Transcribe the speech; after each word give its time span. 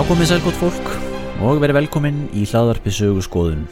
Já, 0.00 0.06
komið 0.08 0.30
sæl 0.30 0.38
gott 0.40 0.56
fólk 0.56 0.86
og 1.44 1.58
verið 1.60 1.76
velkomin 1.76 2.20
í 2.32 2.46
hlaðvarpi 2.48 2.88
sögu 2.88 3.20
skoðun. 3.20 3.66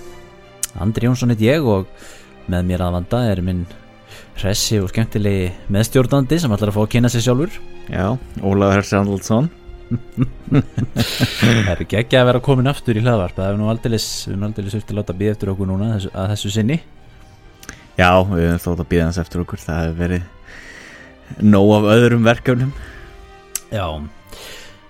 Andri 0.77 1.07
Jónsson 1.07 1.31
heit 1.33 1.41
ég 1.41 1.65
og 1.65 1.87
með 2.53 2.67
mér 2.69 2.83
að 2.85 2.97
vanda 2.99 3.21
er 3.31 3.39
minn 3.41 3.63
hressi 4.37 4.77
og 4.77 4.91
skemmtilegi 4.93 5.47
meðstjórnandi 5.73 6.37
sem 6.43 6.53
ætlar 6.53 6.69
að 6.69 6.77
fá 6.77 6.83
að 6.83 6.91
kynna 6.93 7.09
sig 7.15 7.25
sjálfur. 7.25 7.55
Já, 7.89 8.05
Ólafur 8.45 8.77
Hersandsson 8.77 9.49
Það 10.53 11.71
er 11.73 11.81
ekki 11.87 11.97
ekki 12.03 12.19
að 12.21 12.29
vera 12.29 12.43
komin 12.45 12.69
aftur 12.75 13.01
í 13.01 13.05
hlaðvarp, 13.07 13.39
það 13.39 13.49
er 13.49 13.57
nú 13.63 13.71
aldeilis, 13.73 14.09
við 14.27 14.35
erum 14.35 14.45
aldeilis 14.51 14.77
upp 14.77 14.85
til 14.85 14.97
að 14.99 15.01
láta 15.01 15.17
býða 15.23 15.37
eftir 15.39 15.53
okkur 15.55 15.71
núna 15.71 15.89
þessu, 15.95 16.11
að 16.13 16.35
þessu 16.35 16.53
sinni. 16.59 16.77
Já, 17.95 18.11
við 18.35 18.51
höfum 18.51 18.61
þótt 18.67 18.83
að 18.85 18.91
býða 18.93 19.07
hans 19.07 19.23
eftir 19.25 19.47
okkur 19.47 19.65
Það 19.65 19.81
hefur 19.87 19.97
verið 20.05 21.41
nóg 21.49 21.73
af 21.79 21.89
öðrum 21.97 22.29
verkefnum 22.29 22.77
Já, 23.73 23.89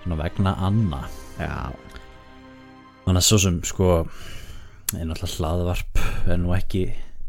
svona 0.03 0.19
vegna 0.19 0.57
Anna. 0.67 1.01
Já, 1.39 1.71
Þannig 3.05 3.21
að 3.23 3.25
svo 3.25 3.37
sem 3.41 3.55
sko, 3.65 3.85
er 4.93 5.07
náttúrulega 5.09 5.39
hlaðvarp 5.39 6.01
er 6.29 6.37
nú 6.41 6.51
ekki, 6.53 6.81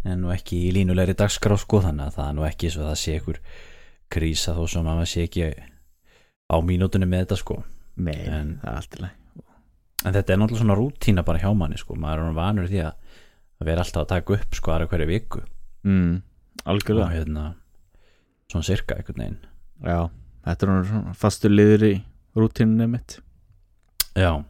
er 0.04 0.16
nú 0.20 0.32
ekki 0.34 0.58
í 0.66 0.72
línulegri 0.76 1.14
dagskrá 1.16 1.56
sko, 1.60 1.80
þannig 1.86 2.10
að 2.10 2.16
það 2.18 2.26
er 2.28 2.34
nú 2.36 2.44
ekki 2.48 2.70
svo 2.74 2.82
að 2.84 2.90
það 2.90 2.98
sé 3.00 3.14
ykkur 3.20 3.38
krísa 4.12 4.54
þó 4.58 4.60
sem 4.68 4.82
að 4.90 4.98
maður 4.98 5.10
sé 5.12 5.24
ekki 5.28 5.46
á 6.50 6.56
mínútunni 6.66 7.08
með 7.08 7.22
þetta 7.24 7.38
sko. 7.40 7.56
nei, 7.96 8.18
En- 8.26 8.58
það 8.60 8.68
er 8.72 8.76
allt 8.82 8.98
í 8.98 9.00
lagi. 9.04 9.16
En 10.04 10.14
þetta 10.16 10.32
er 10.34 10.38
náttúrulega 10.40 10.62
svona 10.64 10.76
rútína 10.80 11.24
bara 11.24 11.38
hjá 11.38 11.50
manni 11.56 11.78
sko, 11.80 11.94
maður 11.96 12.18
er 12.18 12.24
hann 12.28 12.38
vanur 12.40 12.68
því 12.68 12.82
að 12.84 12.92
að 13.60 13.66
vera 13.68 13.82
alltaf 13.84 14.02
að 14.02 14.08
taka 14.08 14.36
upp 14.36 14.54
sko 14.56 14.72
aðra 14.72 14.86
hverju 14.88 15.06
viku. 15.06 15.40
Mm, 15.84 16.22
Algjörlega. 16.64 17.10
Hérna 17.12 17.42
svona 18.50 18.64
sirka 18.64 18.96
einhvern 18.96 19.20
veginn. 19.20 19.40
Já, 19.84 20.10
þetta 20.44 20.62
er 20.66 20.70
nú 20.72 20.84
svona 20.88 21.14
fastur 21.16 21.50
liður 21.52 21.84
í 21.88 21.92
rútínunni 22.36 22.88
mitt 22.88 23.18
Já. 24.20 24.44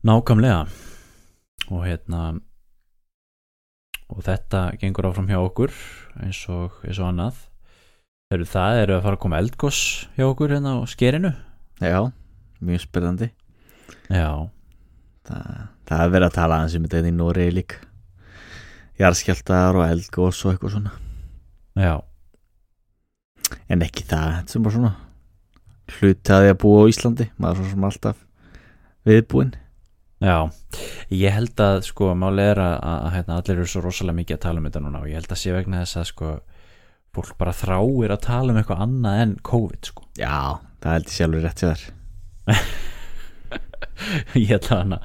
Nákvæmlega. 0.00 0.64
Og 1.68 1.84
hérna 1.84 2.40
og 4.12 4.22
þetta 4.24 4.62
gengur 4.80 5.10
áfram 5.10 5.28
hjá 5.28 5.38
okkur 5.40 5.72
eins 6.24 6.40
og, 6.52 6.78
eins 6.86 7.00
og 7.00 7.10
annað. 7.10 7.42
Þegar 8.32 8.48
það 8.54 8.80
eru 8.80 8.96
að 8.96 9.04
fara 9.04 9.18
að 9.18 9.22
koma 9.26 9.40
eldgoss 9.44 9.82
hjá 10.16 10.24
okkur 10.24 10.56
hérna 10.56 10.74
á 10.80 10.88
skerinu. 10.88 11.34
Já, 11.82 12.00
mjög 12.62 12.84
spyrðandi 12.84 13.28
Já, 14.08 14.48
Það, 15.26 15.62
það 15.88 16.02
er 16.04 16.12
verið 16.14 16.26
að 16.28 16.36
tala 16.36 16.58
aðeins 16.58 16.76
um 16.78 16.84
þetta 16.86 16.98
hérna 16.98 17.12
í 17.12 17.16
Nóri 17.18 17.46
líka. 17.52 17.82
Jarðskjaldar 19.00 19.78
og 19.80 19.86
eldgós 19.88 20.40
og 20.46 20.54
eitthvað 20.54 20.74
svona. 20.76 20.96
Já, 21.76 21.94
En 23.68 23.84
ekki 23.84 24.04
það, 24.08 24.38
þetta 24.38 24.56
er 24.56 24.64
bara 24.64 24.76
svona 24.78 24.92
Hluti 25.98 26.36
að 26.36 26.52
búa 26.62 26.86
á 26.86 26.90
Íslandi 26.92 27.28
Maður 27.36 27.52
er 27.52 27.62
svo 27.62 27.72
sem 27.72 27.88
alltaf 27.88 28.22
viðbúinn. 29.08 29.52
Já 30.22 30.36
Ég 31.12 31.34
held 31.34 31.60
að 31.60 31.80
sko 31.88 32.12
máli 32.16 32.44
er 32.52 32.60
að, 32.62 32.76
að, 32.78 32.98
að 33.06 33.14
hérna, 33.16 33.38
allir 33.40 33.58
eru 33.58 33.68
svo 33.68 33.82
rosalega 33.84 34.18
mikið 34.20 34.38
að 34.38 34.44
tala 34.46 34.62
um 34.62 34.68
þetta 34.68 34.84
núna 34.84 35.02
og 35.02 35.10
ég 35.10 35.18
held 35.18 35.34
að 35.34 35.42
sé 35.42 35.56
vegna 35.56 35.82
þess 35.82 36.00
að 36.00 36.08
sko 36.12 36.30
fólk 37.12 37.34
bara 37.40 37.56
þráir 37.56 38.14
að 38.14 38.22
tala 38.24 38.54
um 38.54 38.60
eitthvað 38.60 38.84
annað 38.86 39.24
en 39.24 39.34
COVID 39.44 39.90
sko. 39.90 40.06
Já, 40.16 40.62
það 40.80 40.96
held 40.96 41.10
ég 41.10 41.16
sjálfur 41.18 41.44
rétt 41.46 41.64
sér 41.64 41.82
ég 44.40 44.54
held 44.54 44.70
að 44.70 44.78
hana 44.78 45.00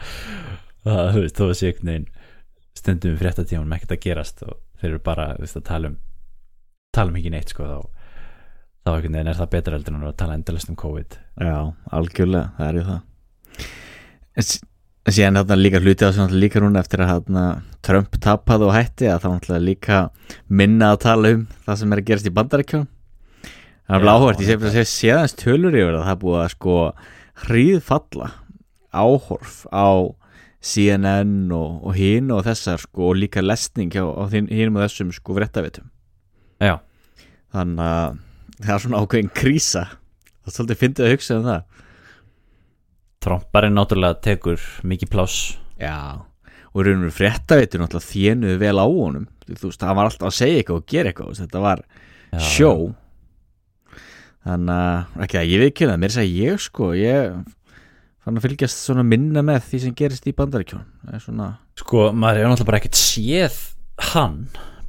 að 0.88 1.12
þú 1.14 1.24
veist, 1.26 1.38
þó 1.38 1.46
að 1.48 1.58
sé 1.60 1.72
einhvern 1.72 1.92
veginn 1.92 2.08
stundum 2.78 3.14
við 3.14 3.22
fréttatímanum 3.24 3.76
ekkert 3.76 3.96
að 3.98 4.04
gerast 4.06 4.44
og 4.46 4.56
þeir 4.80 4.92
eru 4.94 5.04
bara, 5.04 5.28
þú 5.36 5.44
veist, 5.44 5.60
að 5.60 5.68
tala 5.68 5.92
um 5.92 5.98
tala 6.96 7.12
um 7.12 7.20
ekki 7.20 7.34
neitt, 7.34 7.54
sko 7.54 7.68
þá 7.68 7.80
þá 8.88 9.20
er 9.20 9.38
það 9.42 9.52
betra 9.54 9.78
heldur 9.78 9.98
en 9.98 10.08
að 10.08 10.16
tala 10.24 10.38
endalist 10.40 10.72
um 10.72 10.80
COVID. 10.80 11.20
Já, 11.44 11.58
algjörlega, 12.00 12.50
það 12.58 12.68
er 12.72 12.80
ju 12.82 12.88
það. 12.88 13.02
En 14.38 14.44
s- 14.48 14.62
en 15.08 15.14
síðan 15.16 15.38
þarna 15.40 15.56
líka 15.62 15.80
hluti 15.80 16.04
á 16.04 16.12
sem 16.12 16.34
líka 16.36 16.60
núna 16.60 16.82
eftir 16.84 17.00
að 17.00 17.12
þarna 17.14 17.44
Trump 17.88 18.18
tapaði 18.20 18.68
og 18.68 18.74
hætti 18.76 19.08
að 19.08 19.22
það 19.24 19.62
líka 19.64 20.00
minna 20.50 20.90
að 20.96 21.00
tala 21.06 21.32
um 21.38 21.46
það 21.66 21.78
sem 21.80 21.94
er 21.94 22.02
að 22.02 22.08
gerast 22.10 22.28
í 22.28 22.34
bandarækjum 22.36 22.88
Það 23.88 24.02
er 24.04 24.10
áhvert, 24.12 24.42
ég 24.44 24.64
sé 24.68 24.82
að 24.84 24.90
séðans 24.92 25.36
tölur 25.40 25.72
yfir 25.80 25.96
það, 25.96 26.08
það 26.10 26.20
búið 26.26 26.42
að 26.44 26.50
sko 26.52 26.74
hríðfalla 27.48 28.28
áhorf 28.92 29.54
á 29.72 29.88
CNN 30.60 31.52
og, 31.56 31.86
og 31.88 31.96
hinn 31.96 32.32
og 32.36 32.44
þessar 32.44 32.82
sko 32.84 33.12
og 33.14 33.20
líka 33.22 33.40
lesning 33.46 33.94
hjá 33.94 34.04
hinn 34.34 34.76
og 34.76 34.82
þessum 34.84 35.14
sko 35.16 35.38
vrettavitum 35.38 35.88
já, 36.60 36.82
þannig 37.56 37.88
að 37.88 38.18
það 38.64 38.74
er 38.76 38.84
svona 38.86 39.02
ákveðin 39.04 39.34
krísa. 39.38 39.86
Það 40.42 40.52
er 40.52 40.58
svolítið 40.58 40.82
fyndið 40.84 41.08
að 41.08 41.14
hugsa 41.16 41.38
um 41.38 41.48
það. 41.48 41.84
Trumparinn 43.28 43.78
náttúrulega 43.78 44.22
tekur 44.24 44.68
mikið 44.88 45.12
pláss. 45.14 45.58
Já, 45.82 45.98
og 46.74 46.86
raunum 46.86 47.08
við 47.08 47.18
fréttaveitur 47.18 47.84
náttúrulega 47.84 48.12
þénuðu 48.12 48.62
vel 48.62 48.78
á 48.78 48.86
honum. 48.86 49.28
Þú 49.48 49.72
veist, 49.72 49.84
hann 49.88 49.98
var 49.98 50.10
alltaf 50.10 50.30
að 50.30 50.38
segja 50.42 50.62
eitthvað 50.62 50.82
og 50.82 50.90
gera 50.92 51.12
eitthvað 51.12 51.42
þetta 51.42 51.62
var 51.64 51.84
já, 52.32 52.40
sjó 52.44 52.72
þannig 54.48 54.74
að, 54.74 55.22
ekki 55.26 55.40
að 55.40 55.52
ég 55.52 55.62
veit 55.62 55.72
ekki 55.72 55.90
það 55.90 56.02
mér 56.04 56.14
sagði 56.16 56.42
ég 56.46 56.62
sko 56.64 56.90
ég 56.98 57.38
fann 58.24 58.40
að 58.40 58.46
fylgjast 58.48 58.84
svona 58.84 59.06
minna 59.08 59.44
með 59.46 59.66
því 59.70 59.82
sem 59.84 59.96
gerist 59.98 60.28
í 60.30 60.36
bandaríkjón 60.38 60.86
það 61.04 61.18
er 61.18 61.24
svona 61.24 61.50
sko, 61.80 62.06
maður 62.14 62.42
hefur 62.42 62.54
náttúrulega 62.54 62.72
bara 62.72 62.82
ekkert 62.82 63.00
séð 63.00 63.60
hann 64.14 64.40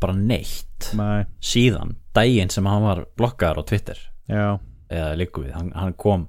bara 0.02 0.14
neitt 0.18 0.90
Nei. 0.98 1.26
síðan 1.42 1.96
daginn 2.18 2.50
sem 2.52 2.66
hann 2.68 2.84
var 2.84 3.04
blokkaður 3.18 3.62
á 3.62 3.68
Twitter. 3.70 4.02
Já, 4.28 4.58
eða 4.92 5.14
líku 5.20 5.46
við, 5.46 5.54
hann, 5.56 5.72
hann 5.76 5.94
kom 5.96 6.26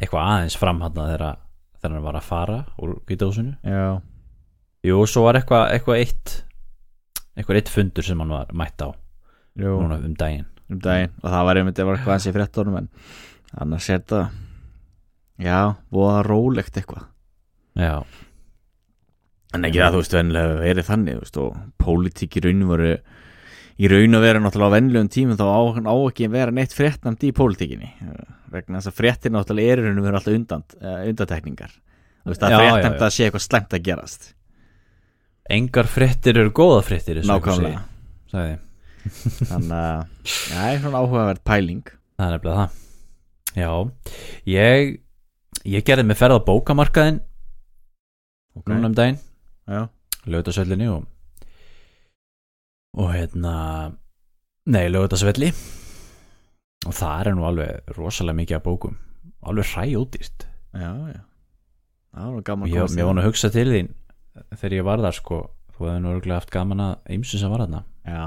eitthvað 0.00 0.30
aðeins 0.30 0.56
fram 0.58 0.80
hann 0.84 0.96
þegar, 0.96 1.36
þegar 1.78 1.94
hann 1.98 2.06
var 2.08 2.18
að 2.18 2.26
fara 2.26 2.56
úr 2.82 2.96
kvítahúsinu 3.06 3.54
já, 3.62 4.00
Jú, 4.84 4.98
svo 5.08 5.22
var 5.24 5.38
eitthvað 5.38 5.70
eitthvað 5.76 6.00
eitt 6.02 6.32
eitthvað 7.34 7.60
eitt 7.60 7.70
fundur 7.72 8.04
sem 8.04 8.20
hann 8.20 8.34
var 8.34 8.50
mætt 8.56 8.82
á 8.84 8.88
jú, 9.56 9.76
núna 9.80 9.96
um 10.02 10.16
daginn. 10.18 10.48
Um 10.68 10.80
daginn. 10.82 11.12
Og 11.22 11.30
það 11.30 11.46
var 11.48 11.60
einmitt, 11.60 11.78
það 11.78 11.88
var 11.88 11.98
eitthvað 11.98 12.16
hans 12.16 12.28
í 12.28 12.34
fréttunum 12.34 12.76
en 12.82 12.90
annars 13.64 13.88
er 13.88 14.02
þetta 14.02 14.20
já, 15.44 15.58
voða 15.94 16.20
rólegt 16.26 16.78
eitthvað. 16.80 17.08
Já, 17.80 17.94
En 19.54 19.62
ekki 19.68 19.78
það, 19.78 19.92
þú 19.94 19.98
veist, 20.00 20.14
vennilega 20.18 20.54
verið 20.58 20.86
þannig, 20.88 21.14
þú 21.14 21.24
veist, 21.24 21.36
og 21.38 21.58
pólitík 21.78 22.38
í 22.38 22.40
raun 22.42 22.64
voru 22.66 22.88
í 23.74 23.90
raun 23.90 24.18
að 24.18 24.24
vera 24.26 24.42
náttúrulega 24.42 24.70
á 24.70 24.76
vennilegum 24.76 25.10
tímum 25.10 25.38
þá 25.38 25.46
á, 25.50 25.60
á 25.90 25.94
ekki 25.96 26.28
að 26.28 26.36
vera 26.36 26.54
neitt 26.54 26.76
fréttnandi 26.76 27.30
í 27.30 27.34
pólitíkinni. 27.34 27.90
Eh, 28.04 28.28
vegna 28.54 28.78
þess 28.78 28.92
að 28.92 28.98
fréttir 29.00 29.34
náttúrulega 29.34 29.74
eru 29.74 29.88
raun 29.88 30.00
og 30.02 30.06
vera 30.06 30.20
alltaf 30.20 30.36
undant, 30.38 30.76
uh, 30.78 31.00
undantekningar. 31.10 31.74
Þú 32.24 32.32
veist, 32.32 32.44
er 32.46 32.62
fréttnæmt 32.62 33.00
já. 33.00 33.06
að 33.06 33.14
sé 33.16 33.26
eitthvað 33.26 33.46
slæmt 33.48 33.74
að 33.76 33.84
gerast. 33.88 34.30
Engar 35.54 35.90
fréttir 35.90 36.38
eru 36.40 36.54
góða 36.56 36.80
einhver 36.86 37.26
nákvæmlega, 37.28 37.82
þannig 39.50 39.74
að 39.76 40.06
það 40.32 40.68
er 40.70 40.78
svona 40.80 41.02
áhugaverð 41.02 41.42
pæling. 41.44 41.82
Það 42.14 42.26
er 42.26 42.36
nefnilega 42.38 42.60
það. 42.62 42.80
Já, 43.54 43.70
ég 44.50 44.94
ég 45.64 45.84
gerði 45.86 46.06
mig 46.08 46.18
ferð 46.18 46.40
á 46.40 46.46
bókamarkaðin 46.46 47.20
Ok. 48.54 48.68
núna 48.70 48.88
um 48.90 48.94
daginn. 48.94 49.18
Já, 49.66 49.88
lögutasvellinni 50.30 50.88
og 50.92 51.04
og 52.94 53.10
hérna 53.14 53.54
nei, 54.70 54.86
lögutasvelli 54.92 55.50
og 56.84 56.94
það 56.94 57.20
er 57.20 57.36
nú 57.36 57.46
alveg 57.48 57.94
rosalega 57.96 58.38
mikið 58.38 58.58
af 58.58 58.64
bókum. 58.64 58.98
Alveg 59.44 59.70
hræjódýrt 59.72 60.46
já, 60.76 60.90
já. 61.14 61.20
Það 62.14 62.30
var 62.36 62.46
gaman 62.46 62.70
ég, 62.70 62.78
komast 62.78 62.94
mér 62.94 63.02
inn. 63.02 63.08
var 63.08 63.16
nú 63.16 63.24
að 63.24 63.28
hugsa 63.30 63.50
til 63.50 63.66
þín 63.72 63.90
þegar 64.54 64.78
ég 64.78 64.86
var 64.86 65.04
þar 65.04 65.18
sko. 65.18 65.42
Þú 65.74 65.88
hefði 65.88 66.02
nú 66.04 66.14
örgulega 66.14 66.38
haft 66.38 66.54
gaman 66.54 66.82
að 66.84 67.14
ymsu 67.16 67.40
sem 67.40 67.50
var 67.50 67.64
þarna. 67.64 67.82
Já, 68.06 68.24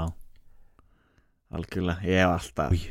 algjörlega, 1.56 2.04
ég 2.04 2.20
hef 2.20 2.34
alltaf 2.34 2.74
Új. 2.76 2.86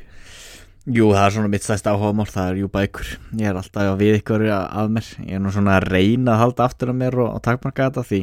Jú, 0.88 1.10
það 1.12 1.26
er 1.26 1.34
svona 1.36 1.52
mitt 1.52 1.66
stæst 1.66 1.88
áhugamál, 1.92 2.30
það 2.32 2.50
er 2.50 2.60
jú 2.62 2.68
bækur. 2.72 3.08
Ég 3.36 3.50
er 3.50 3.58
alltaf 3.60 3.90
að 3.92 3.98
við 4.00 4.14
ykkur 4.22 4.46
að 4.56 4.94
mér. 4.96 5.10
Ég 5.28 5.36
er 5.36 5.42
nú 5.44 5.52
svona 5.52 5.76
að 5.76 5.90
reyna 5.92 6.38
að 6.38 6.42
halda 6.46 6.68
aftur 6.70 6.94
af 6.94 6.98
mér 6.98 7.18
og, 7.20 7.28
og 7.36 7.42
takmarka 7.44 7.90
þetta 7.90 8.06
því 8.08 8.22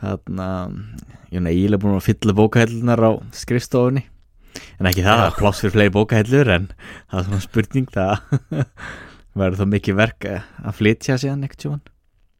Þannig 0.00 0.42
að 0.46 0.78
ég 1.30 1.42
er 1.42 1.50
eiginlega 1.50 1.82
búin 1.82 1.98
að 1.98 2.06
fylla 2.08 2.36
bókahællunar 2.38 3.04
á 3.04 3.10
skrifstofunni. 3.36 4.06
En 4.80 4.88
ekki 4.90 5.04
það, 5.04 5.20
það 5.20 5.28
er 5.28 5.36
pláss 5.38 5.62
fyrir 5.62 5.74
fleiri 5.76 5.94
bókahellur 5.94 6.50
en 6.56 6.70
það 6.80 7.20
er 7.20 7.28
svona 7.28 7.44
spurning 7.44 7.92
það. 7.94 8.14
Verður 9.40 9.60
þá 9.60 9.70
mikið 9.76 10.00
verk 10.00 10.26
að 10.32 10.74
flytja 10.74 11.20
síðan 11.22 11.46
ekkert 11.46 11.66
sjóan 11.66 11.82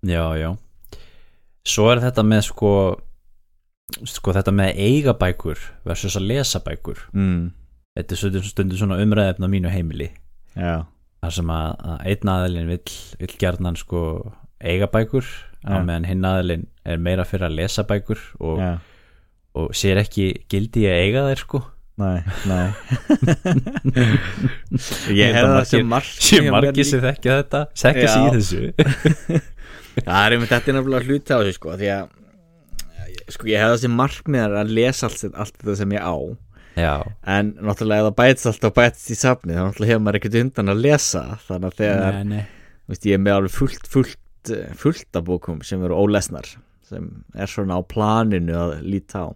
Já, 0.08 0.24
já. 0.40 0.50
Svo 1.68 1.86
er 1.92 2.00
þetta 2.02 2.24
með 2.26 2.42
sko 2.48 2.72
sko 4.06 4.34
þetta 4.34 4.54
með 4.54 4.78
eiga 4.80 5.14
bækur 5.18 5.60
versus 5.86 6.16
að 6.18 6.28
lesa 6.30 6.62
bækur. 6.64 7.02
Mm. 7.12 7.50
þetta 7.98 8.14
er 8.14 8.20
stundum, 8.20 8.46
stundum 8.46 8.80
svona 8.80 9.00
umræðefn 9.02 9.46
á 9.46 9.48
mínu 9.50 9.72
heimili. 9.72 10.10
Já, 10.54 10.86
þar 11.22 11.36
sem 11.36 11.52
að, 11.54 11.70
að 11.92 12.04
einn 12.12 12.32
aðilinn 12.34 12.70
vill, 12.70 12.96
vill 13.20 13.32
gjarnan 13.42 13.78
sko 13.78 14.02
eiga 14.60 14.88
á 15.66 15.76
Já. 15.76 15.82
meðan 15.84 16.08
hinn 16.08 16.24
aðilinn 16.28 16.64
er 16.88 17.02
meira 17.02 17.26
fyrir 17.28 17.48
að 17.50 17.58
lesa 17.58 17.84
bækur 17.88 18.22
og, 18.40 18.62
já, 18.62 18.70
og 19.60 19.74
sér 19.76 20.00
ekki 20.02 20.30
gildi 20.50 20.86
að 20.88 21.02
eiga 21.04 21.26
þær 21.28 21.42
sko. 21.44 21.62
Nei, 22.00 22.22
nei. 22.48 22.68
Ég 25.20 25.34
held 25.36 25.56
að 25.58 25.66
sé 25.68 25.82
margir 25.84 26.86
sem 26.88 27.02
þekkja 27.02 27.40
þetta 27.42 27.64
sig 27.76 27.98
í 28.00 28.06
þessu. 28.38 28.62
Það 30.06 30.22
er 30.22 30.36
einmitt 30.36 30.52
þetta 30.54 30.70
er 30.70 30.76
nefnilega 30.78 31.08
hluti 31.10 31.34
á 31.34 31.38
þessu 31.42 31.56
sko 31.58 31.74
því 31.76 31.90
að 31.92 32.06
sko 33.30 33.48
ég 33.50 33.60
hefði 33.60 33.74
það 33.74 33.82
sem 33.82 33.98
markmiðar 33.98 34.54
að 34.62 34.72
lesa 34.78 35.08
allt, 35.08 35.26
allt 35.34 35.58
þetta 35.58 35.76
sem 35.80 35.92
ég 35.96 36.06
á. 36.06 36.16
Já, 36.78 36.94
en 37.26 37.50
náttúrulega 37.58 38.04
ef 38.04 38.08
það 38.08 38.16
bætist 38.20 38.48
alltaf 38.48 38.74
bætist 38.76 39.10
í 39.10 39.16
safni 39.18 39.56
þá 39.56 39.60
náttúrulega 39.66 39.92
hefur 39.92 40.04
maður 40.06 40.18
ekkert 40.20 40.38
undan 40.40 40.72
að 40.72 40.82
lesa 40.86 41.22
þannig 41.48 41.66
að 41.68 41.78
þegar 41.82 42.18
nei, 42.20 42.28
nei. 42.30 42.44
Veist, 42.90 43.06
ég 43.10 43.18
er 43.18 43.22
með 43.24 43.36
alveg 43.36 43.54
fullt, 43.56 43.88
fullt, 43.90 44.16
eh, 44.54 44.72
fullt 44.80 45.18
af 45.18 45.26
bókum 45.28 45.60
sem 45.66 45.82
eru 45.84 45.98
ólesnar 46.00 46.48
sem 46.88 47.10
er 47.34 47.50
svona 47.50 47.78
á 47.78 47.80
planinu 47.86 48.56
að 48.56 48.80
líta 48.86 49.26
á 49.26 49.28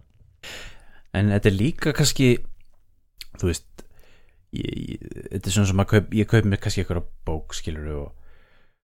En 1.15 1.31
þetta 1.31 1.47
er 1.47 1.55
líka 1.55 1.93
kannski 1.95 2.33
þú 3.39 3.47
veist 3.47 3.85
ég, 4.55 4.67
ég, 4.67 5.07
þetta 5.31 5.49
er 5.49 5.55
svona 5.55 5.69
sem 5.71 5.81
að 5.83 5.89
kaup, 5.93 6.13
ég 6.17 6.29
kaup 6.31 6.47
mér 6.49 6.61
kannski 6.63 6.83
eitthvað 6.83 7.07
bók 7.27 7.55
skilur 7.55 7.91
og 8.01 8.07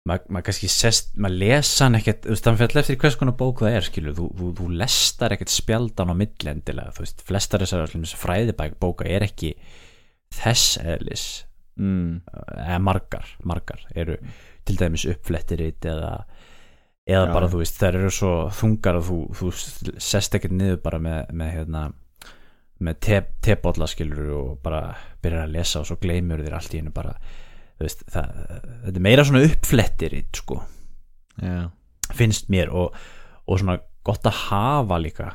maður 0.07 0.31
mað 0.33 0.45
kannski 0.47 0.69
sest, 0.71 1.11
maður 1.19 1.41
lesa 1.43 1.85
hann 1.85 1.97
ekkert 1.99 2.23
þú 2.25 2.33
veist, 2.33 2.45
þannig 2.45 2.61
fyrir 2.61 2.81
eftir 2.81 2.99
hvers 3.01 3.17
konar 3.19 3.37
bók 3.39 3.63
það 3.63 3.77
er 3.77 3.87
skilur 3.87 4.17
þú, 4.17 4.27
þú, 4.39 4.51
þú 4.59 4.67
lestar 4.81 5.35
ekkert 5.35 5.53
spjaldan 5.53 6.13
á 6.13 6.15
milli 6.17 6.51
endilega, 6.53 6.93
þú 6.95 7.03
veist, 7.03 7.23
flestar 7.27 7.65
þessar 7.65 7.97
fræðibæk 8.23 8.77
bóka 8.81 9.07
er 9.09 9.27
ekki 9.27 9.53
þess 10.37 10.79
eðlis 10.83 11.25
mm. 11.79 12.21
eða 12.63 12.79
margar, 12.83 13.33
margar 13.47 13.83
eru 13.95 14.17
til 14.67 14.77
dæmis 14.79 15.07
uppflettirit 15.09 15.87
eða 15.87 16.11
eða 17.07 17.31
bara 17.31 17.47
þú 17.47 17.61
veist, 17.61 17.77
þær 17.79 17.99
eru 18.01 18.11
svo 18.11 18.31
þungar 18.51 18.99
að 18.99 19.09
þú, 19.09 19.17
þú 19.39 19.51
sest 20.03 20.35
ekkert 20.35 20.55
niður 20.57 20.81
bara 20.83 20.99
með, 20.99 21.31
með 21.39 21.53
hérna 21.55 21.83
með 22.83 22.99
te, 23.01 23.19
tebolla 23.47 23.87
skilur 23.89 24.31
og 24.37 24.49
bara 24.63 24.81
byrjar 25.23 25.47
að 25.47 25.53
lesa 25.55 25.81
og 25.81 25.87
svo 25.89 25.97
gleymur 26.01 26.43
þér 26.45 26.57
allt 26.59 26.75
í 26.75 26.81
hennu 26.81 26.93
bara 26.93 27.15
veist, 27.79 28.03
það, 28.11 28.41
þetta 28.85 28.93
er 28.93 29.05
meira 29.07 29.25
svona 29.27 29.45
uppflettirit 29.47 30.41
sko, 30.41 30.59
Já, 31.37 31.67
finnst 32.17 32.51
mér 32.53 32.71
og, 32.73 32.95
og 33.45 33.61
svona 33.61 33.79
gott 34.07 34.27
að 34.27 34.39
hafa 34.47 34.97
líka 35.01 35.31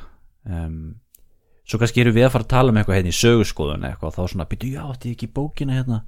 um, 0.48 0.94
svo 1.68 1.78
kannski 1.80 2.02
eru 2.02 2.14
við 2.14 2.26
að 2.26 2.34
fara 2.36 2.46
að 2.48 2.54
tala 2.54 2.72
um 2.72 2.80
eitthvað 2.80 2.98
hérna 2.98 3.12
í 3.12 3.20
sögurskoðun 3.20 3.86
eitthvað 3.88 4.10
og 4.10 4.16
þá 4.16 4.34
svona, 4.34 4.48
byrju, 4.50 4.72
já, 4.76 4.82
þetta 4.92 5.08
er 5.08 5.16
ekki 5.16 5.30
bókina 5.36 5.78
hérna? 5.78 6.02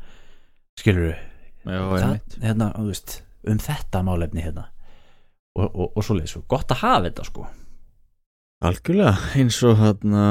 Skilur 0.80 1.12
já, 1.12 1.18
það, 1.64 2.38
hérna, 2.44 2.70
veist, 2.84 3.18
um 3.48 3.60
þetta 3.62 4.04
málefni 4.06 4.44
hérna. 4.44 4.68
Og, 5.54 5.68
og, 5.68 5.92
og 5.94 6.04
svo 6.04 6.16
leið 6.18 6.32
svo 6.32 6.42
gott 6.50 6.72
að 6.74 6.82
hafa 6.82 7.04
þetta 7.08 7.28
sko. 7.28 7.44
Algjörlega, 8.64 9.14
eins 9.38 9.60
og 9.66 9.76
hérna 9.78 10.24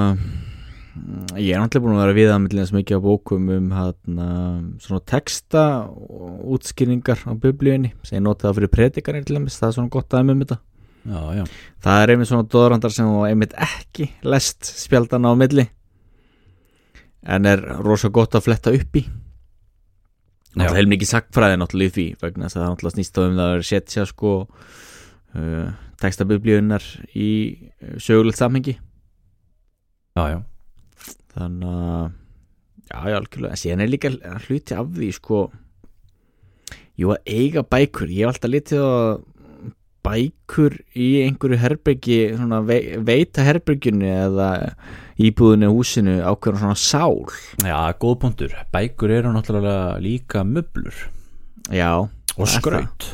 ég 1.41 1.55
er 1.55 1.61
náttúrulega 1.61 1.81
búin 1.81 1.95
að 1.95 2.03
vera 2.03 2.15
við 2.17 2.31
að 2.33 2.41
millins 2.43 2.73
mikið 2.73 2.99
á 3.01 3.05
bókum 3.05 3.47
um 3.49 3.71
hérna 3.73 4.27
svona 4.83 5.01
texta 5.09 5.63
útskýringar 6.53 7.23
á 7.25 7.33
biblíunni. 7.33 7.93
Sem 8.05 8.19
ég 8.19 8.25
notaði 8.25 8.59
fyrir 8.59 8.73
predikarnir 8.73 9.25
til 9.25 9.39
dæmis, 9.39 9.57
það 9.57 9.69
er 9.71 9.77
svona 9.77 9.93
gott 9.95 10.13
aðeins 10.13 10.35
um 10.35 10.43
þetta. 10.43 10.59
Já, 11.03 11.21
já, 11.35 11.43
það 11.83 12.01
er 12.01 12.13
einmitt 12.13 12.29
svona 12.29 12.49
dóðrandar 12.53 12.93
sem 12.95 13.09
þú 13.09 13.23
einmitt 13.27 13.55
ekki 13.59 14.07
lest 14.23 14.69
spjaldan 14.69 15.27
á 15.27 15.31
milli. 15.35 15.65
En 17.23 17.47
er 17.49 17.63
rosa 17.83 18.11
gott 18.13 18.37
að 18.37 18.45
fletta 18.47 18.71
upp 18.75 18.99
í 18.99 19.03
náttúrulega 20.53 20.77
heil 20.77 20.89
mikið 20.91 21.09
sagfræði 21.09 21.59
náttúrulega 21.59 21.91
í 21.91 21.93
því 21.97 22.07
vegna 22.21 22.47
þess 22.47 22.57
að 22.57 22.63
það 22.63 22.71
náttúrulega 22.73 22.95
snýst 22.97 23.17
á 23.17 23.21
um 23.23 23.37
það 23.39 23.53
að 23.53 23.63
setja 23.69 24.05
sko 24.09 24.33
uh, 24.43 25.67
texta 26.03 26.27
biblíunar 26.29 26.87
í 27.17 27.29
uh, 27.81 27.95
sögulegt 27.97 28.41
samhengi. 28.41 28.75
Já, 30.13 30.23
já. 30.29 30.39
Þannig 31.33 31.73
að 31.73 32.11
já, 32.93 32.97
já, 33.09 33.17
algjörlega, 33.17 33.51
en 33.51 33.61
síðan 33.63 33.83
er 33.83 33.91
líka 33.91 34.13
hluti 34.45 34.77
af 34.77 34.91
því 34.93 35.11
sko 35.17 35.43
jú 36.99 37.13
að 37.15 37.31
eiga 37.33 37.63
bækur, 37.65 38.11
ég 38.13 38.27
hef 38.27 38.35
alltaf 38.35 38.53
litið 38.53 38.83
á 38.85 38.93
bækur 40.03 40.75
í 40.99 41.09
einhverju 41.23 41.59
herbyggi 41.61 42.19
svona 42.35 42.59
vei, 42.67 42.97
veita 42.99 43.45
herbyggjunu 43.47 44.09
eða 44.11 44.49
íbúðinu 45.23 45.69
húsinu 45.71 46.17
ákveðan 46.25 46.61
svona 46.61 46.79
sál. 46.79 47.23
Já, 47.63 47.77
góð 48.01 48.19
punktur, 48.25 48.55
bækur 48.73 49.13
eru 49.19 49.33
náttúrulega 49.33 49.99
líka 50.03 50.43
möblur. 50.47 50.95
Já, 51.71 52.03
og 52.03 52.51
skraut. 52.51 53.13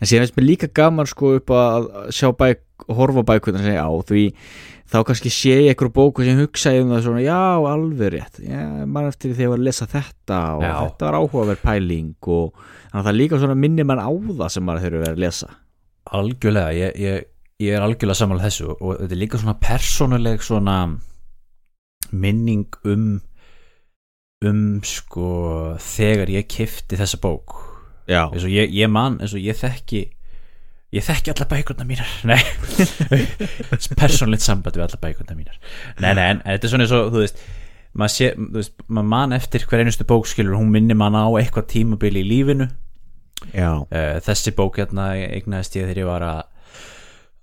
En 0.00 0.08
síðan 0.08 0.24
finnst 0.24 0.38
mér 0.38 0.48
líka 0.48 0.70
gaman 0.72 1.08
sko 1.08 1.36
upp 1.40 1.52
að 1.52 1.90
sjá 2.14 2.30
bæk, 2.32 2.62
horfa 2.92 3.24
og 3.26 3.60
segja 3.60 3.84
á 3.84 3.90
því 4.06 4.24
þá 4.86 4.98
kannski 5.02 5.30
sé 5.32 5.54
ég 5.66 5.72
einhverju 5.72 5.92
bóku 5.96 6.24
sem 6.24 6.38
hugsa 6.38 6.70
um 6.78 6.92
það 6.94 7.04
svona 7.08 7.22
já, 7.24 7.40
alveg 7.66 8.12
rétt. 8.14 8.40
Já, 8.44 8.62
mann 8.86 9.08
eftir 9.10 9.32
því 9.32 9.36
þegar 9.36 9.46
ég 9.46 9.52
var 9.52 9.60
að 9.60 9.66
lesa 9.66 9.88
þetta 9.90 10.40
og 10.54 10.62
Já. 10.62 10.74
þetta 10.84 11.08
var 11.08 11.18
áhugaverð 11.20 11.62
pæling 11.64 12.30
og 12.36 12.60
þannig 12.62 13.00
að 13.00 13.08
það 13.08 13.18
líka 13.20 13.40
svona 13.42 13.58
minni 13.58 13.86
mann 13.88 14.04
á 14.04 14.10
það 14.12 14.52
sem 14.54 14.68
maður 14.68 14.86
þurfi 14.86 15.02
verið 15.02 15.16
að 15.16 15.24
lesa 15.26 15.50
algjörlega, 16.14 16.72
ég, 16.76 16.98
ég, 17.00 17.28
ég 17.62 17.76
er 17.76 17.84
algjörlega 17.84 18.18
sammála 18.20 18.46
þessu 18.46 18.72
og 18.74 18.98
þetta 19.00 19.16
er 19.16 19.22
líka 19.22 19.40
svona 19.40 19.56
persónuleg 19.62 20.44
svona 20.44 20.76
minning 22.12 22.78
um 22.86 23.16
um 24.44 24.82
sko 24.84 25.30
þegar 25.80 26.30
ég 26.30 26.48
kifti 26.52 26.98
þessa 27.00 27.18
bók. 27.22 27.56
Eins 28.06 28.44
og 28.44 28.52
ég, 28.52 28.70
ég 28.76 28.90
man, 28.92 29.16
eins 29.22 29.34
og 29.34 29.42
ég 29.42 29.56
þekki 29.58 30.04
ég 30.94 31.04
þekki 31.04 31.32
alla 31.32 31.48
bækurna 31.50 31.86
mínar. 31.88 32.10
Nei, 32.30 32.38
persónlegt 33.98 34.44
samband 34.44 34.76
við 34.76 34.86
alla 34.86 35.00
bækurna 35.02 35.36
mínar. 35.38 35.60
Nei, 36.00 36.12
nei, 36.14 36.26
en, 36.34 36.42
þetta 36.44 36.68
er 36.68 36.72
svona 36.74 36.86
eins 36.86 36.96
og 36.96 37.14
þú 37.14 37.24
veist 37.24 37.46
maður 37.96 39.08
man 39.08 39.32
eftir 39.32 39.64
hver 39.64 39.80
einustu 39.82 40.04
bókskilur, 40.04 40.58
hún 40.58 40.68
minnir 40.74 40.98
mann 41.00 41.16
á 41.16 41.26
eitthvað 41.40 41.70
tímabili 41.72 42.20
í 42.20 42.28
lífinu 42.28 42.68
uh, 43.84 44.18
þessi 44.24 44.54
bók 44.56 44.80
hérna 44.80 45.12
eignaðist 45.14 45.76
ég 45.76 45.88
þegar 45.88 46.02
ég 46.02 46.10
var 46.10 46.26
að 46.26 46.44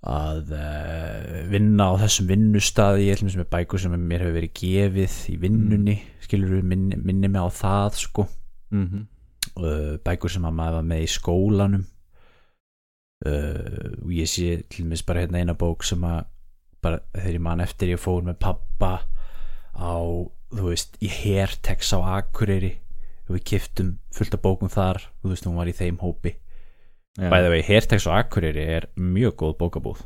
að 0.04 0.50
uh, 0.52 1.36
vinna 1.48 1.86
á 1.88 1.92
þessum 2.02 2.28
vinnustaði. 2.28 3.06
Ég 3.06 3.16
ætlum 3.16 3.32
sem 3.32 3.40
er 3.40 3.48
bækur 3.54 3.80
sem 3.80 3.94
mér 3.96 4.26
hefur 4.26 4.36
verið 4.36 4.52
gefið 4.60 5.16
í 5.32 5.38
vinnunni, 5.40 5.96
skilur 6.20 6.58
við 6.58 6.66
minni, 6.74 6.98
minni 7.00 7.30
mig 7.32 7.40
á 7.40 7.48
það 7.48 8.00
sko. 8.02 8.26
Mm 8.74 9.06
uh, 9.60 9.96
bækur 10.04 10.32
sem 10.32 10.44
að 10.46 10.56
maður 10.58 10.78
var 10.78 10.86
með 10.90 11.02
í 11.04 11.10
skólanum. 11.14 11.88
Uh, 13.24 13.90
og 14.04 14.12
ég 14.12 14.28
sé 14.28 14.48
til 14.68 14.84
dæmis 14.84 15.04
bara 15.06 15.24
hérna 15.24 15.40
eina 15.40 15.56
bók 15.56 15.84
sem 15.86 16.02
að 16.04 16.26
bara 16.84 17.00
þegar 17.14 17.36
ég 17.38 17.44
man 17.46 17.64
eftir 17.64 17.94
ég 17.94 18.00
fór 18.02 18.24
með 18.26 18.40
pappa 18.44 18.92
á, 19.72 19.96
þú 20.52 20.66
veist, 20.66 20.98
í 21.00 21.08
Hertex 21.08 21.94
á 21.96 21.98
Akureyri 22.18 22.74
og 23.24 23.36
við 23.36 23.44
kiftum 23.52 23.94
fullt 24.14 24.36
af 24.36 24.42
bókum 24.44 24.72
þar 24.72 25.00
þú 25.22 25.32
veist, 25.32 25.48
hún 25.48 25.58
var 25.58 25.70
í 25.70 25.76
þeim 25.76 26.00
hópi. 26.02 26.34
Já, 27.14 27.28
bæða 27.30 27.50
vegi, 27.52 27.66
Hertex 27.68 28.08
á 28.10 28.12
Akureyri 28.18 28.62
er 28.76 28.88
mjög 28.98 29.36
góð 29.38 29.56
bókabúð, 29.60 30.00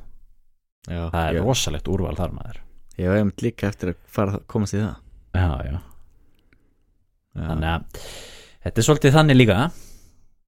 já, 0.85 1.09
það 1.09 1.23
er 1.23 1.39
já, 1.39 1.43
rosalegt 1.47 1.89
úrval 1.89 2.17
þar 2.19 2.35
maður. 2.37 2.59
Ég 2.99 3.09
hef 3.09 3.21
einmitt 3.23 3.45
líka 3.47 3.71
eftir 3.71 3.95
að 3.95 4.01
fara 4.13 4.37
að 4.37 4.45
komast 4.53 4.77
í 4.77 4.83
það. 4.83 4.99
Já, 5.39 5.49
já, 5.65 5.79
þannig 7.39 7.71
að 7.73 8.03
þetta 8.67 8.83
er 8.83 8.89
svolítið 8.89 9.17
þannig 9.17 9.39
líka 9.39 9.59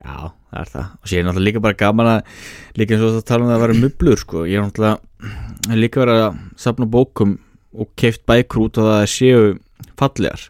já, 0.03 0.17
það 0.51 0.61
er 0.61 0.73
það. 0.75 0.93
Og 0.99 1.11
sér 1.11 1.27
náttúrulega 1.27 1.49
líka 1.49 1.65
bara 1.65 1.81
gaman 1.83 2.11
að 2.13 2.37
líka 2.81 2.97
eins 2.97 3.07
og 3.07 3.17
það 3.17 3.27
tala 3.31 3.47
um 3.47 3.51
það 3.53 3.57
að 3.57 3.65
vera 3.65 3.81
mublur 3.81 4.23
sko, 4.23 4.45
ég 4.49 4.59
er 4.59 4.67
náttúrulega 4.67 5.79
líka 5.79 6.03
verið 6.03 6.25
að 6.27 6.41
safna 6.67 6.89
bókum 6.99 7.37
og 7.73 7.93
keift 7.97 8.27
bækur 8.29 8.67
út 8.67 8.81
og 8.83 8.91
það 8.91 9.07
séu 9.13 9.53
fallegar 9.97 10.49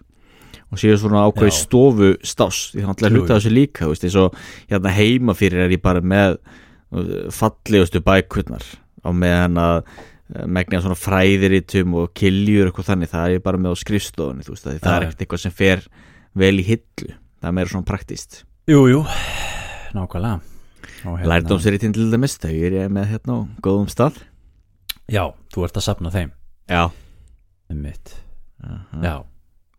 og 0.72 0.80
séu 0.80 0.96
svona 0.98 1.24
ákveði 1.28 1.54
stofu 1.56 2.12
stás 2.24 2.62
því 2.72 2.82
er 2.82 2.88
náttúrulega 2.90 3.12
Jú, 3.12 3.22
hluta 3.22 3.36
þessu 3.38 3.52
líka 3.52 3.88
veist, 3.90 4.06
og 4.16 4.38
hérna 4.70 4.94
heima 4.96 5.34
fyrir 5.36 5.66
er 5.66 5.74
ég 5.76 5.82
bara 5.84 6.00
með 6.00 6.38
fallegustu 7.32 8.02
bækurnar 8.04 8.64
á 9.02 9.08
meðan 9.16 9.58
að 9.60 9.76
uh, 9.82 10.46
megna 10.46 10.80
svona 10.82 10.98
fræðiritum 10.98 11.96
og 12.02 12.12
kiljur 12.16 12.68
og 12.68 12.72
eitthvað 12.72 12.90
þannig, 12.92 13.12
það 13.12 13.26
er 13.26 13.36
ég 13.38 13.44
bara 13.44 13.60
með 13.60 13.76
á 13.76 13.82
skrifstofunni 13.82 14.46
veist, 14.48 14.64
það, 14.64 14.78
Já, 14.80 14.94
er 14.96 15.06
ekkert 15.08 15.26
eitthvað 15.26 15.44
sem 15.44 15.56
fer 15.56 15.84
vel 16.38 16.54
í 16.60 16.66
hillu, 16.66 17.12
það 17.40 17.50
er 17.50 17.56
meira 17.58 17.72
svona 17.72 17.88
praktist 17.88 18.42
jú, 18.70 18.86
jú, 18.88 19.04
nákvæmlega. 19.96 20.40
Hérna- 21.02 21.26
Lærdómsritin 21.26 21.92
til 21.92 22.12
dæmis, 22.12 22.36
þau 22.38 22.52
er 22.54 22.76
ég 22.76 22.92
með 22.92 23.08
hérna 23.10 23.34
á 23.34 23.38
góðum 23.64 23.88
stað. 23.90 24.20
Já, 25.10 25.34
þú 25.50 25.64
ert 25.66 25.76
að 25.80 25.82
safna 25.82 26.12
þeim. 26.14 26.30
Já. 26.70 26.90
Einmitt. 27.70 28.14
Uh 28.62 29.02
Já, 29.02 29.16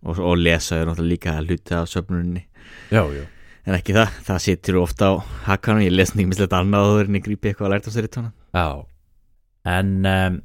og, 0.03 0.19
og 0.19 0.37
lesa 0.39 0.77
er 0.81 0.89
náttúrulega 0.89 1.11
líka 1.13 1.35
hluti 1.41 1.75
af 1.77 1.87
söfnuninni. 1.91 2.45
Já, 2.91 3.03
já. 3.15 3.23
En 3.63 3.77
ekki 3.77 3.93
það, 3.95 4.17
það 4.27 4.41
situr 4.43 4.79
ofta 4.81 5.07
á 5.07 5.13
hakanum, 5.47 5.83
ég 5.85 5.93
les 5.95 6.11
ekki 6.11 6.25
mislegt 6.27 6.55
annað 6.57 6.89
áður 6.89 7.07
en 7.11 7.15
ég 7.19 7.23
grípi 7.23 7.51
eitthvað 7.51 7.69
að 7.69 7.73
lært 7.77 7.87
á 7.87 7.91
sér 7.95 8.09
Já, 8.53 8.67
en 9.71 9.91
um, 10.05 10.39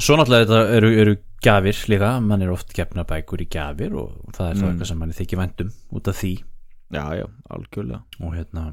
svo 0.00 0.16
náttúrulega 0.16 0.46
þetta 0.46 0.76
eru, 0.78 0.92
eru 1.02 1.16
gjafir 1.44 1.82
líka, 1.92 2.14
mann 2.24 2.42
er 2.42 2.50
oft 2.54 2.72
gefna 2.72 3.04
bækur 3.04 3.44
í 3.44 3.48
gjafir 3.52 3.92
og 4.00 4.32
það 4.32 4.48
er 4.50 4.56
þá 4.56 4.62
Mm. 4.64 4.70
eitthvað 4.72 4.88
sem 4.88 4.98
mann 4.98 5.12
er 5.12 5.18
þykir 5.20 5.38
vendum 5.42 5.70
út 5.92 6.08
af 6.08 6.16
því. 6.16 6.32
Já, 6.96 7.04
já, 7.18 7.26
algjörlega. 7.50 8.00
Og 8.22 8.32
hérna 8.34 8.64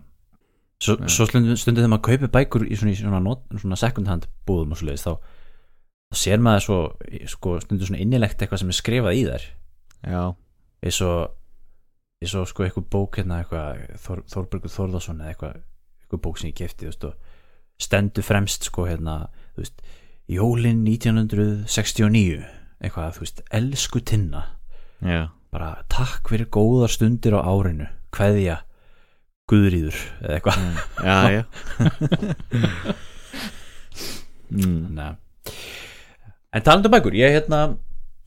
svo, 0.80 0.96
svo 1.08 1.26
stundum 1.28 1.82
þegar 1.82 1.92
maður 1.92 2.08
kaupir 2.08 2.32
bækur 2.32 2.66
í 2.68 2.78
svona, 2.80 2.96
svona, 2.96 3.36
svona 3.60 3.80
second 3.80 4.08
hand 4.08 4.28
búðum 4.48 4.72
og 4.72 4.80
svo 4.80 4.88
leiðis 4.88 5.04
þá, 5.08 5.14
þá 6.14 6.16
sér 6.24 6.40
maður 6.44 6.66
svo 6.68 6.80
sko, 7.36 7.58
stundum 7.64 7.88
svona 7.90 8.02
innilegt 8.04 8.40
eitthvað 8.42 8.64
sem 8.64 8.72
er 8.74 8.80
skrifað 8.80 9.20
í 9.20 9.24
þær 9.28 9.46
Eins 10.84 11.00
og 11.06 11.32
eins 12.24 12.34
og 12.40 12.48
sko 12.48 12.64
eitthvað 12.66 12.90
bók 12.92 13.20
hérna 13.20 13.42
eitthvað 13.44 13.84
Þór, 14.04 14.24
Þórbergur 14.32 14.72
Þórðarsson 14.72 15.22
eða 15.22 15.34
eitthvað, 15.34 15.62
eitthvað 16.04 16.24
bók 16.24 16.40
sem 16.40 16.52
ég 16.52 16.60
kefti 16.60 16.92
stendur 17.82 18.24
fremst 18.24 18.68
sko 18.70 18.86
hérna 18.88 19.16
veist, 19.58 19.82
jólin 20.32 20.84
1969 20.88 22.44
eitthvað 22.84 23.16
þú 23.18 23.24
veist, 23.24 23.42
elsku 23.56 24.00
tinna. 24.04 24.44
Já, 25.04 25.32
bara 25.52 25.84
takk 25.92 26.30
fyrir 26.32 26.48
góðar 26.52 26.92
stundir 26.92 27.36
á 27.36 27.42
árinu 27.44 27.88
kveðja 28.14 28.62
Guðríður 29.52 29.98
eða 30.24 30.36
eitthvað. 30.38 30.58
Mm. 30.64 30.78
Nei. 35.00 35.12
en 36.54 36.64
talandu 36.64 36.92
bækur 36.94 37.16
ég 37.18 37.34
hérna, 37.36 37.60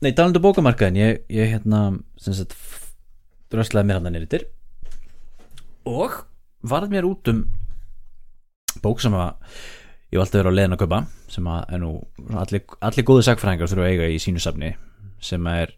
nei 0.05 0.13
talandu 0.13 0.41
bókamarkaðin 0.43 0.99
ég, 0.99 1.23
ég 1.33 1.51
hérna 1.55 1.81
sem 2.21 2.35
sagt 2.37 2.53
dröslaði 3.51 3.89
mér 3.89 3.99
hann 3.99 4.09
að 4.11 4.15
nýritir 4.17 4.47
og 5.87 6.19
varð 6.67 6.91
mér 6.93 7.07
út 7.07 7.31
um 7.31 7.43
bók 8.83 9.01
sem 9.01 9.15
að 9.17 9.33
ég 10.13 10.21
valdi 10.21 10.37
að 10.37 10.41
vera 10.41 10.51
á 10.53 10.57
leiðin 10.57 10.75
að 10.77 10.81
kaupa 10.83 10.99
sem 11.31 11.47
að 11.51 11.73
er 11.75 11.81
nú 11.83 11.91
allir, 12.39 12.63
allir 12.85 13.07
góðu 13.07 13.25
sagfræðingar 13.27 13.71
þurfa 13.71 13.85
að 13.87 13.93
eiga 13.95 14.09
í 14.13 14.19
sínu 14.21 14.43
safni 14.43 14.73
sem 15.23 15.47
að 15.49 15.61
er 15.65 15.73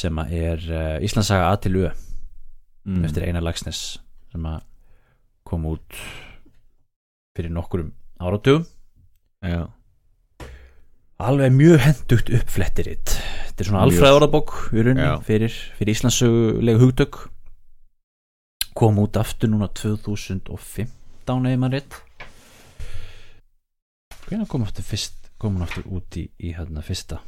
sem 0.00 0.18
að 0.22 0.32
er 0.38 0.64
uh, 0.70 0.96
Íslandsaga 1.04 1.50
A 1.50 1.58
til 1.62 1.76
U 1.82 1.90
Mm. 2.80 3.02
eftir 3.04 3.26
Einar 3.28 3.42
Lagsnes 3.44 4.00
sem 4.32 4.44
að 4.48 4.62
kom 5.44 5.66
út 5.68 5.98
fyrir 7.36 7.52
nokkurum 7.52 7.90
áratugum 8.16 8.62
Já, 9.44 9.66
alveg 11.28 11.52
mjög 11.52 11.84
hendugt 11.84 12.32
uppflettirinn 12.40 13.04
þetta 13.60 13.64
er 13.64 13.68
svona 13.68 13.82
alfræð 13.84 14.14
í 14.16 14.94
Já. 14.96 15.12
fyrir, 15.26 15.56
fyrir 15.76 15.92
Íslandsulega 15.92 16.80
hugtök. 16.80 17.18
Kom 18.78 19.00
út 19.02 19.18
aftur 19.20 19.50
núna 19.52 19.68
2015 19.68 20.88
eða 21.28 21.58
maður 21.60 21.74
rétt. 21.76 21.98
Hvernig 24.28 24.48
kom 24.48 24.64
aftur 24.64 24.86
fyrst 24.86 25.18
kom 25.40 25.56
hún 25.56 25.66
aftur 25.66 25.84
út 25.88 26.16
í, 26.16 26.28
í 26.40 26.54
hérna 26.56 26.80
fyrsta? 26.84 27.20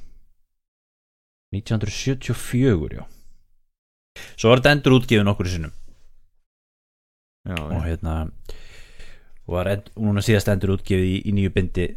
1974 1.53 2.97
já. 2.97 3.05
Svo 4.37 4.53
var 4.53 4.61
þetta 4.61 4.73
endur 4.77 4.97
útgefin 4.99 5.33
okkur 5.33 5.49
sinnum. 5.49 5.73
Já, 7.49 7.57
og 7.59 7.81
hérna 7.85 8.17
var 9.49 9.69
núna 9.99 10.23
síðast 10.25 10.49
endur 10.53 10.77
útgefið 10.79 11.09
í, 11.09 11.17
í 11.29 11.37
nýju 11.37 11.53
bindi 11.53 11.89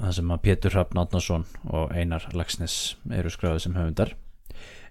það 0.00 0.12
sem 0.16 0.34
að 0.34 0.42
Pétur 0.46 0.74
Hrafn 0.74 1.00
Átnason 1.02 1.46
og 1.70 1.94
Einar 1.94 2.26
Lagsnes 2.36 2.76
eru 3.16 3.32
skráðið 3.32 3.64
sem 3.64 3.78
höfundar. 3.78 4.14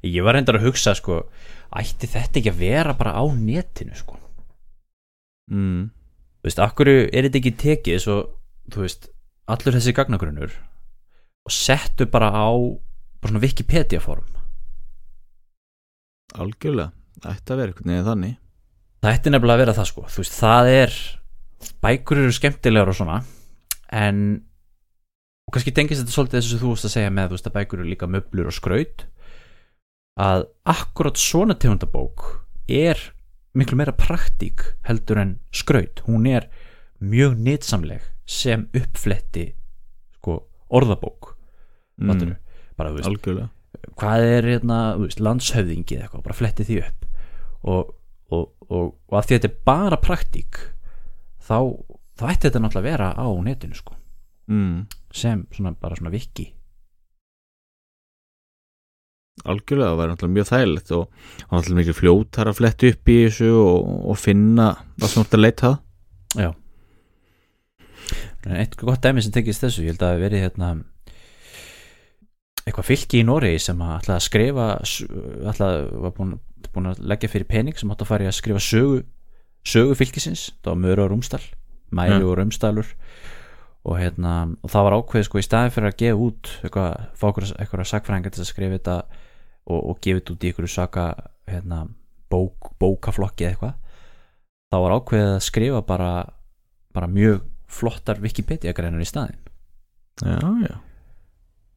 Ég 0.06 0.24
var 0.24 0.38
reyndar 0.38 0.60
að 0.60 0.70
hugsa 0.70 0.96
sko 0.96 1.24
ætti 1.76 2.10
þetta 2.10 2.40
ekki 2.40 2.54
að 2.54 2.62
vera 2.64 2.96
bara 2.98 3.18
á 3.20 3.24
netinu 3.36 3.98
sko? 3.98 4.18
Mm. 5.50 5.90
þú 6.40 6.46
veist, 6.46 6.60
akkur 6.62 6.90
er 6.90 7.26
þetta 7.26 7.40
ekki 7.40 7.56
tekið 7.58 8.02
svo, 8.04 8.18
þú 8.70 8.84
veist, 8.84 9.08
allur 9.50 9.76
þessi 9.76 9.96
gagnagrunnur 9.98 10.52
og 11.50 11.54
settu 11.54 12.06
bara 12.06 12.30
á 12.30 12.54
bara 13.20 13.32
svona 13.32 13.42
Wikipedia 13.42 14.00
form 14.04 14.28
Algjörlega, 16.38 16.92
ætti 17.26 17.54
að 17.54 17.58
vera 17.58 17.72
einhvern 17.72 17.90
veginn 17.90 18.06
þannig. 18.06 18.34
Það 19.02 19.16
ætti 19.16 19.32
nefnilega 19.34 19.56
að 19.56 19.62
vera 19.64 19.74
það 19.74 19.88
sko. 19.90 20.04
Þú 20.14 20.22
veist, 20.22 20.36
það 20.38 20.68
er 20.76 20.98
bækur 21.84 22.22
eru 22.22 22.36
skemmtilegar 22.36 22.92
og 22.92 22.98
svona 23.00 23.16
en 23.90 24.20
og 25.50 25.56
kannski 25.56 25.74
tengist 25.74 26.04
þetta 26.04 26.14
svolítið 26.14 26.38
þessu 26.38 26.52
sem 26.52 26.62
þú 26.62 26.72
veist 26.76 26.86
að 26.86 26.92
segja 26.94 27.12
með 27.14 27.32
þú 27.32 27.38
veist 27.40 27.48
að 27.50 27.56
bækur 27.56 27.80
eru 27.82 27.90
líka 27.90 28.08
möblur 28.14 28.50
og 28.52 28.54
skraut. 28.54 29.06
Að 30.22 30.44
akkurat 30.70 31.18
svona 31.18 31.56
tegundabók 31.58 32.28
er 32.70 33.02
miklu 33.58 33.80
meira 33.80 33.96
praktík 33.98 34.62
heldur 34.86 35.18
en 35.24 35.32
skraut. 35.50 36.04
Hún 36.06 36.28
er 36.30 36.46
mjög 37.02 37.40
nýtsamleg 37.42 38.06
sem 38.30 38.68
uppfletti 38.78 39.48
sko 40.20 40.44
orðabók. 40.70 41.34
Mm. 41.98 42.38
bara 42.78 42.94
þú 42.94 43.02
veist 43.02 43.50
hvað 43.98 44.26
er 44.30 44.46
hérna, 44.54 44.78
landshöfðingi 45.18 45.98
eða 45.98 46.06
eitthvað, 46.06 46.26
bara 46.30 46.38
fletti 46.38 46.68
því 46.68 46.78
upp. 46.84 47.10
Og, 47.74 47.90
og, 48.30 48.46
og, 48.70 48.94
og 49.10 49.18
að 49.18 49.26
því 49.26 49.34
að 49.34 49.42
þetta 49.42 49.50
er 49.50 49.58
bara 49.66 50.00
praktík 50.00 50.62
þá, 51.42 51.58
þá 52.14 52.24
ætti 52.30 52.46
þetta 52.46 52.62
náttúrulega 52.62 52.86
að 52.86 52.90
vera 52.92 53.10
á 53.18 53.28
netinu 53.50 53.80
sko, 53.82 53.98
mm. 54.54 54.78
Sem 55.16 55.46
svona, 55.56 55.74
bara 55.80 55.96
svona 56.00 56.12
viki 56.14 56.50
Algjörlega, 59.48 59.94
það 59.94 60.00
væri 60.02 60.12
náttúrulega 60.12 60.36
mjög 60.36 60.48
þægilegt 60.50 60.90
og 60.98 61.04
náttúrulega 61.50 61.78
mikið 61.80 61.96
fljótar 62.02 62.50
að 62.52 62.58
fletta 62.60 62.90
upp 62.92 63.12
í 63.14 63.16
þessu 63.24 63.52
og, 63.56 63.92
og 64.12 64.18
finna 64.20 64.66
hvað 64.98 65.12
sem 65.14 65.16
þú 65.16 65.24
ert 65.24 65.38
að 65.38 65.44
leita 65.46 65.70
já. 66.40 66.50
En 68.50 68.58
eitt 68.60 68.76
gott 68.80 69.04
dæmi 69.06 69.24
sem 69.24 69.32
tekist 69.36 69.64
þessu 69.64 69.86
ég 69.86 69.94
held 69.94 70.04
að 70.04 70.12
það 70.12 70.24
verið 70.26 70.44
hérna 70.44 70.72
eitthvað 72.66 72.90
fylki 72.90 73.22
í 73.22 73.26
Noregi 73.30 73.62
sem 73.64 73.80
að 73.82 73.96
ætlaði 74.02 74.18
að 74.20 74.26
skrifa 74.28 74.68
ætlaði, 75.54 75.80
var 76.04 76.14
búin, 76.20 76.36
búin 76.76 76.92
að 76.92 77.00
leggja 77.14 77.32
fyrir 77.32 77.50
pening 77.50 77.80
sem 77.80 77.96
átti 77.96 78.06
að 78.06 78.12
fara 78.12 78.28
í 78.28 78.30
að 78.30 78.38
skrifa 78.42 78.62
sögu 78.64 79.00
sögu 79.70 79.96
fylkisins, 80.00 80.50
það 80.60 80.74
var 80.76 80.84
Möru 80.84 81.06
og 81.06 81.12
Rúmstal 81.14 81.42
Mæli 81.96 82.20
Ja. 82.20 82.28
og 82.28 82.36
Rúmstalur 82.42 82.92
og 83.90 83.98
hérna, 83.98 84.34
og 84.62 84.70
það 84.70 84.86
var 84.86 84.96
ákveðið 85.00 85.26
sko 85.26 85.42
í 85.42 85.46
staði 85.46 85.74
fyrir 85.74 85.90
að 85.90 86.00
gefa 86.04 86.26
út 86.26 86.50
eitthvað, 86.62 87.06
fá 87.18 87.26
okkur 87.32 87.48
eitthvað 87.56 87.90
sakfræðingar 87.90 88.36
til 88.36 88.44
að 88.44 88.50
skrifa 88.52 88.78
þetta 88.78 88.98
og, 89.70 89.80
og 89.80 90.02
gefa 90.04 90.20
þetta 90.20 90.36
út 90.36 90.44
í 90.46 90.52
einhverju 90.52 90.74
saka 90.74 91.06
hérna, 91.50 91.80
bók, 92.30 92.70
bókaflokki 92.82 93.48
eða 93.48 93.56
eitthvað 93.56 93.78
þá 94.70 94.78
var 94.84 94.96
ákveðið 95.00 95.32
að 95.32 95.48
skrifa 95.48 95.82
bara 95.90 96.12
bara 96.94 97.10
mjög 97.10 97.42
flottar 97.70 98.22
Wikipedia 98.22 98.76
greinar 98.78 99.02
í 99.02 99.10
staðin 99.10 99.42
Já, 100.20 100.36
já, 100.68 100.74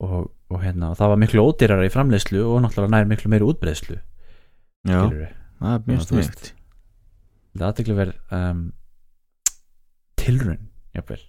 og, 0.03 0.33
og 0.51 0.63
hérna, 0.65 0.91
og 0.91 0.99
það 0.99 1.13
var 1.13 1.21
miklu 1.23 1.45
ódýrara 1.47 1.87
í 1.87 1.93
framleiðslu 1.95 2.41
og 2.43 2.65
náttúrulega 2.65 2.97
nær 2.97 3.11
miklu 3.13 3.31
meiri 3.31 3.47
útbreiðslu 3.47 4.01
já, 4.89 4.99
það 5.61 5.77
er 5.77 5.85
mjög 5.87 6.03
sniðt 6.09 6.49
það 7.53 7.69
aðtekli 7.69 7.97
verið 8.01 8.35
um, 8.35 8.65
tilrun 10.19 10.67
jafnvel 10.97 11.23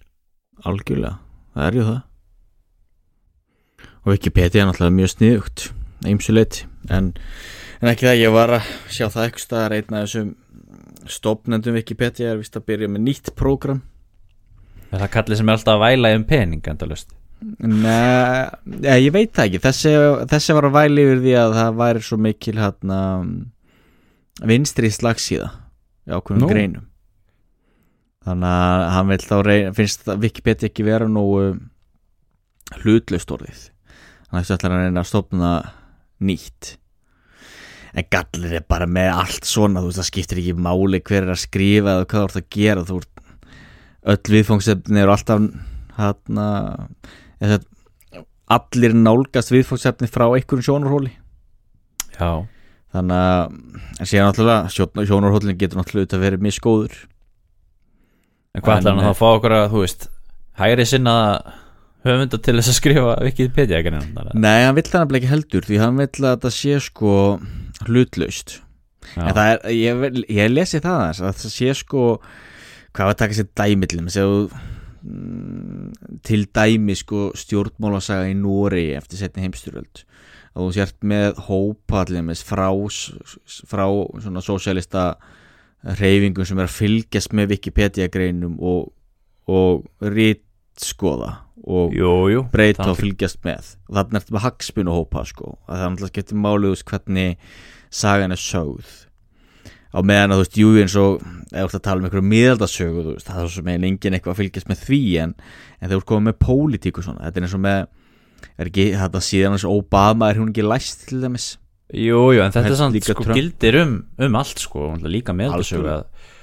Algjörlega, 0.63 1.17
það 1.55 1.69
er 1.69 1.77
ju 1.77 1.85
það. 1.87 2.01
Og 4.03 4.11
Wikipedia 4.13 4.61
er 4.61 4.69
náttúrulega 4.69 4.97
mjög 4.99 5.11
sniðugt 5.13 5.65
eimsu 6.03 6.33
leiti 6.35 6.65
en, 6.91 7.13
en 7.79 7.91
ekki 7.93 8.07
það, 8.09 8.19
ég 8.19 8.33
var 8.35 8.51
að 8.57 8.69
sjá 8.91 9.05
það 9.07 9.25
eitthvað 9.25 9.45
staðar 9.45 9.75
einn 9.77 9.95
af 9.95 10.05
þessum 10.05 10.31
stopnendum 11.13 11.77
Wikipedia 11.79 12.33
er 12.33 12.39
vist 12.39 12.55
að 12.59 12.67
byrja 12.71 12.91
með 12.91 13.05
nýtt 13.07 13.33
prógram. 13.39 13.81
Er 14.91 15.01
það 15.01 15.13
kallið 15.15 15.39
sem 15.39 15.49
er 15.49 15.57
alltaf 15.57 15.77
að 15.77 15.85
væla 15.87 16.13
um 16.17 16.25
pening 16.29 16.67
endalust 16.69 17.15
Nei, 17.59 18.47
ja, 18.85 18.95
ég 18.95 19.11
veit 19.11 19.33
það 19.35 19.49
ekki. 19.49 19.59
Þessi, 19.65 19.91
þessi 20.31 20.55
var 20.55 20.67
að 20.69 20.75
væli 20.77 21.03
yfir 21.03 21.21
því 21.25 21.33
að 21.41 21.55
það 21.57 21.79
væri 21.81 22.03
svo 22.07 22.17
mikil 22.23 22.55
hérna 22.55 22.99
vinstri 24.47 24.91
slagsíða 24.93 25.49
í 26.07 26.13
ákveðum 26.15 26.43
Nú. 26.43 26.49
greinum 26.51 26.85
þannig 28.23 28.49
að 28.49 28.83
hann 28.95 29.09
vil 29.11 29.19
þá 29.23 29.35
reyna, 29.47 29.73
finnst 29.77 30.07
Wikipedia 30.23 30.69
ekki 30.69 30.85
vera 30.87 31.07
nógu 31.11 31.43
hlutlaust 32.83 33.33
orðið. 33.35 33.65
Þannig 34.29 34.39
að 34.39 34.45
þetta 34.47 34.55
ætlar 34.57 34.75
að 34.77 34.83
reyna 34.87 35.03
að 35.03 35.09
stopna 35.11 35.51
nýtt. 36.23 36.71
En 37.93 38.07
gallir 38.09 38.55
er 38.57 38.63
bara 38.65 38.87
með 38.89 39.11
allt 39.13 39.45
svona 39.45 39.83
þú 39.83 39.91
veist 39.91 39.99
það 40.01 40.07
skiptir 40.09 40.39
ekki 40.41 40.55
máli 40.65 41.01
hver 41.05 41.27
er 41.27 41.33
að 41.35 41.43
skrifa 41.43 41.97
eða 41.97 42.07
hvað 42.09 42.23
þú 42.23 42.29
ert 42.31 42.39
að 42.39 42.47
gera. 42.55 42.85
Þú 42.87 43.01
ert 43.03 43.21
öll 44.13 44.33
viðfangsefni 44.37 45.03
eru 45.03 45.13
alltaf 45.13 45.45
hérna 45.99 46.47
allir 48.53 48.93
nálgast 48.97 49.53
viðfangsefni 49.53 50.09
frá 50.11 50.25
einhverjum 50.31 50.65
sjónarhóli. 50.65 51.13
Já, 52.17 52.45
þannig 52.93 53.21
að 53.21 53.55
en 53.99 54.09
síðan 54.09 54.27
náttúrulega 54.29 54.73
sjón- 54.73 55.05
sjónarhólin 55.09 55.57
getur 55.61 55.79
náttúrulega 55.79 56.19
verið 56.21 56.43
misgóður 56.45 56.97
en 58.53 58.63
hvað 58.63 58.79
ætlar 58.79 58.97
hann 58.99 59.09
að 59.09 59.19
fá 59.19 59.27
okkur 59.31 59.55
að 59.57 59.67
þú 59.73 59.83
veist 59.83 60.07
hægri 60.61 60.85
sinna 60.87 61.15
höfunda 62.03 62.39
til 62.43 62.57
þess 62.59 62.71
að 62.73 62.77
skrifa 62.79 63.15
Wikipedia 63.23 63.81
greinarnar 63.85 64.33
Nei, 64.35 64.65
hann 64.65 64.77
vill 64.77 64.85
það 64.89 65.05
nefnilega 65.05 65.23
ekki 65.23 65.31
heldur 65.31 65.67
því 65.67 65.79
hann 65.81 66.01
vill 66.01 66.27
að 66.29 66.43
það 66.45 66.55
sé 66.57 66.79
sko 66.83 67.15
hlutlaust. 67.87 68.57
En 69.17 69.33
það 69.35 69.49
er, 69.49 69.63
ég, 69.75 70.19
ég 70.31 70.51
lesi 70.51 70.81
það 70.83 71.01
að 71.07 71.23
það 71.23 71.55
sé 71.55 71.73
sko 71.79 72.05
hvað 72.93 73.09
var 73.09 73.15
að 73.15 73.21
taka 73.23 73.37
sér 73.39 73.49
dæmi 73.57 73.89
til 73.89 74.01
þeim 74.03 74.31
mm, 75.01 75.87
til 76.27 76.41
dæmi 76.55 76.97
sko 76.97 77.29
stjórnmálasaga 77.39 78.29
í 78.29 78.35
Nóri 78.37 78.91
eftir 78.97 79.23
setni 79.23 79.47
heimstyröld 79.47 80.03
að 80.53 80.67
þú 80.67 80.67
sért 80.75 80.99
með 81.09 81.39
hópa 81.47 82.03
allir 82.03 82.25
með 82.25 82.43
frá, 82.45 82.67
frá 83.65 83.85
svona 84.21 84.43
sósialista 84.45 85.05
reyfingum 85.83 86.47
sem 86.47 86.59
er 86.59 86.69
að 86.69 86.77
fylgjast 86.77 87.33
með 87.35 87.55
Wikipedia 87.55 88.09
greinum 88.11 88.55
og, 88.63 88.91
og 89.51 89.87
rítskoða 90.01 91.33
og 91.63 91.95
Jú, 91.95 92.11
jú. 92.31 92.43
breyta 92.51 92.83
Það 92.83 92.91
og 92.91 92.99
fylgjast 92.99 93.39
með. 93.47 93.71
Og 93.87 93.97
þarna 93.97 94.19
ertu 94.19 94.35
með 94.35 94.45
hagsmunu 94.47 94.97
hópa 94.97 95.23
sko. 95.27 95.55
Að 95.67 95.77
það 95.77 95.85
er 95.85 95.93
náttúrulega 95.93 96.13
skiptir 96.13 96.43
máli 96.43 96.71
úr 96.71 96.85
hvernig 96.89 97.49
sagan 97.93 98.35
er 98.35 98.41
sögð. 98.41 98.93
Á 99.93 99.99
meðan 100.01 100.33
að 100.33 100.39
þú 100.39 100.43
veist, 100.43 100.57
jú 100.57 100.69
eins 100.81 100.95
og 100.97 101.19
ef 101.21 101.53
þú 101.53 101.65
ert 101.67 101.75
að 101.77 101.83
tala 101.85 102.01
um 102.01 102.07
einhverju 102.07 102.25
miðaldasögu 102.25 103.03
veist, 103.11 103.27
það 103.27 103.43
er 103.43 103.51
svo 103.53 103.65
meginn 103.67 103.89
enginn 103.91 104.17
eitthvað 104.17 104.33
að 104.33 104.39
fylgjast 104.41 104.71
með 104.71 104.85
því 104.87 105.01
en, 105.21 105.35
en 105.79 105.91
þú 105.91 105.99
ert 105.99 106.07
komið 106.09 106.25
með 106.29 106.39
pólitíku 106.41 107.03
svona, 107.05 107.27
þetta 107.27 107.39
er 107.39 107.45
eins 107.45 107.53
og 107.53 107.61
með 107.61 107.83
er 108.57 108.71
ekki, 108.71 108.87
þetta 108.97 109.21
síðan 109.27 109.57
eins 109.57 109.67
og 109.69 109.83
Obama 109.83 110.31
er 110.31 110.41
hún 110.41 110.49
ekki 110.49 110.65
læst 110.65 111.05
til 111.11 111.21
dæmis 111.21 111.51
Jú, 111.93 112.19
jú, 112.33 112.41
en 112.41 112.53
þetta 112.53 112.71
er 112.71 112.79
samt 112.79 113.05
sko 113.05 113.25
Trump. 113.25 113.37
gildir 113.37 113.79
um, 113.83 113.95
um 114.23 114.35
allt 114.39 114.61
sko, 114.63 114.93
líka 115.03 115.35
með 115.35 115.57
Algjörlega. 115.59 115.97
að, 115.99 116.35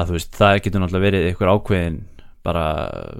að 0.00 0.10
þú 0.10 0.18
veist, 0.18 0.34
það 0.38 0.58
getur 0.64 0.84
náttúrulega 0.84 1.08
verið 1.08 1.30
einhver 1.30 1.54
ákveðin 1.54 2.02
bara 2.44 2.64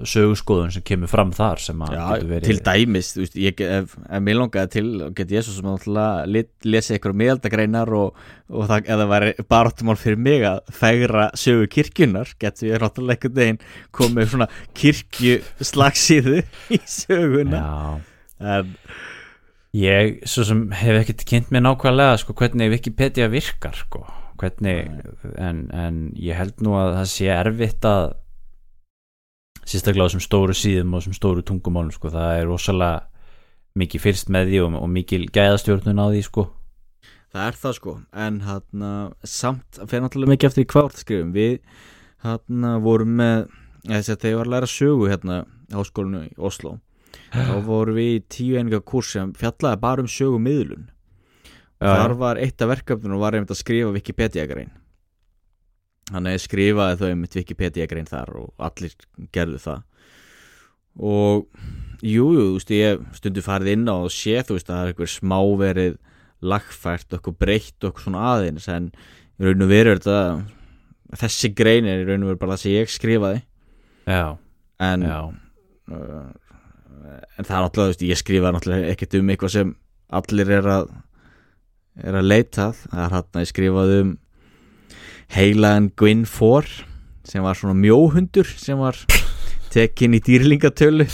sögurskoðun 0.05 0.73
sem 0.75 0.83
kemur 0.85 1.09
fram 1.09 1.31
þar 1.33 1.61
sem 1.63 1.79
að 1.81 1.95
getur 1.95 2.27
verið 2.29 2.49
til 2.51 2.57
dæmis, 2.67 3.07
þú 3.15 3.23
veist, 3.23 3.37
ég, 3.41 3.63
ef, 3.77 3.95
ef 3.97 4.21
mér 4.21 4.37
langaði 4.37 4.71
til, 4.75 4.85
get 5.17 5.33
ég 5.33 5.45
svo 5.45 5.55
sem 5.55 5.65
náttúrulega 5.65 6.43
lesi 6.69 6.93
eitthvað 6.93 7.17
miðaldagreinar 7.23 7.93
og, 7.97 8.19
og 8.53 8.69
það, 8.69 8.85
ef 8.85 9.01
það 9.01 9.11
væri 9.15 9.31
baráttumál 9.55 9.97
fyrir 9.97 10.21
mig 10.27 10.45
að 10.45 10.61
fegra 10.77 11.25
sögu 11.41 11.71
kirkjunar 11.73 12.35
getur 12.41 12.69
ég 12.69 12.85
náttúrulega 12.85 13.17
einhvern 13.17 13.41
veginn 13.41 13.61
komið 13.97 14.31
svona 14.35 14.49
kirkju 14.77 15.39
slagsíðu 15.73 16.45
í 16.77 16.81
söguna 16.85 17.65
Já, 17.65 17.73
en, 18.59 18.73
ég 19.75 20.19
svo 20.29 20.45
sem 20.47 20.61
hef 20.75 21.01
ekkert 21.01 21.25
kynnt 21.27 21.49
mér 21.51 21.65
nákvæmlega 21.65 22.19
sko 22.21 22.35
hvernig 22.37 22.71
Wikipedia 22.71 23.27
virkar 23.31 23.75
sko, 23.75 24.05
hvernig 24.39 24.87
en, 25.35 25.65
en 25.75 25.97
ég 26.15 26.37
held 26.37 26.61
nú 26.63 26.77
að 26.79 26.93
það 26.99 27.09
sé 27.11 27.31
erfitt 27.33 27.87
að 27.89 28.13
sérstaklega 29.65 30.05
á 30.05 30.07
þessum 30.07 30.23
stóru 30.23 30.55
síðum 30.55 30.93
og 30.93 31.03
þessum 31.03 31.17
stóru 31.17 31.43
tungumálum 31.45 31.91
sko, 31.95 32.13
það 32.13 32.39
er 32.39 32.47
rosalega 32.47 33.03
mikið 33.75 34.05
fyrst 34.05 34.31
með 34.31 34.51
því 34.51 34.61
og, 34.63 34.77
og 34.79 34.93
mikil 34.93 35.25
gæðastjórnun 35.35 35.99
á 35.99 36.07
því 36.07 36.23
sko. 36.29 36.45
Það 37.35 37.49
er 37.49 37.57
það 37.59 37.73
sko. 37.75 37.93
En 38.15 38.37
hann 38.45 38.85
samt 39.27 39.79
fyrir 39.81 40.05
náttúrulega 40.05 40.31
mikið 40.31 40.49
eftir 40.49 40.63
í 40.63 40.69
hvort 40.71 41.01
skrifum 41.01 41.33
við 41.35 41.57
hann 42.23 42.67
vorum 42.85 43.17
með 43.19 43.49
þess 43.83 44.13
að 44.13 44.21
þegar 44.21 44.31
ég 44.31 44.39
var 44.39 44.47
að 44.47 44.53
læra 44.55 44.71
sögu 44.71 45.09
hérna 45.11 45.41
í 45.43 45.75
háskólinu 45.75 46.21
í 46.29 46.33
Oslo 46.39 46.77
þá 47.33 47.55
vorum 47.65 47.99
við 47.99 48.11
í 48.13 48.23
tíu 48.37 48.59
eininga 48.59 48.81
kurs 48.85 49.13
sem 49.15 49.33
fjallaði 49.37 49.81
bara 49.83 50.05
um 50.05 50.09
sögu 50.11 50.41
miðlun 50.41 50.89
þar 51.81 52.15
var 52.17 52.39
eitt 52.41 52.61
af 52.63 52.71
verkefnunum 52.71 53.21
var 53.21 53.35
einmitt 53.35 53.53
að 53.53 53.61
skrifa 53.61 53.93
Wikipedia 53.93 54.47
grein 54.49 54.73
hann 56.13 56.29
er 56.29 56.41
skrifaði 56.41 56.99
þau 56.99 57.07
einmitt 57.09 57.37
Wikipedia 57.39 57.87
grein 57.89 58.09
þar 58.09 58.33
og 58.41 58.65
allir 58.67 58.93
gerðu 59.33 59.61
það. 59.63 59.85
Og 60.95 61.47
jú, 62.05 62.27
jú, 62.35 62.43
þú 62.43 62.57
veist, 62.59 62.73
ég 62.75 63.07
stundu 63.17 63.43
farið 63.45 63.73
inn 63.73 63.89
á 63.89 63.95
og 63.95 64.11
sé, 64.13 64.37
þú 64.45 64.59
veist, 64.59 64.69
að 64.69 64.75
það 64.75 64.83
er 64.83 64.93
eitthvað 64.93 65.13
smá 65.15 65.39
verið 65.61 65.97
lagfært 66.45 67.15
eitthvað 67.15 67.39
breytt 67.41 67.73
eitthvað 67.79 68.05
svona 68.05 68.27
aðeins 68.35 68.69
en 68.69 68.91
í 68.91 69.47
raun 69.47 69.65
og 69.65 69.71
veru 69.71 69.95
er 69.95 70.01
þetta 70.03 71.19
þessi 71.23 71.51
grein 71.57 71.89
er 71.89 72.03
í 72.03 72.07
raun 72.07 72.25
og 72.25 72.31
veru 72.33 72.41
bara 72.43 72.55
það 72.55 72.63
sem 72.63 72.75
ég 72.75 72.93
skrifaði. 72.93 73.41
Já, 74.05 74.25
en 74.85 75.07
já, 75.09 75.19
uh, 75.89 76.29
en 77.37 77.47
það 77.47 77.55
er 77.57 77.65
náttúrulega, 77.65 77.91
veist, 77.91 78.05
ég 78.05 78.19
skrifa 78.19 78.53
náttúrulega 78.53 78.91
ekkert 78.93 79.17
um 79.19 79.31
eitthvað 79.33 79.53
sem 79.55 79.73
allir 80.19 80.51
er 80.59 80.69
að 80.75 80.89
er 82.03 82.17
að 82.19 82.27
leita 82.27 82.69
að. 82.69 82.81
það 82.91 83.03
er 83.05 83.15
hann 83.15 83.29
að 83.31 83.43
ég 83.43 83.51
skrifaði 83.51 84.01
um 84.03 84.11
heilagan 85.35 85.89
Gwyn 85.97 86.25
Fór 86.29 86.67
sem 87.25 87.45
var 87.45 87.57
svona 87.57 87.77
mjóhundur 87.79 88.49
sem 88.59 88.77
var 88.79 88.99
tekin 89.73 90.15
í 90.15 90.21
dýrlingatölu. 90.23 91.07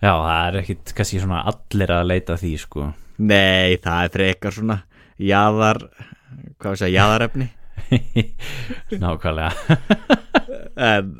Já, 0.00 0.12
það 0.16 0.38
er 0.46 0.60
ekkit 0.62 0.94
kannski 0.96 1.20
svona 1.20 1.42
allir 1.50 1.92
að 1.92 2.06
leita 2.08 2.38
því 2.40 2.52
sko. 2.62 2.86
Nei, 3.20 3.76
það 3.82 4.06
er 4.06 4.14
frekar 4.14 4.56
svona 4.56 4.78
jaðar 5.20 5.82
hvað 6.60 6.72
við 6.72 6.80
segja, 6.80 7.02
jaðarefni. 7.02 7.50
Nákvæmlega. 9.02 9.50
En 10.80 11.12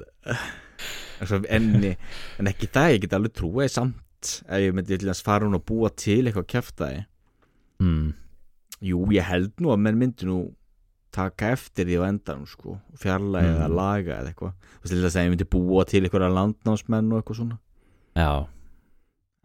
en, 1.20 1.68
en, 1.84 2.46
ekki 2.50 2.68
það, 2.72 2.92
ég 2.94 3.02
get 3.04 3.16
alveg 3.18 3.34
trúið 3.36 3.68
samt 3.74 4.30
ef 4.48 4.60
ég 4.60 4.74
myndi 4.76 4.98
til 5.00 5.08
að 5.12 5.22
fara 5.24 5.46
hún 5.48 5.56
að 5.58 5.64
búa 5.70 5.90
til 5.96 6.22
eitthvað 6.26 6.48
kjæftæði 6.54 7.04
mm. 7.80 8.08
Jú, 8.80 9.02
ég 9.12 9.26
held 9.28 9.52
nú 9.60 9.72
að 9.74 9.82
menn 9.84 9.98
myndi 10.00 10.24
nú 10.28 10.38
taka 11.12 11.50
eftir 11.52 11.84
því 11.88 11.96
á 12.00 12.02
endanum 12.06 12.46
sko 12.48 12.78
fjarlægi 12.96 13.50
eða 13.50 13.66
Mm. 13.68 13.74
laga 13.76 14.14
eða 14.20 14.30
eitthvað. 14.30 14.52
Þú 14.78 14.84
veist 14.84 14.92
til 14.94 15.02
þess 15.04 15.16
að 15.18 15.24
ég 15.26 15.32
myndi 15.34 15.46
búa 15.52 15.84
til 15.84 16.00
eitthvað 16.06 16.34
landnámsmenn 16.36 17.10
og 17.12 17.18
eitthvað 17.20 17.36
svona. 17.40 17.58
Já, 18.16 18.46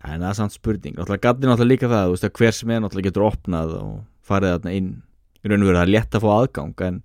en 0.06 0.22
það 0.22 0.30
er 0.30 0.38
samt 0.40 0.54
spurning, 0.56 0.96
náttúrulega 0.96 1.26
gæti 1.26 1.50
náttúrulega 1.50 1.72
líka 1.74 1.90
það 1.90 2.12
veist 2.14 2.28
að 2.30 2.34
hver 2.40 2.54
sem 2.60 2.70
er 2.72 2.80
náttúrulega 2.86 3.10
getur 3.10 3.26
opnað 3.28 3.74
og 3.82 3.92
farið 4.24 4.54
þarna 4.56 4.76
inn. 4.78 4.92
Í 5.44 5.50
raun 5.50 5.62
og 5.66 5.68
veru 5.72 5.78
það 5.80 5.88
er 5.88 5.94
létt 5.96 6.16
að 6.16 6.24
fá 6.26 6.32
aðgang 6.38 6.86
en 6.88 7.02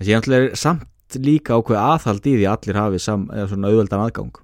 þessi 0.00 0.16
náttúrulega 0.16 0.50
er 0.50 0.60
samt 0.64 0.88
líka 1.22 1.56
ákveð 1.58 1.78
aðhald 1.82 2.26
í 2.26 2.34
því 2.36 2.46
að 2.46 2.56
allir 2.56 2.80
hafi 2.80 3.00
sam, 3.02 3.28
svona 3.46 3.70
auðveldan 3.70 4.04
aðgang. 4.06 4.42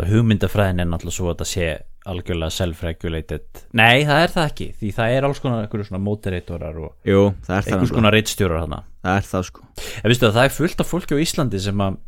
Hugmyndafræðin 0.00 0.82
er 0.82 0.88
náttúrulega 0.88 1.16
svo 1.16 1.28
að 1.28 1.34
þetta 1.34 1.48
sé 1.50 1.70
algjörlega 2.10 2.54
self-regulated. 2.56 3.64
Nei, 3.76 4.06
það 4.08 4.22
er 4.24 4.32
það 4.34 4.46
ekki, 4.48 4.68
því 4.80 4.92
það 4.96 5.16
er 5.16 5.26
alls 5.28 5.42
konar 5.42 5.64
einhverju 5.64 5.88
svona 5.90 6.02
moderatorar 6.04 6.78
og 6.80 7.08
Jú, 7.08 7.24
það 7.44 7.56
er 7.56 7.66
það 7.66 7.74
einhvers 7.74 7.92
konar 7.98 8.16
reitstjórar 8.16 8.64
hana 8.64 8.78
það 9.04 9.18
er 9.18 9.26
það 9.28 9.44
sko. 9.50 9.66
En 10.00 10.12
veistu 10.12 10.28
að 10.28 10.38
það 10.38 10.48
er 10.48 10.54
fullt 10.56 10.80
af 10.82 10.88
fólki 10.90 11.18
á 11.20 11.22
Íslandi 11.24 11.60
sem 11.60 11.84
að 11.84 11.98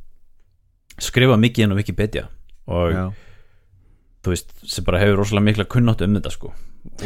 skrifa 1.03 1.37
mikið 1.41 1.67
inn 1.67 1.77
á 1.77 1.81
Wikipedia 1.81 2.25
og 2.73 2.97
Já, 2.97 3.05
þú 4.25 4.33
veist, 4.33 4.57
sem 4.65 4.87
bara 4.89 5.03
hefur 5.03 5.21
rosalega 5.21 5.49
mikla 5.51 5.69
kunnátt 5.77 6.05
um 6.07 6.17
þetta 6.17 6.33
sko. 6.33 6.55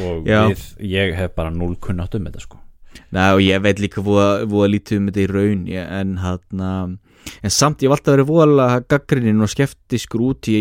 Og 0.07 0.23
við, 0.27 0.63
ég 0.87 1.19
hef 1.19 1.35
bara 1.37 1.53
núl 1.53 1.75
kunnátt 1.83 2.15
um 2.17 2.31
þetta 2.31 2.45
sko 2.47 2.63
Nei, 3.15 3.29
og 3.33 3.43
ég 3.45 3.63
veit 3.65 3.83
líka 3.83 4.05
voða, 4.05 4.69
lítið 4.71 5.01
um 5.01 5.11
þetta 5.11 5.25
í 5.25 5.29
raun 5.33 5.67
ég, 5.71 5.87
en 6.01 6.17
hann 6.23 6.99
en 7.43 7.53
samt 7.53 7.83
ég 7.83 7.91
hef 7.91 7.97
alltaf 7.99 8.15
verið 8.15 8.31
voðalega 8.31 8.83
gaggrinnin 8.93 9.43
og 9.43 9.51
skeftiskur 9.51 10.29
út 10.31 10.51
í 10.51 10.61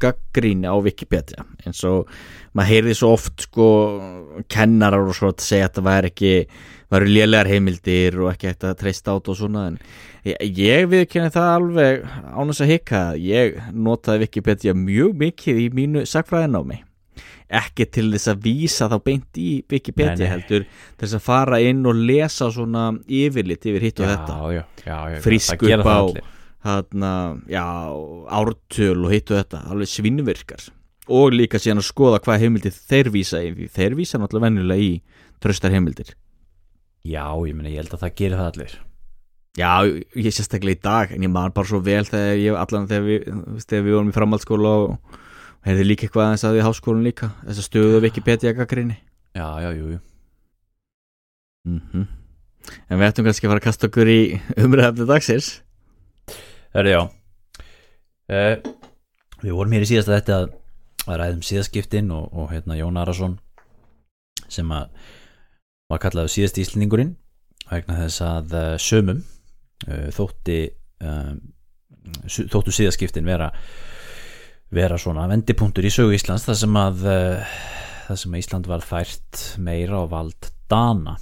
gaggrinni 0.00 0.68
á 0.68 0.76
Wikipedia 0.76 1.46
eins 1.64 1.80
og 1.88 2.10
maður 2.56 2.70
heyrði 2.74 2.96
svo 2.98 3.14
oft 3.16 3.46
sko 3.46 3.68
kennarar 4.52 5.08
og 5.08 5.16
svo 5.16 5.32
að 5.32 5.44
segja 5.44 5.70
að 5.70 5.78
það 5.78 5.88
væri 5.88 6.12
ekki 6.12 6.34
væri 6.90 7.14
lélegar 7.14 7.50
heimildir 7.50 8.18
og 8.20 8.32
ekki 8.32 8.50
hægt 8.50 8.66
að 8.68 8.78
treysta 8.82 9.14
át 9.16 9.30
og 9.30 9.38
svona 9.38 9.66
en 9.70 9.80
ég, 10.26 10.36
ég 10.58 10.90
viðkenni 10.90 11.32
það 11.32 11.50
alveg 11.54 12.06
ánæs 12.34 12.62
að 12.64 12.72
hika 12.74 13.02
ég 13.16 13.60
notaði 13.72 14.26
Wikipedia 14.26 14.76
mjög 14.76 15.16
mikið 15.24 15.64
í 15.64 15.68
mínu 15.80 16.04
sagfræðinámi 16.10 16.82
ekki 17.50 17.86
til 17.90 18.06
þess 18.14 18.28
að 18.30 18.42
vísa 18.44 18.86
þá 18.92 18.96
beint 19.04 19.38
í 19.42 19.48
Wikipedia 19.70 20.14
Nei, 20.14 20.22
nei. 20.22 20.30
heldur 20.34 20.64
til 20.70 21.02
þess 21.06 21.16
að 21.18 21.24
fara 21.26 21.58
inn 21.66 21.80
og 21.90 21.96
lesa 21.98 22.50
svona 22.54 22.84
yfirlit 23.10 23.64
yfir 23.66 23.86
hitt 23.88 24.00
og 24.04 24.06
þetta. 24.12 24.36
já, 24.54 24.62
já, 24.86 24.98
já, 25.14 25.20
það 25.24 25.64
gera 25.66 25.80
upp 25.82 26.20
á- 26.20 27.40
já, 27.50 27.64
ártöl 28.40 29.04
og 29.06 29.10
hitt 29.14 29.30
og 29.32 29.38
þetta, 29.40 29.62
alveg 29.72 29.88
svinnvirkar. 29.90 30.68
Og 31.10 31.32
líka 31.34 31.58
síðan 31.58 31.80
að 31.82 31.88
skoða 31.88 32.20
hvað 32.22 32.42
heimildir 32.44 32.74
þeir 32.76 33.08
vísa 33.10 33.40
í, 33.42 33.50
því 33.56 33.68
þeir 33.74 33.96
vísa 33.98 34.20
náttúrulega 34.20 34.46
venjulega 34.46 34.84
í 34.84 34.92
tröstar 35.42 35.72
heimildir. 35.74 36.12
Já, 37.02 37.24
ég 37.48 37.56
meina, 37.56 37.70
ég 37.72 37.80
held 37.82 37.94
að 37.96 38.02
það 38.04 38.14
gerir 38.20 38.36
það 38.38 38.50
allir. 38.52 38.74
Já, 39.58 39.70
ég 40.14 40.30
sérstaklega 40.36 40.76
í 40.78 40.82
dag 40.84 41.10
en 41.16 41.24
ég 41.26 41.32
man 41.32 41.50
bara 41.56 41.66
svo 41.66 41.80
vel 41.82 42.04
þegar 42.06 42.36
ég 42.38 42.54
allan 42.60 42.86
þegar 42.86 43.06
við, 43.08 43.24
þegar 43.66 43.82
við 43.88 43.96
vorum 43.96 44.12
í 44.12 44.14
framhaldsskóla 44.14 44.74
og 44.84 45.18
heyrði 45.66 45.86
líka 45.86 46.06
eitthvað 46.06 46.26
aðeins 46.26 46.46
að 46.48 46.56
við 46.56 46.66
háskólan 46.68 47.06
líka 47.06 47.32
þess 47.42 47.62
að 47.62 47.68
stöðu 47.68 48.02
Wikipedia 48.06 48.54
gaggrinni 48.56 48.98
Já, 49.30 49.46
já, 49.62 49.70
jú, 49.76 49.92
jú. 49.94 50.00
Mm 51.68 52.08
En 52.90 52.98
við 53.00 53.06
ættum 53.06 53.24
kannski 53.24 53.46
að 53.46 53.52
fara 53.54 53.60
að 53.62 53.66
kasta 53.66 53.88
okkur 53.88 54.08
í 54.10 54.20
umræðafni 54.60 55.06
dagsins. 55.08 55.46
Hörðu, 56.76 56.90
já. 56.92 57.00
Uh, 58.30 58.74
Við 59.40 59.56
vorum 59.56 59.72
hér 59.72 59.86
í 59.86 59.88
síðasta 59.88 60.18
þetta 60.18 60.36
að, 60.36 60.50
að 61.06 61.18
ræðum 61.22 61.44
síðaskiptin 61.48 62.10
og, 62.12 62.26
og 62.36 62.50
hérna 62.52 62.76
Jón 62.76 63.00
Arason 63.00 63.38
sem 64.52 64.68
að 64.74 64.90
var 65.90 66.02
kallaður 66.02 66.34
síðast 66.34 66.60
íslendingurinn 66.60 67.14
vegna 67.70 67.96
þess 68.02 68.22
að 68.26 68.56
uh, 68.58 68.74
sömum 68.82 69.22
uh, 69.88 70.10
þótti 70.14 70.58
uh, 71.06 71.32
þóttu 72.28 72.74
síðaskiptin 72.74 73.28
vera 73.28 73.48
vera 74.74 74.98
svona 75.00 75.26
vendipunktur 75.30 75.86
í 75.86 75.92
sögu 75.92 76.14
Íslands 76.14 76.46
þar 76.46 76.58
sem 76.60 76.78
að 76.78 77.04
uh, 77.10 77.54
þar 78.06 78.20
sem 78.22 78.34
að 78.34 78.42
Ísland 78.44 78.70
var 78.70 78.86
fært 78.86 79.42
meira 79.62 80.02
á 80.02 80.04
vald 80.10 80.50
Dana. 80.70 81.16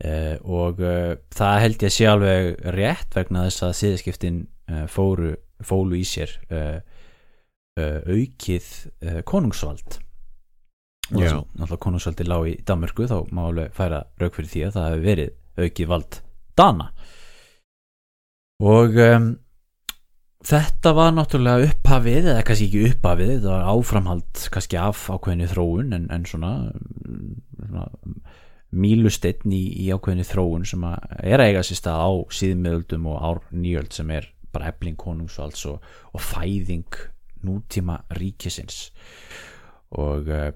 Uh, 0.00 0.36
og 0.48 0.80
uh, 0.80 1.18
það 1.36 1.58
held 1.64 1.82
ég 1.84 1.92
sé 1.92 2.06
alveg 2.08 2.62
rétt 2.74 3.16
vegna 3.18 3.44
þess 3.46 3.66
að 3.66 3.74
siðskiptin 3.82 4.38
uh, 4.70 4.86
fóru 4.90 5.34
fólu 5.60 5.98
í 6.00 6.06
sér 6.08 6.38
aukið 7.80 8.64
konungsvald. 9.28 9.98
Og 11.10 11.18
þess 11.20 11.34
að 11.34 11.42
náttúrulega 11.60 11.82
konungsvaldi 11.84 12.24
lág 12.26 12.46
í 12.48 12.54
Danmörku 12.66 13.06
þá 13.08 13.16
má 13.36 13.42
alveg 13.44 13.74
færa 13.76 14.00
rauk 14.20 14.38
fyrir 14.38 14.50
því 14.50 14.62
að 14.66 14.74
það 14.76 14.88
hefur 14.88 15.04
verið 15.04 15.30
aukið 15.60 15.90
vald 15.92 16.18
Dana. 16.60 16.86
Og 18.72 18.98
um, 19.04 19.28
þetta 20.46 20.92
var 20.96 21.14
náttúrulega 21.14 21.68
upphafið 21.68 22.30
eða 22.32 22.44
kannski 22.48 22.68
ekki 22.70 22.84
upphafið 22.94 23.32
þetta 23.34 23.52
var 23.52 23.70
áframhald 23.74 24.44
kannski 24.54 24.78
af 24.80 25.02
ákveðinu 25.12 25.48
þróun 25.50 25.96
en, 25.96 26.06
en 26.14 26.26
svona, 26.28 26.52
svona 27.58 27.86
mílusteinn 28.70 29.52
í, 29.52 29.62
í 29.84 29.90
ákveðinu 29.92 30.26
þróun 30.26 30.66
sem 30.68 30.86
er 30.86 31.42
að 31.42 31.50
eiga 31.50 31.64
sér 31.66 31.80
stað 31.80 32.04
á 32.06 32.10
síðmiðöldum 32.38 33.08
og 33.10 33.24
ár 33.26 33.42
nýjöld 33.52 33.92
sem 33.96 34.10
er 34.14 34.30
bara 34.54 34.70
efling 34.72 34.98
konungsvalds 34.98 35.66
og, 35.70 35.84
og 36.14 36.24
fæðing 36.24 36.98
nútíma 37.46 38.00
ríkisins. 38.16 38.90
Og 39.98 40.28
uh, 40.30 40.50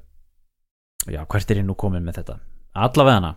já, 1.11 1.23
hvert 1.25 1.51
er 1.51 1.63
ég 1.63 1.67
nú 1.67 1.77
komin 1.79 2.05
með 2.07 2.21
þetta? 2.21 2.39
Allavega 2.75 3.21
hana 3.21 3.33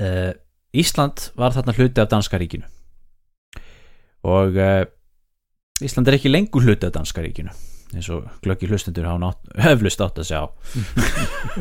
uh, 0.00 0.32
Ísland 0.76 1.30
var 1.38 1.54
þarna 1.56 1.74
hluti 1.76 2.02
af 2.02 2.10
danska 2.12 2.40
ríkinu. 2.40 2.68
Og 4.28 4.56
uh, 4.56 4.84
Ísland 5.84 6.08
er 6.10 6.16
ekki 6.18 6.30
lengur 6.32 6.64
hluti 6.64 6.88
af 6.88 6.94
danska 6.96 7.22
ríkinu 7.22 7.52
eins 7.94 8.08
og 8.12 8.26
glöggi 8.44 8.68
hlustendur 8.68 9.06
höflust 9.64 10.02
átt 10.04 10.18
að 10.20 10.28
sjá. 10.28 10.40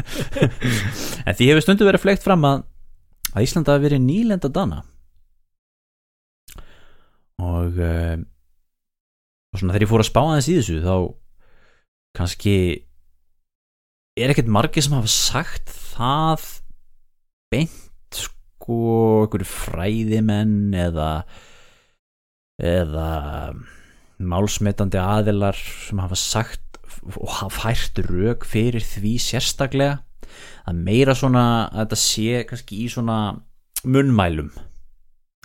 En 1.27 1.35
því 1.37 1.51
hefur 1.51 1.63
stundu 1.63 1.87
verið 1.87 2.03
flegt 2.03 2.25
fram 2.25 2.43
að, 2.43 2.65
að 3.31 3.45
Ísland 3.45 3.69
hafi 3.71 3.85
verið 3.85 4.03
nýlenda 4.03 4.49
dana. 4.51 4.81
Og 7.39 7.79
uh, 7.79 8.17
og 9.53 9.61
svona 9.61 9.73
þegar 9.73 9.85
ég 9.85 9.91
fór 9.91 10.03
að 10.03 10.09
spá 10.11 10.21
aðeins 10.21 10.49
í 10.51 10.57
þessu 10.59 10.77
þá 10.83 10.95
kannski 12.17 12.55
er 14.17 14.33
ekkert 14.33 14.51
margir 14.51 14.85
sem 14.85 14.95
hafa 14.97 15.11
sagt 15.11 15.71
það 15.95 16.45
beint 17.53 18.19
sko 18.19 18.79
einhverju 19.23 19.49
fræðimenn 19.49 20.75
eða 20.77 21.09
eða 22.61 23.09
málsmetandi 24.17 24.99
aðilar 25.01 25.57
sem 25.57 25.99
hafa 26.01 26.17
sagt 26.17 26.79
og 27.13 27.29
hafa 27.39 27.67
fært 27.67 28.01
rauk 28.07 28.45
fyrir 28.47 28.83
því 28.83 29.13
sérstaklega 29.21 29.99
að 30.67 30.79
meira 30.87 31.15
svona 31.15 31.43
að 31.69 31.83
þetta 31.83 31.99
sé 32.01 32.41
kannski 32.49 32.79
í 32.83 32.87
svona 32.91 33.17
munnmælum. 33.87 34.49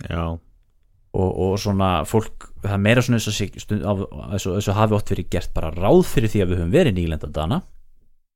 Já, 0.09 0.33
og, 0.33 1.29
og 1.29 1.53
svona 1.61 1.91
fólk 2.09 2.49
það 2.63 2.75
er 2.75 2.83
meira 2.87 3.05
svona 3.05 3.21
eins 3.21 4.67
og 4.67 4.77
hafi 4.79 4.97
oft 4.97 5.13
verið 5.13 5.29
gert 5.37 5.53
bara 5.55 5.71
ráð 5.75 6.03
fyrir 6.09 6.33
því 6.33 6.43
að 6.43 6.51
við 6.51 6.61
höfum 6.61 6.75
verið 6.75 6.97
nýlenda 6.97 7.31
dana 7.31 7.61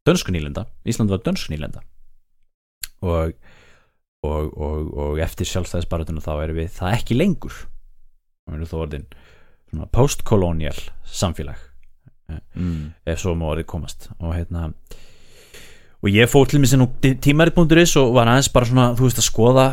dönsku 0.08 0.32
nýlenda, 0.32 0.64
Ísland 0.88 1.12
var 1.12 1.20
dönsku 1.26 1.52
nýlenda. 1.52 1.82
Og 3.04 3.34
og, 4.26 4.58
og, 4.58 4.94
og 4.98 5.20
eftir 5.22 5.48
sjálfstæðisbaratuna 5.50 6.24
þá 6.24 6.32
erum 6.42 6.60
við 6.62 6.72
það 6.78 6.96
ekki 6.98 7.18
lengur. 7.18 7.58
Við 8.48 8.58
erum 8.58 8.70
þó 8.70 8.78
orðin 8.80 9.08
svona 9.78 9.90
postkolonial 9.94 10.78
samfélag 11.06 11.60
mm. 12.56 12.94
ef 13.06 13.22
svo 13.22 13.36
má 13.38 13.48
orðið 13.52 13.70
komast. 13.70 14.10
Og 14.20 14.36
hérna 14.36 14.72
og 16.02 16.14
ég 16.14 16.30
fór 16.30 16.48
til 16.50 16.62
mér 16.62 16.72
sem 16.72 16.82
nú 16.82 16.90
tímarit.is 17.02 17.98
og 18.02 18.14
var 18.18 18.30
aðeins 18.30 18.52
bara 18.54 18.70
svona, 18.70 18.88
þú 18.98 19.08
veist 19.08 19.22
að 19.22 19.30
skoða 19.30 19.68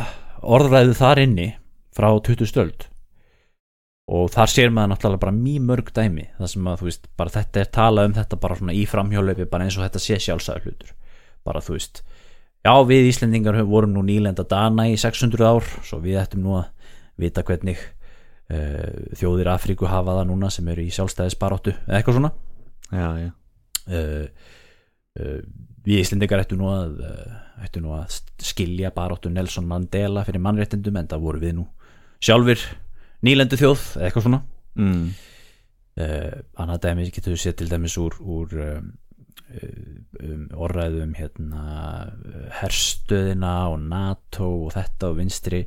orðræðu 0.45 0.97
þar 0.97 1.23
inni 1.25 1.47
frá 1.95 2.09
20 2.11 2.49
stöld. 2.49 2.87
Og 4.05 4.29
þar 4.29 4.51
sér 4.51 4.73
maður 4.73 4.93
náttúrulega 4.93 5.23
bara 5.23 5.33
mjög 5.33 5.63
mörg 5.65 5.87
dæmi 5.95 6.27
það 6.37 6.51
sem 6.51 6.67
að 6.69 6.81
þú 6.81 6.89
veist, 6.89 7.07
bara 7.17 7.33
þetta 7.33 7.61
er 7.61 7.71
talað 7.73 8.09
um 8.09 8.19
þetta 8.19 8.37
bara 8.43 8.57
svona 8.59 8.75
í 8.77 8.83
framhjólaupi, 8.89 9.47
bara 9.49 9.65
eins 9.65 9.77
og 9.79 9.85
þetta 9.87 10.01
sé 10.03 10.19
sjálfsæður 10.21 10.67
hlutur, 10.67 10.91
bara 11.45 11.63
þú 11.65 11.77
veist 11.79 12.03
já 12.65 12.73
við 12.85 13.09
Íslendingar 13.09 13.57
vorum 13.65 13.95
nú 13.95 14.03
nýlenda 14.05 14.45
dana 14.45 14.85
í 14.89 14.93
600 14.97 15.45
ár, 15.45 15.65
svo 15.85 15.97
við 16.03 16.21
ættum 16.21 16.45
nú 16.45 16.53
að 16.59 16.69
vita 17.17 17.41
hvernig 17.45 17.81
þjóðir 18.45 19.49
Afríku 19.49 19.87
hafa 19.89 20.19
það 20.19 20.27
núna 20.29 20.51
sem 20.53 20.67
eru 20.69 20.83
í 20.85 20.91
sjálfstæðisbaráttu, 20.93 21.73
eða 21.87 21.97
eitthvað 21.97 22.19
svona. 22.19 22.33
Já, 22.91 23.07
já. 23.17 23.31
Uh, 23.85 24.25
uh, 25.19 25.39
við 25.85 26.01
Íslendingar 26.01 26.41
ættu 26.41 26.57
nú 26.57 26.71
nú 27.81 27.93
að 27.93 28.19
skilja 28.41 28.91
baráttu 28.93 29.29
Nelson 29.29 29.67
Mandela 29.69 30.23
fyrir 30.25 30.41
mannréttindum 30.41 30.97
en 30.97 31.09
það 31.11 31.25
voru 31.25 31.41
við 31.43 31.55
nú 31.59 31.65
sjálfur 32.23 32.61
nýlendu 33.25 33.59
þjóð 33.59 33.83
eða 33.95 34.07
eitthvað 34.07 34.27
svona. 34.27 34.41
Mm. 34.75 35.03
uh, 36.01 36.31
annað 36.61 36.81
dæmi 36.87 37.09
getur 37.13 37.35
við 37.35 37.43
séð 37.45 37.57
til 37.61 37.69
dæmis 37.71 37.97
úr, 38.01 38.17
úr 38.19 38.55
um, 38.65 38.89
um, 40.19 40.47
orðræðum 40.65 41.13
hérna 41.17 41.63
herstöðina 42.61 43.55
og 43.71 43.85
NATO 43.85 44.49
og 44.65 44.73
þetta 44.75 45.13
og 45.13 45.21
vinstri 45.21 45.63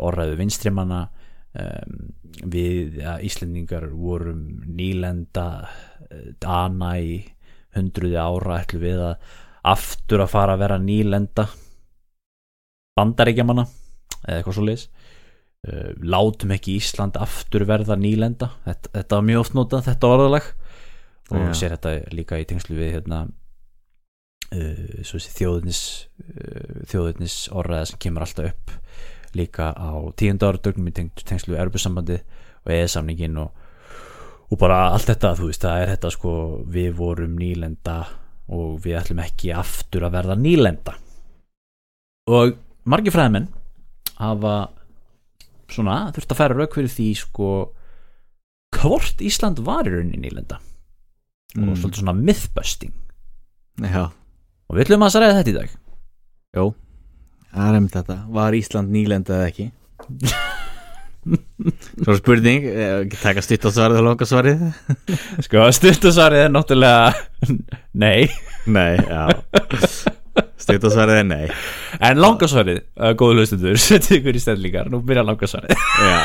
orðræðu 0.00 0.40
vinstrimanna 0.40 1.04
um, 1.60 2.00
við 2.50 3.00
ja, 3.02 3.16
Íslendingar 3.24 3.88
vorum 3.92 4.64
nýlenda 4.66 5.46
uh, 5.64 6.28
dana 6.42 6.94
í 7.00 7.20
hundruði 7.74 8.18
ára 8.20 8.60
ætlu 8.62 8.82
við 8.82 9.02
að 9.10 9.32
aftur 9.74 10.22
að 10.22 10.32
fara 10.34 10.54
að 10.54 10.62
vera 10.66 10.78
nýlenda 10.82 11.48
bandaríkjamanna 12.98 13.64
eða 14.24 14.36
eitthvað 14.38 14.58
svo 14.58 14.66
leis 14.66 14.84
uh, 15.68 15.94
látum 16.02 16.52
ekki 16.54 16.76
Ísland 16.78 17.16
aftur 17.20 17.66
verða 17.68 17.96
nýlenda. 17.98 18.52
Þetta, 18.66 18.92
þetta 18.98 19.18
var 19.18 19.26
mjög 19.30 19.44
oft 19.44 19.56
notað, 19.58 19.86
þetta 19.88 20.12
orðalag. 20.16 20.52
Og 21.32 21.40
Já. 21.40 21.54
sér 21.56 21.74
þetta 21.78 21.94
líka 22.12 22.38
í 22.38 22.44
tengslu 22.48 22.76
við 22.76 22.98
hérna 22.98 23.24
uh, 23.24 25.02
svo 25.06 25.18
þessi 25.18 25.36
þjóðurnis 25.38 25.82
uh, 26.20 26.80
þjóðurnis 26.90 27.38
orðaða 27.56 27.90
sem 27.90 28.02
kemur 28.04 28.26
alltaf 28.26 28.50
upp 28.52 28.74
líka 29.38 29.72
á 29.74 29.90
tíunda 30.16 30.48
áratögnum 30.50 30.88
í 30.88 30.94
teng- 30.96 31.24
tengslu 31.24 31.54
við 31.54 31.62
Erbjörnsambandi 31.64 32.18
og 32.64 32.72
eða-samningin 32.72 33.38
og, 33.42 33.50
og 34.50 34.58
bara 34.60 34.78
allt 34.92 35.08
þetta, 35.10 35.34
þú 35.38 35.48
veist, 35.50 35.62
það 35.64 35.82
er 35.84 35.92
þetta 35.94 36.10
sko 36.14 36.34
við 36.76 36.92
vorum 36.98 37.34
nýlenda 37.38 37.96
og 38.54 38.78
við 38.84 38.98
ætlum 39.00 39.22
ekki 39.24 39.52
aftur 39.56 40.04
að 40.06 40.14
verða 40.18 40.36
nýlenda. 40.36 40.94
Og 42.28 42.54
margir 42.88 43.12
fræðmenn 43.14 43.48
hafa 44.20 44.54
svona 45.72 46.10
þurft 46.14 46.32
að 46.34 46.38
færa 46.40 46.56
rauk 46.58 46.74
fyrir 46.76 46.92
því 46.92 47.08
sko 47.18 47.48
hvort 48.74 49.22
Ísland 49.24 49.60
var 49.64 49.86
í 49.88 49.92
rauninni 49.94 50.20
nýlenda 50.28 50.60
og 50.60 51.68
Mm. 51.70 51.74
svolítið 51.78 52.00
svona 52.02 52.12
mythbusting. 52.18 52.92
Já, 53.78 54.10
og 54.68 54.74
við 54.76 54.84
ætlum 54.88 55.04
að 55.06 55.14
ræða 55.22 55.36
þetta 55.38 55.50
í 55.52 55.54
dag. 55.54 55.70
Jó 56.56 56.64
Það 57.54 57.68
er 57.68 57.76
einmitt 57.78 57.94
þetta, 57.94 58.16
var 58.34 58.54
Ísland 58.58 58.90
nýlenda 58.90 59.36
eða 59.38 59.50
ekki? 59.52 59.66
Svo 62.04 62.16
spurning, 62.18 62.66
eh, 62.66 63.04
taka 63.22 63.40
stutt 63.44 63.64
á 63.64 63.70
svarið 63.72 64.00
og 64.02 64.06
langa 64.08 64.26
svarið 64.28 64.64
sko 65.46 65.62
stuttasvarið 65.72 66.42
er 66.44 66.50
náttúrulega 66.52 67.14
nei, 68.04 68.26
Nei, 68.66 68.96
já. 68.98 69.28
Stutt 70.60 70.84
á 70.84 70.90
svarið 70.90 71.20
er 71.20 71.26
nei. 71.28 71.46
En 72.02 72.20
langasvarið 72.20 72.82
uh, 72.82 73.12
góðu 73.16 73.38
hlustundur, 73.38 73.78
setið 73.86 74.18
ykkur 74.18 74.36
í 74.36 74.42
stendlingar 74.42 74.90
nú 74.92 75.00
byrja 75.06 75.24
langasvarið 75.28 75.78
Já. 76.04 76.20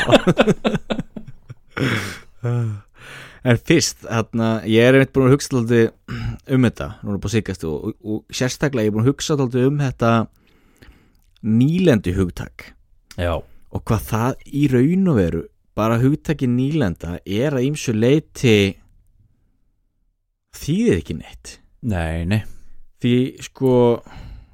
En 3.39 3.61
fyrst, 3.69 4.03
hérna, 4.03 4.49
ég 4.67 4.83
er 4.83 4.97
einmitt 4.97 5.13
búin 5.15 5.29
að 5.29 5.37
hugsa 5.37 5.61
um 5.61 6.65
þetta, 6.67 6.89
núna 7.05 7.21
búin 7.21 7.29
að 7.29 7.37
sigast 7.37 7.63
og, 7.69 7.91
og, 7.91 7.95
og 8.03 8.35
sérstaklega 8.35 8.89
ég 8.89 8.91
er 8.91 8.97
búin 8.97 9.05
að 9.05 9.13
hugsa 9.13 9.37
um 9.39 9.79
þetta 9.79 10.11
nýlendu 11.45 12.13
hugtak. 12.17 12.73
Já, 13.19 13.37
og 13.39 13.85
hvað 13.85 14.05
það 14.09 14.45
í 14.47 14.67
raun 14.71 15.09
og 15.11 15.19
veru 15.19 15.41
bara 15.77 15.99
hugtaki 16.01 16.47
nýlenda 16.49 17.19
er 17.23 17.55
að 17.55 17.69
ýmsu 17.69 17.93
leiti 17.95 18.55
þýðir 20.59 20.99
ekki 20.99 21.15
neitt. 21.19 21.59
Nei, 21.87 22.25
nei. 22.27 22.41
Því 22.99 23.15
sko 23.45 23.73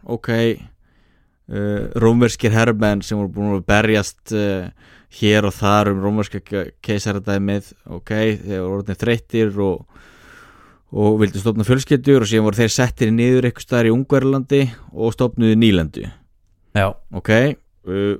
ok 0.05 0.29
uh, 0.35 1.87
rómverskir 1.97 2.53
herrmenn 2.53 3.01
sem 3.05 3.17
voru 3.17 3.31
búin 3.33 3.55
að 3.55 3.65
berjast 3.69 4.35
uh, 4.37 4.67
hér 5.19 5.47
og 5.47 5.55
þar 5.55 5.93
um 5.93 6.03
rómverska 6.03 6.43
keisaradæmið 6.85 7.71
ok, 7.97 8.11
þeir 8.43 8.59
voru 8.59 8.81
orðin 8.81 8.99
þreyttir 9.01 9.57
og, 9.63 10.03
og 10.93 11.17
vildu 11.23 11.41
stofna 11.41 11.65
fjölskyldur 11.65 12.25
og 12.25 12.29
síðan 12.29 12.45
voru 12.49 12.61
þeir 12.61 12.75
settir 12.75 13.13
niður 13.15 13.49
eitthvað 13.49 13.67
staðar 13.69 13.89
í 13.89 13.95
Ungverlandi 13.95 14.61
og 14.91 15.15
stofnuðu 15.15 15.57
nýlendu 15.63 16.05
já, 16.75 16.87
ok 17.15 17.31
uh, 17.87 18.15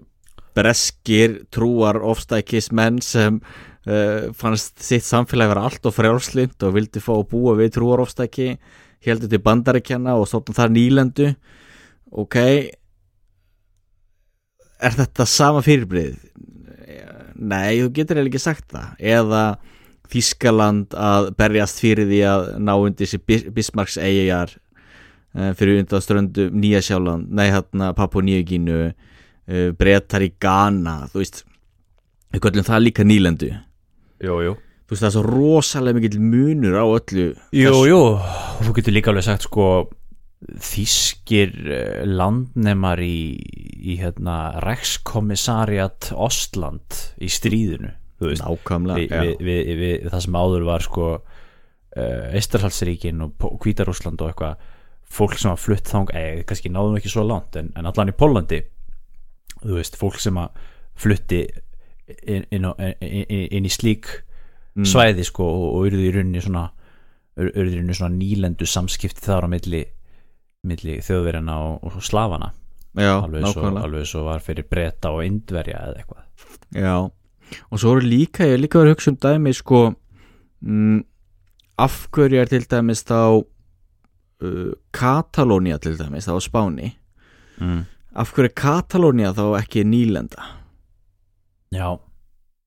breskir 0.56 1.42
trúar 1.54 2.00
ofstækis 2.00 2.72
menn 2.76 3.02
sem 3.04 3.42
uh, 3.42 4.32
fannst 4.38 4.80
sitt 4.84 5.06
samfélag 5.06 5.52
vera 5.54 5.68
allt 5.70 5.86
og 5.86 5.96
frjálslind 5.98 6.58
og 6.64 6.76
vildi 6.78 7.04
fá 7.04 7.14
að 7.18 7.30
búa 7.36 7.58
við 7.60 7.76
trúarofstæki 7.78 8.56
heldur 9.06 9.30
til 9.30 9.44
bandaríkjana 9.46 10.16
og 10.18 10.26
stofnum 10.26 10.56
þar 10.58 10.72
nýlendu. 10.74 11.28
Ok 12.10 12.36
er 14.86 14.96
þetta 14.96 15.28
sama 15.30 15.62
fyrirbrið 15.66 16.16
nei, 17.36 17.82
þú 17.82 17.92
getur 17.96 18.20
eiginlega 18.20 18.34
ekki 18.34 18.44
sagt 18.44 18.70
það. 18.74 18.92
Eða 19.00 19.46
Þískaland 20.06 20.94
að 21.02 21.32
berjast 21.40 21.82
fyrir 21.82 22.06
því 22.10 22.20
að 22.30 22.44
ná 22.62 22.74
undir 22.78 23.10
sér 23.10 23.50
Bismarcks 23.56 23.98
eigjar 23.98 24.54
fyrir 25.36 25.82
undan 25.82 26.04
ströndu 26.04 26.48
Nýja 26.56 26.82
Sjáland, 26.86 27.32
nei 27.36 27.50
hérna 27.52 27.92
Papua 27.98 28.24
Nýjagínu 28.24 28.78
uh, 28.86 29.72
Bretar 29.78 30.24
í 30.26 30.32
Ghana 30.42 31.02
þú 31.12 31.22
veist, 31.22 31.44
við 32.34 32.46
kallum 32.46 32.68
það 32.68 32.86
líka 32.86 33.08
nýlendu. 33.08 33.52
Jú, 34.24 34.40
jú. 34.46 34.56
Þú 34.86 34.94
veist 34.94 35.02
það 35.04 35.10
er 35.10 35.16
svo 35.16 35.26
rosalega 35.26 35.98
mikill 35.98 36.22
munur 36.22 36.78
á 36.78 36.86
öllu 36.86 37.28
Jú, 37.58 37.76
jú, 37.90 38.02
og 38.16 38.64
þú 38.64 38.76
getur 38.78 38.96
líka 38.96 39.12
alveg 39.12 39.26
sagt 39.26 39.48
sko 39.48 39.70
þýskir 40.62 41.54
eh, 41.74 42.02
landnemar 42.06 43.02
í, 43.02 43.34
í 43.82 43.96
hérna 43.98 44.60
Rekskommissariat 44.62 46.12
Ostland 46.14 47.00
í 47.18 47.32
stríðinu 47.34 47.96
nákvæmlega 48.22 49.24
við, 49.26 49.34
við, 49.42 49.72
við, 49.80 50.06
það 50.12 50.22
sem 50.28 50.38
áður 50.40 50.68
var 50.70 50.86
sko 50.86 51.08
Eistarhalsríkin 51.96 53.24
og 53.24 53.60
Hvítarúsland 53.64 54.20
og 54.20 54.32
eitthvað 54.32 54.64
fólk 55.12 55.38
sem 55.40 55.52
var 55.52 55.62
flutt 55.62 55.90
þang, 55.90 56.12
eða 56.14 56.46
kannski 56.50 56.72
náðum 56.74 56.98
ekki 57.00 57.12
svo 57.12 57.26
langt 57.28 57.56
en, 57.60 57.72
en 57.78 57.90
allan 57.90 58.12
í 58.12 58.16
Pólandi 58.18 58.62
þú 59.62 59.78
veist, 59.78 59.98
fólk 60.00 60.20
sem 60.22 60.38
að 60.40 60.64
flutti 60.96 61.44
inn, 62.26 62.46
inn, 62.54 62.68
inn, 62.70 63.26
inn, 63.50 63.68
í 63.68 63.72
slík 63.74 64.10
svæði 64.86 65.26
sko 65.28 65.46
og, 65.48 65.86
urðu 65.86 66.04
í 66.04 66.12
rauninni 66.14 66.44
svona 66.44 66.68
urðu 67.40 67.66
í 67.72 67.78
rauninni 67.78 67.96
svona 67.98 68.16
nýlendu 68.16 68.68
samskipti 68.70 69.24
þar 69.24 69.48
á 69.48 69.50
milli, 69.52 69.82
milli 70.68 71.00
þjóðverjana 71.04 71.58
og, 71.64 71.90
og 71.90 72.04
slavana. 72.04 72.52
Já, 72.96 73.18
alveg 73.18 73.48
svo, 73.52 73.72
alveg 73.76 74.08
svo 74.08 74.24
var 74.30 74.44
fyrir 74.44 74.68
breyta 74.72 75.12
og 75.12 75.26
indverja 75.26 75.82
eða 75.90 76.00
eitthvað. 76.00 76.22
Já, 76.76 76.96
og 77.70 77.82
svo 77.82 77.96
eru 77.96 78.08
líka, 78.08 78.48
ég 78.48 78.56
er 78.56 78.64
líka 78.64 78.80
verið 78.80 78.94
að 78.94 78.96
hugsa 78.96 79.12
um 79.12 79.20
dæmi 79.26 79.54
sko 79.56 79.82
mm, 80.64 81.02
af 81.84 81.98
hverju 82.16 82.40
er 82.40 82.52
til 82.52 82.64
dæmis 82.72 83.04
þá 83.04 83.44
uh, 84.46 84.72
Katalónia 84.96 85.80
til 85.82 85.98
dæmis 86.00 86.30
þá 86.30 86.38
á 86.38 86.42
Spáni. 86.46 86.94
Mm. 87.60 87.86
af 88.16 88.32
hverju 88.32 88.50
er 88.50 88.56
Katalónia 88.56 89.34
þá 89.36 89.46
ekki 89.60 89.84
nýlenda? 89.88 90.44
Já, 91.76 91.98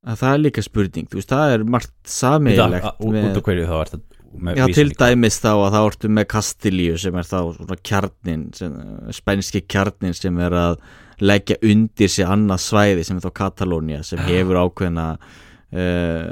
að 0.04 0.20
það 0.20 0.34
er 0.34 0.44
líka 0.44 0.64
spurning, 0.64 1.08
þú 1.08 1.20
veist, 1.20 1.32
það 1.32 1.54
er 1.54 1.64
margt 1.64 1.92
af 2.28 3.02
út 3.04 3.16
af 3.16 3.42
hverju 3.46 3.66
þá 3.68 3.76
er 3.78 3.92
þetta 3.92 4.18
Já, 4.28 4.66
til 4.76 4.90
dæmis 4.92 5.38
þá 5.40 5.50
að 5.54 5.70
það 5.72 5.86
ortu 5.88 6.08
með 6.12 6.26
Kastilíu 6.34 6.96
sem 7.00 7.16
er 7.16 7.26
þá 7.26 7.38
svona 7.56 7.76
kjarnin 7.88 8.42
sem, 8.54 8.74
spænski 9.16 9.62
kjarnin 9.64 10.14
sem 10.14 10.36
er 10.44 10.54
að 10.54 10.74
leggja 11.24 11.56
undir 11.64 12.12
sig 12.12 12.28
annað 12.28 12.60
svæði 12.66 13.06
sem 13.08 13.18
er 13.18 13.24
þá 13.24 13.32
Katalónia 13.40 14.02
sem 14.06 14.20
hefur 14.28 14.60
ákveðna 14.60 15.06
uh, 15.16 16.26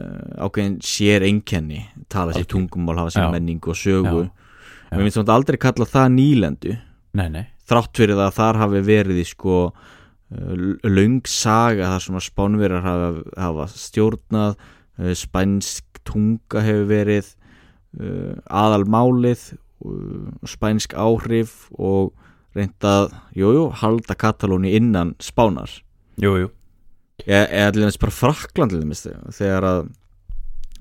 ákveðin 0.45 0.77
sér 0.85 1.25
einkenni 1.27 1.87
tala 2.13 2.37
sér 2.37 2.45
Algjör. 2.45 2.53
tungumál, 2.53 3.01
hafa 3.01 3.17
sér 3.17 3.33
menningu 3.33 3.73
og 3.73 3.81
sögu. 3.81 4.27
Já. 4.29 4.46
Og 4.91 4.99
ég 4.99 5.07
finnst 5.07 5.21
samt 5.21 5.33
aldrei 5.35 5.59
kalla 5.61 5.89
það 5.89 6.09
nýlendu. 6.17 6.77
Nei, 7.17 7.29
nei, 7.33 7.45
þrátt 7.69 7.97
fyrir 7.97 8.19
það 8.19 8.27
að 8.27 8.39
þar 8.39 8.61
hafi 8.63 8.83
verið 8.87 9.21
í 9.23 9.27
sko 9.29 9.59
uh, 9.67 10.65
löng 10.87 11.21
saga 11.31 11.93
þar 11.95 12.07
sem 12.07 12.19
að 12.19 12.27
spánverjar 12.29 12.87
hafa, 12.87 13.11
hafa 13.41 13.69
stjórnað 13.75 14.57
uh, 14.57 15.13
spænsk 15.17 16.03
tunga 16.07 16.63
hefur 16.63 16.91
verið 16.91 17.33
uh, 18.01 18.35
aðalmálið 18.47 19.53
spænsk 20.47 20.95
áhrif 20.97 21.67
og 21.77 22.15
reyndað, 22.57 23.13
jújú, 23.37 23.53
jú, 23.59 23.65
halda 23.83 24.17
Katalóni 24.17 24.73
innan 24.79 25.13
spánar. 25.21 25.69
Jú, 26.17 26.33
jú. 26.41 26.49
Eða 27.27 27.69
allir 27.69 27.89
þess 27.89 28.01
bara 28.01 28.15
Frakland 28.17 28.73
til 28.73 28.81
dæmis, 28.81 29.05
þegar 29.37 29.67
að 29.69 29.83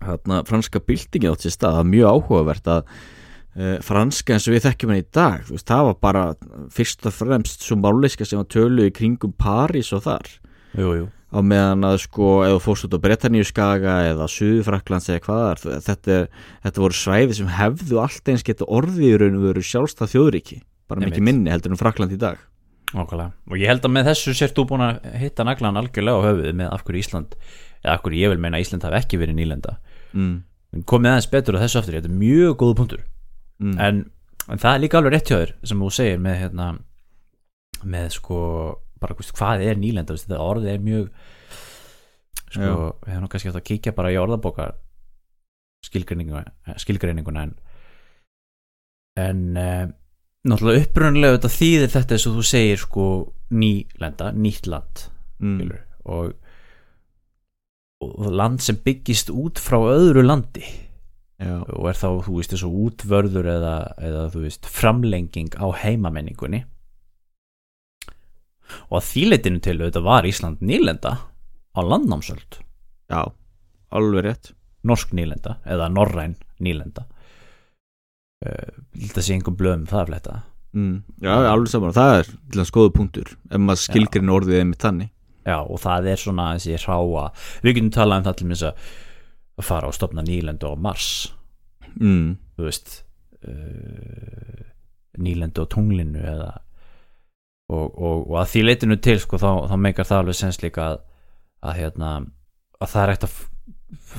hérna, 0.05 0.41
franska 0.47 0.81
byltingin 0.83 1.33
átt 1.33 1.45
sér 1.45 1.55
stað 1.55 1.77
það 1.77 1.83
er 1.83 1.91
mjög 1.91 2.15
áhugavert 2.15 2.71
að 2.71 2.95
franska 3.55 4.35
eins 4.35 4.47
og 4.49 4.55
við 4.55 4.65
þekkjum 4.65 4.91
henni 4.91 5.05
í 5.05 5.11
dag 5.15 5.45
veist, 5.47 5.67
það 5.69 5.89
var 5.89 5.99
bara 6.03 6.23
fyrst 6.75 7.05
og 7.07 7.13
fremst 7.15 7.63
svo 7.63 7.77
máliska 7.79 8.27
sem 8.27 8.41
var 8.41 8.49
tölu 8.51 8.89
í 8.89 8.95
kringum 8.95 9.35
París 9.39 9.93
og 9.95 10.03
þar. 10.03 10.27
Jú, 10.75 10.89
jú, 10.99 11.05
á 11.31 11.39
meðan 11.39 11.87
að 11.87 12.01
sko 12.03 12.31
þú 12.43 12.57
fórst 12.63 12.87
út 12.87 12.97
á 12.99 13.03
Bretaníu 13.05 13.45
skaga 13.47 13.95
eða 14.09 14.27
Suður-Fraklands 14.31 15.07
eða 15.11 15.23
hvað 15.23 15.39
það 15.43 15.77
er 15.77 15.85
þetta, 15.85 16.17
þetta 16.65 16.83
voru 16.83 16.99
svæði 16.99 17.37
sem 17.39 17.53
hefðu 17.55 18.01
allt 18.03 18.33
eins 18.33 18.43
geta 18.43 18.67
orðið 18.67 19.07
í 19.07 19.13
raun 19.21 19.39
og 19.39 19.47
veru 19.49 19.63
sjálfstað 19.63 20.11
þjóðríki 20.15 20.59
bara 20.91 21.07
mikið 21.07 21.25
minni 21.25 21.53
heldur 21.53 21.73
en 21.73 21.79
Frakland 21.79 22.13
í 22.13 22.19
dag. 22.21 22.43
Nákvæmlega. 22.91 23.31
Og 23.49 23.57
ég 23.59 23.71
held 23.71 23.87
að 23.87 23.95
með 23.95 24.11
þessu 24.11 24.35
sért 24.37 24.55
þú 24.55 24.67
búin 24.69 24.83
að 24.85 24.99
hitta 25.19 25.47
naglan 25.47 25.79
algjörlega 25.79 26.21
á 26.21 26.25
höfuðið 26.27 26.59
með 26.59 26.75
af 26.75 26.83
hverju 26.85 27.01
Ísland 27.01 27.39
eða 27.81 27.95
af 27.95 28.03
hverju 28.05 28.21
ég 28.21 28.31
vil 28.31 28.43
meina 28.43 28.61
Ísland 28.61 28.85
hafi 28.85 28.99
ekki 28.99 29.19
verið 29.19 29.39
nýlenda. 29.39 29.79
Mm. 30.13 30.37
Komið 30.87 31.11
aðeins 31.11 31.31
betur 31.31 31.57
á 31.57 31.63
þessu 31.63 31.81
aftur, 31.81 31.97
þetta 31.97 32.11
er 32.11 32.19
mjög 32.19 32.55
góða 32.61 32.77
punktur 32.83 33.03
Mm. 33.59 33.77
en, 33.79 33.99
en 34.51 34.59
það 34.59 34.73
er 34.75 34.81
líka 34.83 34.97
alveg 34.99 35.13
rétt 35.15 35.29
hjá 35.31 35.37
þér 35.39 35.51
sem 35.71 35.79
þú 35.85 35.89
segir 35.95 36.17
með 36.19 36.39
hérna 36.41 36.65
með 37.85 38.09
sko 38.17 38.39
bara 38.99 39.15
hvist, 39.15 39.31
hvað 39.37 39.63
er 39.67 39.77
nýlenda, 39.79 40.15
þetta 40.17 40.39
orðið 40.43 40.71
er 40.73 40.81
mjög 40.83 41.05
sko, 42.55 42.63
Já. 42.63 42.75
við 43.05 43.13
hefum 43.13 43.29
kannski 43.31 43.51
átt 43.51 43.59
að 43.61 43.67
kíkja 43.69 43.93
bara 43.95 44.11
í 44.11 44.17
orðabókar 44.19 44.73
skilgreininguna, 45.85 46.43
skilgreininguna 46.81 47.43
en 47.45 47.53
en 49.15 49.41
eh, 49.57 49.85
náttúrulega 50.45 50.83
upprunlega 50.89 51.37
þetta 51.37 51.53
þýðir 51.55 51.91
þetta 51.95 52.15
eins 52.17 52.27
og 52.29 52.35
þú 52.39 52.45
segir 52.49 52.81
sko 52.83 53.05
nýlenda, 53.55 54.31
nýtt 54.35 54.67
land 54.71 55.09
Mm. 55.35 55.67
og, 56.07 56.29
og 57.99 58.27
land 58.31 58.61
sem 58.63 58.77
byggist 58.79 59.27
út 59.35 59.59
frá 59.59 59.75
öðru 59.83 60.21
landi 60.23 60.63
Já. 61.35 61.59
og 61.67 61.89
er 61.89 61.97
þá, 61.99 62.07
þú 62.23 62.37
veist, 62.37 62.53
þessu 62.53 62.69
útvörður 62.85 63.49
eða, 63.51 63.75
eða 63.99 64.21
þú 64.31 64.43
veist, 64.45 64.69
framlenging 64.71 65.57
á 65.59 65.67
heimamenningunni. 65.83 66.61
Og 68.87 68.99
að 69.01 69.09
þýleitinu 69.09 69.61
til 69.61 69.77
þetta 69.81 70.03
var 70.05 70.27
Ísland 70.27 70.63
nýlenda 70.63 71.17
á 71.75 71.79
landnámsöld. 71.83 72.61
Já, 73.11 73.21
alveg 73.91 74.25
rétt. 74.25 74.53
Norsk 74.85 75.11
nýlenda 75.17 75.57
eða 75.65 75.89
norræn 75.91 76.37
nýlenda. 76.63 77.05
Uh, 78.45 78.71
þetta 78.95 79.23
sé 79.25 79.35
einhver 79.35 79.55
blöðum 79.57 79.87
það 79.89 80.01
að 80.01 80.09
fletta. 80.11 80.35
Mm. 80.75 80.95
Já, 81.23 81.33
alveg 81.49 81.71
saman, 81.71 81.95
það 81.95 82.17
er 82.19 82.29
til 82.51 82.61
að 82.61 82.69
skoða 82.69 82.93
punktur 82.95 83.29
ef 83.31 83.61
maður 83.63 83.81
skilgrin 83.85 84.33
orðið 84.35 84.61
einmitt 84.61 84.83
þannig. 84.83 85.11
Já, 85.45 85.59
og 85.61 85.77
það 85.83 86.09
er 86.11 86.21
svona 86.21 86.47
þessi 86.55 86.79
ráa 86.83 87.25
við 87.63 87.77
getum 87.77 87.91
talað 87.93 88.21
um 88.21 88.25
það 88.25 88.37
til 88.39 88.47
minnst 88.49 88.67
að 88.69 88.87
að 89.55 89.67
fara 89.67 89.89
og 89.89 89.95
stopna 89.95 90.23
nýlendu 90.25 90.71
á 90.71 90.75
Mars. 90.75 91.09
Mm. 91.95 92.35
þú 92.57 92.65
veist 92.67 92.89
uh, 93.47 94.63
nýlendu 95.21 95.63
á 95.63 95.71
tunglinu 95.71 96.19
eða 96.19 96.49
og, 97.71 97.85
og, 97.95 98.25
og 98.29 98.39
að 98.41 98.49
því 98.51 98.63
leitinu 98.65 98.97
til 99.01 99.17
sko, 99.21 99.39
þá, 99.41 99.49
þá 99.71 99.75
meikar 99.81 100.09
það 100.09 100.23
alveg 100.23 100.37
sens 100.37 100.59
líka 100.61 100.89
að, 100.89 100.97
að, 101.63 101.77
hérna, 101.79 102.11
að 102.81 102.91
það 102.91 103.03
er 103.03 103.13
ekkert 103.13 103.27
að 103.29 103.37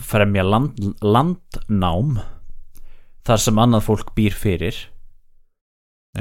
fremja 0.07 0.46
land, 0.46 0.81
landnám 1.05 2.16
þar 3.27 3.42
sem 3.42 3.61
annað 3.62 3.87
fólk 3.87 4.14
býr 4.16 4.37
fyrir 4.37 4.81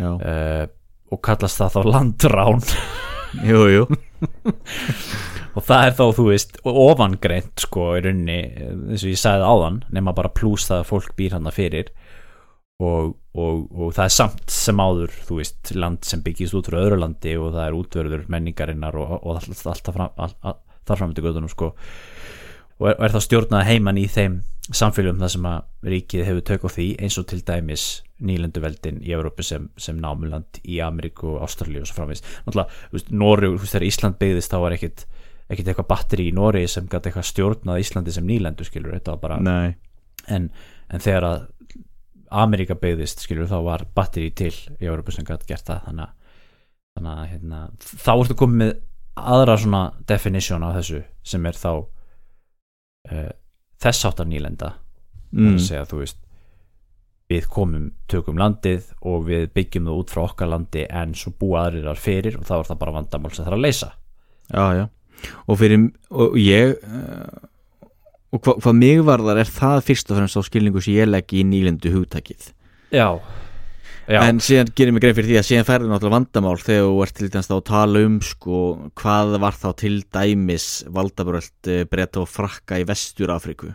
uh, 0.02 0.66
og 1.14 1.22
kallast 1.24 1.62
það 1.62 1.78
þá 1.78 1.82
landrán. 1.94 2.68
Jú, 3.46 3.64
jú 3.72 3.88
og 5.56 5.66
það 5.66 5.88
er 5.88 5.96
þá, 5.98 6.04
þú 6.18 6.26
veist, 6.30 6.58
ofangreint 6.68 7.64
sko 7.64 7.88
í 7.96 8.04
rauninni, 8.06 8.40
eins 8.92 9.06
og 9.06 9.14
ég 9.14 9.22
sagði 9.22 9.50
áðan 9.50 9.82
nema 9.96 10.16
bara 10.18 10.34
pluss 10.36 10.68
það 10.70 10.84
að 10.84 10.90
fólk 10.92 11.16
býr 11.20 11.38
hann 11.38 11.52
fyrir. 11.56 11.92
Og, 12.84 13.14
og, 13.40 13.60
og 13.72 13.94
það 13.96 14.04
er 14.04 14.12
samt 14.12 14.52
sem 14.52 14.82
áður, 14.84 15.14
þú 15.24 15.38
veist 15.40 15.70
land 15.80 16.04
sem 16.04 16.24
byggist 16.26 16.58
út 16.60 16.68
frá 16.68 16.82
öðru 16.82 16.98
landi 17.00 17.38
og 17.40 17.54
það 17.54 17.68
er 17.70 17.78
útvörður 17.78 18.26
menningarinnar 18.34 18.98
og, 19.00 19.14
og 19.22 19.38
allt, 19.38 19.62
allt 19.72 19.88
það 19.88 19.96
fram, 19.96 20.58
fram 20.92 21.14
til 21.16 21.24
göðunum 21.24 21.54
sko. 21.54 21.72
Og 22.82 22.90
er, 22.92 23.00
er 23.00 23.16
þá 23.16 23.22
stjórnað 23.24 23.70
heiman 23.70 24.02
í 24.02 24.10
þeim 24.12 24.42
samfélögum 24.74 25.22
þar 25.22 25.32
sem 25.32 25.48
að 25.48 25.92
ríkið 25.94 26.28
hefur 26.28 26.46
tök 26.50 26.66
á 26.66 26.70
því 26.74 26.88
eins 27.06 27.18
og 27.22 27.28
til 27.30 27.42
dæmis 27.46 27.86
nýlenduveldin 28.26 29.02
í 29.06 29.14
Európu 29.14 29.46
sem, 29.46 29.70
sem 29.78 29.98
námuland 30.02 30.60
í 30.64 30.80
Ameríku 30.84 31.36
og 31.36 31.46
Ástralíu 31.46 31.84
og 31.84 31.90
svo 31.90 32.00
framvegis. 32.00 32.24
Náttúrulega, 32.48 33.06
Nóri, 33.14 33.52
Ísland 33.88 34.18
byggðist 34.20 34.54
þá 34.54 34.58
var 34.64 34.76
ekkit, 34.76 35.06
ekkit 35.50 35.70
eitthvað 35.70 35.90
batteri 35.92 36.30
í 36.30 36.36
Nóri 36.36 36.66
sem 36.70 36.88
gæti 36.90 37.12
eitthvað 37.12 37.28
stjórnað 37.30 37.82
Íslandi 37.84 38.14
sem 38.16 38.26
nýlendu 38.26 38.66
skilur, 38.66 38.96
þetta 38.98 39.16
var 39.16 39.22
bara 39.22 39.40
en, 40.34 40.50
en 40.90 41.04
þegar 41.04 41.28
að 41.30 41.44
Ameríka 42.36 42.76
byggðist 42.80 43.22
skilur 43.24 43.50
þá 43.50 43.58
var 43.64 43.86
batteri 43.96 44.32
til 44.36 44.54
í 44.80 44.88
Európu 44.88 45.14
sem 45.14 45.26
gæti 45.28 45.48
gert 45.52 45.68
það. 45.68 45.84
Þannig 45.86 46.06
að, 46.08 46.38
þannig 46.98 47.12
að 47.12 47.28
hérna, 47.32 47.60
þá 47.86 48.12
ertu 48.16 48.38
komið 48.42 48.62
með 48.64 48.74
aðra 49.36 49.58
svona 49.62 49.82
definition 50.10 50.66
á 50.66 50.70
þessu 50.76 51.02
sem 51.24 51.46
er 51.48 51.60
þá 51.60 51.72
uh, 51.78 53.32
þess 53.86 54.10
áttar 54.10 54.30
nýlenda. 54.32 54.74
Mm. 55.36 55.56
að 55.56 55.64
segja 55.68 55.86
veist 55.92 56.22
við 57.30 57.48
komum, 57.52 57.88
tökum 58.08 58.38
landið 58.38 58.92
og 59.10 59.26
við 59.28 59.48
byggjum 59.56 59.88
það 59.90 60.02
út 60.02 60.12
frá 60.14 60.22
okkar 60.26 60.52
landi 60.52 60.84
en 60.86 61.16
svo 61.18 61.34
búa 61.40 61.66
aðrir 61.66 61.88
þar 61.90 62.02
fyrir 62.02 62.38
og 62.38 62.46
þá 62.46 62.54
er 62.58 62.68
það 62.70 62.82
bara 62.84 62.94
vandamál 63.00 63.32
sem 63.34 63.42
það 63.46 63.52
er 63.52 63.58
að 63.58 63.66
leysa. 63.66 63.90
Já, 64.46 64.66
já 64.78 64.86
Og 65.46 65.60
fyrir, 65.60 65.90
og 66.14 66.38
ég 66.40 66.76
uh, 66.82 67.46
Og 68.36 68.42
hva, 68.44 68.58
hvað 68.60 68.76
mig 68.76 69.02
varðar 69.06 69.40
er 69.40 69.48
það 69.48 69.82
fyrst 69.88 70.12
og 70.12 70.20
fremst 70.20 70.36
á 70.36 70.42
skilningu 70.44 70.84
sem 70.84 70.98
ég 70.98 71.08
legg 71.08 71.32
í 71.32 71.46
nýlendu 71.48 71.92
hugtakið. 71.94 72.50
Já, 72.92 73.08
já, 74.10 74.20
En 74.22 74.42
síðan 74.44 74.74
gerir 74.76 74.96
mig 74.96 75.06
grein 75.06 75.16
fyrir 75.16 75.32
því 75.32 75.38
að 75.40 75.48
síðan 75.48 75.68
færði 75.70 75.90
náttúrulega 75.90 76.16
vandamál 76.18 76.60
þegar 76.60 76.90
þú 76.90 77.00
ert 77.06 77.16
til 77.16 77.30
dæmis 77.32 77.50
þá 77.50 77.56
að 77.56 77.64
tala 77.70 78.04
um 78.10 78.20
sko 78.26 78.60
hvað 79.00 79.38
var 79.46 79.60
þá 79.62 79.70
til 79.82 79.96
dæmis 80.18 80.68
valdabröld 80.98 81.72
breyta 81.92 82.22
og 82.26 82.30
frakka 82.30 82.82
í 82.82 82.88
vestur 82.90 83.34
Afríku 83.34 83.72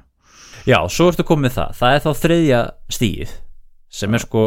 já, 0.69 0.79
svo 0.93 1.09
ertu 1.11 1.25
komið 1.27 1.57
það. 1.57 1.75
Það 1.81 1.97
er 1.97 2.05
þá 2.05 2.11
þriðja 2.25 2.63
stíð 2.93 3.35
sem 4.01 4.15
er 4.17 4.27
sko 4.27 4.45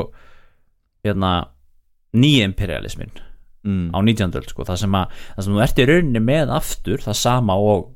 hérna 1.04 1.34
nýimperialismin 2.14 3.18
mm. 3.65 3.89
á 3.95 3.97
19. 3.99 4.38
öld 4.39 4.52
sko, 4.52 4.67
það 4.67 4.82
sem 4.84 4.99
að 4.99 5.17
það 5.23 5.47
sem 5.47 5.58
þú 5.58 5.63
ert 5.65 5.82
í 5.82 5.88
rauninni 5.89 6.23
með 6.23 6.54
aftur 6.60 7.04
það 7.04 7.19
sama 7.19 7.58
og 7.60 7.89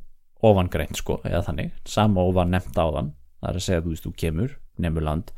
ofangreint 0.47 0.99
sko, 0.99 1.21
eða 1.25 1.45
þannig, 1.47 1.71
sama 1.89 2.23
og 2.25 2.36
var 2.38 2.49
nefnt 2.49 2.77
á 2.77 2.86
þann 2.86 3.13
það 3.41 3.49
er 3.49 3.60
að 3.60 3.65
segja 3.65 3.82
að 3.82 3.86
þú 3.86 3.93
veist, 3.93 4.08
þú 4.08 4.13
kemur 4.21 4.58
nefnur 4.82 5.06
land, 5.06 5.32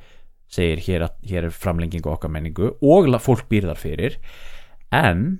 segir 0.49 0.81
hér, 0.85 1.05
að, 1.07 1.17
hér 1.29 1.47
er 1.47 1.55
framlenging 1.55 2.05
og 2.05 2.17
okkar 2.17 2.33
menningu 2.33 2.73
og 2.79 3.09
fólk 3.23 3.47
býr 3.51 3.69
þar 3.69 3.81
fyrir. 3.81 4.17
En 4.95 5.39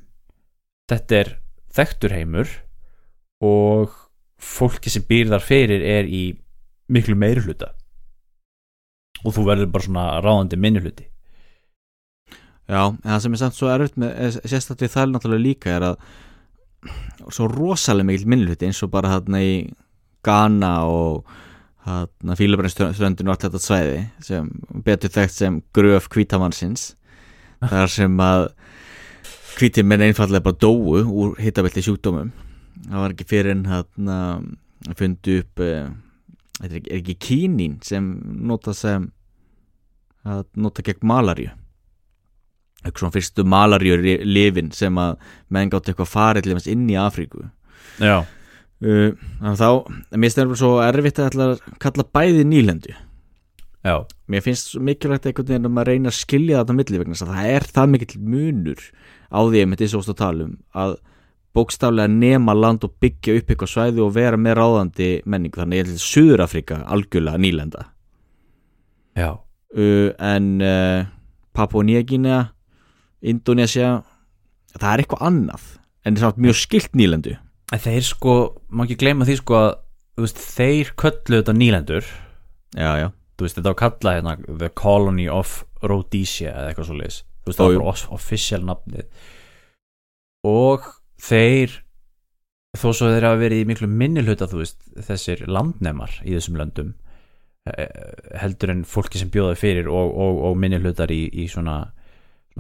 þetta 0.92 1.20
er 1.20 1.32
þekktur 1.76 2.16
heimur 2.16 2.54
og 3.46 3.96
fólki 4.40 4.92
sem 4.92 5.06
býr 5.08 5.32
þar 5.32 5.46
fyrir 5.46 5.84
er 5.86 6.08
í 6.08 6.24
miklu 6.90 7.16
meiri 7.20 7.44
hluta 7.46 7.74
og 9.20 9.34
þú 9.36 9.44
verður 9.50 9.72
bara 9.74 9.86
svona 9.86 10.06
ráðandi 10.24 10.58
minni 10.58 10.82
hluti 10.82 11.06
Já, 12.70 12.84
en 12.86 13.02
það 13.02 13.22
sem 13.24 13.36
er 13.36 13.42
samt 13.42 13.58
svo 13.58 13.70
erfitt 13.74 13.96
með 13.98 14.12
eh, 14.14 14.36
sérstaklega 14.46 14.94
það 14.94 15.04
er 15.04 15.14
náttúrulega 15.16 15.42
líka 15.42 15.72
er 15.74 15.86
að 15.88 16.02
svo 17.34 17.48
rosalega 17.50 18.08
mikil 18.08 18.30
minnluti 18.30 18.68
eins 18.68 18.82
og 18.86 18.92
bara 18.94 19.16
þarna 19.16 19.42
í 19.42 19.54
Ghana 20.26 20.74
og 20.86 21.32
þarna 21.88 22.36
fílabrænströndin 22.38 23.28
og 23.28 23.34
allt 23.34 23.46
þetta 23.48 23.62
svæði 23.64 24.04
sem 24.24 24.52
betur 24.86 25.14
þekkt 25.16 25.36
sem 25.36 25.58
gröf 25.76 26.10
kvítamannsins 26.14 26.92
þar 27.72 27.92
sem 27.92 28.22
að 28.24 28.46
hvítir 29.58 29.88
menn 29.88 30.06
einfallega 30.06 30.46
bara 30.46 30.60
dóu 30.62 31.02
úr 31.02 31.34
hittabildi 31.42 31.84
sjúkdómum. 31.84 32.30
Það 32.86 33.02
var 33.02 33.16
ekki 33.16 33.28
fyrir 33.28 33.52
en 33.56 33.66
þarna 33.68 34.20
fundu 35.00 35.40
upp 35.42 35.64
eh, 35.66 35.90
er 36.64 36.78
ekki, 36.78 36.92
er 36.92 37.02
ekki 37.02 37.18
kínín 37.26 37.80
sem 37.84 38.14
nota 38.46 38.76
sem 38.78 39.10
nota 40.54 40.86
gegn 40.86 41.02
eitthvað 41.02 41.58
svona 42.88 43.14
fyrstu 43.16 43.46
malarjur 43.48 44.04
lifin 44.24 44.72
sem 44.76 44.96
að 45.00 45.18
menn 45.52 45.72
gátt 45.72 45.90
eitthvað 45.92 46.14
farið 46.14 46.68
inn 46.72 46.88
í 46.90 46.98
Afríku. 47.00 47.44
Já, 48.00 48.24
uh, 48.24 49.12
að 49.44 49.60
þá, 49.60 49.70
mér 50.16 50.34
stefnir 50.34 50.60
svo 50.60 50.80
erfitt 50.86 51.22
að 51.24 51.44
að 51.46 51.54
kalla 51.84 52.08
bæði 52.16 52.48
nýlendu. 52.48 52.96
Já, 53.84 53.96
mér 54.28 54.44
finnst 54.44 54.74
mikilvægt 54.76 55.30
einhvern 55.30 55.48
veginn 55.48 55.68
að 55.70 55.76
maður 55.76 55.94
reyna 55.94 56.12
að 56.12 56.18
skilja 56.20 56.60
þetta 56.60 56.76
á 56.76 56.80
milli 56.80 57.00
vegna 57.00 57.16
þess 57.16 57.28
að 57.28 57.36
það 57.36 57.52
er 57.54 57.68
það 57.76 57.94
mikill 57.94 58.24
munur 58.34 58.82
á 59.32 59.40
því 59.40 59.62
einmitt 59.64 59.84
eins 59.86 59.94
og 59.96 60.02
óst 60.04 60.12
að 60.12 60.20
tala 60.20 60.48
um 60.50 60.58
að 60.84 60.98
bókstaflega 61.56 62.12
nema 62.12 62.54
land 62.54 62.84
og 62.86 62.96
byggja 63.02 63.38
upp 63.40 63.52
eitthvað 63.52 63.72
svæði 63.72 64.04
og 64.04 64.12
vera 64.16 64.38
með 64.40 64.60
ráðandi 64.60 65.10
menningu. 65.26 65.62
Þannig 65.62 65.86
að 65.86 66.04
Suður 66.04 66.44
Afrika 66.46 66.82
algjörlega 66.86 67.42
nýlenda. 67.42 67.86
Já. 69.18 69.32
Uh, 69.76 70.12
en 70.18 70.60
uh, 70.66 71.08
Papua 71.54 71.86
Nýja 71.86 72.04
Gínea 72.08 72.40
Indonesia 73.22 73.90
það 74.76 74.90
er 74.94 75.04
eitthvað 75.04 75.24
annað 75.30 75.68
en 76.08 76.18
það 76.20 76.30
er 76.34 76.44
mjög 76.46 76.60
skilt 76.62 76.94
nýlendu. 76.98 77.36
En 77.74 77.82
þeir 77.84 78.06
sko, 78.08 78.36
má 78.74 78.86
ekki 78.86 78.98
gleyma 79.04 79.28
því 79.28 79.36
sko 79.42 79.58
að 79.60 79.70
veist, 80.24 80.40
þeir 80.58 80.94
köllu 81.00 81.40
þetta 81.42 81.54
nýlendur. 81.58 82.08
Já, 82.78 82.92
já, 83.02 83.08
veist, 83.42 83.58
þetta 83.60 83.72
á 83.72 83.76
að 83.76 83.82
kalla 83.84 84.14
hérna 84.18 84.38
The 84.48 84.70
Colony 84.78 85.28
of 85.32 85.64
Rhodesia 85.84 86.54
eða 86.54 86.72
eitthvað 86.72 86.90
svo 86.90 86.98
veist, 87.00 87.26
það 87.50 87.60
var 87.66 87.76
bara 87.80 87.92
off- 87.94 88.10
official 88.16 88.64
nafnið. 88.68 89.06
Og 90.48 90.88
þeir 91.20 91.78
þó 92.78 92.90
svo 92.94 93.10
þeir 93.12 93.26
hafa 93.28 93.40
verið 93.42 93.64
í 93.64 93.68
miklu 93.70 93.88
minni 93.92 94.24
hluta 94.24 94.48
þú 94.50 94.62
veist, 94.64 94.82
þessir 95.08 95.46
landnemar 95.50 96.14
í 96.24 96.36
þessum 96.36 96.60
löndum 96.60 96.92
eh, 97.70 97.88
heldur 98.40 98.72
en 98.76 98.84
fólki 98.88 99.20
sem 99.22 99.32
bjóða 99.34 99.56
fyrir 99.60 99.90
og, 99.90 100.14
og, 100.14 100.44
og 100.50 100.60
minni 100.62 100.80
hlutar 100.80 101.12
í, 101.12 101.26
í 101.34 101.48
svona 101.52 101.80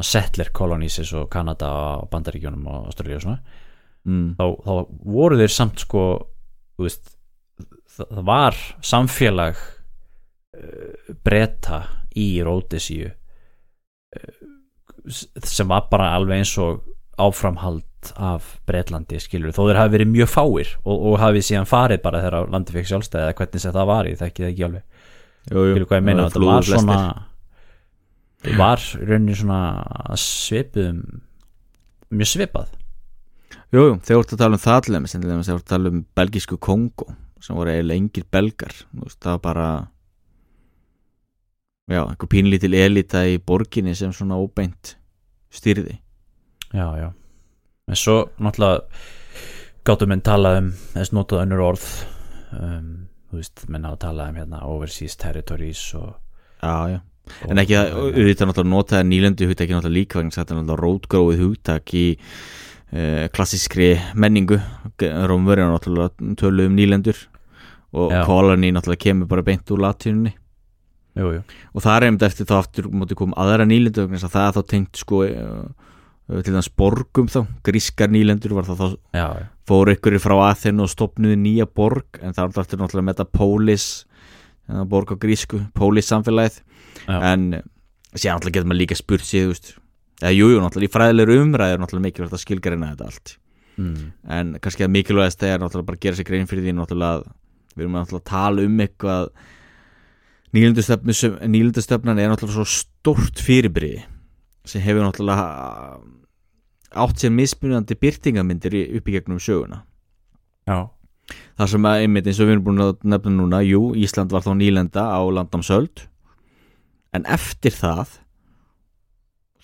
settler 0.05 0.51
eins 0.55 1.13
og 1.17 1.29
Kanada 1.31 1.69
og 1.99 2.09
Bandaríkjónum 2.12 2.67
og 2.69 2.89
Australíu 2.91 3.19
og 3.19 3.25
svona 3.25 3.39
mm, 4.05 4.27
þá, 4.39 4.45
þá 4.65 4.73
voru 5.15 5.39
þeir 5.39 5.53
samt 5.53 5.83
sko 5.85 6.03
veist 6.79 7.15
það, 7.97 8.21
var 8.27 8.59
samfélag 8.85 9.59
uh, 9.59 11.15
bretta 11.25 11.83
í 12.19 12.31
Ródesíu 12.45 13.09
uh, 13.09 14.39
sem 15.09 15.69
var 15.69 15.88
bara 15.91 16.13
alveg 16.17 16.43
eins 16.43 16.55
og 16.62 16.83
áframhald 17.19 17.85
af 18.15 18.55
Bretlandi 18.67 19.19
skilur 19.19 19.51
þó 19.55 19.65
þeir 19.67 19.79
hafi 19.81 19.95
verið 19.97 20.12
mjög 20.13 20.29
fáir 20.31 20.69
og, 20.85 20.95
og 20.95 21.17
hafi 21.19 21.41
síðan 21.43 21.67
farið 21.67 22.03
bara 22.05 22.21
þegar 22.23 22.53
landi 22.53 22.75
fekk 22.75 22.91
sjálfstæði 22.93 23.25
eða 23.25 23.38
hvernig 23.41 23.63
sem 23.63 23.75
það 23.75 23.89
var 23.89 24.07
í 24.07 24.13
þekki 24.19 24.43
það 24.45 24.51
ekki 24.53 24.67
alveg. 24.67 24.85
Jú, 25.49 25.57
jú, 25.57 25.73
skilur 25.73 25.89
hvað 25.89 25.99
ég 25.99 26.05
meina? 26.07 26.27
Það 26.31 26.45
var 26.47 26.69
svona 26.69 26.99
var 28.58 28.80
í 28.80 29.06
rauninni 29.06 29.36
svona 29.36 29.62
svipuðum 30.17 31.02
mjög 32.10 32.32
svipað. 32.32 32.75
Jú, 33.69 33.82
jú, 33.84 33.95
þegar 34.02 34.10
þú 34.10 34.19
ert 34.23 34.34
að 34.34 34.41
tala 34.41 34.58
um 34.58 34.63
það 34.63 34.80
til 34.86 34.93
þeim 34.95 35.08
þegar 35.10 35.43
þú 35.45 35.56
ert 35.56 35.65
að 35.65 35.73
tala 35.73 35.91
um 35.91 35.99
belgísku 36.17 36.58
Kongo 36.58 37.08
sem 37.39 37.56
voru 37.56 37.71
eiginlega 37.71 38.02
engir 38.02 38.25
belgar 38.32 38.73
veist, 38.99 39.19
það 39.21 39.36
var 39.36 39.41
bara 39.43 39.67
já, 41.89 42.02
einhver 42.02 42.32
pínlítil 42.32 42.73
elita 42.75 43.23
í 43.30 43.38
borginni 43.39 43.93
sem 43.95 44.13
svona 44.15 44.39
óbeint 44.41 44.95
stýrði. 45.54 45.99
Já, 46.73 46.88
já. 46.97 47.10
En 47.89 47.97
svo 47.97 48.17
náttúrulega 48.38 48.86
gáttu 49.88 50.10
menn 50.10 50.25
talað 50.25 50.60
um 50.63 50.73
þess 50.95 51.13
notað 51.15 51.45
önnur 51.45 51.63
orð 51.69 51.88
um, 52.58 52.89
þú 53.30 53.39
veist, 53.39 53.63
menn 53.69 53.88
hafa 53.88 54.04
talað 54.08 54.34
um 54.34 54.41
hérna 54.41 54.65
overseas 54.69 55.17
territories 55.17 55.86
og, 55.97 56.17
já, 56.62 56.97
já 56.97 56.99
En 57.49 57.61
ekki 57.61 57.77
að, 57.79 57.91
auðvitað 58.09 58.49
náttúrulega 58.49 58.73
notaði 58.75 59.09
nýlendu 59.09 59.49
hugtaki 59.49 59.75
náttúrulega 59.75 59.99
líka 59.99 60.19
vegna 60.19 60.35
þetta 60.35 60.55
er 60.55 60.61
náttúrulega 60.61 60.83
rótgróið 60.83 61.43
hugtak 61.45 61.93
í 61.95 62.05
uh, 62.19 63.25
klassískri 63.35 63.91
menningu. 64.15 64.59
Rómverja 64.99 65.69
náttúrulega 65.71 66.35
tölu 66.39 66.69
um 66.69 66.77
nýlendur 66.77 67.27
og 67.93 68.13
koloni 68.25 68.71
náttúrulega 68.73 69.05
kemur 69.07 69.29
bara 69.29 69.45
beint 69.45 69.71
úr 69.73 69.81
latíninni 69.81 70.35
Jú, 71.17 71.29
jú, 71.33 71.41
og 71.73 71.83
það 71.83 71.95
er 71.95 72.05
einmitt 72.05 72.25
eftir 72.27 72.47
þá 72.47 72.55
aftur 72.59 72.89
móti 72.93 73.15
koma 73.17 73.35
aðra 73.41 73.65
nýlendu 73.67 74.05
vegna 74.05 74.19
að 74.21 74.35
það 74.35 74.43
er 74.45 74.55
þá 74.55 74.69
tengt 74.69 74.99
sko 75.01 75.21
uh, 75.25 76.43
til 76.45 76.53
þess 76.53 76.71
borgum 76.77 77.31
þá, 77.31 77.39
grískar 77.65 78.11
nýlendur 78.13 78.53
var 78.55 78.67
það 78.67 78.83
þá 78.83 78.87
já, 79.17 79.25
já, 79.41 79.47
fóru 79.67 79.95
ykkur 79.97 80.19
frá 80.21 80.35
Aþenu 80.51 80.85
og 80.85 80.91
stopnuðu 80.93 81.39
nýja 81.41 81.65
borg 81.65 82.21
en 82.21 82.37
það 82.37 82.43
er 82.43 82.61
alltaf 82.61 82.77
náttúrulega 82.77 83.07
með 83.07 83.17
þetta 83.17 83.39
polis 83.39 83.87
hérna, 84.69 84.85
borg 84.93 85.11
á 85.11 85.15
grísku, 85.25 85.63
polis 85.73 86.11
samfélagið 86.13 86.61
Já. 87.05 87.17
en 87.33 87.62
síðan 88.15 88.39
náttúrulega 88.39 88.57
getur 88.57 88.69
maður 88.69 88.81
líka 88.81 88.97
spurt 88.97 89.27
sig 89.27 89.45
eða 90.19 90.33
jú, 90.35 90.49
jú, 90.51 90.59
náttúrulega 90.59 90.89
í 90.89 90.93
fræðilegur 90.93 91.43
umræði 91.45 91.75
er 91.75 91.81
náttúrulega 91.81 92.07
mikilvægt 92.09 92.35
að 92.35 92.43
skilgarina 92.43 92.91
þetta 92.91 93.07
allt. 93.07 93.35
Mm, 93.79 94.09
en 94.35 94.51
kannski 94.59 94.83
að 94.83 94.93
mikilvægast 94.97 95.45
er 95.47 95.62
náttúrulega 95.62 95.88
bara 95.88 95.99
að 95.99 96.03
gera 96.03 96.19
sér 96.19 96.27
grein 96.27 96.49
fyrir 96.49 96.65
því 96.65 96.75
náttúrulega 96.75 97.33
við 97.75 97.85
erum 97.85 97.95
náttúrulega 97.95 98.23
að 98.25 98.31
tala 98.33 98.65
um 98.67 98.83
eitthvað 98.83 99.31
nýlundastöfnan 100.57 102.19
er 102.19 102.31
náttúrulega 102.33 102.57
svo 102.57 102.67
stórt 102.67 103.43
fyrirbriði 103.45 104.03
sem 104.67 104.83
hefur 104.83 105.05
náttúrulega 105.05 105.45
átt 106.99 107.21
sér 107.21 107.32
mismunandi 107.32 107.95
byrtingamindir 108.01 108.76
upp 108.97 109.07
í 109.07 109.15
gegnum 109.15 109.39
söguna. 109.39 109.84
Já, 110.67 110.89
þar 111.57 111.71
sem 111.71 111.88
að 111.88 112.03
einmitt 112.03 112.28
eins 112.28 112.39
og 112.41 112.49
við 112.49 112.57
erum 112.57 112.65
búin 112.67 112.84
að 112.84 112.95
nefna 113.07 113.34
núna 113.38 113.61
jú, 113.63 113.93
Ísland 113.95 114.34
var 114.34 114.43
þá 114.43 114.51
nýlenda 114.57 115.05
á 115.07 115.21
landamsöld 115.24 116.09
en 117.16 117.26
eftir 117.26 117.74
það 117.76 118.18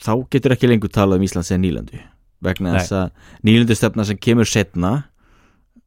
þá 0.06 0.12
getur 0.34 0.56
ekki 0.56 0.70
lengur 0.70 0.92
talað 0.94 1.22
um 1.22 1.28
Ísland 1.28 1.48
sem 1.48 1.62
nýlendu 1.64 2.00
vegna 2.46 2.76
þess 2.78 2.92
að 3.00 3.12
nýlendustefna 3.48 4.06
sem 4.06 4.18
kemur 4.22 4.50
setna 4.50 4.94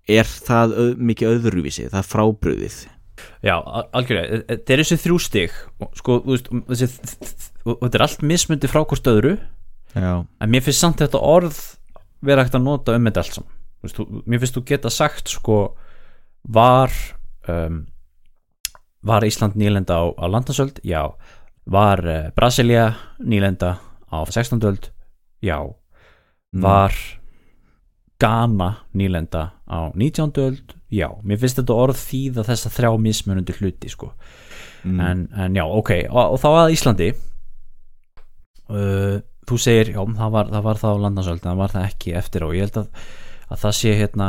er 0.08 0.24
það 0.24 0.72
öð, 0.80 0.92
mikið 1.10 1.34
öðruvísi, 1.34 1.88
það 1.92 2.00
er 2.00 2.08
frábröðið 2.08 2.78
já, 3.44 3.54
al- 3.58 3.88
algjörlega. 3.98 4.38
Þetta 4.48 4.72
er 4.74 4.80
þessi 4.82 4.96
þrjú 5.02 5.16
stig. 5.20 5.54
Sko, 5.98 6.16
þessi, 6.70 6.86
þetta 7.66 7.98
er 7.98 8.04
allt 8.06 8.22
mismundi 8.30 8.70
frá 8.70 8.80
hvort 8.86 9.10
öðru. 9.10 9.34
Já, 9.92 10.12
en 10.22 10.52
mér 10.52 10.62
finnst 10.64 10.80
samt 10.84 11.02
þetta 11.02 11.20
orð 11.20 11.58
vera 12.24 12.44
hægt 12.46 12.54
að 12.56 12.64
nota 12.64 12.94
um 12.96 13.08
þetta 13.10 13.24
allt 13.24 13.36
saman. 13.38 14.22
Mér 14.26 14.42
finnst 14.42 14.56
þú 14.56 14.62
geta 14.70 14.90
sagt 14.94 15.30
sko 15.34 15.58
var 16.48 16.94
um, 17.50 17.82
var 19.06 19.26
Ísland 19.26 19.58
nýlenda 19.58 19.98
á, 19.98 20.04
á 20.14 20.24
landasöld? 20.30 20.80
Já. 20.86 21.04
Var 21.68 22.04
uh, 22.06 22.18
Brasilia 22.36 22.92
nýlenda 23.20 23.76
á 24.08 24.18
16. 24.24 24.64
öld? 24.64 24.90
Já. 25.44 25.60
Var 26.52 26.92
Ghana 28.20 28.70
nýlenda 28.94 29.52
á 29.68 29.92
19. 29.94 30.32
öld? 30.38 30.74
Já. 30.88 31.12
Mér 31.22 31.38
finnst 31.38 31.60
þetta 31.60 31.76
orð 31.76 32.00
þýða 32.00 32.46
þessa 32.48 32.72
þrjá 32.72 32.92
mismunandi 32.98 33.56
hluti 33.60 33.88
sko. 33.92 34.12
mm. 34.84 35.00
en, 35.00 35.28
en 35.36 35.56
já, 35.56 35.64
ok, 35.66 35.90
og, 36.10 36.34
og 36.34 36.40
þá 36.42 36.48
að 36.50 36.74
Íslandi 36.76 37.08
uh, 38.68 39.18
þú 39.48 39.60
segir, 39.60 39.92
já, 39.96 40.00
það 40.20 40.34
var 40.36 40.52
það, 40.52 40.62
var 40.68 40.82
það 40.82 40.94
á 40.94 41.02
landasöld, 41.04 41.42
það 41.44 41.60
var 41.62 41.74
það 41.74 41.88
ekki 41.90 42.14
eftir 42.20 42.46
og 42.46 42.54
ég 42.56 42.68
held 42.68 42.80
að, 42.82 43.04
að 43.48 43.62
það 43.64 43.76
sé 43.80 43.94
hérna 43.98 44.28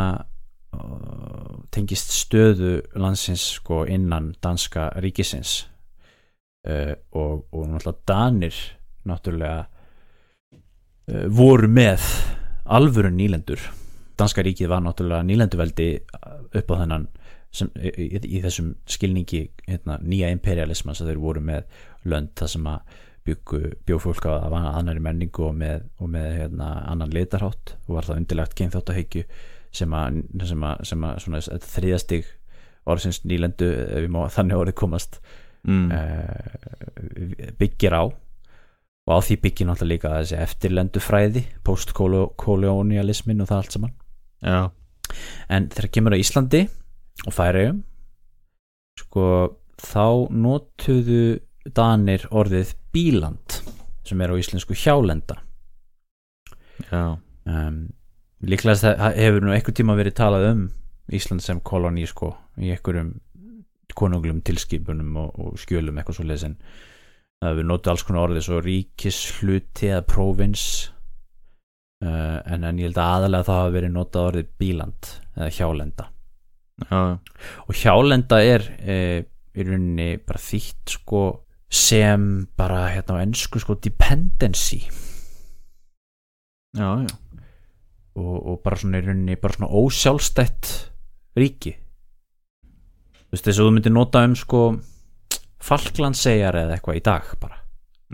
uh, 0.75 1.57
tengist 1.75 2.15
stöðu 2.15 2.73
landsins 2.99 3.45
sko 3.59 3.83
innan 3.89 4.33
danska 4.43 4.89
ríkisins 5.03 5.61
uh, 6.67 6.93
og, 7.11 7.45
og 7.51 7.67
náttúrulega 7.69 8.07
Danir 8.07 8.55
náttúrulega 9.09 9.65
uh, 11.09 11.27
voru 11.33 11.69
með 11.71 12.05
alvöru 12.69 13.11
nýlendur. 13.13 13.61
Danska 14.19 14.43
ríkið 14.45 14.71
var 14.71 14.83
náttúrulega 14.83 15.25
nýlenduveldi 15.25 15.89
upp 16.59 16.73
á 16.73 16.75
þennan 16.81 17.07
sem, 17.55 17.69
í, 17.81 18.09
í, 18.19 18.41
þessum 18.43 18.73
skilningi 18.89 19.45
hérna, 19.65 19.97
nýja 20.03 20.29
imperialisman 20.35 20.97
sem 20.97 21.07
þeir 21.09 21.21
voru 21.21 21.41
með 21.43 21.79
lönd 22.09 22.35
það 22.37 22.53
sem 22.53 22.67
að 22.69 22.97
bjófólk 23.85 24.25
á 24.25 24.33
að 24.41 24.55
annari 24.57 25.01
menningu 25.03 25.43
og 25.49 25.55
með, 25.57 25.83
og 26.01 26.09
með 26.09 26.29
hérna, 26.39 26.69
annan 26.89 27.13
litarhátt. 27.13 27.75
Og 27.87 27.97
var 27.97 28.07
það 28.07 28.21
undirlegt 28.23 28.55
kynþáttahyggju 28.57 29.25
sem 29.75 29.93
að, 29.93 30.21
sem 30.49 30.65
að, 30.65 30.85
sem 30.89 31.37
að 31.37 31.67
þriðastig 31.69 32.29
orðsins 32.89 33.21
nýlendu 33.27 33.67
ef 33.69 34.05
við 34.05 34.11
má 34.13 34.23
þannig 34.33 34.63
orðið 34.63 34.77
komast 34.81 35.19
mm. 35.67 35.91
uh, 35.91 37.53
byggir 37.59 37.95
á. 37.95 38.03
Og 39.09 39.11
á 39.15 39.19
því 39.25 39.39
byggir 39.43 39.69
náttúrulega 39.69 39.93
líka 39.95 40.15
þessi 40.19 40.37
eftirlendufræði 40.43 41.45
post-kolonialismin 41.65 43.41
og 43.41 43.49
það 43.49 43.61
allt 43.61 43.75
saman. 43.75 43.95
Já, 44.45 44.59
en 45.49 45.69
þegar 45.73 45.93
kemur 45.95 46.15
á 46.15 46.21
Íslandi 46.21 46.61
og 47.25 47.35
Færeyjum 47.35 47.81
sko 48.99 49.25
þá 49.79 50.29
notuðu 50.31 51.39
Danir 51.75 52.25
orðið 52.31 52.73
bíland 52.93 53.59
sem 54.07 54.21
er 54.23 54.31
á 54.33 54.39
íslensku 54.39 54.73
hjálenda. 54.77 55.37
Já, 56.89 57.19
um, 57.45 57.79
líklega 58.41 58.95
hefur 59.13 59.43
nú 59.43 59.53
einhver 59.53 59.75
tíma 59.75 59.97
verið 59.99 60.17
talað 60.17 60.47
um 60.53 60.63
Ísland 61.13 61.43
sem 61.43 61.59
koloni 61.65 62.05
sko 62.09 62.31
í 62.61 62.71
einhverjum 62.73 63.15
konunglum 63.97 64.43
tilskipunum 64.45 65.17
og, 65.21 65.35
og 65.39 65.59
skjölum 65.59 65.97
eitthvað 65.97 66.19
svo 66.19 66.27
lesin 66.29 66.57
hefur 67.39 67.67
notið 67.67 67.93
alls 67.93 68.05
konar 68.05 68.27
orðið 68.27 68.45
svo 68.45 68.61
ríkishluti 68.63 69.89
eða 69.93 70.05
próvins 70.07 70.63
uh, 72.03 72.39
en, 72.43 72.65
en 72.67 72.79
ég 72.79 72.89
held 72.89 72.99
að 72.99 73.13
aðalega 73.15 73.47
það 73.47 73.61
hafa 73.61 73.75
verið 73.77 73.93
notað 73.95 74.29
orðið 74.31 74.49
bíland 74.59 75.11
eða 75.37 75.51
hjálenda. 75.55 76.07
Já, 76.79 76.99
og 77.67 77.75
hjálenda 77.75 78.37
er 78.39 78.63
e, 78.79 78.95
í 79.51 79.63
rauninni 79.67 80.13
bara 80.23 80.39
þýtt 80.39 80.93
sko 80.95 81.23
sem 81.67 82.27
bara 82.59 82.85
hérna 82.93 83.19
á 83.19 83.23
ennsku 83.23 83.59
sko 83.59 83.75
dependency. 83.83 84.79
Já, 86.77 87.03
já. 87.03 87.11
og, 88.19 88.35
og 88.37 88.61
bara 88.63 88.79
svona 88.79 89.01
í 89.01 89.07
rauninni 89.07 89.39
bara 89.41 89.57
svona 89.57 89.71
ósjálfstætt 89.79 90.71
ríki 91.39 91.75
þú 93.29 93.37
veist 93.37 93.45
þess 93.45 93.59
að 93.61 93.69
þú 93.69 93.75
myndir 93.75 93.95
nota 93.95 94.23
um 94.25 94.35
sko 94.37 94.63
Falklandseyjar 95.69 96.55
eða 96.55 96.77
eitthvað 96.77 96.99
í 96.99 97.03
dag 97.03 97.31
bara. 97.39 97.57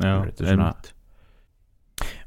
Já 0.01 0.13
svona- 0.35 0.73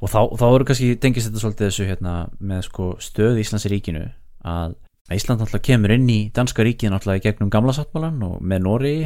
og 0.01 0.09
þá, 0.09 0.20
þá 0.39 0.47
eru 0.49 0.66
kannski 0.68 0.91
tengist 1.01 1.28
þetta 1.28 1.43
svolítið 1.43 1.68
þessu 1.68 1.86
hérna 1.89 2.12
með 2.41 2.62
sko 2.68 2.86
stöð 3.03 3.41
Íslands 3.43 3.66
í 3.68 3.72
ríkinu 3.74 4.05
að 4.47 4.76
Ísland 5.09 5.41
náttúrulega 5.41 5.64
kemur 5.64 5.95
inn 5.95 6.09
í 6.12 6.18
danska 6.36 6.64
ríkið 6.64 6.93
náttúrulega 6.93 7.22
í 7.22 7.24
gegnum 7.24 7.53
gamla 7.53 7.72
sáttmálan 7.76 8.20
og 8.26 8.43
með 8.45 8.64
Nóri 8.64 8.97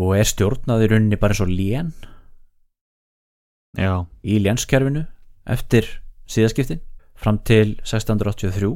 og 0.00 0.10
er 0.18 0.28
stjórnað 0.28 0.84
í 0.84 0.88
rauninni 0.92 1.20
bara 1.20 1.36
og 1.40 1.48
lén 1.52 1.92
Já, 3.74 4.04
í 4.22 4.38
lénskerfinu 4.38 5.06
eftir 5.50 5.88
síðaskiptin 6.30 6.82
fram 7.18 7.40
til 7.42 7.74
1683 7.82 8.70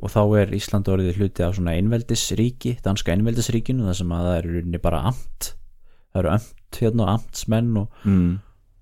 og 0.00 0.12
þá 0.12 0.20
er 0.40 0.54
Ísland 0.56 0.88
orðið 0.88 1.18
hluti 1.20 1.44
af 1.44 1.56
svona 1.56 1.74
einveldisríki, 1.76 2.76
danska 2.84 3.12
einveldisríkinu 3.14 3.88
það 3.88 3.98
sem 4.00 4.14
að 4.16 4.28
það 4.28 4.36
er 4.36 4.46
í 4.46 4.52
rauninni 4.54 4.82
bara 4.82 5.02
amt. 5.10 5.50
Það 6.10 6.22
eru 6.22 6.32
amt 6.34 6.80
hérna 6.80 7.04
og 7.04 7.12
amtsmenn 7.14 7.70
og, 7.82 8.02
mm. 8.08 8.30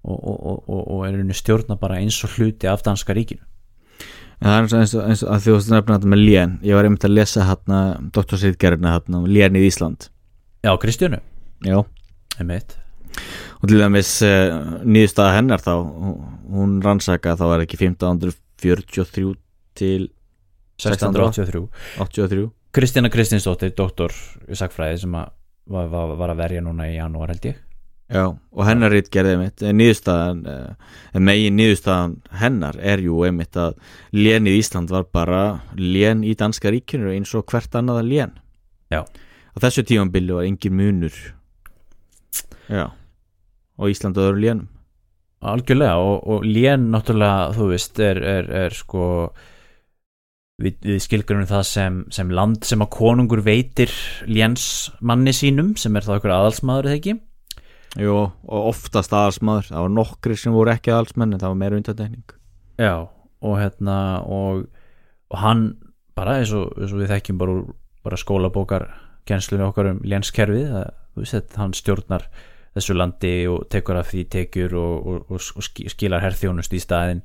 og, 0.07 0.19
og, 0.19 0.39
og, 0.39 0.59
og, 0.69 0.83
og 0.83 1.05
er 1.05 1.12
í 1.12 1.19
rauninni 1.19 1.39
stjórna 1.39 1.79
bara 1.81 1.99
eins 2.01 2.19
og 2.27 2.37
hluti 2.37 2.71
af 2.71 2.85
danska 2.87 3.16
ríkinu. 3.19 3.43
En 4.39 4.47
það 4.47 4.59
er 4.59 4.81
eins 4.81 4.95
og, 4.95 5.07
eins 5.11 5.25
að 5.27 5.47
þú 5.47 5.55
veist 5.57 5.73
nefna 5.73 5.97
þetta 5.99 6.12
með 6.14 6.23
lén. 6.23 6.59
Ég 6.62 6.79
var 6.79 6.87
einmitt 6.87 7.07
að 7.09 7.16
lesa 7.16 7.47
hérna 7.49 7.81
doktorsýtgerðina 8.14 8.93
hérna 8.95 9.23
um 9.23 9.27
lén 9.27 9.59
í 9.59 9.64
Ísland. 9.66 10.12
Já, 10.62 10.71
Kristjánu, 10.79 11.19
Já. 11.66 11.81
Einmitt. 12.39 12.77
Og 13.59 13.66
til 13.66 13.81
dæmis 13.83 14.12
uh, 14.23 14.79
nýðustæða 14.87 15.35
hennar 15.35 15.62
þá 15.64 15.73
hún 16.55 16.79
rannsaka 16.85 17.35
þá 17.39 17.45
er 17.49 17.64
ekki 17.64 17.81
1543 17.81 19.35
til 19.79 20.07
1683 20.79 21.64
83 21.99 22.51
Kristjana 22.74 23.11
Kristinsdóttir, 23.11 23.72
doktor 23.76 24.12
í 24.47 24.59
sagfræði 24.59 25.01
sem 25.03 25.16
að 25.18 25.33
var, 25.68 25.89
var, 25.91 26.33
að 26.33 26.39
verja 26.39 26.62
núna 26.64 26.87
í 26.89 26.95
janúar 26.97 27.33
held 27.33 27.49
ég. 27.51 27.57
Já, 28.09 28.22
og 28.33 28.62
hennar 28.64 28.93
rít 28.95 29.11
gerði 29.12 29.35
einmitt 29.35 29.64
nýðustæðan, 29.76 30.39
uh, 30.49 30.93
megin 31.20 31.59
nýðustæðan 31.59 32.14
hennar 32.41 32.79
er 32.81 33.03
jú 33.05 33.18
einmitt 33.29 33.59
að 33.61 33.76
lén 34.16 34.49
í 34.49 34.55
Ísland 34.61 34.93
var 34.93 35.05
bara 35.12 35.43
lén 35.76 36.22
í 36.24 36.33
danska 36.39 36.72
ríkinu 36.72 37.12
eins 37.12 37.35
og 37.37 37.45
hvert 37.53 37.76
annaða 37.76 38.07
lén. 38.07 38.33
Já. 38.89 39.03
Á 39.05 39.57
þessu 39.61 39.85
tímambili 39.85 40.33
var 40.37 40.49
engin 40.49 40.79
munur. 40.79 41.18
Já 42.68 42.89
og 43.79 43.93
Ísland 43.93 44.18
og 44.18 44.33
öðru 44.33 44.43
lénum. 44.43 44.66
Algjörlega 45.39 45.99
og, 46.03 46.16
og 46.26 46.47
lén 46.47 46.89
náttúrulega 46.91 47.53
þú 47.55 47.68
veist 47.70 48.01
er, 48.03 48.18
er, 48.18 48.49
er 48.66 48.74
sko 48.74 49.05
við, 50.63 50.77
við 50.85 51.01
skilgrunum 51.05 51.49
það 51.49 51.65
sem, 51.71 51.99
sem 52.15 52.31
land 52.35 52.67
sem 52.67 52.83
að 52.85 52.91
konungur 52.97 53.43
veitir 53.47 53.93
léns 54.27 54.91
manni 55.01 55.35
sínum 55.37 55.75
sem 55.79 55.97
er 55.99 56.07
þá 56.07 56.17
einhver 56.17 56.35
aðalsmaður 56.37 56.91
eða 56.91 56.99
ekki? 57.01 57.17
Jú, 57.99 58.15
og 58.45 58.67
oftast 58.69 59.15
aðalsmaður. 59.17 59.71
Það 59.71 59.85
var 59.87 59.95
nokkri 59.97 60.37
sem 60.39 60.53
voru 60.55 60.75
ekki 60.75 60.93
aðalsmenn 60.93 61.33
en 61.35 61.41
það 61.43 61.55
var 61.55 61.61
meira 61.63 61.79
undantekning. 61.81 62.35
Já, 62.79 62.95
og 63.41 63.57
hérna 63.59 63.97
og, 64.29 64.67
og 65.33 65.41
hann 65.43 65.65
bara 66.19 66.37
eins 66.43 66.53
og, 66.55 66.75
eins 66.79 66.93
og 66.95 67.01
við 67.03 67.13
þekkjum 67.15 67.41
bara, 67.41 67.57
bara 68.07 68.21
skólabókar 68.21 68.87
kennslunni 69.29 69.67
okkar 69.67 69.93
um 69.95 69.99
lénskerfið 70.09 70.71
að, 70.83 70.93
þú 71.15 71.25
veist, 71.25 71.57
hann 71.61 71.75
stjórnar 71.77 72.29
þessu 72.77 72.95
landi 72.95 73.33
og 73.51 73.65
tekur 73.73 73.99
af 73.99 74.11
því 74.13 74.25
tekjur 74.37 74.75
og, 74.79 74.95
og, 74.99 75.33
og, 75.35 75.49
og 75.59 75.65
ski- 75.67 75.89
skilar 75.91 76.23
herþjónust 76.23 76.75
í 76.77 76.81
staðinn 76.83 77.23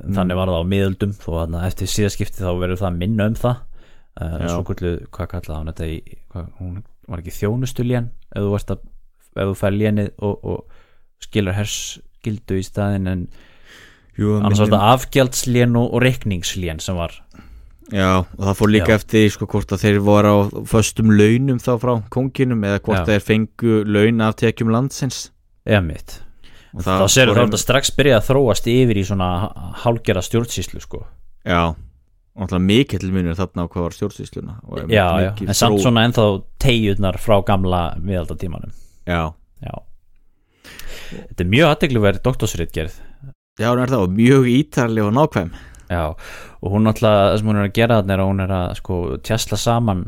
þannig 0.00 0.38
var 0.38 0.52
það 0.52 0.62
á 0.62 0.70
miðöldum 0.74 1.12
þó 1.16 1.30
að 1.40 1.58
eftir 1.64 1.90
síðaskipti 1.90 2.44
þá 2.44 2.52
verður 2.60 2.82
það 2.82 2.98
minna 3.00 3.28
um 3.30 3.36
það 3.38 3.56
uh, 4.20 4.38
Já. 4.40 4.48
svo 4.52 4.64
kvöldu, 4.68 4.94
hvað 5.14 5.30
kallaði 5.34 5.58
hann 5.58 5.70
þetta 5.72 5.88
í, 5.88 5.98
hvað, 6.32 6.48
hún 6.60 6.74
var 7.10 7.22
ekki 7.22 7.36
þjónustulén 7.38 8.10
ef 8.30 8.46
þú 8.46 8.56
ert 8.58 8.74
að, 8.74 8.84
ef 9.34 9.52
þú 9.52 9.56
fær 9.60 9.76
lénið 9.76 10.10
og, 10.26 10.50
og 10.52 11.24
skilar 11.24 11.58
hersskildu 11.58 12.60
í 12.60 12.66
staðinn 12.66 13.10
en 13.10 13.24
Jú, 14.20 14.34
annars 14.36 14.60
var 14.60 14.68
þetta 14.68 14.94
afgjaldslén 14.94 15.76
og, 15.80 15.92
og 15.96 16.04
reikningslén 16.04 16.82
sem 16.84 16.98
var 16.98 17.16
Já, 17.90 18.22
og 18.22 18.42
það 18.44 18.56
fór 18.60 18.70
líka 18.70 18.94
Já. 18.94 19.00
eftir 19.00 19.30
sko, 19.34 19.48
hvort 19.50 19.72
að 19.74 19.84
þeir 19.84 20.00
voru 20.06 20.30
á 20.30 20.38
föstum 20.70 21.10
launum 21.10 21.58
þá 21.62 21.72
frá 21.82 21.94
konginum 22.12 22.66
eða 22.68 22.82
hvort 22.84 23.00
Já. 23.02 23.06
þeir 23.14 23.24
fengu 23.26 23.78
laun 23.88 24.26
af 24.26 24.36
tekjum 24.38 24.70
landsins 24.74 25.30
eða 25.66 25.82
mitt 25.88 26.20
og 26.76 27.10
sér 27.10 27.30
fór 27.30 27.38
þá 27.38 27.44
þetta 27.44 27.60
strax 27.60 27.92
byrja 27.96 28.18
að 28.20 28.26
þróast 28.28 28.68
yfir 28.70 29.00
í 29.00 29.04
svona 29.06 29.28
hálgjara 29.82 30.22
stjórnsýslu 30.24 30.82
sko. 30.84 31.02
Já, 31.46 31.72
og 31.72 32.44
náttúrulega 32.44 32.66
mikill 32.68 33.12
munur 33.14 33.38
þarna 33.38 33.66
á 33.66 33.70
hvað 33.72 33.86
var 33.86 33.96
stjórnsýsluna 33.96 34.56
já, 34.92 35.06
já, 35.24 35.30
en 35.46 35.56
samt 35.56 35.82
svona 35.82 36.04
ennþá 36.08 36.26
tegjurnar 36.62 37.18
frá 37.22 37.40
gamla 37.46 37.82
miðaldatímanum. 38.02 38.74
Já, 39.08 39.32
já. 39.64 39.74
Þetta 41.10 41.42
er 41.42 41.50
mjög 41.50 41.72
aðtegluverð 41.72 42.22
doktorsritgerð. 42.22 43.00
Já, 43.58 43.66
hún 43.72 43.82
er 43.82 43.90
það 43.90 44.06
og 44.06 44.14
mjög 44.14 44.46
ítarlega 44.52 45.10
og 45.10 45.16
nákvæm. 45.16 45.52
Já, 45.90 46.04
og 46.62 46.70
hún 46.70 46.86
náttúrulega 46.86 47.26
það 47.26 47.36
sem 47.40 47.50
hún 47.50 47.58
er 47.58 47.66
að 47.66 47.76
gera 47.80 47.98
þarna 47.98 48.14
er 48.14 48.22
að 48.22 48.28
hún 48.30 48.42
er 48.44 48.52
að 48.54 48.74
sko 48.78 48.98
tjastla 49.26 49.58
saman 49.58 50.04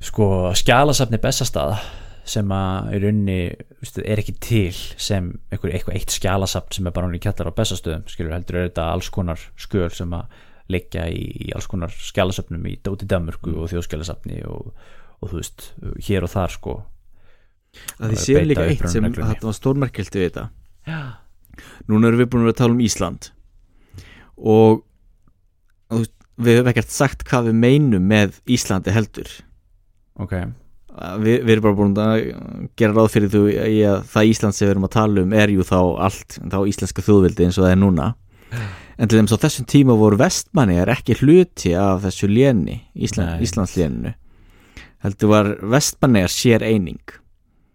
sko 0.00 0.26
skjalasafni 0.56 1.20
bestastaða 1.20 1.76
sem 2.30 2.52
að 2.54 2.94
í 2.94 3.38
veistu, 3.80 4.02
er 4.04 4.20
ekki 4.22 4.36
til 4.42 4.76
sem 5.00 5.32
einhver, 5.50 5.72
eitthvað 5.72 5.96
eitt 5.98 6.14
skjalasafn 6.14 6.76
sem 6.76 6.86
er 6.86 6.94
bara 6.94 7.08
hún 7.08 7.16
í 7.18 7.22
kjallar 7.22 7.50
á 7.50 7.58
bestastöðum 7.58 8.06
skilur 8.10 8.34
heldur 8.36 8.60
er 8.60 8.68
þetta 8.68 8.86
alls 8.94 9.10
konar 9.14 9.42
skjöl 9.60 9.90
sem 9.94 10.14
að 10.14 10.36
liggja 10.70 11.08
í, 11.10 11.24
í 11.46 11.50
alls 11.56 11.66
konar 11.70 11.90
skjalasafnum 11.94 12.68
í 12.70 12.76
Dóti 12.86 13.08
Danmörku 13.10 13.56
og 13.58 13.72
þjóðskjalasafni 13.72 14.44
og, 14.50 14.70
og 15.18 15.32
þú 15.32 15.40
veist, 15.40 15.66
hér 16.06 16.26
og 16.28 16.32
þar 16.34 16.54
sko. 16.54 16.76
Að 17.98 18.14
því 18.14 18.22
séu 18.22 18.44
líka 18.46 18.68
eitt 18.68 18.86
sem 18.92 19.10
þetta 19.10 19.48
var 19.48 19.58
stórmerkelt 19.58 20.14
við 20.14 20.28
þetta. 20.28 20.46
Já, 20.86 21.02
núna 21.90 22.10
erum 22.10 22.22
við 22.22 22.30
búin 22.30 22.46
að 22.46 22.58
tala 22.62 22.76
um 22.76 22.84
Ísland. 22.84 23.32
Og, 24.38 24.82
við 25.90 26.60
höfum 26.60 26.72
ekkert 26.72 26.94
sagt 26.94 27.26
hvað 27.26 27.50
við 27.50 27.62
meinum 27.66 28.10
með 28.10 28.38
Íslandi 28.50 28.94
heldur. 28.94 29.34
Ok 30.20 30.36
við, 31.22 31.36
við 31.44 31.52
erum 31.54 31.66
bara 31.66 31.78
búin 31.78 31.94
að 32.00 32.16
gera 32.78 32.96
ráð 32.96 33.12
fyrir 33.14 33.32
þú 33.32 33.42
í 33.52 33.78
að 33.88 34.02
það 34.10 34.32
Ísland 34.32 34.56
sem 34.56 34.66
við 34.66 34.74
erum 34.74 34.88
að 34.88 34.94
tala 34.96 35.24
um 35.24 35.34
er 35.36 35.52
jú 35.54 35.66
þá 35.66 35.78
allt, 36.06 36.38
þá 36.40 36.58
íslenska 36.72 37.04
þjóðvildi 37.06 37.46
eins 37.46 37.58
og 37.60 37.66
það 37.66 37.74
er 37.74 37.80
núna. 37.80 38.08
En 39.00 39.08
til 39.08 39.20
þess 39.20 39.38
á 39.38 39.44
þessum 39.46 39.68
tíma 39.70 39.96
voru 39.96 40.18
vestmanni 40.20 40.76
er 40.82 40.90
ekki 40.92 41.16
hluti 41.22 41.72
af 41.78 42.02
þessu 42.04 42.28
léni 42.28 42.80
Ísland, 42.92 43.38
Nei. 43.38 43.46
Íslandsléninu. 43.46 44.12
Heldur 45.06 45.30
var 45.30 45.54
vestmanni 45.72 46.24
er 46.26 46.32
sér 46.34 46.64
eining 46.66 47.14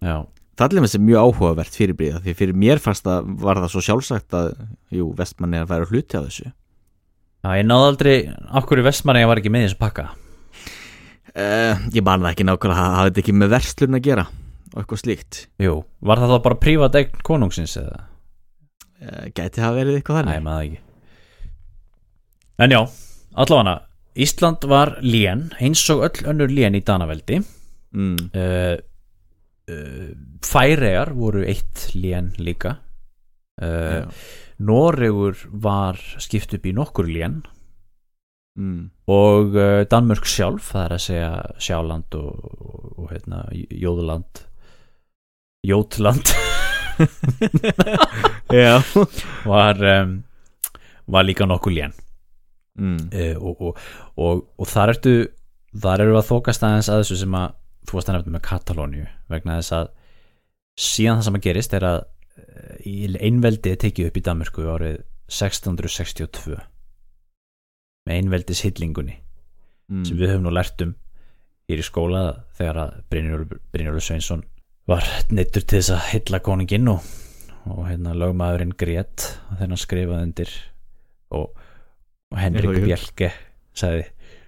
Já, 0.03 0.27
það 0.53 0.65
er 0.67 0.75
alveg 0.75 0.91
sem 0.91 1.05
mjög 1.07 1.31
áhugavert 1.31 1.79
fyrirbríða 1.79 2.21
því 2.21 2.35
fyrir 2.37 2.59
mér 2.61 2.83
fannst 2.83 3.07
að 3.09 3.31
var 3.41 3.63
það 3.63 3.71
svo 3.73 3.83
sjálfsagt 3.87 4.37
að 4.37 4.51
jú, 4.93 5.07
vestmanni 5.17 5.57
er 5.57 5.65
að 5.65 5.71
vera 5.71 5.89
hluti 5.89 6.19
af 6.19 6.27
þessu. 6.27 6.51
Já 7.45 7.49
ég 7.57 7.65
náði 7.65 7.89
aldrei 7.89 8.15
okkur 8.61 8.83
í 8.83 8.85
vestmanni 8.85 9.25
var 9.25 9.41
ekki 9.41 9.53
með 9.55 9.69
þessu 9.69 9.81
pakka 9.81 10.07
uh, 11.35 11.85
ég 11.93 12.03
man 12.05 12.25
það 12.25 12.31
ekki 12.33 12.47
nákvæmlega 12.49 12.81
það 12.81 12.97
hafði 12.99 13.23
ekki 13.23 13.37
með 13.37 13.53
verslun 13.55 13.99
að 13.99 14.05
gera 14.09 14.25
og 14.73 14.81
eitthvað 14.81 15.01
slíkt? 15.03 15.45
Jú, 15.61 15.77
var 16.03 16.21
það 16.21 16.35
þá 16.35 16.43
bara 16.47 16.61
prívat 16.65 16.99
eign 16.99 17.23
konungsins 17.23 17.77
eða? 17.79 18.03
uh, 19.01 19.25
gæti 19.35 19.61
það 19.61 19.79
verið 19.79 19.99
eitthvað 19.99 20.19
Nei, 20.19 20.25
þannig 20.25 20.45
maður 20.45 20.57
það 20.57 20.65
ekki. 20.65 20.81
En 22.65 22.75
já, 22.75 22.81
allavega 23.43 23.75
Ísland 24.25 24.65
var 24.71 24.93
lén, 25.03 25.49
eins 25.59 25.81
og 25.91 26.05
öll 26.07 26.27
önnur 26.31 26.51
lén 26.55 26.77
í 26.77 26.79
Danaveldi. 26.87 27.41
Mm, 27.95 28.29
uh, 28.31 28.77
uh, 29.71 30.13
Færegar 30.45 31.11
voru 31.17 31.43
eitt 31.43 31.89
lén 31.97 32.31
líka. 32.39 32.77
Noregur 34.59 35.39
var 35.63 35.99
skipt 36.19 36.51
upp 36.57 36.65
í 36.67 36.73
nokkur 36.75 37.07
lén 37.07 37.37
mm, 38.59 38.81
og 39.15 39.57
uh, 39.57 39.81
Danmörk 39.91 40.27
sjálf 40.29 40.73
það 40.73 40.85
er 40.85 40.97
að 40.97 41.05
segja 41.05 41.31
Sjáland 41.67 42.19
og, 42.19 42.49
og, 42.59 42.89
og 43.03 43.13
hérna, 43.13 43.45
Jóðland. 43.53 44.45
Jótland. 45.65 46.31
Var, 49.45 49.81
um, 49.99 50.11
var 51.11 51.25
líka 51.27 51.43
nokkur 51.43 51.73
lén 51.75 51.91
Mm, 52.75 53.07
uh, 53.13 53.37
og, 53.39 53.61
og, 53.61 53.77
og, 54.19 54.41
og 54.59 54.67
þar 54.67 54.91
ertu 54.91 55.11
þar 55.79 56.01
eru 56.03 56.17
að 56.19 56.25
þókast 56.27 56.63
aðeins 56.67 56.89
að 56.91 56.97
þessu 57.01 57.17
sem 57.21 57.37
að 57.39 57.53
þú 57.87 57.95
varst 57.95 58.09
að 58.11 58.17
nefna 58.17 58.33
með 58.33 58.43
Katalóniu 58.49 59.05
vegna 59.31 59.55
þess 59.61 59.75
að 59.77 59.85
síðan 60.85 61.21
það 61.21 61.27
sem 61.27 61.37
að 61.39 61.45
gerist 61.45 61.75
er 61.77 61.85
að 61.87 61.99
eh, 62.41 63.15
einveldi 63.29 63.77
tekið 63.79 64.09
upp 64.09 64.19
í 64.19 64.23
Danmörku 64.27 64.67
árið 64.67 64.97
1662 65.31 66.59
með 68.05 68.19
einveldis 68.19 68.61
hillingunni 68.65 69.17
mm, 69.17 70.05
sem 70.07 70.17
við 70.19 70.33
höfum 70.33 70.45
nú 70.47 70.53
lært 70.53 70.83
um 70.85 70.93
hér 71.65 71.81
í 71.81 71.85
skóla 71.85 72.23
þegar 72.57 72.81
að 72.83 72.97
Brynjólfur 73.09 74.03
Sveinsson 74.05 74.43
var 74.89 75.05
neittur 75.33 75.65
til 75.65 75.79
þess 75.79 75.95
að 75.95 76.09
hylla 76.11 76.41
konunginn 76.45 76.91
og, 76.93 77.05
og 77.73 77.87
hérna 77.89 78.13
lögmaðurinn 78.17 78.75
grét 78.77 79.31
hann 79.57 79.73
skrifaði 79.81 80.27
undir 80.29 80.51
og, 81.33 81.55
og 82.29 82.37
Henrik. 82.37 82.83
Bjelke 82.85 83.31
sagði 83.75 84.05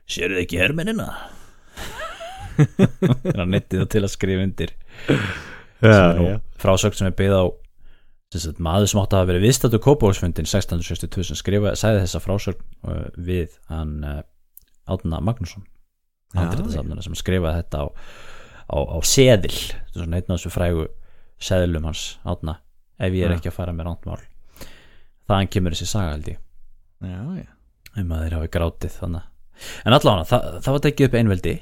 sérðu 0.07 0.43
ekki 0.43 0.61
hermennina 0.61 1.09
þegar 2.67 3.41
hann 3.41 3.55
neittið 3.55 3.81
það 3.81 3.89
til 3.95 4.03
að 4.03 4.13
skrifa 4.13 4.45
undir 4.45 4.75
já. 5.81 6.37
frásögn 6.61 6.99
sem 6.99 7.09
er 7.09 7.17
byggð 7.17 7.41
á 7.41 7.45
sagt, 8.35 8.61
maður 8.63 8.91
sem 8.91 9.01
átti 9.01 9.17
að 9.17 9.29
verið 9.31 9.45
viðstættu 9.47 9.79
Kópavóksfundin 9.83 10.47
1662 10.47 11.29
sem 11.29 11.39
skrifa, 11.39 11.73
sagði 11.79 12.03
þessa 12.03 12.21
frásögn 12.23 12.63
uh, 12.87 13.05
við 13.15 13.55
hann 13.71 13.93
uh, 14.03 14.21
Átna 14.87 15.21
Magnússon 15.23 15.65
Já, 16.33 16.41
handritasafnuna 16.41 17.05
sem 17.05 17.15
skrifaði 17.15 17.61
þetta 17.61 17.83
á, 17.83 17.85
á, 18.67 18.77
á 18.83 18.97
seðil. 19.07 19.53
Þetta 19.55 19.93
er 19.93 20.01
svona 20.01 20.19
einn 20.19 20.27
af 20.27 20.33
þessu 20.35 20.51
frægu 20.51 20.87
seðlum 21.39 21.87
hans 21.87 22.03
Átna 22.27 22.57
ef 22.99 23.15
ég 23.15 23.27
er 23.27 23.35
Já. 23.35 23.37
ekki 23.39 23.51
að 23.53 23.57
fara 23.61 23.75
með 23.75 23.87
rántmál 23.87 24.19
þaðan 25.27 25.51
kemur 25.53 25.75
þessi 25.75 25.89
saga 25.91 26.13
held 26.15 26.29
ég. 26.33 26.43
Já, 27.03 27.19
já. 27.37 27.49
um 28.01 28.13
að 28.15 28.23
þeir 28.25 28.37
hafi 28.37 28.53
grátið 28.57 28.99
þannig 28.99 29.33
en 29.85 29.95
allavega 29.95 30.29
það, 30.29 30.47
það 30.65 30.75
var 30.75 30.83
tekið 30.85 31.07
upp 31.07 31.17
einveldi 31.19 31.53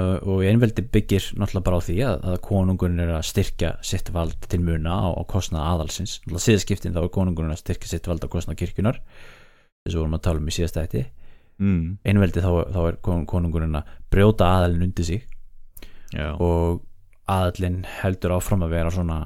og 0.00 0.40
einveldi 0.48 0.82
byggir 0.88 1.26
náttúrulega 1.36 1.64
bara 1.66 1.78
á 1.80 1.84
því 1.84 1.96
að, 2.08 2.14
að 2.32 2.36
konungurinn 2.46 3.02
er 3.04 3.10
að 3.18 3.26
styrkja 3.28 3.72
sitt 3.84 4.08
vald 4.14 4.38
til 4.48 4.60
muna 4.64 4.94
á, 5.04 5.08
á 5.12 5.22
kostnað 5.28 5.66
aðalsins. 5.74 6.14
Náttúrulega 6.24 6.46
síðaskiptin 6.46 6.94
þá 6.96 7.02
er 7.02 7.10
konungurinn 7.18 7.52
að 7.52 7.60
styrkja 7.60 7.90
sitt 7.92 8.08
vald 8.08 8.24
á 8.24 8.32
kostnað 8.32 8.56
kirkjunar 8.62 9.02
þess 9.82 9.92
að 9.96 10.00
vorum 10.00 10.16
að 10.16 10.24
tala 10.28 10.40
um 10.42 10.48
í 10.48 10.56
síðasta 10.58 10.86
ætti 10.86 11.04
Mm, 11.62 11.98
einveldi 12.08 12.40
þá, 12.42 12.48
þá 12.74 12.78
er 12.88 12.96
kon- 13.04 13.26
konungurinn 13.28 13.76
að 13.76 13.90
brjóta 14.10 14.46
aðalinn 14.56 14.86
undir 14.88 15.04
sig. 15.06 15.26
Já. 16.16 16.32
og 16.40 16.80
aðallinn 17.30 17.82
heldur 18.00 18.32
áfram 18.34 18.64
að 18.66 18.72
vera 18.72 18.90
svona 18.90 19.18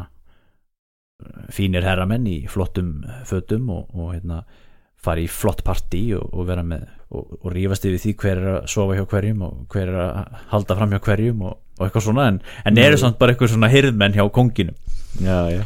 uh, 1.22 1.46
fínir 1.54 1.86
herramenn 1.86 2.26
í 2.28 2.36
flottum 2.50 2.90
fötum 3.30 3.70
og, 3.72 3.94
og 3.94 4.10
hérna 4.16 4.42
fara 5.00 5.22
í 5.22 5.30
flott 5.30 5.62
partí 5.64 6.02
og, 6.18 6.26
og 6.34 6.46
vera 6.50 6.66
með 6.66 6.84
og, 7.14 7.38
og 7.42 7.48
rífast 7.54 7.86
yfir 7.86 8.00
því 8.02 8.12
hver 8.22 8.40
er 8.40 8.48
að 8.56 8.68
sofa 8.70 8.96
hjá 8.98 9.04
hverjum 9.10 9.40
og 9.46 9.52
hver 9.72 9.92
er 9.92 9.98
að 10.02 10.12
halda 10.52 10.76
fram 10.78 10.92
hjá 10.94 11.00
hverjum 11.06 11.38
og, 11.46 11.54
og 11.78 11.82
eitthvað 11.86 12.06
svona 12.08 12.24
en, 12.32 12.38
en 12.66 12.80
eru 12.82 12.96
samt 13.00 13.18
bara 13.20 13.30
eitthvað 13.34 13.52
svona 13.54 13.72
hirðmenn 13.72 14.16
hjá 14.16 14.24
konginum 14.34 14.76
já, 15.22 15.38
já. 15.54 15.62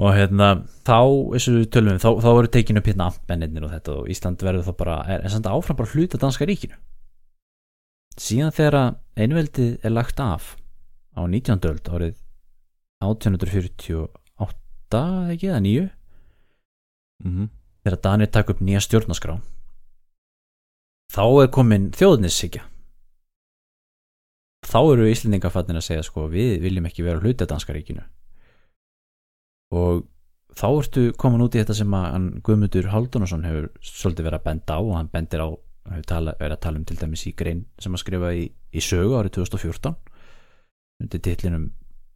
og 0.00 0.08
hérna 0.16 0.48
þá, 0.86 1.00
tölum 1.74 1.92
um, 1.94 2.02
þá, 2.02 2.10
þá 2.24 2.30
eru 2.32 2.48
tekin 2.56 2.80
upp 2.80 2.88
hérna 2.90 3.08
ampennir 3.12 3.66
og 3.66 3.72
þetta 3.76 3.90
og 4.00 4.04
Ísland 4.10 4.38
verður 4.46 4.68
þá 4.68 4.74
bara 4.82 4.96
er, 5.06 5.18
er 5.22 5.30
samt 5.32 5.50
áfram 5.50 5.78
bara 5.78 5.92
hluta 5.94 6.16
danska 6.20 6.44
ríkinu 6.50 6.76
síðan 8.18 8.54
þegar 8.54 8.76
einveldið 9.18 9.70
er 9.82 9.92
lagt 9.94 10.18
af 10.22 10.42
á 11.14 11.20
19. 11.22 11.70
öld 11.70 11.86
árið 11.90 12.14
1848 13.04 15.00
ekki 15.34 15.46
eða 15.50 15.62
nýju 15.62 15.86
Mm 17.24 17.46
þegar 17.84 18.00
Danir 18.00 18.30
takk 18.32 18.54
upp 18.54 18.60
nýja 18.64 18.80
stjórnaskrá 18.80 19.34
þá 21.12 21.24
er 21.42 21.50
komin 21.52 21.90
þjóðnissikja 21.96 22.64
þá 24.64 24.80
eru 24.94 25.06
Íslendingar 25.10 25.52
fattin 25.52 25.78
að 25.78 25.86
segja 25.88 26.06
sko 26.06 26.26
við 26.32 26.58
viljum 26.64 26.88
ekki 26.88 27.04
vera 27.06 27.20
hluti 27.22 27.44
af 27.44 27.50
danska 27.52 27.74
ríkinu. 27.76 28.04
Og 29.74 30.04
þá 30.54 30.66
ertu 30.70 31.04
komin 31.18 31.44
út 31.44 31.56
í 31.56 31.60
þetta 31.60 31.76
sem 31.76 31.94
að 31.96 32.08
hann 32.12 32.26
Guðmundur 32.46 32.90
Haldunarsson 32.92 33.46
hefur 33.46 33.70
svolítið 33.84 34.28
verið 34.28 34.40
að 34.40 34.48
benda 34.48 34.78
á 34.78 34.80
og 34.80 34.96
hann 34.98 35.12
bendir 35.12 35.44
á, 35.44 35.48
hefur 35.92 36.08
tala, 36.10 36.36
verið 36.40 36.56
að 36.56 36.64
tala 36.66 36.80
um 36.80 36.88
til 36.88 36.98
dæmis 37.00 37.26
í 37.28 37.34
grein 37.36 37.64
sem 37.82 37.96
að 37.96 38.04
skrifa 38.04 38.32
í, 38.34 38.44
í 38.50 38.84
sögu 38.84 39.18
árið 39.18 39.36
2014 39.40 39.96
undir 41.04 41.24
titlinum 41.24 41.72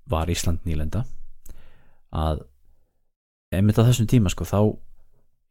Var 0.08 0.30
Ísland 0.32 0.62
nýlenda? 0.64 1.02
Að 2.16 2.46
einmitt 3.52 3.76
á 3.76 3.84
þessum 3.84 4.08
tíma 4.08 4.30
sko 4.32 4.46
þá 4.48 4.60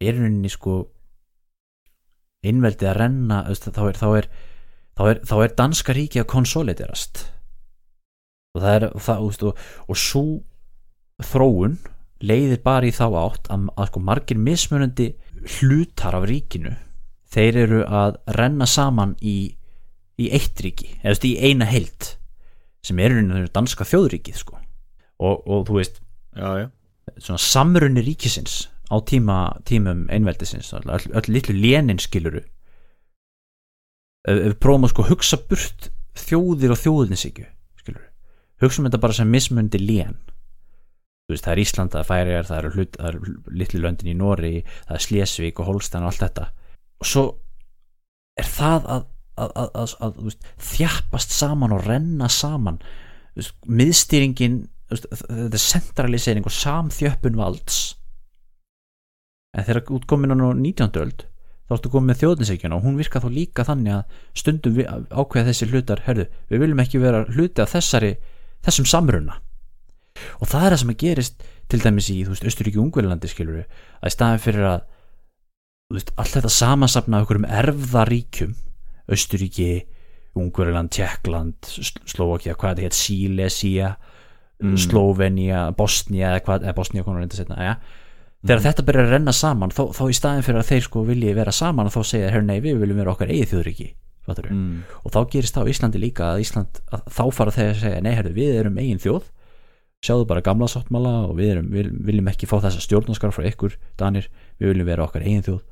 er 0.01 0.17
rauninni 0.17 0.49
sko 0.49 0.79
innveldið 2.49 2.91
að 2.91 2.99
renna 3.01 3.41
þá 3.53 3.81
er, 3.87 3.99
þá 3.99 4.07
er, 4.19 4.29
þá 4.97 5.03
er, 5.11 5.21
þá 5.29 5.35
er 5.43 5.57
danska 5.61 5.95
ríki 5.97 6.21
að 6.21 6.31
konsoliderast 6.33 7.25
og 8.55 8.63
það 8.63 8.73
er 8.73 8.87
það, 8.95 9.23
veist, 9.27 9.45
og, 9.45 9.61
og 9.87 10.01
svo 10.01 10.25
þróun 11.27 11.77
leiðir 12.25 12.61
bara 12.65 12.89
í 12.89 12.93
þá 12.95 13.05
átt 13.21 13.49
að, 13.53 13.67
að 13.77 13.89
sko 13.91 14.03
margir 14.07 14.41
mismunandi 14.41 15.11
hlutar 15.57 16.17
af 16.17 16.27
ríkinu 16.29 16.73
þeir 17.33 17.59
eru 17.65 17.81
að 17.85 18.17
renna 18.37 18.67
saman 18.69 19.15
í, 19.21 19.37
í 20.17 20.29
eitt 20.33 20.63
ríki 20.63 20.95
eða 21.03 21.29
í 21.29 21.35
eina 21.43 21.67
heild 21.69 22.15
sem 22.85 22.99
er 23.03 23.19
danska 23.53 23.85
þjóðríkið 23.87 24.41
sko 24.41 24.57
og, 24.57 25.43
og 25.45 25.67
þú 25.67 25.77
veist 25.79 26.01
já, 26.37 26.49
já. 26.63 27.37
samrunni 27.37 28.03
ríkisins 28.05 28.67
á 28.87 28.95
tíma, 29.03 29.37
tímum 29.67 30.05
einveldisins 30.13 30.73
öll, 30.73 30.87
öll 30.87 31.31
litlu 31.31 31.55
lénin 31.55 31.99
skiluru 31.99 32.43
við 34.27 34.57
prófum 34.59 34.87
að 34.87 34.93
sko 34.93 35.05
hugsa 35.07 35.39
burt 35.49 35.89
þjóðir 36.17 36.73
og 36.73 36.81
þjóðinsikju 36.81 37.45
skiluru, 37.81 38.07
hugsaum 38.63 38.87
þetta 38.87 39.01
bara 39.03 39.15
sem 39.15 39.31
mismundi 39.31 39.81
lén. 39.81 40.17
Veist, 41.27 41.43
það 41.43 41.53
er 41.53 41.61
Ísland, 41.63 41.91
það 41.91 42.01
er 42.01 42.07
Færiðar 42.07 42.47
það 42.47 42.59
eru 42.61 42.85
eru 43.09 43.33
litlu 43.59 43.81
löndin 43.83 44.13
í 44.13 44.15
Nóri 44.15 44.53
það 44.63 44.95
er 44.95 45.03
Slesvík 45.03 45.59
og 45.59 45.67
Holstein 45.67 46.05
og 46.05 46.13
allt 46.13 46.23
þetta. 46.23 46.47
Og 47.03 47.09
svo 47.09 47.25
er 48.39 48.47
það 48.47 48.87
að, 48.93 49.09
að, 49.43 49.53
að, 49.67 49.95
að, 50.07 50.21
veist, 50.29 50.47
þjappast 50.69 51.35
saman 51.35 51.75
og 51.75 51.83
renna 51.87 52.31
saman. 52.31 52.79
Veist, 53.35 53.57
miðstýringin 53.67 54.61
þetta 54.87 55.51
er 55.51 55.59
centralisering 55.61 56.47
og 56.47 56.55
samþjöppun 56.55 57.39
valds 57.39 57.96
en 59.53 59.67
þegar 59.67 59.91
útkomin 59.97 60.33
á 60.33 60.37
19. 60.37 61.01
öld 61.03 61.25
þá 61.67 61.75
ertu 61.75 61.91
komið 61.91 62.07
með 62.11 62.19
þjóðninsíkjuna 62.21 62.77
og 62.77 62.85
hún 62.85 62.97
virka 62.99 63.21
þá 63.23 63.27
líka 63.33 63.65
þannig 63.67 63.97
að 63.97 64.19
stundum 64.39 64.75
við, 64.77 64.87
ákveða 65.11 65.49
þessi 65.49 65.67
hlutar 65.71 66.03
herðu, 66.05 66.27
við 66.47 66.63
viljum 66.63 66.83
ekki 66.83 67.01
vera 67.03 67.25
hluti 67.27 67.63
af 67.63 67.73
þessari 67.75 68.13
þessum 68.67 68.87
samruna 68.87 69.39
og 70.39 70.47
það 70.49 70.63
er 70.63 70.71
það 70.75 70.81
sem 70.83 70.93
að 70.93 71.01
gerist 71.03 71.43
til 71.67 71.81
dæmis 71.83 72.07
í, 72.13 72.21
þú 72.23 72.33
veist, 72.33 72.47
Östuríki 72.47 72.79
Ungverlandi 72.79 73.29
skilur 73.29 73.59
við, 73.59 73.81
að 73.99 74.07
í 74.07 74.15
staðin 74.15 74.43
fyrir 74.45 74.67
að 74.69 74.79
þú 75.87 75.97
veist, 75.99 76.13
allt 76.15 76.37
þetta 76.37 76.53
samansapna 76.55 77.19
af 77.19 77.25
einhverjum 77.25 77.49
erfðaríkjum 77.59 78.55
Östuríki, 79.17 79.71
Ungverland, 80.37 80.91
Tjekkland 80.95 81.67
Slovakia, 82.07 82.55
hvað 82.55 82.77
þetta 82.77 82.87
heit 82.87 82.97
Silesia, 82.97 83.95
Mm. 84.57 84.73
Slovenia 84.81 85.67
Bosnia, 85.77 86.31
eða 86.31 86.41
hvað, 86.47 86.63
eða 86.65 86.73
Bosnia 86.73 87.03
konar 87.05 87.21
reynda 87.21 87.37
setna, 87.37 87.57
ja. 87.61 87.73
Þegar 88.45 88.65
þetta 88.67 88.85
byrjar 88.87 89.07
að 89.07 89.15
renna 89.15 89.33
saman 89.33 89.73
þá, 89.73 89.83
þá 89.97 90.03
í 90.07 90.17
staðin 90.17 90.45
fyrir 90.45 90.61
að 90.61 90.69
þeir 90.71 90.83
sko 90.85 91.05
vilji 91.07 91.37
vera 91.37 91.53
saman 91.55 91.89
þá 91.93 92.01
segja, 92.05 92.33
herr 92.33 92.45
nei, 92.45 92.59
við 92.63 92.81
viljum 92.81 93.01
vera 93.01 93.13
okkar 93.15 93.31
eigið 93.33 93.53
þjóðriki 93.53 93.87
mm. 94.27 94.83
og 95.03 95.13
þá 95.13 95.19
gerist 95.31 95.55
það 95.55 95.67
á 95.67 95.71
Íslandi 95.71 96.01
líka 96.01 96.27
að 96.33 96.43
Ísland, 96.43 96.81
að 96.91 97.07
þá 97.15 97.23
fara 97.33 97.53
þeir 97.55 97.69
að 97.71 97.81
segja 97.81 98.01
nei, 98.03 98.13
herru, 98.17 98.33
við 98.35 98.59
erum 98.59 98.79
eigin 98.81 99.01
þjóð. 99.01 99.31
Sjáðu 100.05 100.27
bara 100.29 100.43
gamla 100.45 100.67
sáttmála 100.69 101.13
og 101.25 101.37
við 101.39 101.53
erum, 101.55 101.69
vil, 101.73 101.87
viljum 102.05 102.27
ekki 102.29 102.49
fá 102.49 102.59
þessa 102.61 102.83
stjórnarskar 102.83 103.33
frá 103.33 103.47
ykkur 103.49 103.77
Danir, 103.97 104.27
við 104.59 104.73
viljum 104.73 104.89
vera 104.91 105.07
okkar 105.07 105.25
eigin 105.25 105.45
þjóð. 105.47 105.63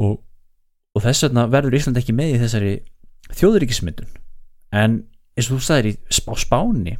Og, 0.00 0.16
og 0.96 1.04
þess 1.04 1.28
vegna 1.28 1.46
verður 1.52 1.76
Ísland 1.78 2.00
ekki 2.00 2.16
með 2.16 2.34
í 2.34 2.40
þessari 2.42 2.72
þjóðríkismyndun. 3.38 4.10
En 4.74 4.98
eins 5.36 5.50
og 5.50 5.60
þú 5.60 5.66
sagðir 5.68 5.92
í 5.92 5.94
spá, 6.18 6.34
spáni 6.40 6.96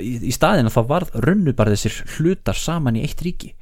í, 0.00 0.12
í 0.28 0.32
staðina 0.32 0.72
þá 0.72 0.80
varð 0.88 1.12
runnu 1.26 1.52
bara 1.56 1.74
þessir 1.74 1.98
hlutar 2.16 2.56
saman 2.58 2.96
í 2.96 3.04
eitt 3.04 3.20
ríki 3.24 3.52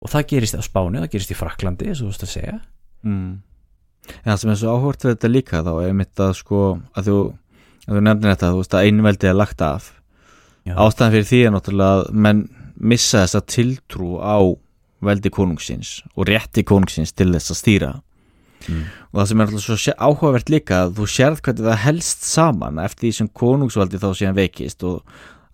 og 0.00 0.08
það 0.12 0.26
gerist 0.32 0.56
á 0.56 0.62
spáni, 0.64 1.00
það 1.02 1.10
gerist 1.12 1.32
í 1.34 1.36
Fraklandi 1.36 1.90
eins 1.90 2.00
og 2.00 2.08
þú 2.08 2.12
veist 2.14 2.26
að 2.28 2.34
segja 2.38 2.58
Mm. 3.00 3.38
En 4.24 4.32
það 4.32 4.38
sem 4.42 4.50
er 4.52 4.56
svo 4.60 4.72
áhort 4.76 5.04
við 5.04 5.14
þetta 5.14 5.28
líka 5.30 5.60
þá 5.64 5.70
er 5.86 5.94
mitt 5.96 6.20
að 6.20 6.34
sko 6.36 6.58
að 6.96 7.06
þú, 7.08 7.14
að 7.86 7.94
þú 7.96 8.02
nefnir 8.04 8.30
þetta, 8.34 8.50
þú 8.52 8.58
veist 8.60 8.74
að 8.76 8.84
einveldi 8.90 9.28
er 9.30 9.36
lagt 9.38 9.62
af 9.64 9.86
Já. 10.68 10.74
ástæðan 10.76 11.14
fyrir 11.14 11.28
því 11.30 11.40
er 11.46 11.54
náttúrulega 11.54 11.94
að 12.02 12.10
menn 12.26 12.42
missa 12.76 13.22
þessa 13.24 13.40
tiltrú 13.54 14.10
á 14.20 14.36
veldi 15.00 15.32
konungsins 15.32 15.94
og 16.12 16.28
rétti 16.28 16.64
konungsins 16.68 17.12
til 17.16 17.30
þess 17.32 17.54
að 17.56 17.60
stýra 17.62 17.92
Mm. 18.68 18.82
og 19.14 19.22
það 19.22 19.28
sem 19.30 19.40
er 19.40 19.46
alltaf 19.48 19.62
svo 19.80 19.92
áhugavert 19.96 20.50
líka 20.52 20.82
að 20.84 20.90
þú 20.98 21.04
sérð 21.08 21.38
hvernig 21.46 21.64
það 21.64 21.78
helst 21.86 22.26
saman 22.28 22.78
eftir 22.84 23.06
því 23.06 23.12
sem 23.16 23.28
konungsvaldi 23.40 23.96
þá 24.02 24.08
síðan 24.12 24.36
veikist 24.36 24.84
og 24.84 25.00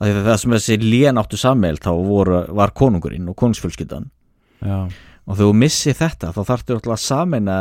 að 0.03 0.21
það 0.27 0.39
sem 0.43 0.55
þessi 0.57 0.79
lén 0.83 1.21
áttu 1.21 1.41
sammeil 1.41 1.79
þá 1.81 1.91
voru, 1.95 2.43
var 2.59 2.75
konungurinn 2.77 3.31
og 3.31 3.37
konungsfjölskyldan. 3.41 4.11
Já, 4.65 4.87
og 5.27 5.35
þegar 5.35 5.49
þú 5.49 5.57
missir 5.63 5.97
þetta 5.99 6.33
þá 6.37 6.43
þarftu 6.51 6.77
alltaf 6.77 6.95
að 6.95 7.03
samena, 7.03 7.57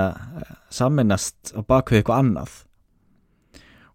sameinast 0.74 1.56
á 1.58 1.60
bakvið 1.66 2.02
eitthvað 2.02 2.22
annað. 2.22 2.60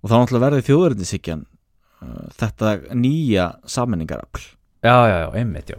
Og 0.00 0.10
þá 0.10 0.16
náttúrulega 0.16 0.46
verður 0.46 0.66
þjóðurinsíkjan 0.70 1.44
uh, 1.44 2.26
þetta 2.40 2.74
nýja 2.96 3.46
sameiningarafl. 3.68 4.42
Já, 4.80 4.96
já, 5.06 5.16
já 5.20 5.28
einmitt, 5.36 5.70
já. 5.70 5.78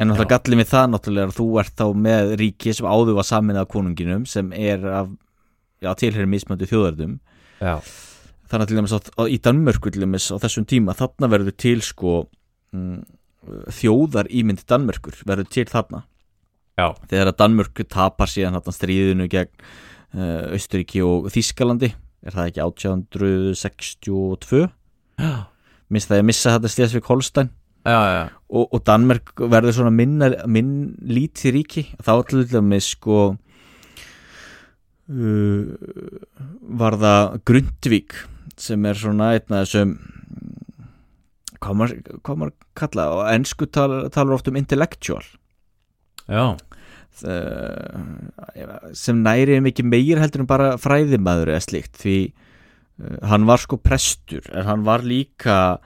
En 0.00 0.10
náttúrulega 0.10 0.36
gallið 0.36 0.62
við 0.62 0.70
það 0.72 0.92
náttúrulega 0.94 1.30
að 1.30 1.38
þú 1.38 1.48
ert 1.62 1.74
þá 1.78 1.86
með 2.08 2.36
ríki 2.40 2.74
sem 2.76 2.88
áður 2.88 3.18
var 3.20 3.28
sameinað 3.28 3.66
af 3.66 3.72
konunginum 3.72 4.22
sem 4.28 4.52
er 4.56 4.86
af 4.90 5.10
já, 5.80 5.92
tilherri 5.94 6.28
mismöndu 6.28 6.68
þjóðurðum 6.68 7.18
Já, 7.60 7.76
þannig 8.50 8.64
að 8.64 8.70
til 8.70 8.80
dæmis 8.80 8.96
á, 8.96 9.24
í 9.30 9.38
Danmörku 9.38 9.92
til 9.92 10.04
dæmis 10.04 10.28
á 10.34 10.36
þessum 10.42 10.66
tíma 10.68 10.96
þarna 10.98 11.30
verður 11.30 11.56
til 11.60 11.78
sko 11.86 12.14
mm, 12.74 13.00
þjóðar 13.72 14.28
ímyndi 14.30 14.66
Danmörkur 14.68 15.22
verður 15.28 15.48
til 15.52 15.66
þarna. 15.70 16.04
Já, 16.78 16.94
þegar 17.10 17.32
að 17.32 17.38
Danmörku 17.42 17.86
tapar 17.88 18.30
síðan 18.30 18.56
hann 18.56 18.74
stríðinu 18.74 19.26
gegn 19.30 19.52
uh, 20.16 20.52
Austuríki 20.54 21.02
og 21.04 21.28
Þískalandi 21.32 21.92
er 22.20 22.36
það 22.36 22.50
ekki 22.50 22.62
1862 22.64 24.66
já, 25.20 25.32
minnst 25.88 26.10
það 26.10 26.20
að 26.20 26.28
missa 26.28 26.54
þetta 26.56 26.72
Slesvik 26.74 27.10
Holstein. 27.10 27.52
Já, 27.80 28.00
já. 28.12 28.22
og, 28.52 28.66
og 28.76 28.80
Danmörk 28.84 29.32
verður 29.40 29.78
svona 29.78 29.94
minna, 29.94 30.28
minn 30.44 30.98
lítið 31.00 31.54
ríki. 31.56 31.86
Þá 32.04 32.12
til 32.28 32.44
dæmis 32.50 32.90
sko 32.96 33.20
uh, 35.08 35.62
var 36.80 36.98
það 37.00 37.40
Grundvík 37.48 38.18
sem 38.60 38.86
er 38.86 38.98
svona 38.98 39.32
einn 39.36 39.56
af 39.56 39.66
þessum 39.66 39.96
hvað 41.60 42.36
maður 42.40 42.52
kalla 42.78 43.06
og 43.18 43.22
ennsku 43.34 43.68
talar, 43.68 44.08
talar 44.12 44.36
oft 44.38 44.48
um 44.48 44.58
intellectual 44.60 45.24
já. 46.30 46.56
uh, 46.56 47.96
sem 48.96 49.20
næri 49.24 49.60
mikið 49.64 49.90
meir 49.90 50.22
heldur 50.22 50.44
en 50.44 50.50
bara 50.50 50.76
fræðimaður 50.80 51.52
eða 51.54 51.66
slíkt 51.66 52.00
því 52.00 52.18
uh, 52.30 53.18
hann 53.32 53.48
var 53.50 53.60
sko 53.62 53.80
prestur 53.80 54.46
en 54.54 54.68
hann 54.68 54.86
var 54.88 55.04
líka 55.04 55.80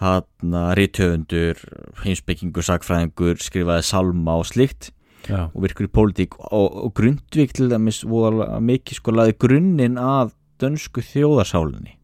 hann 0.00 0.56
rítöfundur 0.78 1.60
heimsbyggingur, 2.00 2.64
sagfræðingur 2.64 3.36
skrifaði 3.44 3.84
salma 3.84 4.38
og 4.40 4.48
slíkt 4.48 4.90
já. 5.28 5.46
og 5.52 5.60
virkur 5.62 5.86
í 5.86 5.92
pólitík 5.92 6.38
og, 6.40 6.68
og 6.86 6.94
Grundvík 6.96 7.54
til 7.54 7.70
dæmis 7.70 8.02
voru 8.08 8.46
mikið 8.64 9.02
sko 9.02 9.14
laði 9.14 9.36
grunninn 9.38 10.00
að 10.00 10.34
dönsku 10.60 11.04
þjóðarsálinni 11.04 11.99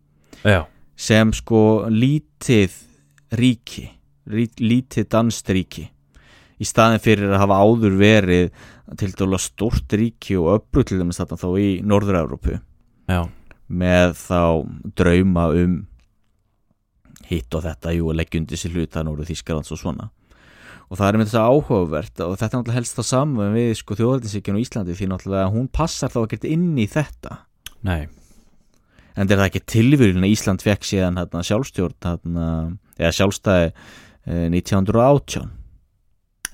já. 0.47 0.61
sem 0.97 1.32
sko 1.36 1.61
lítið 1.90 2.72
ríki 3.36 3.88
rí- 4.30 4.62
lítið 4.62 5.09
danst 5.12 5.49
ríki. 5.53 5.88
Í 6.57 6.64
staðin 6.64 7.03
fyrir 7.05 7.34
að 7.34 7.42
hafa 7.42 7.59
áður 7.61 7.99
verið 8.01 8.51
til 8.97 9.11
dæla 9.12 9.38
stórt 9.42 9.92
ríki 9.92 10.38
og 10.40 10.55
öfru 10.61 10.84
til 10.86 10.99
dæmis 11.03 11.18
þarna 11.20 11.36
þá 11.42 11.49
í 11.61 11.68
Norður-Európu 11.84 12.61
með 13.68 14.14
þá 14.16 14.40
drauma 14.97 15.49
um 15.53 15.86
hitt 17.26 17.55
og 17.55 17.64
þetta, 17.64 17.92
jú, 17.97 18.12
undir 18.14 18.57
sér 18.59 18.70
hluta 18.76 19.03
Norður 19.03 19.26
Þískalands 19.26 19.72
og 19.74 19.80
svona. 19.80 20.11
Og 20.86 20.99
það 21.01 21.09
er 21.09 21.16
með 21.18 21.26
þess 21.26 21.38
að 21.40 21.49
áhugavert 21.51 22.20
og 22.22 22.36
þetta 22.38 22.47
er 22.47 22.61
náttúrulega 22.61 22.76
helst 22.78 22.97
það 22.97 23.07
saman 23.11 23.57
við 23.57 23.72
sko 23.80 23.97
þjóðaldinsikinu 23.99 24.61
í 24.61 24.62
Íslandi 24.62 24.94
því 24.94 25.09
náttúrulega 25.11 25.49
hún 25.51 25.66
passar 25.74 26.12
þá 26.14 26.20
ekkert 26.22 26.47
inn 26.47 26.68
í 26.78 26.86
þetta. 26.86 27.40
Nei, 27.82 28.07
en 29.17 29.29
er 29.29 29.41
það 29.41 29.47
ekki 29.49 29.62
tilvíðin 29.73 30.25
að 30.25 30.33
Ísland 30.33 30.64
fekk 30.64 30.87
síðan 30.87 31.21
hérna, 31.21 31.45
sjálfstjórn 31.49 31.97
hérna, 32.05 32.49
eða 32.99 33.12
sjálfstæði 33.19 33.69
eh, 33.71 34.49
1918 34.53 35.51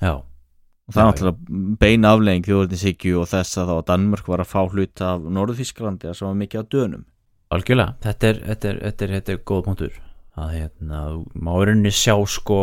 já, 0.03 0.13
og 0.13 0.95
það 0.95 1.01
er 1.03 1.09
náttúrulega 1.09 1.63
bein 1.83 2.07
aflegging 2.07 2.47
þjóðurnisíkju 2.47 3.19
og 3.21 3.29
þess 3.31 3.59
að 3.61 3.71
þá 3.71 3.75
Danmörk 3.91 4.31
var 4.31 4.43
að 4.43 4.51
fá 4.51 4.61
hluta 4.63 5.11
af 5.13 5.27
Norður-Þísklandi 5.37 6.11
að 6.11 6.17
sem 6.19 6.27
var 6.27 6.39
mikið 6.41 6.63
á 6.63 6.71
dönum. 6.75 7.05
Algjörlega. 7.53 7.95
Þetta 8.03 8.29
er, 8.29 8.41
þetta 8.49 8.69
er, 8.69 8.79
þetta 8.87 9.05
er, 9.05 9.13
þetta 9.17 9.33
er 9.33 9.41
góð 9.51 9.63
punktur. 9.67 9.97
Að 10.33 10.53
hérna, 10.57 11.01
má 11.37 11.51
í 11.53 11.65
rauninni 11.69 11.93
sjá 11.93 12.15
sko 12.27 12.59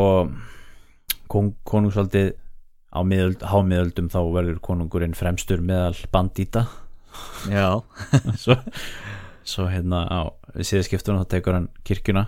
kon, 1.30 1.52
konungsvaldið 1.68 2.32
á 2.90 3.00
miðöld, 3.06 3.44
hámiðöldum 3.46 4.10
þá 4.10 4.20
verður 4.34 4.58
konungurinn 4.64 5.14
fremstur 5.16 5.62
meðal 5.62 5.94
bandýta 6.10 6.66
Já, 7.50 7.82
svo, 8.42 8.56
svo 9.50 9.66
hérna 9.70 10.04
á 10.06 10.20
síðaskiptunum 10.56 11.24
þá 11.24 11.32
tekur 11.36 11.58
hann 11.58 11.70
kirkjuna. 11.86 12.26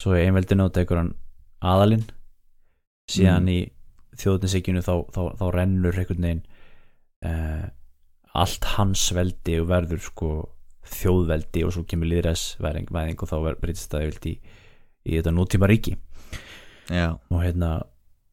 Svo 0.00 0.16
í 0.16 0.24
einveldinu 0.24 0.68
þá 0.68 0.78
tekur 0.80 1.02
hann 1.02 1.12
aðalinn. 1.60 2.06
Síðan 3.10 3.44
Mm. 3.44 3.52
í 3.52 3.58
þjóðninsíkjunu 4.20 4.82
þá, 4.84 4.94
þá, 5.14 5.22
þá 5.38 5.44
rennur 5.54 5.98
einhvern 5.98 6.24
veginn 6.26 6.42
eh, 7.26 7.68
allt 8.34 8.64
hans 8.76 9.08
veldi 9.16 9.58
og 9.60 9.68
verður 9.70 10.02
sko 10.04 10.30
þjóðveldi 10.90 11.64
og 11.66 11.74
svo 11.74 11.84
kemur 11.88 12.10
líðræðsvæðing 12.10 13.22
og 13.22 13.30
þá 13.30 13.36
breytist 13.60 13.92
það 13.92 14.26
í, 14.30 14.34
í 15.06 15.18
þetta 15.18 15.34
nútíma 15.34 15.68
ríki 15.70 15.96
já, 16.90 17.14
og 17.30 17.42
hérna 17.42 17.70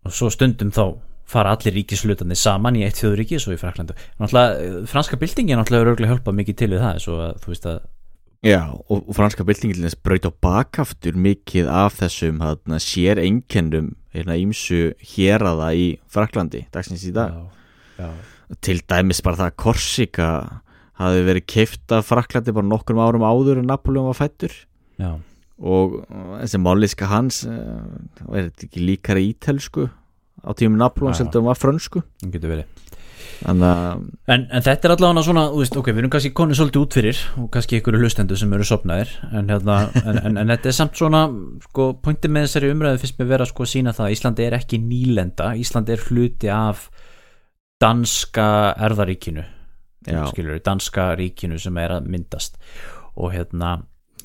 og 0.07 0.15
svo 0.15 0.29
stundum 0.33 0.71
þá 0.73 0.97
fara 1.27 1.53
allir 1.55 1.75
ríkislutarnir 1.81 2.39
saman 2.39 2.77
í 2.79 2.85
eitt 2.87 3.01
þjóðuríki 3.01 3.39
svo 3.41 3.55
í 3.55 3.59
Fraklandu 3.59 3.95
eh, 3.97 4.79
franska 4.87 5.19
byltingin 5.19 5.59
náttúrulega 5.59 5.91
örgulega 5.91 6.15
hjálpað 6.15 6.39
mikið 6.41 6.59
til 6.61 6.71
við 6.73 6.83
það 6.85 7.01
svo 7.03 7.19
að 7.25 7.41
þú 7.43 7.53
veist 7.53 7.69
að 7.71 7.79
já 8.47 8.61
og, 8.71 9.09
franska 9.17 9.45
byltingin 9.47 9.89
braut 10.05 10.29
á 10.29 10.31
bakaftur 10.47 11.17
mikið 11.19 11.71
af 11.73 11.99
þessum 11.99 12.39
hérna, 12.45 12.79
sér 12.83 13.21
einkennum 13.23 13.91
hérna, 14.15 14.37
ímsu 14.39 14.93
héraða 15.15 15.73
í 15.75 15.87
Fraklandi 16.07 16.65
dagsins 16.73 17.05
í 17.07 17.13
dag. 17.15 17.35
Já, 17.97 18.11
til 18.63 18.79
dæmis 18.87 19.21
bara 19.25 19.41
það 19.41 19.51
að 19.51 19.59
Korsika 19.63 20.29
hafi 21.01 21.23
verið 21.27 21.47
keift 21.49 21.93
af 21.93 22.07
Fraklandi 22.09 22.53
bara 22.55 22.69
nokkrum 22.71 23.01
árum 23.01 23.25
áður 23.25 23.61
en 23.61 23.69
Napoleon 23.69 24.07
var 24.09 24.17
fættur 24.17 24.53
já, 24.97 25.11
og 25.57 25.99
þessi 26.41 26.61
máliska 26.61 27.09
hans 27.11 27.43
uh, 27.49 27.83
er 28.31 28.49
þetta 28.49 28.67
ekki 28.69 28.85
líkara 28.85 29.23
ítelsku 29.23 29.89
á 30.43 30.51
tímum 30.57 30.77
Napoleon 30.81 31.15
Já. 31.15 31.21
sem 31.21 31.29
þetta 31.29 31.45
var 31.47 31.59
frönsku. 31.59 32.03
Þannig 33.37 33.67
að 33.69 34.05
En, 34.33 34.45
en 34.49 34.63
þetta 34.65 34.87
er 34.87 34.93
allavega 34.95 35.23
svona, 35.27 35.43
veist, 35.53 35.75
ok, 35.77 35.91
við 35.91 35.99
erum 36.01 36.11
kannski 36.13 36.31
konið 36.35 36.57
svolítið 36.57 36.81
út 36.81 36.95
fyrir 36.97 37.19
og 37.37 37.49
kannski 37.53 37.77
ykkur 37.77 37.97
hlustendur 37.99 38.39
sem 38.39 38.53
eru 38.57 38.65
sopnaðir 38.65 39.11
en, 39.29 39.51
hérna, 39.51 39.75
en, 40.01 40.17
en, 40.25 40.39
en 40.41 40.53
þetta 40.55 40.71
er 40.71 40.75
samt 40.75 40.97
svona, 40.97 41.21
sko, 41.67 41.85
pointið 42.01 42.33
með 42.33 42.47
þessari 42.47 42.71
umræðu 42.73 43.01
fyrst 43.03 43.19
með 43.21 43.29
vera 43.35 43.47
sko 43.47 43.67
að 43.67 43.71
sína 43.75 43.93
það 43.93 44.07
að 44.07 44.15
Íslandi 44.15 44.47
er 44.47 44.57
ekki 44.57 44.79
nýlenda, 44.81 45.51
Íslandi 45.61 45.93
er 45.93 46.07
hluti 46.09 46.49
af 46.53 46.87
danska 47.83 48.47
erðaríkinu 48.89 49.45
skilur 50.07 50.59
danska 50.63 51.11
ríkinu 51.19 51.59
sem 51.59 51.77
er 51.77 51.97
að 51.97 52.07
myndast. 52.11 52.57
Og 53.17 53.33
hérna 53.33 53.77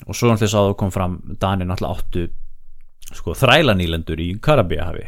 og 0.07 0.15
svo 0.15 0.29
náttúrulega 0.29 0.51
sáðu 0.51 0.77
kom 0.79 0.91
fram 0.91 1.19
Danir 1.39 1.67
náttúrulega 1.69 1.99
áttu 1.99 2.23
sko 3.13 3.35
þrælanílendur 3.37 4.19
í 4.19 4.33
Karabíahafi 4.41 5.05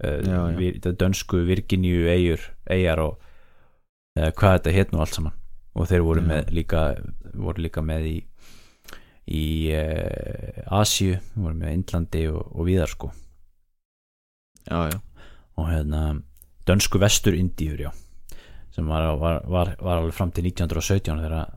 Uh, 0.00 0.90
dönsku 0.96 1.42
Virginíu 1.48 2.08
eigar 2.08 3.02
og 3.04 3.18
uh, 4.16 4.30
hvað 4.30 4.56
þetta 4.56 4.76
heit 4.76 4.94
nú 4.94 5.02
allt 5.04 5.18
saman. 5.18 5.36
Og 5.76 5.86
þeir 5.86 6.02
voru, 6.02 6.24
með, 6.26 6.50
líka, 6.56 6.84
voru 7.34 7.62
líka 7.62 7.84
með 7.84 8.08
í 8.10 8.16
í 9.30 9.44
uh, 9.76 10.78
Asíu, 10.80 11.20
voru 11.36 11.54
með 11.54 11.76
Indlandi 11.76 12.24
og, 12.32 12.40
og 12.50 12.66
víðar 12.66 12.90
sko. 12.90 13.12
Já, 14.66 14.90
já. 14.90 14.98
Og 15.60 15.68
hérna 15.70 16.02
dönsku 16.66 16.98
vestur 16.98 17.36
Indíur 17.36 17.80
já 17.86 17.90
sem 18.74 18.86
var, 18.86 19.16
var, 19.18 19.40
var, 19.46 19.72
var 19.80 19.98
alveg 19.98 20.14
fram 20.14 20.30
til 20.34 20.46
1917 20.46 21.22
þegar, 21.24 21.56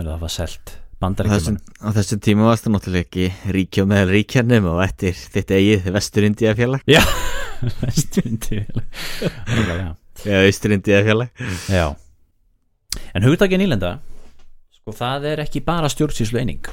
það 0.00 0.14
var 0.22 0.32
selt 0.32 0.72
bandaríkjumann 1.00 1.58
á 1.84 1.88
þessum 1.96 2.22
tíma 2.24 2.48
varst 2.48 2.66
það 2.66 2.74
náttúrulega 2.76 3.06
ekki 3.06 3.52
ríkja 3.56 3.86
meðal 3.88 4.14
ríkjarnum 4.14 4.70
og 4.72 4.80
eftir 4.84 5.16
þitt 5.16 5.52
eigið 5.56 5.90
vesturindíða 5.96 6.56
félag 6.58 6.88
já, 6.88 7.02
vestur 7.82 8.28
Indíu 8.28 8.62
já, 8.66 9.90
eða 10.24 10.44
austurindíða 10.46 11.02
félag. 11.06 11.42
Já. 11.70 11.86
En 13.14 13.26
hugtakið 13.26 13.62
nýlenda 13.62 13.96
sko 14.80 14.94
það 14.96 15.26
er 15.32 15.42
ekki 15.44 15.62
bara 15.64 15.90
stjórnsýslu 15.92 16.40
eining 16.40 16.70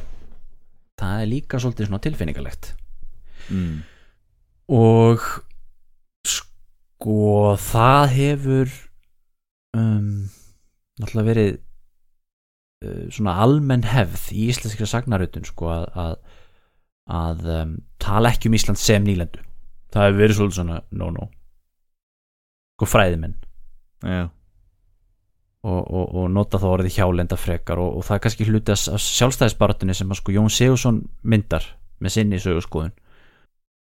það 0.98 1.22
er 1.22 1.30
líka 1.30 1.60
svolítið 1.62 1.90
svona 1.90 2.04
tilfinningalegt. 2.04 2.74
Mm. 3.48 3.84
og 4.76 5.22
sko 6.28 7.54
það 7.64 8.08
hefur 8.12 8.74
um, 9.78 10.26
náttúrulega 11.00 11.30
verið 11.30 11.52
uh, 12.84 13.06
svona 13.14 13.38
almenn 13.46 13.86
hefð 13.88 14.34
í 14.36 14.50
íslenskri 14.52 14.90
sagnarutun 14.90 15.48
sko 15.48 15.70
að 15.72 15.86
að, 16.04 16.18
að 17.22 17.48
um, 17.62 17.74
tala 18.04 18.34
ekki 18.36 18.52
um 18.52 18.58
Ísland 18.60 18.82
sem 18.82 19.08
nýlendu 19.08 19.46
það 19.94 20.08
hefur 20.08 20.20
verið 20.22 20.40
svolítið 20.40 20.60
svona 20.60 20.80
no 20.92 21.10
no 21.16 21.30
sko 22.78 22.90
fræðimenn 22.92 23.34
já, 24.06 24.28
og, 25.68 25.82
og, 25.82 26.06
og 26.22 26.30
nota 26.32 26.60
þá 26.62 26.68
orðið 26.70 26.98
hjálenda 27.00 27.40
frekar 27.40 27.82
og, 27.82 27.98
og 27.98 28.06
það 28.06 28.18
er 28.20 28.24
kannski 28.28 28.48
hluti 28.50 28.76
af 28.76 29.02
sjálfstæðisbaratunni 29.08 29.96
sem 29.98 30.14
að 30.14 30.22
sko 30.22 30.36
Jón 30.36 30.54
Sigursson 30.54 31.02
myndar 31.24 31.66
með 32.04 32.14
sinni 32.14 32.40
sögurskoðun 32.44 32.94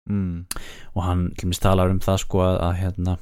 mm. 0.09 0.61
og 0.95 1.05
hann 1.05 1.29
mér 1.37 1.61
talar 1.63 1.93
um 1.93 2.01
það 2.03 2.23
sko 2.25 2.43
að, 2.47 2.61
að 2.65 2.79
hérna 2.81 3.17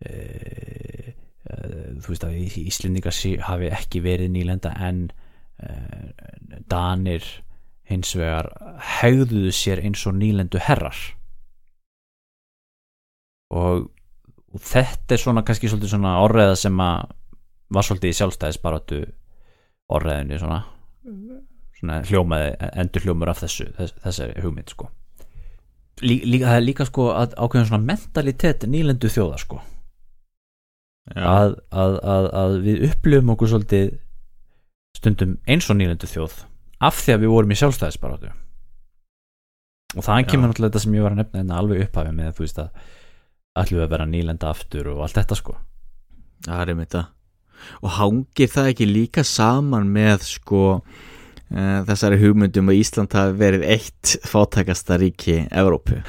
e, 0.00 0.12
e, 0.14 1.58
þú 2.00 2.12
veist 2.14 2.26
að 2.26 2.38
Í- 2.40 2.66
Íslendingar 2.70 3.20
hafi 3.50 3.72
ekki 3.76 4.02
verið 4.04 4.32
nýlenda 4.32 4.72
en 4.88 5.08
e, 5.60 5.74
Danir 6.70 7.26
hins 7.86 8.16
vegar 8.18 8.48
hegðuðu 8.96 9.52
sér 9.54 9.84
eins 9.84 10.02
og 10.08 10.16
nýlendu 10.18 10.58
herrar 10.62 10.96
og, 13.54 13.86
og 14.52 14.62
þetta 14.62 15.16
er 15.16 15.22
svona 15.22 15.44
kannski 15.46 15.70
svona 15.70 16.16
orðeða 16.24 16.56
sem 16.60 16.82
að 16.82 17.12
var 17.74 17.86
svolítið 17.86 18.12
í 18.12 18.16
sjálfstæðisbaratu 18.20 19.00
orðeðinni 19.96 20.40
svona. 20.42 20.60
Svona 21.76 22.00
hljómaði, 22.08 22.52
endur 22.80 23.04
hljómur 23.04 23.30
af 23.30 23.42
þessu 23.42 23.66
þess, 23.76 23.96
þessari 24.04 24.42
hugmynd 24.44 24.70
sko. 24.72 24.88
Lí, 26.00 26.20
líka, 26.24 26.50
það 26.50 26.58
er 26.58 26.64
líka 26.64 26.86
sko 26.88 27.10
að 27.12 27.34
ákveðin 27.36 27.68
svona 27.70 27.88
mentalitet 27.90 28.64
nýlendu 28.70 29.10
þjóða 29.12 29.40
sko. 29.42 29.60
Að, 31.16 31.58
að, 31.70 31.98
að, 32.00 32.28
að 32.40 32.56
við 32.64 32.86
upplifum 32.88 33.34
okkur 33.34 33.52
svolítið 33.52 33.92
stundum 34.96 35.36
eins 35.46 35.68
og 35.70 35.78
nýlendu 35.78 36.08
þjóð 36.10 36.40
af 36.86 36.98
því 37.02 37.14
að 37.14 37.22
við 37.22 37.32
vorum 37.32 37.52
í 37.54 37.58
sjálfstæðisbaratu 37.60 38.32
og 39.96 40.04
það 40.04 40.26
kemur 40.30 40.50
náttúrulega 40.50 40.72
þetta 40.72 40.82
sem 40.82 40.96
ég 40.96 41.04
var 41.04 41.14
að 41.14 41.20
nefna 41.22 41.40
hérna 41.40 41.60
alveg 41.60 41.84
upphafi 41.86 42.14
með 42.16 42.32
þú 42.36 42.44
veist 42.44 42.58
að 42.60 42.88
ætlum 43.56 43.80
við 43.80 43.86
að 43.86 43.92
vera 43.94 44.08
nýlenda 44.10 44.52
aftur 44.52 44.92
og 44.92 45.04
allt 45.06 45.18
þetta 45.20 45.38
sko. 45.38 45.58
Það 46.46 46.62
er 46.62 46.72
einmitt 46.72 46.94
það. 46.94 47.12
Og 47.82 47.92
hangir 47.96 48.50
það 48.52 48.72
ekki 48.72 48.88
líka 48.90 49.24
saman 49.26 49.90
með 49.92 50.26
sko 50.28 50.62
uh, 50.76 51.78
þessari 51.88 52.20
hugmyndum 52.20 52.72
að 52.72 52.80
Ísland 52.82 53.16
hafi 53.16 53.38
verið 53.40 53.68
eitt 53.76 54.16
fátækasta 54.28 54.98
ríki 55.02 55.44
Evrópu? 55.50 56.00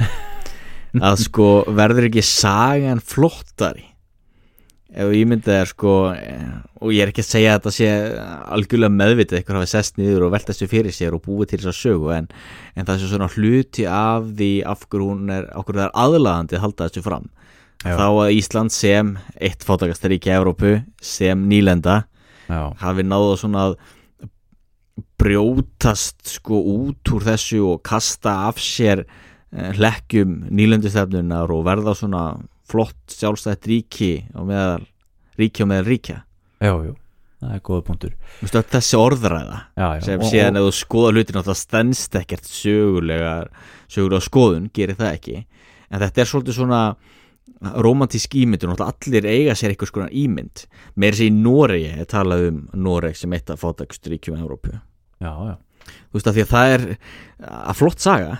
Að 1.08 1.20
sko 1.28 1.48
verður 1.78 2.08
ekki 2.08 2.24
sagan 2.26 3.02
flottari? 3.04 3.86
Ef 4.88 5.12
ég 5.14 5.28
myndi 5.30 5.52
það 5.52 5.66
sko 5.70 5.93
eh, 6.16 6.54
og 6.80 6.93
ég 6.95 7.04
er 7.04 7.12
ekki 7.12 7.22
að 7.22 7.28
segja 7.28 7.52
að 7.52 7.58
þetta 7.58 7.74
sé 7.76 7.89
algjörlega 8.56 8.95
meðvitað 8.95 9.38
eitthvað 9.38 9.60
hafi 9.60 9.70
sest 9.74 10.00
niður 10.00 10.26
og 10.26 10.32
velt 10.34 10.48
þessu 10.48 10.68
fyrir 10.72 10.95
sér 10.95 11.18
og 11.18 11.26
búið 11.26 11.52
til 11.52 11.60
þess 11.60 11.70
að 11.74 11.78
sögu 11.82 12.14
en, 12.16 12.30
en 12.74 12.88
það 12.88 12.93
er 12.93 13.02
svo 13.02 13.10
svona 13.12 13.28
hluti 13.36 13.86
af 13.91 14.30
því 14.39 14.50
af 14.72 14.86
hverju 14.88 15.10
hún 15.12 15.34
er, 15.36 15.50
hverju 15.52 15.82
það 15.82 15.84
er 15.89 15.98
aðlaðandi 16.06 16.58
að 16.58 16.64
halda 16.64 16.88
þessu 16.88 17.04
fram 17.06 17.28
Já. 17.86 17.93
þá 17.93 18.07
að 18.09 18.34
Ísland 18.38 18.73
sem 18.73 19.13
eitt 19.39 19.63
fátækasta 19.63 20.09
ríki 20.09 20.32
Evrópu 20.34 20.80
sem 21.01 21.43
nýlenda 21.49 22.05
já, 22.49 22.73
hafi 22.82 23.03
náða 23.05 23.38
svona 23.38 23.65
að 23.69 23.78
brjótast 25.17 26.28
sko 26.38 26.59
út 26.73 27.11
úr 27.13 27.25
þessu 27.25 27.61
og 27.73 27.82
kasta 27.86 28.34
af 28.47 28.59
sér 28.61 29.03
eh, 29.05 29.71
hlekkjum 29.78 30.47
nýlendustefnunar 30.53 31.51
og 31.53 31.65
verða 31.67 31.95
svona 31.97 32.23
flott 32.67 33.13
sjálfstætt 33.13 33.67
ríki 33.69 34.11
og 34.36 34.49
meðal 34.49 34.86
ríki 35.39 35.63
og 35.63 35.69
meðal 35.71 35.88
ríkja. 35.88 36.17
Já, 36.61 36.73
já, 36.86 36.93
það 37.41 37.53
er 37.55 37.61
góða 37.69 37.86
punktur. 37.88 38.15
Þú 38.41 38.47
veist, 38.47 38.71
þessi 38.73 38.99
orðræða 38.99 39.59
já, 39.78 39.88
já, 39.88 40.01
sem 40.05 40.19
og- 40.25 40.34
ef 40.34 40.57
þú 40.57 40.71
skoða 40.82 41.13
hlutin 41.13 41.41
það 41.43 41.61
stendst 41.61 42.17
ekkert 42.19 42.49
sögulega 42.49 43.36
sögulega 43.88 44.25
skoðun, 44.25 44.69
gerir 44.73 44.97
það 44.97 45.13
ekki. 45.13 45.45
En 45.91 46.01
þetta 46.03 46.21
er 46.21 46.30
svolítið 46.34 46.57
svona 46.57 46.82
romantísk 47.62 48.36
ímyndun 48.38 48.76
og 48.76 48.84
allir 48.86 49.26
eiga 49.26 49.55
sér 49.58 49.74
eitthvað 49.74 49.91
skona 49.93 50.12
ímynd. 50.14 50.68
Meira 50.95 51.18
sér 51.18 51.32
í 51.32 51.38
Noregi 51.38 51.93
er 51.95 52.10
talað 52.10 52.51
um 52.51 52.60
Noreg 52.74 53.18
sem 53.18 53.34
eitt 53.34 53.49
af 53.49 53.64
fátækst 53.64 54.10
ríkjum 54.12 54.38
í 54.38 54.43
Európu 54.43 54.78
já, 55.22 55.32
já, 55.32 55.55
þú 56.10 56.20
veist 56.20 56.30
að 56.30 56.38
því 56.38 56.43
að 56.43 56.53
það 56.53 56.76
er 56.76 56.86
að 57.47 57.80
flott 57.80 58.03
saga. 58.03 58.38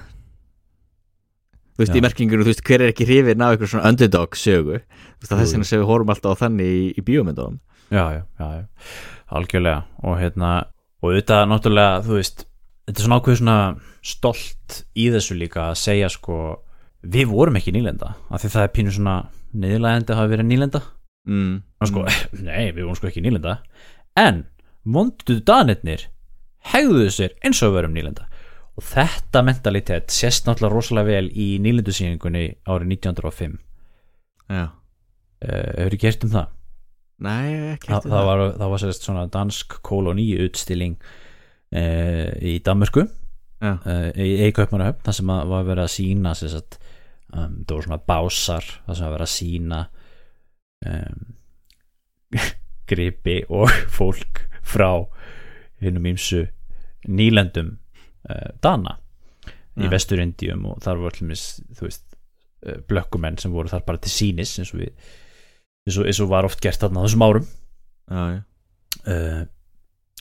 Þú 1.78 1.84
veist 1.84 1.94
Já. 1.94 1.98
í 1.98 2.02
merkingunum, 2.02 2.46
þú 2.46 2.54
veist 2.54 2.64
hver 2.66 2.82
er 2.82 2.92
ekki 2.92 3.06
hrifin 3.06 3.44
af 3.46 3.54
eitthvað 3.54 3.72
svona 3.74 3.90
underdog 3.92 4.38
sögu? 4.38 4.80
Þú 4.82 5.22
veist 5.22 5.34
að 5.34 5.42
þess 5.44 5.54
vegna 5.54 5.68
sem 5.70 5.82
við 5.82 5.90
horfum 5.92 6.14
alltaf 6.14 6.34
á 6.34 6.42
þannig 6.42 6.72
í, 6.74 6.86
í 6.98 7.04
bíómyndunum. 7.06 7.60
Já, 7.94 8.04
já, 8.16 8.24
já, 8.40 8.48
já. 8.58 8.64
Algjörlega. 9.38 9.84
Og 10.02 10.18
hérna 10.18 10.52
og 10.98 11.12
auðvitað 11.12 11.44
náttúrulega, 11.52 12.00
þú 12.08 12.18
veist 12.18 12.48
þetta 12.88 12.98
er 12.98 13.06
svona 13.06 13.20
ákveð 13.22 13.40
svona 13.42 13.58
stolt 14.10 14.80
í 14.98 15.06
þessu 15.14 15.38
líka 15.38 15.68
að 15.68 15.80
segja 15.84 16.10
sko 16.10 16.40
við 17.04 17.30
vorum 17.32 17.58
ekki 17.60 17.74
nýlenda, 17.76 18.14
af 18.30 18.44
því 18.44 18.54
það 18.56 18.68
er 18.68 18.74
pínu 18.76 18.94
svona 18.96 19.18
niðurlægandi 19.58 20.14
að 20.14 20.22
hafa 20.22 20.32
verið 20.34 20.50
nýlenda. 20.50 20.82
Mm. 21.28 21.54
sko, 21.84 22.06
nei, 22.48 22.72
við 22.72 22.84
vorum 22.86 23.00
sko 23.00 23.12
ekki 23.12 23.24
nýlenda. 23.26 23.60
En 24.18 24.46
vonduðu 24.88 25.44
danirnir 25.48 26.08
hegðuðu 26.72 27.14
sér 27.14 27.38
eins 27.46 27.62
og 27.62 27.72
við 27.72 27.80
verum 27.82 27.96
nýlenda. 27.96 28.28
Og 28.78 28.86
þetta 28.86 29.42
mentalitet 29.46 30.14
sést 30.14 30.46
náttúrulega 30.46 30.76
rosalega 30.76 31.10
vel 31.16 31.30
í 31.34 31.48
nýlendusýningunni 31.64 32.44
árið 32.70 32.92
1905 32.94 33.56
já, 34.54 34.68
uh, 34.68 35.72
hefur 35.82 35.96
ekki 35.98 36.10
hert 36.10 36.28
um 36.28 36.34
það? 36.36 36.54
nei, 37.26 37.48
ekki 37.74 37.90
Þa, 37.90 37.98
eftir 37.98 38.14
það 38.14 38.28
var, 38.30 38.44
það 38.60 38.74
var 38.74 38.84
sérst 38.84 39.08
svona 39.08 39.24
dansk 39.34 39.78
kolóni 39.86 40.28
utstilling 40.46 40.98
uh, 41.02 42.30
í 42.38 42.58
Danmörku. 42.66 43.08
Uh, 43.58 44.12
í 44.22 44.36
Eikaupmanahöfn 44.46 45.02
það 45.08 45.18
sem 45.18 45.32
að 45.34 45.48
var 45.50 45.64
verið 45.66 45.84
að 45.88 45.94
sína 45.96 46.36
sérst, 46.38 46.78
um, 47.34 47.64
það 47.64 47.74
voru 47.74 47.88
svona 47.88 48.04
básar 48.12 48.70
það 48.86 49.00
sem 49.00 49.08
var 49.08 49.16
verið 49.16 49.28
að 49.28 49.34
sína 49.34 49.82
um, 50.92 51.26
gripi 52.90 53.40
og 53.50 53.74
fólk 53.98 54.44
frá 54.68 54.92
hinnum 55.84 56.10
ímsu 56.14 56.46
nýlendum 57.08 57.76
uh, 58.30 58.50
Dana 58.64 58.98
í 59.78 59.86
Já. 59.86 59.92
Vesturindíum 59.94 60.66
og 60.72 60.82
þar 60.84 61.02
voru 61.02 61.14
allir 61.14 61.42
þú 61.78 61.86
veist 61.86 62.06
uh, 62.66 62.80
blökkumenn 62.90 63.38
sem 63.42 63.54
voru 63.54 63.72
þar 63.72 63.86
bara 63.88 64.02
til 64.02 64.14
sínis 64.14 64.56
eins 64.58 64.74
og 64.74 64.82
við 64.82 64.94
eins 65.88 66.00
og, 66.00 66.08
eins 66.10 66.22
og 66.24 66.32
var 66.32 66.48
oft 66.48 66.64
gert 66.64 66.82
þarna 66.82 67.06
þessum 67.06 67.28
árum 67.28 67.46
já, 67.48 68.24
já. 68.34 68.42
uh, 69.14 69.44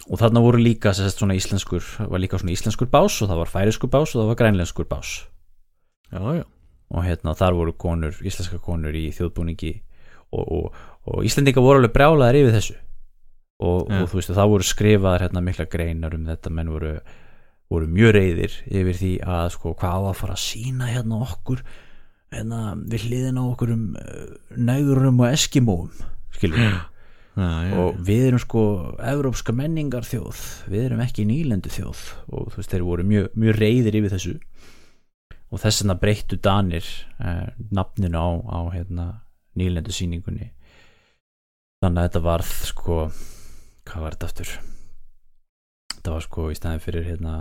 og 0.06 0.20
þarna 0.20 0.42
voru 0.44 0.60
líka 0.60 0.92
sérst, 0.94 1.18
svona 1.18 1.34
íslenskur, 1.38 1.82
var 1.82 2.20
líka 2.22 2.38
svona 2.38 2.54
íslenskur 2.54 2.90
bás 2.92 3.16
og 3.24 3.30
það 3.30 3.40
var 3.40 3.52
færiskur 3.54 3.90
bás 3.90 4.12
og 4.12 4.20
það 4.20 4.30
var 4.30 4.40
grænlenskur 4.42 4.88
bás 4.90 5.14
já, 6.12 6.20
já. 6.20 6.44
Og 6.94 7.06
hérna 7.06 7.34
þar 7.38 7.58
voru 7.58 7.74
konur, 7.78 8.16
íslenska 8.22 8.60
konur 8.62 8.94
í 8.94 9.08
þjóðbúningi 9.14 9.72
og, 10.36 10.44
og, 10.44 10.82
og 11.10 11.26
Íslendinga 11.26 11.62
voru 11.62 11.80
alveg 11.80 11.94
brjálaðar 11.94 12.38
yfir 12.40 12.56
þessu. 12.56 12.76
Og, 13.56 13.86
Já. 13.88 14.02
og 14.02 14.10
þú 14.10 14.18
veist 14.18 14.34
það 14.36 14.50
voru 14.52 14.66
skrifaðar 14.68 15.24
hérna 15.26 15.42
mikla 15.42 15.66
greinar 15.72 16.14
um 16.14 16.26
þetta 16.28 16.52
menn 16.52 16.70
voru, 16.74 16.92
voru 17.72 17.88
mjög 17.88 18.12
reyðir 18.18 18.58
yfir 18.68 18.98
því 19.00 19.12
að 19.24 19.46
sko 19.56 19.72
hvað 19.80 20.10
að 20.10 20.18
fara 20.20 20.36
að 20.36 20.42
sína 20.44 20.90
hérna 20.90 21.22
okkur 21.24 21.62
hérna 22.34 22.60
við 22.82 23.06
hliðina 23.06 23.46
okkur 23.52 23.72
um 23.72 23.86
uh, 23.96 24.26
nægurum 24.58 25.22
og 25.22 25.30
eskimóum 25.30 26.04
skilur 26.34 26.58
við 26.58 26.68
já, 26.68 26.82
já, 27.38 27.72
og 27.80 28.00
við 28.06 28.26
erum 28.30 28.42
sko 28.42 28.62
evrópska 29.14 29.54
menningar 29.56 30.06
þjóð 30.08 30.42
við 30.72 30.88
erum 30.88 31.02
ekki 31.06 31.26
nýlendu 31.28 31.72
þjóð 31.72 32.02
og 32.28 32.50
þú 32.52 32.60
veist 32.60 32.74
þeir 32.74 32.86
voru 32.90 33.06
mjög, 33.08 33.30
mjög 33.38 33.60
reyðir 33.62 34.00
yfir 34.02 34.14
þessu 34.16 34.36
og 35.52 35.62
þess 35.62 35.82
vegna 35.82 35.98
breyttu 36.00 36.38
Danir 36.42 36.86
eh, 37.22 37.48
nafninu 37.70 38.18
á, 38.18 38.28
á 38.50 38.58
hérna, 38.74 39.06
nýlendu 39.58 39.94
síningunni 39.94 40.50
þannig 41.84 42.00
að 42.00 42.08
þetta 42.08 42.24
varð 42.24 42.50
sko 42.70 42.96
hvað 43.86 44.02
var 44.02 44.16
þetta 44.16 44.30
aftur? 44.30 44.50
Þetta 45.94 46.16
var 46.16 46.26
sko 46.26 46.50
í 46.50 46.58
staðin 46.58 46.82
fyrir 46.82 47.06
hérna 47.06 47.36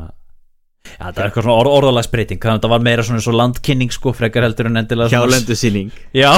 Já, 0.86 1.08
þetta 1.08 1.18
er 1.18 1.28
eitthvað 1.28 1.45
svona 1.47 1.58
orð, 1.58 1.72
orðalagsbreyting. 1.80 2.38
Þannig 2.38 2.53
að 2.53 2.60
þetta 2.60 2.70
var 2.76 2.84
meira 2.86 3.03
svona 3.08 3.24
og 3.26 3.38
landkynning 3.39 3.93
sko 3.93 4.12
frekar 4.14 4.45
heldur 4.45 4.70
en 4.70 4.78
endilega 4.84 5.10
hjálendu 5.18 5.58
síning 5.58 5.89
Já. 6.14 6.30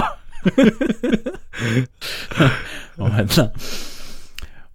Og 2.97 3.11
hérna 3.11 3.49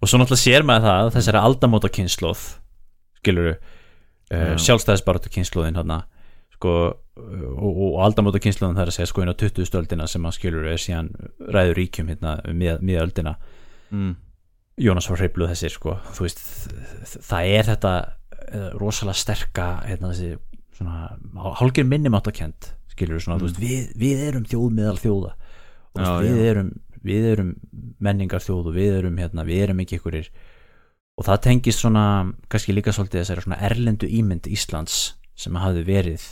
og 0.03 0.09
svo 0.11 0.19
náttúrulega 0.19 0.43
sér 0.43 0.65
maður 0.67 0.83
það 0.89 1.01
að 1.01 1.13
þessari 1.15 1.39
aldamóta 1.39 1.89
kynnslóð 1.95 2.41
skilur 3.21 3.53
uh, 3.53 3.55
Já. 4.35 4.57
sjálfstæðisbaratu 4.65 5.31
kynnslóðin 5.31 5.79
hérna 5.79 6.01
sko 6.63 6.75
og, 7.13 7.79
og 7.85 7.97
aldamóta 8.01 8.41
kynnslóðin 8.41 8.77
það 8.77 8.85
er 8.85 8.91
að 8.91 8.95
segja 8.97 9.09
sko 9.11 9.23
inn 9.23 9.31
á 9.33 9.37
20. 9.37 9.75
öldina 9.79 10.07
sem 10.09 10.25
að 10.25 10.37
skilur 10.39 10.69
er 10.71 10.81
síðan 10.81 11.11
ræður 11.53 11.77
ríkjum 11.77 12.09
hérna 12.09 12.37
miða 12.55 13.03
öldina 13.05 13.35
mm. 13.91 14.13
Jónas 14.81 15.09
var 15.11 15.21
hreifluð 15.21 15.51
þessir 15.53 15.75
sko 15.75 15.97
þú 16.15 16.25
veist 16.25 16.41
það 17.27 17.51
er 17.59 17.69
þetta 17.69 17.93
uh, 18.01 18.71
rosalega 18.81 19.19
sterka 19.19 19.67
hérna 19.85 20.13
þessi 20.13 20.31
svona 20.73 21.53
hálgir 21.59 21.85
minnumáttakend 21.85 22.71
skilur 22.93 23.21
svona, 23.21 23.37
þú 23.41 23.49
veist, 23.49 23.61
við, 23.61 23.93
við 23.99 24.25
erum 24.29 24.47
þjóð 24.49 24.73
meðal 24.79 24.97
þjóða 25.01 25.35
og 25.93 26.01
Já, 26.01 26.09
við, 26.23 26.33
já. 26.33 26.45
erum, 26.49 26.69
við 27.05 27.27
erum 27.29 27.51
menningar 28.01 28.41
þjóð 28.41 28.71
og 28.71 28.77
við 28.77 28.97
erum 28.97 29.19
hérna, 29.21 29.45
við 29.45 29.65
erum 29.67 29.83
ekki 29.83 29.99
ykkurir 29.99 30.31
og 31.13 31.27
það 31.27 31.43
tengist 31.45 31.83
svona 31.83 32.05
kannski 32.49 32.73
líka 32.73 32.93
svolítið 32.95 33.21
þessari 33.21 33.45
svona 33.45 33.59
erlendu 33.69 34.09
ímynd 34.09 34.49
Íslands 34.49 35.03
sem 35.37 35.61
hafði 35.61 35.85
verið 35.85 36.25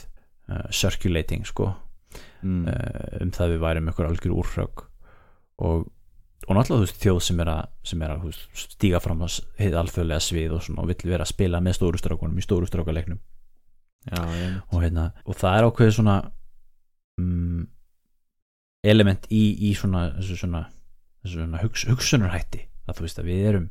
uh, 0.50 0.68
circulating 0.70 1.46
sko. 1.48 1.72
Mm. 2.42 2.64
uh, 2.66 3.18
um 3.22 3.30
það 3.32 3.54
við 3.54 3.60
værum 3.62 3.90
ykkur 3.92 4.08
algjör 4.08 4.32
úrrögg 4.34 4.80
og, 5.62 5.84
og 6.48 6.56
náttúrulega 6.56 6.80
þú 6.80 6.86
veist 6.86 7.04
þjóð 7.04 7.20
sem 7.28 7.42
er 7.44 7.50
að, 7.52 7.60
sem 7.86 8.02
er 8.02 8.14
að 8.14 8.24
veist, 8.26 8.48
stíga 8.74 9.00
fram 9.00 9.22
á 9.22 9.28
heið 9.60 9.76
alþjóðlega 9.80 10.24
svið 10.26 10.56
og, 10.56 10.66
og 10.74 10.88
vill 10.90 11.12
vera 11.12 11.26
að 11.26 11.30
spila 11.30 11.62
með 11.62 11.78
stóru 11.78 12.00
strákunum 12.02 12.40
í 12.40 12.44
stóru 12.44 12.68
strákaleiknum. 12.68 13.20
Já, 14.02 14.18
já, 14.18 14.48
og, 14.66 14.78
hérna, 14.82 15.04
og 15.22 15.38
það 15.38 15.56
er 15.56 15.68
ákveðið 15.68 15.94
svona 15.94 16.16
um, 17.22 17.62
element 18.82 19.28
í, 19.30 19.42
í 19.70 19.70
svona 19.78 20.08
svona, 20.26 20.64
svona 21.22 21.62
hugs, 21.62 21.86
hugsunarhætti. 21.86 22.64
Að 22.90 22.98
þú 22.98 23.06
veist 23.06 23.22
að 23.22 23.30
við 23.30 23.46
erum 23.52 23.70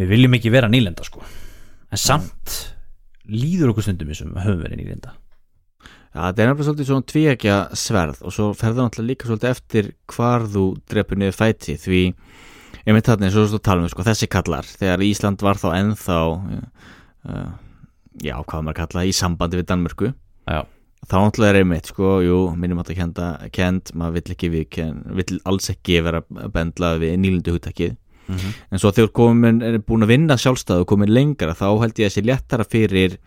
við 0.00 0.10
viljum 0.10 0.36
ekki 0.38 0.52
vera 0.52 0.70
nýlenda 0.70 1.06
sko. 1.06 1.22
En 1.90 2.00
samt 2.00 2.56
líður 3.32 3.72
okkur 3.72 3.86
stundum 3.86 4.12
eins 4.12 4.22
og 4.24 4.30
við 4.30 4.46
höfum 4.46 4.62
verið 4.64 4.80
nýlenda 4.82 5.16
Já, 6.10 6.24
þetta 6.26 6.42
er 6.42 6.48
nefnilega 6.48 6.66
svolítið 6.66 6.88
svona 6.88 7.06
tvíækja 7.06 7.56
sverð 7.78 8.22
og 8.26 8.32
svo 8.34 8.46
ferður 8.58 8.88
náttúrulega 8.88 9.10
líka 9.12 9.28
svolítið 9.28 9.50
eftir 9.52 9.90
hvar 10.10 10.46
þú 10.50 10.64
drepur 10.90 11.20
niður 11.20 11.36
fæti 11.38 11.76
því 11.78 12.00
einmitt 12.82 13.06
þarna 13.06 13.28
eins 13.28 13.38
og 13.38 13.52
þú 13.52 13.60
talum 13.62 13.86
sko, 13.92 14.04
þessi 14.06 14.28
kallar, 14.32 14.66
þegar 14.66 15.04
Ísland 15.06 15.44
var 15.44 15.60
þá 15.60 15.68
ennþá 15.76 16.18
uh, 16.26 17.48
já, 18.24 18.34
hvað 18.40 18.66
maður 18.66 18.78
kalla, 18.80 19.06
í 19.06 19.14
sambandi 19.14 19.60
við 19.60 19.68
Danmörku. 19.70 20.12
Já. 20.50 20.64
þá 21.06 21.16
náttúrulega 21.16 21.52
er 21.52 21.60
einmitt 21.62 21.90
sko, 21.92 22.12
jú, 22.24 22.38
minnum 22.58 22.82
átt 22.82 22.90
að 22.90 23.00
kenda 23.04 23.30
kend, 23.54 23.94
maður 23.94 24.18
vill 24.18 24.34
ekki 24.34 24.52
við 24.52 24.80
vill 25.20 25.40
alls 25.48 25.70
ekki 25.72 26.00
vera 26.04 26.24
bendlað 26.26 27.04
við 27.04 27.16
nýlundu 27.22 27.54
hugtakið, 27.54 27.94
mm 28.30 28.36
-hmm. 28.38 28.56
en 28.70 28.78
svo 28.78 28.92
þegar 28.96 29.12
komin 29.12 29.62
er 29.62 29.78
búin 29.78 30.06
að 30.06 30.12
vinna 30.14 30.36
sjálfstæð 30.38 30.84
og 30.84 30.86
komin 30.86 31.12
lengra, 31.12 31.54
þá 31.54 31.68
held 31.82 31.98
ég 31.98 32.06
að 32.06 32.14
sé 32.14 32.22
léttara 32.22 32.64
fyrir 32.64 33.18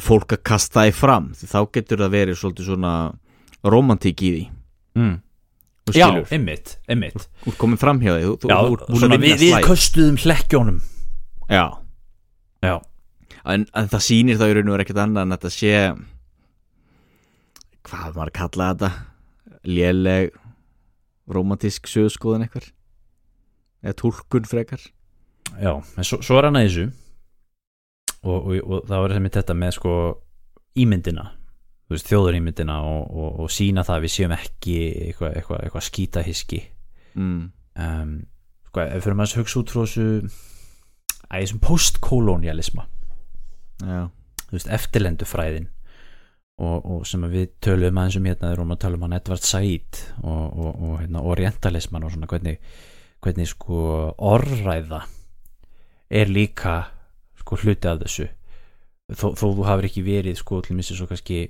fólk 0.00 0.32
að 0.32 0.42
kasta 0.42 0.80
það 0.80 0.88
í 0.88 0.94
fram. 0.96 1.34
Því 1.34 1.46
þá 1.48 1.60
getur 1.72 1.98
það 1.98 2.10
verið 2.10 2.38
svolítið 2.40 2.64
svona 2.64 2.94
romantík 3.62 4.22
í 4.22 4.30
því. 4.32 4.48
Mm. 4.94 5.20
Já, 5.92 6.08
einmitt, 6.30 6.78
einmitt. 6.88 7.28
Ert 7.46 7.58
komin 7.58 7.78
fram 7.78 8.00
hjá 8.00 8.14
því 8.14 8.24
þú, 8.38 8.48
Já, 8.48 8.58
búin 8.86 9.00
svona 9.00 9.18
við, 9.18 9.38
við 9.40 9.64
köstuðum 9.66 10.16
hlekkjónum. 10.16 10.80
Já, 11.50 11.82
Já, 12.62 12.76
en, 13.50 13.64
en 13.74 13.88
það 13.90 14.04
sýnir 14.06 14.38
þá 14.38 14.44
í 14.46 14.52
raun 14.54 14.68
og 14.68 14.76
verið 14.76 14.84
ekkert 14.86 15.00
annað 15.02 15.24
en 15.24 15.34
þetta 15.34 15.50
sé 15.50 15.72
hvað 17.88 18.12
maður 18.14 18.30
að 18.30 18.36
kalla 18.36 18.68
þetta? 18.70 18.90
Léleg 19.66 20.38
romantísk 21.32 21.90
sögskoðan 21.90 22.46
eitthvað 22.46 22.70
eða 23.82 23.98
túlkun 23.98 24.48
frekar. 24.48 24.82
Já, 25.58 25.74
en 25.74 26.06
svo, 26.06 26.22
svo 26.24 26.38
er 26.38 26.48
hann 26.48 26.58
að 26.58 26.68
þessu. 26.68 26.88
Og, 28.22 28.36
og, 28.38 28.58
og 28.62 28.84
það 28.86 29.04
var 29.04 29.16
þetta 29.36 29.56
með 29.58 29.74
sko 29.78 29.94
ímyndina. 30.78 31.26
Veist, 31.92 32.08
þjóðurímyndina 32.08 32.78
og, 32.88 33.02
og, 33.10 33.40
og 33.44 33.50
sína 33.52 33.84
það 33.84 33.98
að 33.98 34.04
við 34.06 34.14
séum 34.14 34.34
ekki 34.36 34.76
eitthvað 35.08 35.34
eitthva, 35.36 35.58
eitthva 35.66 35.82
skítahiski 35.84 36.60
mm. 37.18 37.42
um, 37.84 38.14
sko, 38.70 38.84
ef 38.86 39.04
fyrir 39.04 39.18
maður 39.18 39.34
að 39.34 39.42
hugsa 39.42 39.60
út 39.60 39.74
frá 39.74 39.82
þessu 39.82 40.06
að 41.32 41.42
þessum 41.42 41.60
postkolonialisma 41.66 42.86
já, 43.82 44.00
þú 44.46 44.56
veist, 44.56 44.72
eftirlendufræðin. 44.78 45.68
Og, 46.62 46.84
og 46.84 47.04
sem 47.08 47.22
við 47.32 47.54
töluðum 47.64 47.98
aðeins 47.98 48.18
um 48.20 48.26
hérna 48.28 48.42
þegar 48.44 48.52
við 48.52 48.58
erum 48.60 48.74
að 48.74 48.80
tala 48.84 48.98
um 48.98 49.04
hann 49.06 49.14
Edvard 49.16 49.46
Said 49.48 50.00
og, 50.20 50.42
og, 50.46 50.68
og 50.70 50.98
hérna, 51.00 51.22
orientalisman 51.32 52.04
og 52.06 52.12
svona 52.12 52.28
hvernig, 52.30 52.74
hvernig 53.22 53.48
sko 53.50 53.82
orðræða 54.18 55.02
er 56.12 56.30
líka 56.30 56.76
sko 57.40 57.58
hluti 57.62 57.88
af 57.88 58.00
þessu. 58.02 58.28
Þó, 59.12 59.28
þó 59.36 59.46
þú 59.46 59.66
hafur 59.66 59.88
ekki 59.88 60.04
verið 60.06 60.38
sko 60.40 60.60
til 60.64 60.76
missi 60.78 60.96
svo 60.96 61.08
kannski 61.10 61.44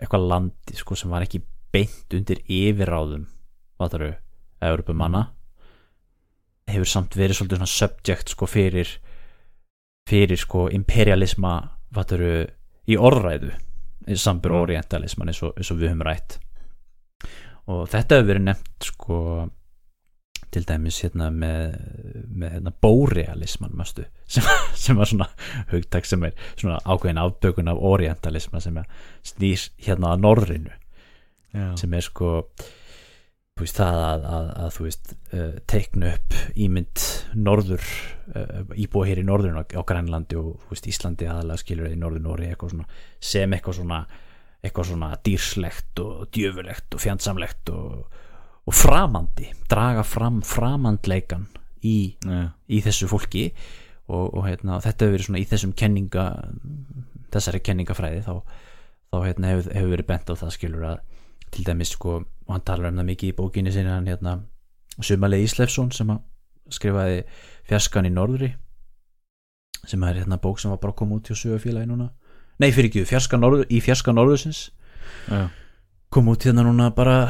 eitthvað 0.00 0.28
landi 0.30 0.76
sko 0.78 0.96
sem 0.98 1.12
var 1.12 1.24
ekki 1.26 1.42
beint 1.72 2.14
undir 2.16 2.42
yfirráðum 2.50 3.26
hvað 3.78 3.94
það 3.94 3.98
eru, 4.00 4.12
Európumanna 4.62 5.22
hefur 6.70 6.88
samt 6.88 7.16
verið 7.18 7.38
svolítið 7.38 7.60
svona 7.60 7.72
subject 7.72 8.32
sko 8.34 8.46
fyrir 8.46 8.90
fyrir 10.08 10.40
sko 10.40 10.68
imperialisma 10.72 11.54
hvað 11.92 12.08
það 12.12 12.18
eru 12.18 12.32
í 12.92 12.98
orðræðu 12.98 13.52
sambur 14.18 14.52
Mm. 14.52 14.62
orientalisman 14.62 15.28
eins 15.30 15.42
og, 15.42 15.54
eins 15.56 15.70
og 15.70 15.78
við 15.78 15.92
höfum 15.92 16.06
rætt. 16.06 16.38
Og 17.70 17.88
þetta 17.88 18.16
hefur 18.18 18.28
verið 18.32 18.46
nefnt 18.48 18.88
sko 18.88 19.18
til 20.52 20.64
dæmis 20.68 21.00
hérna 21.04 21.30
með, 21.34 21.78
með 22.28 22.54
hérna 22.56 22.74
bórealisman 22.84 23.74
mástu, 23.78 24.04
sem, 24.32 24.46
sem 24.84 24.98
var 24.98 25.10
svona 25.10 25.30
hugtak 25.72 26.08
sem 26.08 26.28
er 26.28 26.36
svona 26.54 26.78
ákveðin 26.84 27.22
afbökun 27.22 27.72
af 27.72 27.80
orientalisma 27.92 28.60
sem 28.62 28.78
snýr 29.32 29.66
hérna 29.86 30.12
að 30.12 30.24
norðrinu 30.26 30.76
já. 31.52 31.66
sem 31.80 31.98
er 31.98 32.06
sko 32.06 32.32
veist 33.60 33.78
það 33.78 33.98
að, 34.02 34.24
að, 34.26 34.46
að 34.64 34.74
þú 34.74 34.84
veist 34.86 35.12
uh, 35.14 35.54
teiknu 35.70 36.10
upp 36.10 36.36
ímynd 36.64 37.02
norður 37.36 37.84
uh, 38.32 38.74
íbúa 38.80 39.06
hér 39.08 39.22
í 39.22 39.26
norðurinn 39.28 39.60
á, 39.60 39.64
á 39.76 39.82
Grænlandi 39.86 40.38
og 40.40 40.64
veist 40.70 40.88
Íslandi 40.90 41.28
aðalega 41.28 41.62
skilur 41.62 41.92
í 41.92 41.98
norður 42.00 42.24
Nóri 42.24 42.48
eitthvað 42.48 42.74
svona 42.74 42.88
sem 43.22 43.54
eitthvað 43.54 43.78
svona 43.82 44.00
eitthvað 44.62 44.92
svona 44.92 45.10
dýrslegt 45.26 46.02
og 46.02 46.26
djöfulegt 46.34 46.96
og 46.96 47.02
fjandsamlegt 47.02 47.72
og, 47.74 48.18
og 48.66 48.76
framandi 48.76 49.48
draga 49.70 50.04
fram 50.06 50.42
framandleikan 50.46 51.48
í, 51.82 52.14
Já. 52.22 52.52
í 52.68 52.82
þessu 52.84 53.08
fólki 53.10 53.48
og, 54.06 54.28
og 54.34 54.44
hérna, 54.46 54.78
þetta 54.82 55.06
hefur 55.06 55.16
verið 55.16 55.28
svona 55.28 55.42
í 55.42 55.48
þessum 55.50 55.74
kenninga 55.78 56.26
þessari 57.32 57.62
kenningafræði 57.64 58.22
þá, 58.26 58.34
þá 59.10 59.16
hérna, 59.26 59.52
hefur, 59.52 59.70
hefur 59.74 59.94
verið 59.96 60.10
bent 60.12 60.30
á 60.30 60.34
það 60.38 60.54
skilur 60.56 60.88
að 60.92 61.00
til 61.52 61.66
dæmis 61.66 61.92
sko, 61.92 62.20
og 62.22 62.52
hann 62.54 62.64
talar 62.64 62.92
um 62.92 63.00
það 63.00 63.10
mikið 63.10 63.32
í 63.32 63.36
bókinni 63.36 63.72
sinni 63.74 63.92
hann 63.92 64.08
hérna 64.08 64.38
Sumalegi 65.02 65.48
Íslefsson 65.48 65.90
sem 65.92 66.10
að 66.12 66.22
skrifaði 66.72 67.22
Fjarskan 67.68 68.08
í 68.08 68.12
Norðri 68.12 68.52
sem 69.88 70.02
er 70.06 70.22
hérna 70.22 70.38
bók 70.40 70.60
sem 70.62 70.70
var 70.70 70.80
bara 70.80 70.96
koma 70.96 71.18
út 71.18 71.28
hjá 71.28 71.36
sögufélagi 71.36 71.90
núna 71.90 72.12
nei 72.62 72.70
fyrir 72.70 72.90
ekki, 72.90 73.04
Fjarskan 73.08 73.42
Norður, 73.42 73.66
í 73.68 73.80
Fjarskan 73.82 74.16
Norðursins 74.16 74.68
Já. 75.26 75.48
kom 76.12 76.30
út 76.30 76.46
hérna 76.46 76.64
núna 76.66 76.92
bara 76.94 77.26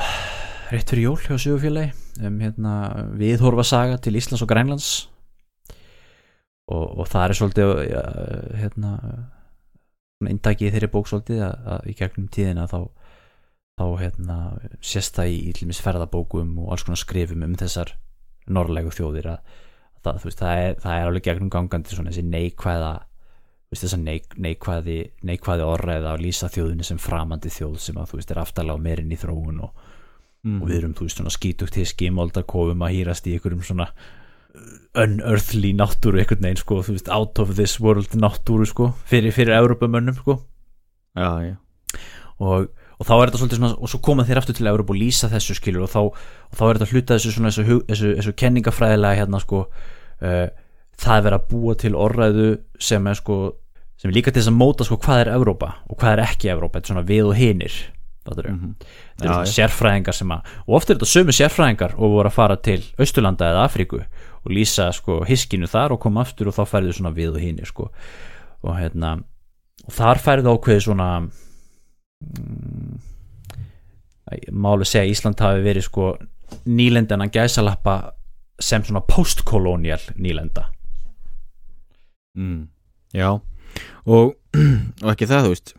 rétt 0.74 0.92
fyrir 0.92 1.08
jól 1.08 1.20
hjá 1.20 1.36
sögufélagi 1.36 1.92
um 2.26 2.40
hérna 2.42 2.72
viðhorfa 3.18 3.64
saga 3.66 4.00
til 4.00 4.16
Íslands 4.18 4.44
og 4.44 4.50
Grænlands. 4.50 4.90
Og, 6.72 6.98
og 7.02 7.08
það 7.10 7.24
er 7.24 7.36
svolítið 7.36 7.70
ja, 7.90 8.02
hérna 8.62 8.92
inndækið 10.22 10.68
í 10.68 10.72
þeirri 10.74 10.90
bók 10.92 11.08
svolítið 11.10 11.42
að, 11.48 11.70
að 11.74 11.88
í 11.90 11.96
gegnum 11.98 12.28
tíðina 12.32 12.68
þá 12.70 12.78
þá 13.80 13.84
hérna 14.02 14.38
sést 14.84 15.16
það 15.16 15.32
í, 15.32 15.38
í 15.48 15.52
til 15.56 15.66
dæmis 15.66 15.80
ferðabókum 15.82 16.52
og 16.62 16.74
alls 16.74 16.84
konar 16.86 17.00
skrifum 17.00 17.44
um 17.46 17.56
þessar 17.58 17.94
norrlegu 18.52 18.92
þjóðir 18.94 19.30
að 19.32 19.56
það, 20.02 20.20
þú 20.20 20.28
veist, 20.28 20.42
það, 20.42 20.60
er, 20.66 20.76
það 20.82 20.98
er 20.98 21.08
alveg 21.08 21.26
gegnum 21.28 21.52
gangandi 21.52 21.96
svona 21.96 22.12
þessi 22.12 22.24
neikvæða 22.28 22.92
veist, 23.72 23.84
þessa 23.84 24.00
neik, 24.02 24.36
neikvæði 24.36 24.98
neikvæði 25.28 25.66
orðræða 25.66 26.12
að 26.12 26.24
lýsa 26.26 26.50
þjóðinni 26.52 26.86
sem 26.86 27.00
framandi 27.02 27.52
þjóð 27.52 27.78
sem 27.86 28.00
að 28.00 28.12
þú 28.12 28.20
veist 28.20 28.34
er 28.34 28.42
aftalega 28.42 28.86
meirinn 28.86 29.14
í 29.14 29.20
þróun 29.20 29.62
og, 29.66 29.86
mm. 30.46 30.58
og 30.60 30.68
við 30.68 30.78
erum, 30.80 30.96
þú 30.98 31.06
veist, 31.06 31.20
svona 31.20 31.32
skítugt 31.34 31.78
hiski 31.80 32.10
í 32.10 32.14
moldarkofum 32.14 32.84
að 32.84 32.98
hýrast 32.98 33.28
í 33.28 33.36
einhverjum 33.36 33.64
svona 33.66 33.88
unearthly 34.98 35.72
náttúru 35.76 36.20
einhvern 36.20 36.44
veginn, 36.44 36.60
sko, 36.60 36.82
þú 36.84 36.98
veist, 36.98 37.10
out 37.12 37.40
of 37.40 37.54
this 37.56 37.78
world 37.80 38.12
náttúru, 38.18 38.68
sko, 38.68 38.92
fyrir, 39.08 39.32
fyrir 39.32 39.56
Európamönnum, 39.56 40.18
sko. 40.18 40.42
Já, 41.16 41.30
já, 41.44 41.56
og, 42.42 42.68
og 42.98 43.08
þá 43.08 43.14
er 43.16 43.30
þetta 43.30 43.40
svolítið 43.40 43.60
svona 43.60 43.72
og 43.76 43.90
svo 43.92 44.00
koma 44.04 44.26
þeir 44.26 44.40
aftur 44.40 44.56
til 44.58 44.68
Európa 44.70 44.94
og 44.94 45.00
lýsa 45.00 45.30
þessu 45.32 45.56
skilur 45.58 45.86
og 45.86 45.92
þá, 45.92 46.00
og 46.08 46.58
þá 46.58 46.62
er 46.66 46.78
þetta 46.78 46.90
hluta 46.92 47.16
þessu 47.18 47.34
svona 47.36 47.52
þessu, 47.52 47.78
þessu, 47.88 48.12
þessu 48.18 48.34
kenningafræðilega 48.42 49.20
hérna 49.20 49.40
sko 49.42 49.64
uh, 49.66 50.46
það 51.02 51.16
er 51.16 51.26
verið 51.26 51.38
að 51.38 51.48
búa 51.50 51.76
til 51.82 51.92
orðræðu 51.98 52.48
sem 52.82 53.10
er 53.10 53.18
sko 53.18 53.40
sem 54.00 54.10
er 54.10 54.16
líka 54.16 54.32
til 54.32 54.42
þess 54.42 54.52
að 54.52 54.58
móta 54.58 54.86
sko 54.86 54.98
hvað 55.02 55.24
er 55.24 55.32
Európa 55.36 55.74
og 55.88 55.98
hvað 56.00 56.16
er 56.16 56.24
ekki 56.26 56.52
Európa, 56.52 56.80
þetta 56.80 56.88
er 56.88 56.94
svona 56.94 57.08
við 57.12 57.28
og 57.30 57.36
hinir 57.38 57.80
eru 58.30 58.52
Mhm. 58.52 58.74
þetta 59.18 59.34
eru 59.34 59.52
sérfræðingar 59.52 60.14
sem 60.14 60.28
að 60.28 60.40
og 60.66 60.74
oft 60.76 60.90
er 60.90 60.96
þetta 60.96 61.12
sömu 61.12 61.32
sérfræðingar 61.34 61.94
og 61.98 62.10
voru 62.16 62.28
að 62.28 62.32
fara 62.32 62.56
til 62.56 62.82
Austurlanda 62.98 63.50
eða 63.50 63.64
Afríku 63.66 64.00
og 64.44 64.50
lýsa 64.50 64.92
sko 64.92 65.24
hiskinu 65.24 65.66
þar 65.66 65.92
og 65.92 66.00
koma 66.00 66.20
aftur 66.22 66.48
og 66.48 66.54
þá 66.54 66.64
færðu 66.66 66.92
svona 66.92 67.14
við 67.14 67.34
og 67.34 67.40
hinir 67.40 67.66
sko. 67.66 67.90
Og 68.62 68.76
hérna 68.76 69.22
og 69.86 69.92
þar 69.92 70.18
færðu 70.18 70.54
ákveði 70.56 70.80
svona 70.86 71.08
mm, 72.22 72.98
máli 74.52 74.84
segja 74.84 75.10
Ísland 75.10 75.40
hafi 75.40 75.62
verið 75.64 75.82
sko 75.88 76.16
nýlendan 76.66 77.24
að 77.24 77.32
gæsalappa 77.32 78.12
sem 78.60 78.82
svona 78.84 79.00
postkolónial 79.00 80.00
nýlenda. 80.16 80.68
Mm. 82.38 82.68
já. 83.14 83.40
Og, 84.06 84.34
og 85.02 85.10
ekki 85.12 85.26
það, 85.26 85.46
þú 85.46 85.48
veist 85.54 85.74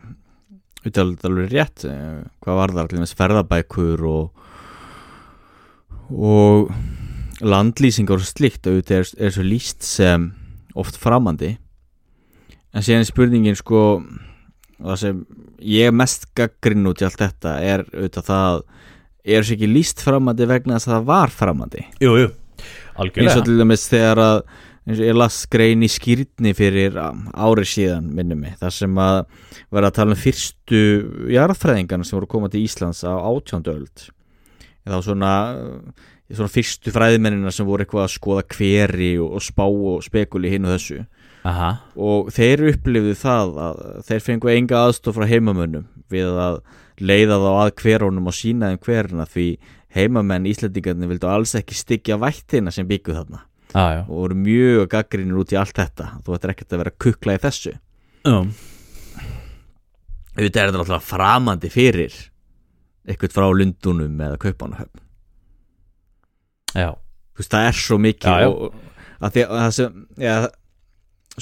Þetta 0.83 1.01
er 1.03 1.29
alveg- 1.29 1.51
rétt 1.53 1.85
eh, 1.87 2.23
hvað 2.43 2.59
var 2.59 2.73
það 2.75 2.81
allir 2.83 3.03
með 3.03 3.13
ferðabækur 3.21 4.03
og 4.09 4.41
og 6.13 6.73
landlýsingar 7.43 8.19
og 8.19 8.27
slikt 8.27 8.67
auðvitað 8.69 8.99
er, 8.99 9.07
er 9.27 9.33
svo 9.33 9.45
líst 9.47 9.85
sem 9.87 10.27
oft 10.77 10.97
framandi. 11.01 11.53
En 12.73 12.83
síðan 12.85 13.03
er 13.05 13.09
spurningin 13.09 13.57
sko 13.57 13.81
það 14.83 14.99
sem 14.99 15.23
ég 15.63 15.93
mest 15.95 16.27
gaggrinn 16.37 16.87
út 16.89 17.01
í 17.01 17.07
allt 17.07 17.21
þetta 17.21 17.55
er 17.63 17.85
auðvitað 17.93 18.27
það 18.29 18.61
er 19.23 19.39
þessu 19.45 19.55
ekki 19.57 19.69
líst 19.71 20.03
framandi 20.03 20.47
vegna 20.49 20.75
þess 20.77 20.89
að 20.89 20.95
það 20.97 21.09
var 21.13 21.33
framandi? 21.33 21.85
Jú, 22.03 22.13
jú, 22.19 22.29
eins 22.29 22.99
algjörlega. 22.99 23.37
og 23.39 23.45
til 23.47 23.59
dæmis 23.61 23.85
þegar 23.91 24.23
að 24.27 24.41
eins 24.83 24.99
og 24.99 25.07
ég 25.07 25.15
las 25.15 25.43
grein 25.51 25.83
í 25.85 25.89
skýrni 25.91 26.51
fyrir 26.57 26.97
um, 26.99 27.27
ári 27.31 27.63
síðan 27.67 28.09
minnum 28.15 28.41
mig 28.43 28.57
þar 28.59 28.75
sem 28.75 28.97
að 28.99 29.19
vera 29.71 29.89
að 29.89 29.97
tala 29.99 30.15
um 30.15 30.19
fyrstu 30.19 30.81
jarðfræðingarna 31.31 32.07
sem 32.07 32.17
voru 32.17 32.27
að 32.27 32.33
koma 32.35 32.51
til 32.51 32.63
Íslands 32.65 33.03
á 33.07 33.15
átjándu 33.15 33.75
öld. 33.77 34.07
Þá 34.83 34.97
svona, 35.05 35.33
svona 36.27 36.51
fyrstu 36.51 36.91
fræðimennina 36.91 37.53
sem 37.55 37.67
voru 37.67 37.85
eitthvað 37.85 38.09
að 38.09 38.15
skoða 38.17 38.43
hveri 38.57 39.13
og, 39.23 39.37
og 39.37 39.45
spá 39.45 39.63
og 39.69 40.03
spekuli 40.03 40.51
hinn 40.51 40.67
og 40.67 40.75
þessu. 40.75 41.05
Aha, 41.47 41.69
og 41.99 42.31
þeir 42.31 42.65
upplifðu 42.71 43.15
það 43.19 43.57
að 43.63 43.79
þeir 44.07 44.21
fengu 44.27 44.51
enga 44.51 44.83
aðstof 44.87 45.17
frá 45.17 45.27
heimamönnum 45.27 45.87
við 46.11 46.37
að 46.39 46.59
leiða 47.03 47.39
þá 47.39 47.49
að 47.53 47.73
hverunum 47.81 48.29
og 48.31 48.35
sína 48.37 48.69
þeim 48.71 48.83
hverina 48.83 49.25
því 49.27 49.47
heimamenn 49.95 50.47
Íslandingarnir 50.51 51.11
vildu 51.11 51.31
alls 51.31 51.55
ekki 51.59 51.75
styggja 51.75 52.19
vættina 52.21 52.71
sem 52.71 52.87
byggu 52.87 53.15
þarna 53.17 53.43
já 53.73 54.03
og 54.03 54.13
voru 54.13 54.37
mjög 54.37 54.87
gaggrinir 54.93 55.39
út 55.41 55.53
í 55.53 55.57
allt 55.59 55.75
þetta. 55.77 56.11
Þú 56.23 56.35
ættir 56.37 56.53
ekkert 56.53 56.73
að 56.75 56.81
vera 56.83 56.93
kukla 57.05 57.35
í 57.37 57.41
þessu. 57.43 57.73
Auðvitað 60.33 60.61
er 60.61 60.69
þetta 60.69 60.79
náttúrulega 60.79 61.05
framandi 61.05 61.69
fyrir 61.73 62.13
eitthvað 63.03 63.35
frá 63.35 63.47
Lundunum 63.51 64.21
eða 64.23 64.39
Kaupanahöfn 64.41 65.01
Já, 66.73 66.89
þú 67.35 67.41
veist 67.43 67.53
það 67.53 67.67
er 67.67 67.77
svo 67.77 67.97
mikið 68.01 68.29
Já, 68.31 68.37
já. 68.41 68.49
og 68.49 69.23
að 69.23 69.35
því 69.35 69.43
að 69.43 69.59
það 69.59 69.73
sem 69.77 69.99
já, 70.23 70.35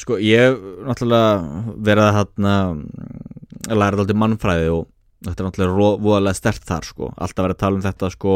sko 0.02 0.18
ég 0.22 0.58
náttúrulega 0.88 1.30
verið 1.88 2.08
að 2.08 2.18
hérna 2.18 2.56
læra 3.78 4.02
þetta 4.02 4.18
mannfræði 4.24 4.68
og 4.74 4.84
þetta 5.22 5.38
er 5.38 5.48
náttúrulega 5.48 5.94
voðalega 6.02 6.40
stert 6.42 6.68
þar 6.68 6.90
sko. 6.90 7.12
Alltaf 7.16 7.46
verið 7.46 7.56
að 7.56 7.62
tala 7.64 7.80
um 7.80 7.86
þetta 7.86 8.10
sko 8.16 8.36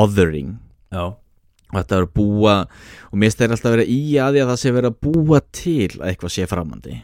othering. 0.00 0.52
Já, 0.90 1.04
þetta 1.78 1.96
verið 1.96 2.08
að 2.08 2.16
búa 2.18 2.56
og 3.10 3.22
mér 3.22 3.34
stæðir 3.34 3.54
alltaf 3.56 3.74
verið 3.76 3.94
í 3.94 4.00
að 4.18 4.34
því 4.34 4.42
að 4.42 4.50
það 4.50 4.60
sé 4.62 4.74
verið 4.76 4.90
að 4.90 5.00
búa 5.06 5.40
til 5.60 5.88
að 6.00 6.06
eitthvað 6.10 6.34
sé 6.34 6.46
framandi. 6.50 6.98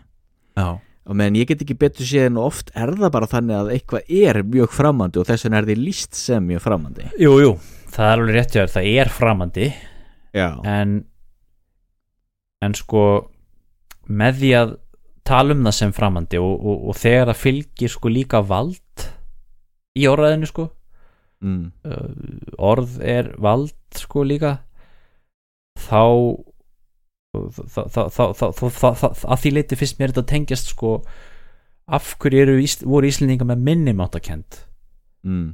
Já. 0.57 0.69
Og 1.07 1.14
meðan 1.14 1.39
ég 1.39 1.47
get 1.47 1.61
ekki 1.62 1.77
betur 1.79 2.09
séð 2.09 2.31
en 2.33 2.39
oft 2.43 2.73
er 2.75 2.91
það 2.99 3.12
bara 3.14 3.31
þannig 3.31 3.59
að 3.61 3.69
eitthvað 3.77 4.14
er 4.27 4.41
mjög 4.43 4.73
framandi 4.75 5.21
og 5.23 5.29
þess 5.29 5.47
vegna 5.47 5.61
er 5.61 5.69
því 5.69 5.77
líst 5.79 6.19
sem 6.19 6.49
mjög 6.51 6.64
framandi. 6.64 7.11
Jú, 7.23 7.37
jú, 7.45 7.53
það 7.95 8.09
er 8.09 8.17
alveg 8.17 8.39
rétt 8.39 8.57
hjá 8.57 8.62
þér, 8.64 8.73
það 8.75 8.89
er 8.91 9.12
framandi. 9.14 9.69
Já, 10.37 10.49
en 10.67 10.97
en 12.67 12.75
sko 12.77 13.05
með 14.07 14.41
því 14.41 14.51
að 14.59 14.75
tala 15.27 15.55
um 15.57 15.64
það 15.67 15.77
sem 15.79 15.95
framandi 15.95 16.41
og, 16.41 16.55
og, 16.57 16.83
og 16.91 16.99
þegar 16.99 17.31
það 17.31 17.43
fylgir 17.43 17.93
sko 17.93 18.12
líka 18.12 18.43
vald 18.47 19.07
í 19.97 20.07
orðaðinu 20.11 20.51
sko 20.51 20.69
mm, 21.45 21.64
uh, 21.84 22.09
orð 22.59 23.01
er 23.05 23.34
vald 23.43 23.74
sko 23.97 24.24
líka. 24.26 24.59
Þá 25.76 26.01
að 27.37 29.41
því 29.43 29.51
leiti 29.53 29.76
fyrst 29.76 29.99
mér 30.01 30.11
þetta 30.14 30.30
tengjast 30.30 30.66
sko 30.72 30.91
af 31.87 32.14
hverju 32.22 32.57
Ís- 32.62 32.84
voru 32.87 33.07
Íslendinga 33.11 33.45
með 33.47 33.59
minnumáttakend 33.66 34.51
mm, 35.26 35.47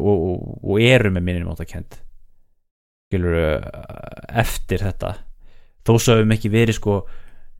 og, 0.00 0.16
og, 0.16 0.36
og 0.64 0.76
eru 0.82 1.10
með 1.14 1.22
minnumáttakend 1.28 1.90
eftir 3.08 4.82
þetta. 4.84 5.10
Þó 5.86 5.92
svo 5.96 6.12
hefum 6.18 6.34
ekki 6.34 6.50
verið 6.52 6.76
sko 6.76 6.94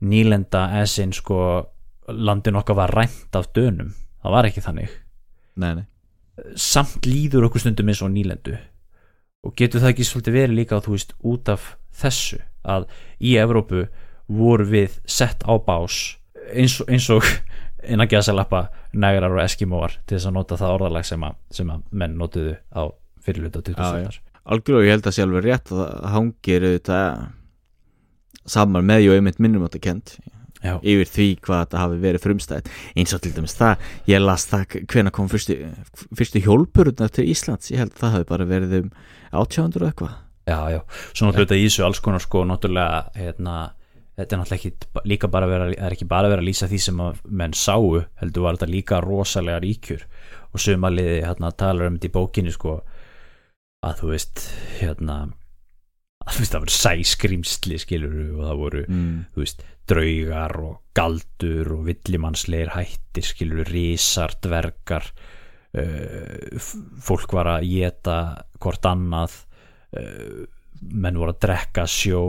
nýlenda 0.05 0.61
essin 0.81 1.11
sko 1.15 1.37
landin 2.09 2.59
okkar 2.59 2.77
var 2.77 2.91
rænt 2.93 3.33
af 3.37 3.45
dönum. 3.55 3.89
Það 4.19 4.35
var 4.35 4.43
ekki 4.49 4.61
þannig. 4.65 4.91
Nei, 5.59 5.73
nei 5.79 5.85
samt 6.59 7.07
líður 7.07 7.47
okkur 7.49 7.63
stundum 7.63 7.91
eins 7.91 8.03
og 8.05 8.13
nýlendu 8.13 8.57
og 9.45 9.55
getur 9.59 9.83
það 9.83 9.93
ekki 9.93 10.07
svolítið 10.07 10.37
verið 10.37 10.57
líka 10.57 10.81
þú 10.83 10.95
veist 10.95 11.15
út 11.31 11.51
af 11.51 11.73
þessu 11.99 12.39
að 12.67 12.87
í 13.23 13.35
Evrópu 13.39 13.85
voru 14.29 14.67
við 14.69 14.99
sett 15.09 15.45
á 15.47 15.53
bás 15.57 16.17
eins 16.53 16.79
og, 16.81 16.89
eins 16.91 17.09
og 17.13 17.25
innan 17.89 18.09
gæðsalappa 18.11 18.67
nægrar 18.93 19.35
og 19.37 19.43
eskimóar 19.43 19.99
til 20.05 20.17
þess 20.17 20.29
að 20.29 20.35
nota 20.39 20.59
það 20.59 20.75
orðalag 20.77 21.07
sem 21.07 21.23
að, 21.23 21.37
sem 21.55 21.69
að 21.71 21.85
menn 21.91 22.17
notuðu 22.19 22.57
á 22.75 22.83
fyrirluta 23.23 23.61
20. 23.63 23.79
Já, 23.79 23.85
já. 23.85 24.09
aldar 24.09 24.19
algjörlega 24.49 24.87
ég 24.87 24.95
held 24.95 25.07
að 25.09 25.21
alveg 25.25 25.45
rétt 25.45 25.71
að 25.71 25.79
það 25.79 26.13
hangir 26.15 26.65
auðvitað 26.67 27.23
saman 28.49 28.87
með 28.89 29.07
og 29.09 29.19
einmitt 29.19 29.41
minnum 29.43 29.65
átt 29.67 29.77
að 29.77 29.85
kent 29.85 30.15
já, 30.63 30.73
yfir 30.81 31.11
því 31.13 31.27
hvað 31.45 31.63
þetta 31.63 31.83
hafi 31.83 31.99
verið 32.03 32.25
frumstæð 32.25 32.71
eins 32.95 33.15
og 33.15 33.23
til 33.23 33.33
dæmis 33.35 33.57
það, 33.59 33.89
ég 34.11 34.23
las 34.23 34.47
það 34.49 34.77
hvena 34.93 35.13
kom 35.15 35.29
fyrstu, 35.31 35.59
fyrstu 36.17 36.43
hjólpuruna 36.45 37.09
til 37.13 37.27
Íslands, 37.31 37.71
ég 37.73 37.83
held 37.83 37.95
að 37.95 38.03
það 38.03 38.15
hafi 38.17 38.29
bara 38.33 38.49
verið 38.49 38.77
um 38.83 38.93
800 39.39 39.83
og 39.83 39.91
eitthvað. 39.91 40.15
Já, 40.49 40.59
já. 40.73 40.79
Svo 41.13 41.27
náttúrulega 41.27 41.59
í 41.59 41.67
þessu 41.67 41.83
alls 41.85 41.99
konar 42.01 42.23
sko 42.23 42.41
náttúrulega 42.49 43.03
hérna 43.13 43.57
þetta 44.19 44.35
er 44.35 44.41
náttúrulega 44.41 44.59
ekki 44.59 45.09
líka 45.09 45.29
bara 45.31 45.47
að 45.47 45.53
vera 45.53 45.67
það 45.69 45.85
er 45.87 45.95
ekki 45.95 46.07
bara 46.09 46.27
að 46.27 46.33
vera 46.33 46.43
að 46.43 46.49
lýsa 46.49 46.69
því 46.69 46.79
sem 46.83 47.03
að 47.03 47.19
menn 47.41 47.55
sáu 47.55 47.91
heldur 48.19 48.45
var 48.45 48.57
þetta 48.57 48.73
líka 48.73 49.01
rosalega 49.05 49.61
ríkjur 49.63 50.05
og 50.49 50.63
sumaliði 50.63 51.19
hérna 51.23 51.51
talar 51.55 51.89
um 51.89 51.99
þetta 51.99 52.09
í 52.09 52.15
bókinni 52.17 52.55
sko 52.55 52.79
að 53.85 54.01
þú 54.01 54.11
veist 54.11 54.43
hérna 54.79 55.19
það 56.37 56.63
voru 56.63 56.75
sæskrimsli 56.75 57.79
skilur 57.81 58.15
og 58.37 58.45
það 58.45 58.61
voru 58.63 58.85
mm. 58.87 59.11
veist 59.39 59.65
draugar 59.89 60.55
og 60.61 60.77
galdur 60.97 61.73
og 61.77 61.85
villimannsleir 61.87 62.73
hættir 62.75 63.25
skilur 63.25 63.69
risar, 63.69 64.35
dvergar 64.43 65.07
uh, 65.09 66.59
fólk 67.01 67.33
var 67.37 67.55
að 67.55 67.67
geta 67.71 68.17
hvort 68.61 68.85
annað 68.89 69.39
uh, 69.97 70.45
menn 70.79 71.19
voru 71.19 71.33
að 71.33 71.41
drekka 71.47 71.87
sjó 71.89 72.23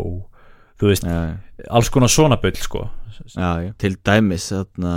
þú 0.80 0.88
veist, 0.88 1.04
já, 1.04 1.36
alls 1.68 1.90
konar 1.92 2.12
svona 2.12 2.40
bull 2.40 2.56
sko 2.56 2.86
já, 3.34 3.50
já. 3.66 3.72
til 3.78 3.98
dæmis 4.06 4.48
þarna, 4.52 4.94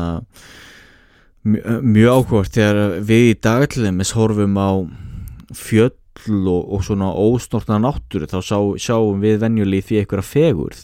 mjö- 1.43 1.81
mjög 1.83 2.21
áhvert 2.21 2.55
þegar 2.55 2.95
við 3.03 3.27
í 3.33 3.35
dagallumis 3.43 4.15
horfum 4.15 4.55
á 4.55 4.71
fjöll 6.19 6.49
og, 6.51 6.67
og 6.73 6.83
svona 6.85 7.11
ósnortna 7.13 7.79
náttúru 7.81 8.27
þá 8.29 8.39
sá, 8.41 8.57
sjáum 8.81 9.23
við 9.23 9.41
venjulegi 9.43 9.87
því 9.87 10.01
einhverja 10.01 10.27
fegurð. 10.27 10.83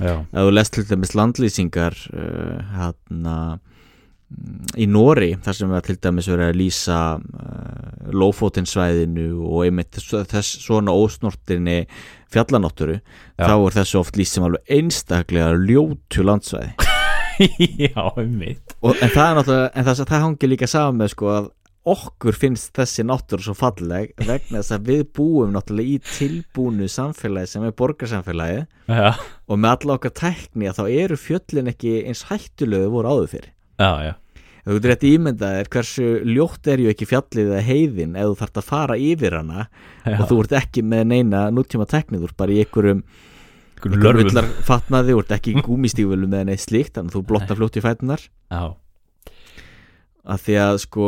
Já, 0.00 0.24
ef 0.26 0.40
þú 0.40 0.50
lest 0.50 0.74
til 0.74 0.84
dæmis 0.88 1.14
landlýsingar 1.14 1.94
uh, 2.10 2.72
hérna 2.74 3.36
mm, 3.54 4.72
í 4.82 4.88
Nóri 4.90 5.30
þar 5.44 5.58
sem 5.58 5.70
við 5.70 5.84
til 5.86 5.98
dæmis 6.02 6.30
verið 6.32 6.50
að 6.50 6.58
lýsa 6.58 7.00
uh, 7.20 8.08
Lófótinsvæðinu 8.10 9.28
og 9.46 9.68
einmitt 9.68 10.00
þess, 10.02 10.56
svona 10.66 10.94
ósnortinni 10.98 11.84
fjallanáttúru 12.34 12.98
Já. 12.98 13.46
þá 13.46 13.54
er 13.54 13.78
þessu 13.78 14.00
oft 14.02 14.18
lýst 14.18 14.34
sem 14.34 14.48
alveg 14.48 14.74
einstaklega 14.80 15.54
ljótu 15.62 16.26
landsvæði. 16.26 16.74
Já, 17.86 18.02
um 18.18 18.34
mitt 18.38 18.74
og, 18.80 18.98
en 18.98 19.10
það 19.10 19.28
er 19.28 19.38
náttúrulega 19.38 19.70
en 19.70 19.86
það, 19.86 20.02
það 20.10 20.24
hangi 20.26 20.50
líka 20.50 20.70
saman 20.70 21.00
með 21.02 21.14
sko 21.14 21.30
að 21.34 21.52
okkur 21.84 22.36
finnst 22.36 22.72
þessi 22.78 23.04
náttúru 23.04 23.44
svo 23.44 23.54
falleg 23.58 24.14
vegna 24.24 24.62
þess 24.62 24.72
að 24.72 24.86
við 24.88 25.02
búum 25.18 25.52
náttúrulega 25.52 25.92
í 25.92 25.98
tilbúnu 26.08 26.88
samfélagi 26.88 27.50
sem 27.50 27.64
er 27.68 27.74
borgarsamfélagi 27.76 28.62
já, 28.88 29.08
og 29.44 29.60
með 29.60 29.74
alla 29.74 29.96
okkar 29.98 30.14
tækni 30.16 30.70
að 30.70 30.78
þá 30.80 30.84
eru 31.04 31.18
fjöllin 31.20 31.72
ekki 31.74 31.96
eins 32.08 32.24
hættulegu 32.30 32.92
voru 32.94 33.12
áður 33.12 33.28
fyrir 33.34 33.50
já, 33.50 33.90
já, 34.08 34.14
þú 34.64 34.78
getur 34.78 34.92
rétt 34.94 35.04
ímyndað 35.10 35.58
er 35.60 35.70
hversu 35.76 36.08
ljótt 36.30 36.70
er 36.72 36.84
ju 36.84 36.94
ekki 36.94 37.10
fjallið 37.10 37.52
eða 37.52 37.66
heiðin 37.68 38.16
ef 38.16 38.30
þú 38.30 38.38
þarft 38.40 38.62
að 38.62 38.70
fara 38.70 38.96
yfir 39.10 39.36
hana 39.40 39.66
og 40.14 40.24
þú 40.30 40.40
ert 40.46 40.56
ekki 40.62 40.86
með 40.94 41.04
neina 41.12 41.44
nútíma 41.52 41.88
tækni 41.90 42.22
þú 42.22 42.30
ert 42.30 42.38
bara 42.40 42.56
í 42.56 42.62
einhverjum 42.64 43.04
villar 43.84 44.48
fatnaði, 44.64 45.12
þú 45.12 45.20
ert 45.20 45.36
ekki 45.36 45.52
í 45.52 45.64
gúmistífulum 45.66 46.32
með 46.32 46.46
neitt 46.48 46.64
slíkt, 46.64 46.94
þannig 46.96 47.12
að 47.12 47.18
þú 47.18 47.22
blotta 47.28 47.58
fljótt 47.58 47.76
í 47.76 47.84
fætunar 47.84 48.22
já, 48.24 48.62
að 50.24 50.40
því 50.40 50.54
að 50.62 50.74
sko 50.86 51.06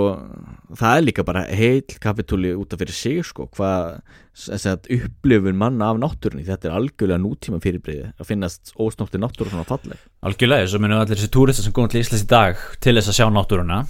það 0.77 0.99
er 0.99 1.05
líka 1.07 1.25
bara 1.25 1.43
heil 1.49 1.97
kapitúli 2.03 2.51
út 2.53 2.75
af 2.75 2.83
fyrir 2.83 2.97
sig 2.97 3.23
sko 3.25 3.47
hvað 3.49 4.03
þess 4.37 4.69
að 4.69 4.91
upplifun 4.99 5.57
manna 5.57 5.89
af 5.95 6.01
náttúrunni 6.03 6.45
þetta 6.45 6.69
er 6.69 6.77
algjörlega 6.77 7.23
nútíma 7.23 7.61
fyrirbreyði 7.65 8.11
að 8.13 8.29
finnast 8.29 8.75
ósnótti 8.77 9.21
náttúru 9.23 9.55
svona 9.55 9.65
falleg 9.69 10.03
algjörlega, 10.21 10.69
svo 10.69 10.83
munum 10.85 11.01
allir 11.01 11.17
þessi 11.17 11.33
túristar 11.33 11.65
sem 11.65 11.77
komum 11.77 11.93
til 11.93 12.03
Íslands 12.05 12.27
í 12.27 12.31
dag 12.35 12.61
til 12.85 12.97
þess 12.99 13.13
að 13.15 13.19
sjá 13.23 13.27
náttúruna 13.33 13.81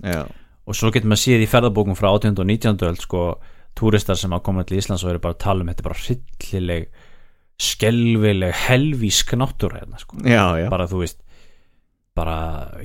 já, 0.00 0.24
og 0.64 0.78
svo 0.80 0.92
getur 0.94 1.12
maður 1.12 1.24
séð 1.26 1.44
í 1.44 1.52
ferðabókum 1.52 1.98
frá 1.98 2.08
18. 2.14 2.40
og 2.40 2.48
19. 2.48 2.88
öld 2.88 3.04
sko, 3.04 3.24
túristar 3.76 4.16
sem 4.16 4.32
að 4.32 4.44
koma 4.48 4.64
til 4.64 4.80
Íslands 4.80 5.04
og 5.04 5.12
eru 5.12 5.24
bara 5.26 5.36
að 5.36 5.44
tala 5.44 5.66
um 5.66 5.72
þetta 5.74 5.88
bara 5.90 6.00
hryllileg 6.06 6.88
skelvileg, 7.60 8.54
helvísk 8.56 9.34
náttúra 9.36 9.82
hérna, 9.82 10.00
sko. 10.00 10.16
já, 10.24 10.56
já, 10.56 10.70
bara 10.72 10.88
þú 10.88 11.02
veist 11.02 11.20
bara, 12.20 12.36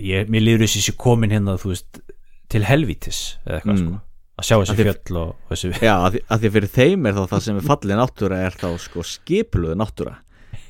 ég, 0.02 0.28
mér 0.32 0.44
líður 0.48 0.66
þessi 0.66 0.82
sér 0.88 0.98
komin 1.06 1.36
hérna, 1.36 1.58
þú 1.62 1.72
veist, 1.76 2.02
til 2.52 2.66
helvítis 2.66 3.22
eða 3.46 3.60
eitthvað, 3.62 3.80
Mm. 3.80 3.88
sko 3.88 4.02
að 4.36 4.48
sjá 4.50 4.56
þessi 4.60 4.74
því- 4.76 4.86
fjöll 4.90 5.18
og, 5.22 5.30
og 5.36 5.54
þessi 5.56 5.70
já 5.80 5.94
að, 5.96 6.10
því, 6.16 6.20
að 6.28 6.40
því 6.42 6.48
að 6.50 6.56
fyrir 6.58 6.72
þeim 6.76 7.06
er 7.10 7.14
þá 7.16 7.22
það 7.32 7.44
sem 7.46 7.60
er 7.62 7.68
fallið 7.70 8.00
náttúra 8.02 8.40
er 8.50 8.58
þá 8.60 8.66
sko 8.84 9.04
skipluðu 9.08 9.78
náttúra. 9.80 10.16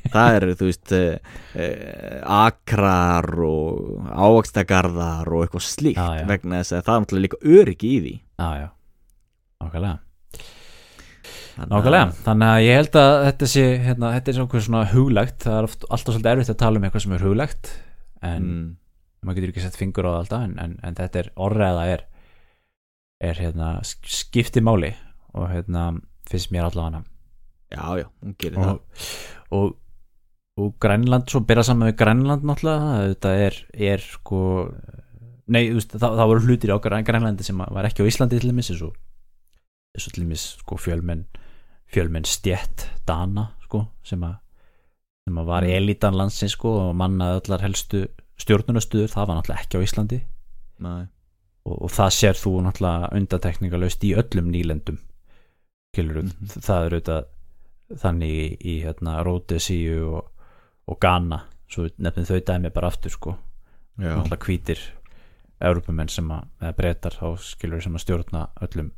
Það 0.05 0.35
eru 0.37 0.53
þú 0.59 0.67
veist 0.69 0.91
eh, 0.93 1.15
eh, 1.57 2.19
akrar 2.29 3.25
og 3.41 4.05
ávakstagarðar 4.13 5.31
og 5.33 5.47
eitthvað 5.47 5.65
slíkt 5.65 5.97
já. 5.97 6.27
vegna 6.29 6.59
þess 6.61 6.75
að 6.77 6.83
það 6.85 6.93
er 6.93 7.01
náttúrulega 7.05 7.25
líka 7.25 7.41
öryggi 7.55 7.89
í 7.89 7.97
því. 8.03 8.13
Já, 8.37 8.49
já, 8.61 8.67
að- 9.65 10.03
Nákvæmlega, 11.71 12.07
þannig 12.25 12.49
að 12.51 12.63
ég 12.67 12.75
held 12.75 12.95
að 12.99 13.13
þetta 13.25 13.47
sé 13.47 13.61
hérna, 13.85 14.09
þetta 14.17 14.31
er 14.31 14.37
svona, 14.67 14.81
huglægt. 14.91 15.37
Það 15.45 15.57
er 15.57 15.67
oft, 15.69 15.85
alltaf 15.89 16.11
svolítið 16.13 16.31
erfitt 16.35 16.51
að 16.53 16.59
tala 16.61 16.79
um 16.81 16.85
eitthvað 16.87 17.03
sem 17.05 17.15
er 17.15 17.23
huglægt 17.25 17.69
en 18.25 18.43
mm, 18.49 18.67
maður 19.25 19.39
getur 19.41 19.53
ekki 19.53 19.63
sett 19.65 19.79
fingur 19.79 20.07
á 20.09 20.11
það 20.15 20.19
alltaf 20.23 20.43
en, 20.49 20.57
en, 20.65 20.75
en 20.85 20.97
þetta 20.99 21.21
er 21.23 21.31
orðræða 21.47 21.85
er 21.95 22.05
er 23.25 23.39
hérna 23.39 23.69
sk- 23.87 24.11
skipti 24.11 24.61
máli 24.65 24.91
og 25.35 25.47
hérna 25.53 25.85
finnst 26.29 26.51
mér 26.51 26.67
allavega. 26.67 27.03
Já, 27.71 27.85
já, 28.01 28.05
hún 28.23 28.35
gerir 28.39 28.59
það. 28.59 28.75
og, 28.75 29.55
og, 29.55 29.71
og 30.61 30.75
Grænland 30.83 31.29
svo 31.31 31.41
byrja 31.47 31.63
saman 31.69 31.89
við 31.89 31.97
Grænland 32.03 32.45
náttúrulega 32.47 32.99
þetta 33.13 33.31
er, 33.47 33.57
er 33.93 34.03
sko 34.03 34.41
nei, 35.47 35.63
veist, 35.73 35.95
það, 35.95 36.15
það 36.19 36.29
voru 36.31 36.45
hlutir 36.45 36.73
á 36.75 36.77
Græn- 36.83 37.07
Grænlandi 37.07 37.43
sem 37.47 37.57
var 37.59 37.87
ekki 37.89 38.05
á 38.05 38.09
Íslandi 38.09 38.39
til 38.39 38.51
dæmis 38.53 38.69
og 38.77 38.95
eins 39.95 40.07
og 40.09 40.15
til 40.15 40.23
dæmis 40.25 40.45
sko 40.61 40.77
fjölmenn 40.81 41.25
fjölmenn 41.93 42.25
stjett 42.29 42.87
Dana 43.07 43.49
sko 43.65 43.83
sem 44.05 44.23
að 44.27 44.37
sem 45.25 45.37
að 45.41 45.45
var 45.49 45.63
Mm. 45.65 45.73
elitan 45.79 46.13
landsins 46.17 46.53
sko 46.53 46.71
og 46.89 46.95
mannaði 46.95 47.41
allar 47.41 47.61
helstu 47.65 48.03
stjórnunastuður, 48.37 49.09
það 49.09 49.27
var 49.27 49.37
náttúrulega 49.39 49.63
ekki 49.63 49.77
á 49.79 49.85
Íslandi. 49.85 50.19
Og, 51.65 51.81
og 51.81 51.89
það 51.89 52.11
sér 52.13 52.37
þú 52.37 52.51
náttúrulega 52.61 53.09
undatekningalöst 53.17 54.03
í 54.05 54.11
öllum 54.15 54.51
nýlendum 54.53 54.99
skilur 55.95 56.23
Mhm. 56.23 56.47
það 56.61 56.85
er 56.85 56.91
auðvitað 56.91 57.25
þannig 57.95 58.29
í, 58.29 58.57
í 58.61 58.83
hérna 58.83 59.23
Ródesíu 59.23 60.03
og, 60.17 60.29
og 60.87 60.99
Ghana 60.99 61.43
svo 61.69 61.87
nefnum 61.97 62.25
þau 62.25 62.39
dæmi 62.45 62.69
bara 62.73 62.87
aftur 62.87 63.09
sko. 63.11 63.37
Náttúrulega 63.97 64.45
hvítir 64.45 64.79
Európumenn 65.61 66.09
sem 66.09 66.27
að, 66.29 66.43
breytar 66.75 67.11
þá 67.15 67.37
skilur 67.39 67.81
sem 67.81 67.95
að 67.95 68.03
stjórna 68.03 68.49
öllum 68.61 68.91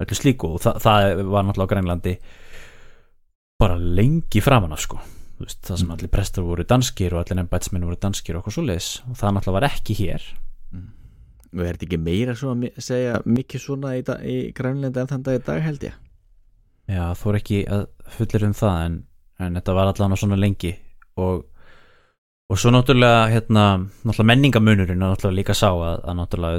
öllu 0.00 0.14
slíku. 0.14 0.54
Og 0.54 0.60
það, 0.60 0.80
það 0.80 1.24
var 1.26 1.42
náttúrulega 1.44 1.66
á 1.66 1.72
Grænlandi 1.74 2.16
bara 3.58 3.76
lengi 3.76 4.40
framan 4.40 4.72
af 4.72 4.80
sko 4.80 5.00
veist, 5.40 5.60
það 5.66 5.76
sem 5.78 5.86
Mm. 5.88 5.94
allir 5.96 6.08
prestar 6.12 6.42
voru 6.46 6.64
danskir 6.64 7.12
og 7.14 7.20
allir 7.24 7.40
embætsmenn 7.42 7.84
voru 7.84 7.96
danskir 8.00 8.36
og 8.36 8.42
eitthvað 8.44 8.56
svoleiðis 8.56 8.90
og 9.10 9.16
það 9.20 9.34
náttúrulega 9.36 9.56
var 9.60 9.68
ekki 9.70 9.94
hér 10.00 10.22
og 11.56 11.60
er 11.64 11.76
þetta 11.76 11.86
ekki 11.86 11.98
meira 12.02 12.34
svo 12.36 12.52
að 12.54 12.80
segja 12.82 13.20
mikið 13.24 13.60
svona 13.62 13.94
í, 13.96 14.02
í 14.26 14.36
Grænlandi 14.52 15.00
en 15.00 15.06
þann 15.12 15.22
dag 15.26 15.38
í 15.38 15.44
dag 15.46 15.60
held 15.62 15.84
ég 15.86 15.94
Já, 16.86 17.14
þú 17.18 17.30
er 17.32 17.38
ekki 17.40 17.60
að 17.66 17.86
fullir 18.16 18.44
um 18.46 18.52
það 18.54 18.80
en, 18.86 18.96
en 19.42 19.54
þetta 19.58 19.74
var 19.74 19.92
allan 19.92 20.16
svona 20.16 20.36
lengi 20.38 20.74
og, 21.16 21.46
og 22.50 22.58
svo 22.60 22.70
náttúrulega 22.70 23.24
hérna, 23.32 23.64
náttúrulega 24.04 24.30
menningamunurinn 24.32 25.02
er 25.02 25.14
náttúrulega 25.14 25.38
líka 25.40 25.54
sá 25.56 25.70
að, 25.72 26.04
að 26.06 26.18
náttúrulega 26.20 26.58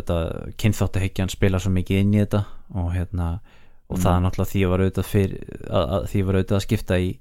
kynþáttahyggjan 0.58 1.32
spila 1.32 1.60
svo 1.64 1.72
mikið 1.72 2.02
inn 2.04 2.14
í 2.18 2.24
þetta 2.26 2.44
og 2.76 2.92
hérna 2.96 3.40
og 3.88 3.96
Mm. 3.98 4.04
það 4.04 4.16
er 4.18 4.24
náttúrulega 4.26 4.52
því 4.52 4.62
fyrir, 5.08 5.60
að, 5.70 5.86
að 5.96 6.08
því 6.12 6.22
var 6.28 6.36
auðvitað 6.36 6.58
að 6.58 6.66
skipta 6.66 6.98
í 7.00 7.20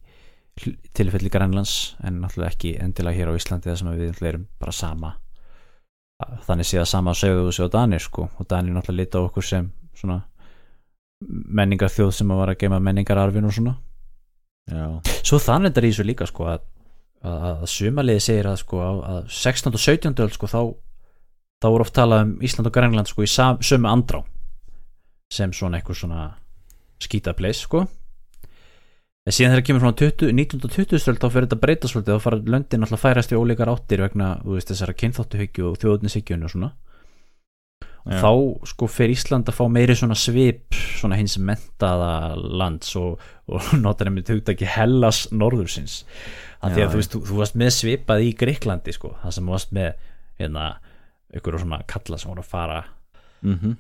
tilfelli 0.97 1.31
Grænlands 1.33 1.97
en 2.05 2.21
náttúrulega 2.23 2.55
ekki 2.55 2.77
endilega 2.81 3.19
hér 3.19 3.33
á 3.33 3.37
Íslandi 3.37 3.69
þar 3.69 3.81
sem 3.81 3.91
við 3.99 4.23
erum 4.25 4.47
bara 4.61 4.73
sama 4.73 5.17
þannig 6.47 6.69
séð 6.69 6.83
að 6.83 6.89
sama 6.93 7.13
segðu 7.17 7.49
þessu 7.49 7.67
á 7.69 7.75
Danir 7.75 8.01
sko 8.01 8.29
og 8.31 8.49
Danir 8.49 8.73
náttúrulega 8.73 9.03
lita 9.03 9.21
á 9.21 9.27
okkur 9.27 9.45
sem 9.45 9.69
svona 9.97 10.23
menningar 11.27 11.93
þjóð 11.93 12.15
sem 12.17 12.33
að 12.33 12.41
var 12.41 12.53
að 12.53 12.59
geima 12.63 12.81
menningararfin 12.81 13.49
og 13.49 13.53
svona 13.57 13.75
já, 14.71 14.87
svo 15.21 15.41
þannig 15.41 15.77
er 15.77 15.89
í 15.89 15.93
þessu 15.93 16.07
líka 16.09 16.29
sko 16.29 16.49
að, 16.53 16.65
að, 17.21 17.45
að 17.51 17.69
sumaliði 17.73 18.25
segir 18.25 18.49
að 18.49 18.59
sko 18.65 18.81
að 18.85 19.03
að 19.13 19.21
16. 19.37 19.77
og 19.77 19.85
17. 19.85 20.25
öld 20.25 20.37
sko 20.37 20.51
þá 20.53 20.61
þá 21.61 21.69
voru 21.69 21.87
oft 21.87 21.97
talað 21.97 22.25
um 22.27 22.33
Ísland 22.45 22.71
og 22.71 22.75
Grænland 22.77 23.13
sko 23.13 23.25
í 23.25 23.31
sam, 23.31 23.61
sömu 23.61 23.93
andrá 23.93 24.23
sem 25.33 25.53
svona 25.53 25.81
eitthvað 25.81 26.01
svona 26.01 26.27
skítapleis 27.03 27.65
sko 27.67 27.85
en 29.27 29.35
síðan 29.35 29.55
þegar 29.55 29.67
kemur 29.67 29.85
svona 29.85 29.99
20, 30.01 30.33
19. 30.39 30.65
og 30.65 30.75
20. 30.75 30.99
öld 31.11 31.21
þá 31.23 31.29
fyrir 31.29 31.47
þetta 31.47 31.57
að 31.59 31.63
breyta 31.65 31.91
svolítið 31.91 32.17
þá 32.17 32.25
fara 32.27 32.41
löndin 32.55 32.87
alltaf 32.87 32.99
að 32.99 33.05
færast 33.05 33.33
í 33.35 33.39
ólíkar 33.39 33.73
áttir 33.73 34.03
vegna 34.05 34.33
þú 34.43 34.57
veist, 34.57 34.73
þessara 34.73 34.97
kynþáttuhyggju 35.03 35.71
og 35.71 35.79
þjóðnishyggju 35.83 36.39
og 36.39 36.53
svona 36.55 36.73
og 38.07 38.13
Já. 38.15 38.21
þá 38.23 38.31
sko 38.71 38.89
fer 38.91 39.11
Ísland 39.11 39.51
að 39.51 39.59
fá 39.59 39.65
meiri 39.73 39.97
svona 39.99 40.17
svip 40.19 40.77
svona 41.01 41.19
hins 41.19 41.35
mentaða 41.43 42.13
lands 42.37 42.95
og, 43.01 43.23
og 43.51 43.73
notar 43.85 44.11
einmitt 44.11 44.31
hugtaki 44.31 44.69
Hellas 44.77 45.25
norðursins 45.35 46.05
að 46.63 46.77
því 46.77 46.85
Já, 46.85 46.87
að 46.87 46.93
þú 46.93 47.01
veist, 47.01 47.17
þú, 47.17 47.23
þú 47.27 47.41
varst 47.41 47.59
með 47.59 47.73
svipað 47.81 48.29
í 48.29 48.31
Greiklandi 48.39 48.95
sko, 48.95 49.17
það 49.25 49.35
sem 49.37 49.51
varst 49.51 49.75
með 49.77 50.07
hérna, 50.39 50.69
ykkur 51.35 51.59
svona 51.61 51.83
kalla 51.91 52.21
sem 52.21 52.31
voru 52.31 52.47
að 52.47 52.55
fara 52.55 52.79
mhm 53.43 53.77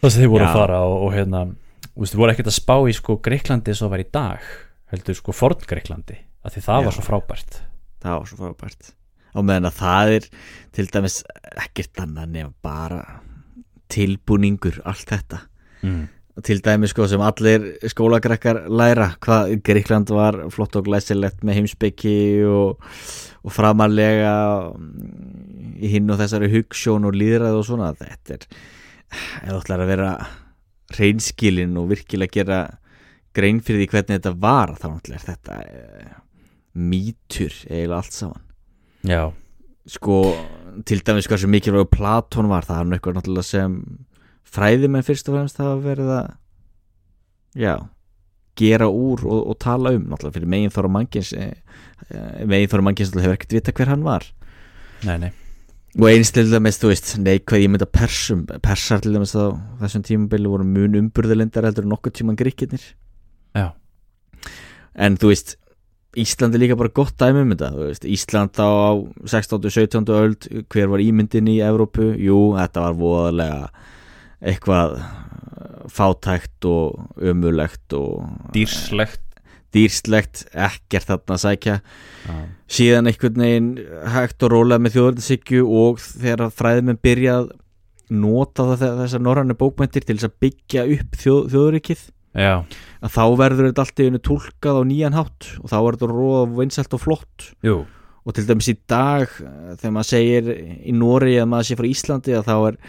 það 0.00 0.14
sem 0.14 0.24
þið 0.24 0.32
voru 0.32 0.44
Já. 0.44 0.48
að 0.48 0.58
fara 0.58 0.78
og, 0.86 0.96
og 1.04 1.14
hérna, 1.14 1.42
veist, 1.96 2.16
voru 2.18 2.32
ekkert 2.32 2.50
að 2.50 2.58
spá 2.58 2.76
í 2.86 2.94
sko 2.96 3.18
Greiklandi 3.22 3.72
eins 3.72 3.82
og 3.84 3.92
var 3.94 4.02
í 4.02 4.08
dag 4.12 4.44
heldur 4.92 5.18
sko 5.18 5.34
forn 5.36 5.66
Greiklandi 5.66 6.18
að 6.44 6.56
því 6.56 6.64
það 6.66 6.80
Já. 6.80 6.86
var 6.86 6.96
svo 6.96 7.06
frábært 7.06 7.60
það 8.00 8.16
var 8.16 8.30
svo 8.30 8.40
frábært 8.40 8.94
og 9.30 9.46
meðan 9.46 9.68
að 9.70 9.76
það 9.78 10.14
er 10.14 10.30
til 10.76 10.86
dæmis 10.90 11.18
ekkert 11.50 12.02
annað 12.02 12.32
nefn 12.36 12.56
bara 12.64 13.02
tilbúningur 13.90 14.80
allt 14.88 15.10
þetta 15.10 15.40
mm. 15.86 16.02
til 16.46 16.58
dæmis 16.64 16.94
sko 16.94 17.06
sem 17.10 17.22
allir 17.24 17.66
skólagrekkar 17.90 18.64
læra 18.70 19.12
hvað 19.22 19.54
Gríkland 19.66 20.12
var 20.14 20.38
flott 20.54 20.78
og 20.78 20.86
glæsilegt 20.88 21.44
með 21.46 21.60
heimsbyggi 21.60 22.18
og, 22.48 22.82
og 23.44 23.54
framarlega 23.54 24.34
mm, 24.74 25.78
í 25.80 25.94
hinn 25.94 26.10
og 26.10 26.20
þessari 26.20 26.50
hugssjón 26.54 27.08
og 27.08 27.18
líðræð 27.18 27.58
og 27.60 27.66
svona 27.66 27.94
þetta 27.98 28.38
er, 28.38 28.46
ef 29.10 29.50
þú 29.50 29.58
ætlar 29.60 29.84
að 29.84 29.92
vera 29.94 30.12
reynskilin 30.98 31.76
og 31.80 31.90
virkilega 31.92 32.34
gera 32.34 32.60
grein 33.36 33.60
fyrir 33.62 33.84
því 33.84 33.90
hvernig 33.92 34.18
þetta 34.18 34.32
var 34.42 34.74
þá 34.78 34.86
náttúrulega 34.88 35.20
er 35.20 35.26
þetta 35.28 35.58
e, 35.62 36.08
mýtur 36.74 37.54
eiginlega 37.68 38.00
allt 38.00 38.16
saman. 38.16 38.44
Já, 39.06 39.22
sko 39.90 40.18
til 40.86 41.02
dæmis 41.06 41.28
hversu 41.30 41.50
mikilvæg 41.50 41.90
Platón 41.94 42.50
var 42.50 42.66
það 42.68 42.82
er 42.82 42.90
náttúrulega 42.90 43.46
sem 43.46 43.78
fræðimenn 44.50 45.06
fyrst 45.06 45.30
og 45.30 45.38
fremst 45.38 45.62
verið 45.84 46.14
að 46.18 46.30
já 47.58 47.74
gera 48.60 48.90
úr 48.90 49.22
og, 49.24 49.44
og 49.52 49.58
tala 49.62 49.94
um 49.96 50.08
náttúrulega 50.10 50.38
fyrir 50.38 50.50
megin 50.52 50.74
þóra 50.74 50.90
mannkins 50.92 51.32
eh, 51.32 51.54
eh, 52.10 52.42
megin 52.44 52.72
þóra 52.72 52.88
mannkins 52.88 53.14
hefur 53.14 53.38
ekkert 53.38 53.56
vita 53.56 53.76
hver 53.76 53.94
hann 53.94 54.04
var. 54.06 54.26
Nei, 55.06 55.16
nei 55.22 55.32
og 55.98 56.06
eins 56.06 56.30
til 56.34 56.50
dæmis, 56.52 56.78
þú 56.78 56.92
veist, 56.92 57.14
neikvæð 57.18 57.64
ég 57.64 57.72
mynda 57.72 57.88
persum, 57.90 58.44
persar 58.62 59.02
til 59.02 59.16
dæmis 59.16 59.34
á 59.34 59.50
þessum 59.82 60.04
tímabili 60.06 60.50
voru 60.50 60.66
mun 60.66 60.98
umburðalindar 61.00 61.66
heldur 61.66 61.86
en 61.88 61.94
nokkuð 61.94 62.20
tíman 62.20 62.38
gríkirnir 62.38 62.84
já, 63.58 63.72
en 64.94 65.18
þú 65.18 65.32
veist 65.32 65.56
Ísland 66.18 66.56
er 66.56 66.64
líka 66.64 66.74
bara 66.74 66.90
gott 66.90 67.14
dæmi 67.22 67.44
um 67.44 67.52
þetta 67.54 67.70
veist, 67.76 68.06
Ísland 68.06 68.58
á 68.58 68.70
16. 69.26 69.58
og 69.62 69.70
17. 69.70 70.06
öld 70.10 70.48
hver 70.70 70.90
var 70.90 71.02
ímyndin 71.02 71.50
í 71.50 71.60
Evrópu 71.62 72.12
jú, 72.18 72.38
þetta 72.58 72.86
var 72.88 72.96
voðalega 72.98 73.68
eitthvað 74.40 74.96
fátækt 75.90 76.66
og 76.70 77.18
ömulegt 77.18 77.94
og 77.98 78.26
dýrslegt 78.54 79.29
dýrslegt, 79.74 80.44
ekkert 80.50 81.08
þarna 81.10 81.36
að 81.36 81.42
sækja. 81.44 81.76
Já, 82.26 82.36
síðan 82.70 83.10
einhvern 83.10 83.42
veginn 83.42 83.70
hægt 84.14 84.46
og 84.46 84.52
rólega 84.54 84.82
með 84.82 84.96
þjóðarðisíkju 84.96 85.66
og 85.80 86.00
þegar 86.04 86.54
fræðmenn 86.54 87.02
byrja 87.02 87.36
að 87.40 87.50
nota 88.10 88.66
þessar 88.74 89.22
norrannu 89.22 89.54
bókmæntir 89.58 90.06
til 90.06 90.16
þess 90.18 90.28
að 90.28 90.40
byggja 90.44 90.86
upp 90.96 91.18
þjóð, 91.20 91.40
þjóðuríkið 91.52 92.02
já, 92.34 92.54
að 93.00 93.14
þá 93.14 93.22
verður 93.38 93.68
þetta 93.70 93.84
allt 93.84 94.02
í 94.02 94.08
einu 94.08 94.20
tólkað 94.26 94.80
á 94.82 94.82
nýjan 94.90 95.18
hátt 95.18 95.50
og 95.60 95.70
þá 95.70 95.78
er 95.78 95.96
þetta 95.96 96.10
róða 96.10 96.42
vinsælt 96.58 96.96
og 96.96 97.02
flott. 97.04 97.50
Jú. 97.66 97.78
Og 98.20 98.36
til 98.36 98.44
dæmis 98.46 98.68
í 98.70 98.76
dag 98.90 99.30
eh, 99.40 99.76
þegar 99.80 99.94
maður 99.96 100.10
segir 100.10 100.50
í 100.52 100.94
Nóri 100.94 101.38
að 101.40 101.48
maður 101.54 101.70
sé 101.70 101.78
frá 101.78 101.88
Íslandi 101.88 102.36
að 102.36 102.50
þá 102.50 102.56
er 102.58 102.80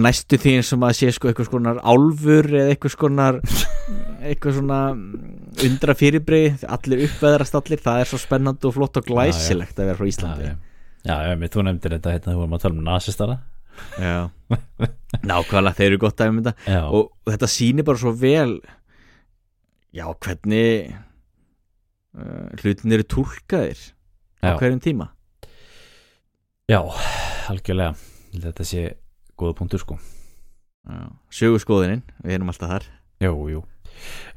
næstu 0.00 0.38
því 0.40 0.56
eins 0.58 0.72
og 0.74 0.80
maður 0.82 0.98
sé 0.98 1.12
sko 1.14 1.30
eitthvað 1.30 1.48
skonar 1.48 1.78
álfur 1.86 2.48
eða 2.50 2.72
eitthvað 2.72 2.94
skonar 2.96 3.38
eitthvað 4.28 4.58
svona 4.58 4.80
undra 5.68 5.96
fyrirbrið 5.98 6.66
allir 6.66 7.06
uppveðrast 7.06 7.56
allir, 7.58 7.80
það 7.82 8.02
er 8.02 8.10
svo 8.10 8.20
spennandi 8.20 8.68
og 8.68 8.76
flott 8.76 8.98
og 9.00 9.06
glæsilegt 9.06 9.78
að 9.78 9.92
vera 9.92 10.00
frá 10.00 10.10
Íslandi. 10.10 10.50
Já, 10.50 10.58
já, 11.06 11.16
já, 11.30 11.38
mér 11.38 11.54
þú 11.54 11.64
nefndir 11.68 11.96
þetta 11.96 12.16
hérna 12.16 12.34
þú 12.34 12.42
varum 12.42 12.58
að 12.58 12.66
tala 12.66 12.78
um 12.78 12.86
nasistara 12.90 13.38
Já, 14.00 14.30
nákvæmlega 15.28 15.76
þeir 15.78 15.88
eru 15.90 16.00
gott 16.02 16.20
að 16.20 16.32
um 16.32 16.40
þetta. 16.40 16.54
Já, 16.66 16.82
og 16.86 17.30
þetta 17.30 17.48
sýnir 17.50 17.86
bara 17.86 18.00
svo 18.02 18.12
vel 18.16 18.56
já, 19.96 20.04
hvernig 20.06 20.92
uh, 22.16 22.48
hlutin 22.60 22.96
eru 22.96 23.06
túlkaðir 23.14 23.80
á 24.44 24.54
já, 24.54 24.58
hverjum 24.60 24.82
tíma. 24.84 25.10
Já, 26.70 26.80
algjörlega. 27.50 27.96
Þetta 28.30 28.66
sé 28.66 28.84
góða 29.40 29.56
punktur 29.58 29.82
sko. 29.82 29.98
Sögurskoðinin, 31.34 32.04
við 32.24 32.36
erum 32.36 32.52
alltaf 32.52 32.70
þar. 32.70 32.86
Jú, 33.20 33.34
jú. 33.52 33.64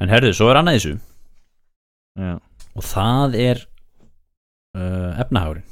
En 0.04 0.12
herðu, 0.12 0.34
svo 0.36 0.50
er 0.52 0.60
annað 0.60 0.80
þessu. 0.80 0.96
Já, 2.20 2.34
og 2.78 2.86
það 2.86 3.38
er 3.42 3.62
uh, 4.78 5.22
efnahárin 5.22 5.66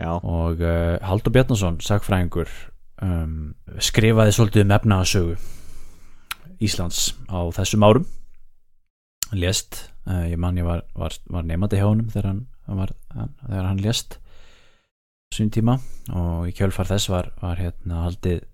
já, 0.00 0.10
og 0.16 0.62
uh, 0.64 0.96
Haldur 1.04 1.34
Bjarnason 1.34 1.80
sagfræðingur 1.84 2.48
um, 3.04 3.52
skrifaði 3.76 4.32
svolítið 4.36 4.64
um 4.64 4.74
efnahagsögu 4.78 5.36
Íslands 6.64 7.12
á 7.28 7.44
þessum 7.52 7.84
árum. 7.84 8.08
Hann 9.28 9.42
lést 9.42 9.82
uh, 10.08 10.24
ég 10.30 10.40
man 10.40 10.56
ég 10.60 10.64
var, 10.64 10.84
var, 10.96 11.16
var 11.28 11.44
nefandi 11.44 11.80
hjá 11.80 11.88
honum 11.88 12.10
þegar 12.12 12.30
hann, 12.30 12.42
hann, 12.68 12.80
var, 12.80 12.94
hann, 13.12 13.34
þegar 13.44 13.68
hann 13.68 13.84
lést 13.84 14.18
sín 15.34 15.52
tíma 15.54 15.78
og 16.14 16.48
í 16.48 16.54
kjölfar 16.56 16.88
þess 16.90 17.10
var, 17.12 17.30
var 17.42 17.60
hérna 17.60 18.04
haldið 18.06 18.44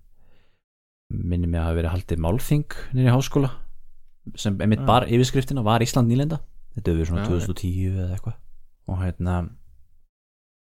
minni 1.11 1.49
mig 1.49 1.59
að 1.59 1.67
hafa 1.67 1.77
verið 1.79 1.93
haldið 1.95 2.23
málþing 2.25 2.77
nýri 2.95 3.11
háskóla 3.13 3.51
sem 4.39 4.57
einmitt 4.61 4.83
Já. 4.83 4.87
bara 4.87 5.09
yfirskriftina 5.09 5.63
var 5.65 5.83
Ísland 5.83 6.11
nýlenda 6.11 6.39
þetta 6.75 6.93
hefur 6.93 7.09
svona 7.09 7.25
Já, 7.25 7.31
2010 7.33 7.97
eða 7.97 8.15
eitthvað 8.15 8.37
og 8.91 9.01
hérna 9.01 9.37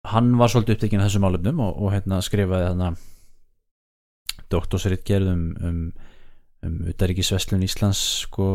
hann 0.08 0.34
var 0.38 0.52
svolítið 0.52 0.76
upptekinn 0.76 1.02
af 1.02 1.08
þessum 1.10 1.26
málefnum 1.26 1.62
og, 1.64 1.80
og 1.82 1.94
hérna 1.94 2.20
skrifaði 2.24 2.70
þarna 2.70 2.92
doktorsrit 4.52 5.04
gerðum 5.06 5.42
um, 5.64 5.80
um 6.64 6.78
utaríkisveslun 6.92 7.64
Íslands 7.66 8.00
sko 8.24 8.48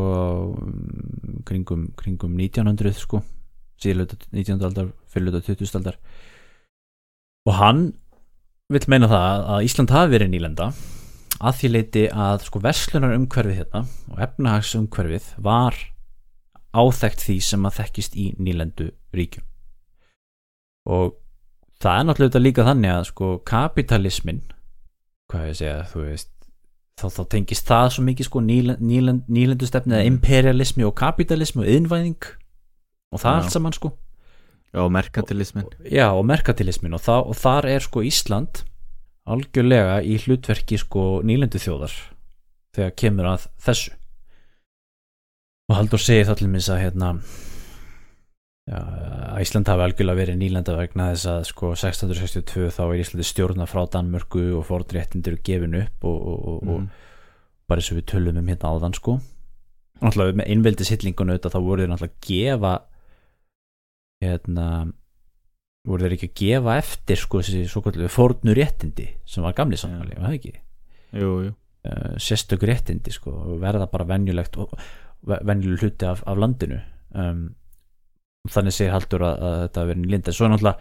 um, 0.58 1.42
kringum, 1.46 1.88
kringum 1.98 2.34
1900 2.38 2.96
sko 2.98 3.22
síðluta 3.80 4.18
19. 4.30 4.62
aldar, 4.64 4.90
fyrirluta 5.10 5.42
20. 5.44 5.76
aldar 5.78 5.98
og 7.44 7.56
hann 7.58 7.82
vill 8.72 8.86
meina 8.88 9.08
það 9.10 9.48
að 9.54 9.66
Ísland 9.68 9.94
hafi 9.94 10.14
verið 10.14 10.32
nýlenda 10.32 10.70
að 11.44 11.58
því 11.58 11.70
leiti 11.74 12.04
að 12.08 12.46
sko 12.46 12.62
verslunar 12.64 13.16
umhverfið 13.18 13.58
hérna 13.60 13.82
og 14.12 14.22
efnahags 14.24 14.72
umhverfið 14.78 15.26
var 15.44 15.76
áþekkt 16.74 17.26
því 17.26 17.36
sem 17.44 17.66
að 17.68 17.76
þekkist 17.80 18.16
í 18.18 18.30
nýlendu 18.40 18.88
ríkjum. 19.14 19.44
Og 20.90 21.14
það 21.82 21.98
er 21.98 22.06
náttúrulega 22.08 22.42
líka 22.42 22.66
þannig 22.66 22.94
að 22.94 23.08
sko 23.10 23.30
kapitalismin 23.46 24.42
hvað 25.30 25.50
ég 25.50 25.58
segja, 25.58 25.82
þú 25.90 26.04
veist 26.04 26.30
þá, 27.00 27.06
þá 27.10 27.22
tengist 27.34 27.68
það 27.68 27.90
svo 27.94 28.04
mikið 28.06 28.28
sko 28.28 28.42
nýlend, 28.44 28.82
nýlend, 28.84 29.28
nýlendustefni 29.32 29.96
eða 29.98 30.08
imperialismi 30.10 30.86
og 30.86 30.96
kapitalismi 30.98 31.64
og 31.64 31.70
yðnvæðing 31.74 32.28
og 33.14 33.22
það 33.22 33.30
Já. 33.30 33.38
allt 33.40 33.54
saman 33.54 33.76
sko 33.76 33.92
já, 34.74 34.82
merkantilismin. 34.90 35.70
Já 35.86 36.08
og 36.12 36.24
merkatilismin 36.26 36.96
og, 36.96 37.02
það, 37.04 37.30
og 37.30 37.38
þar 37.38 37.68
er 37.70 37.84
sko 37.84 38.02
Ísland 38.04 38.64
algjörlega 39.24 40.00
í 40.04 40.18
hlutverki 40.20 40.78
sko 40.80 41.22
nýlendu 41.24 41.60
þjóðar 41.62 41.94
þegar 42.74 42.94
kemur 42.98 43.30
að 43.30 43.48
þessu. 43.64 43.94
Og 45.70 45.78
Haldur 45.78 46.02
segir 46.02 46.26
það 46.28 46.40
til 46.42 46.48
minns 46.52 46.68
að 46.68 46.82
hérna 46.82 47.10
já, 48.68 48.80
Ísland 49.40 49.70
hafi 49.70 49.86
algjörlega 49.86 50.20
verið 50.20 50.40
nýlenda 50.42 50.76
vegna 50.76 51.10
þess 51.14 51.30
að 51.30 51.46
sko 51.52 51.72
1662 51.72 52.72
þá 52.74 52.82
er 52.84 52.98
Íslandi 53.00 53.28
stjórna 53.30 53.68
frá 53.70 53.84
Danmörku 53.94 54.50
og 54.58 54.66
fordréttindir 54.68 55.38
gefin 55.46 55.78
upp 55.80 56.08
og, 56.10 56.18
og, 56.18 56.42
og, 56.50 56.58
mm. 56.64 56.74
og 56.74 57.70
bara 57.70 57.80
eins 57.80 57.92
og 57.94 58.02
við 58.02 58.10
tölum 58.12 58.42
um 58.42 58.50
hérna 58.50 58.74
áðan 58.74 58.98
sko. 58.98 59.20
Náttúrulega 60.02 60.42
með 60.42 60.50
auðvitað 61.32 61.54
þá 61.54 61.60
voru 61.62 61.84
þeir 61.84 61.94
náttúrulega 61.94 62.18
að 62.18 62.26
gefa 62.28 62.74
hérna 64.22 64.68
voru 65.84 66.06
þeir 66.06 66.16
ekki 66.16 66.30
að 66.30 66.38
gefa 66.40 66.76
eftir 66.80 67.20
sko 67.20 67.42
þessi 67.42 67.64
svo 67.68 67.82
kallu 67.84 68.08
fórnu 68.12 68.54
réttindi 68.56 69.08
sem 69.28 69.44
var 69.44 69.56
gamli 69.56 69.76
samfæli, 69.80 70.16
var 70.16 70.30
það 70.30 70.38
ekki? 70.38 70.54
Jú, 71.20 71.32
jú. 71.48 71.52
Uh, 71.84 72.14
sérstök 72.22 72.64
réttindi 72.64 73.12
sko 73.12 73.34
og 73.42 73.58
verða 73.60 73.90
bara 73.92 74.06
venjulegt 74.08 74.56
venjuleg 75.24 75.82
hluti 75.84 76.08
af, 76.08 76.22
af 76.24 76.40
landinu. 76.40 76.78
Um, 77.12 77.50
þannig 78.48 78.76
segir 78.76 78.94
Haldur 78.94 79.24
að, 79.24 79.44
að 79.44 79.58
þetta 79.64 79.84
verið 79.90 80.08
linda 80.12 80.34
svo 80.34 80.46
er 80.46 80.54
náttúrulega 80.54 80.78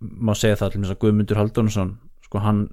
má 0.00 0.32
segja 0.36 0.58
það 0.60 0.66
allir 0.70 0.92
að 0.92 1.00
Guðmundur 1.02 1.40
Haldursson 1.40 1.92
sko 2.24 2.40
hann 2.44 2.64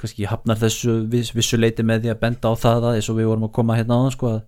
kannski 0.00 0.26
hafnar 0.28 0.58
þessu 0.58 1.04
viss, 1.12 1.32
vissu 1.36 1.58
leiti 1.60 1.84
með 1.86 2.04
því 2.04 2.12
að 2.14 2.22
benda 2.24 2.50
á 2.50 2.54
það 2.58 2.88
að 2.88 2.98
eins 2.98 3.10
og 3.12 3.18
við 3.18 3.28
vorum 3.30 3.46
að 3.48 3.54
koma 3.56 3.76
hérna 3.78 4.00
á 4.00 4.04
það 4.04 4.14
sko 4.16 4.30
að, 4.30 4.40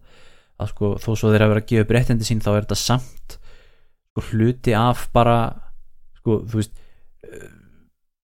að 0.56 0.70
sko 0.72 0.92
þó 1.04 1.10
svo 1.12 1.32
þeir 1.32 1.44
að 1.44 1.52
vera 1.52 1.62
að 1.62 1.68
gefa 1.70 1.84
upp 1.84 1.94
réttindi 1.96 2.28
sín 2.28 2.42
þá 2.42 2.50
er 2.54 2.64
þetta 2.64 2.78
samt 2.80 3.36
sko 4.16 4.24
hluti 4.32 4.72
af 4.72 5.08
bara 5.12 5.36
sko 6.16 6.40
þú 6.48 6.56
veist 6.62 6.72
uh, 7.28 7.52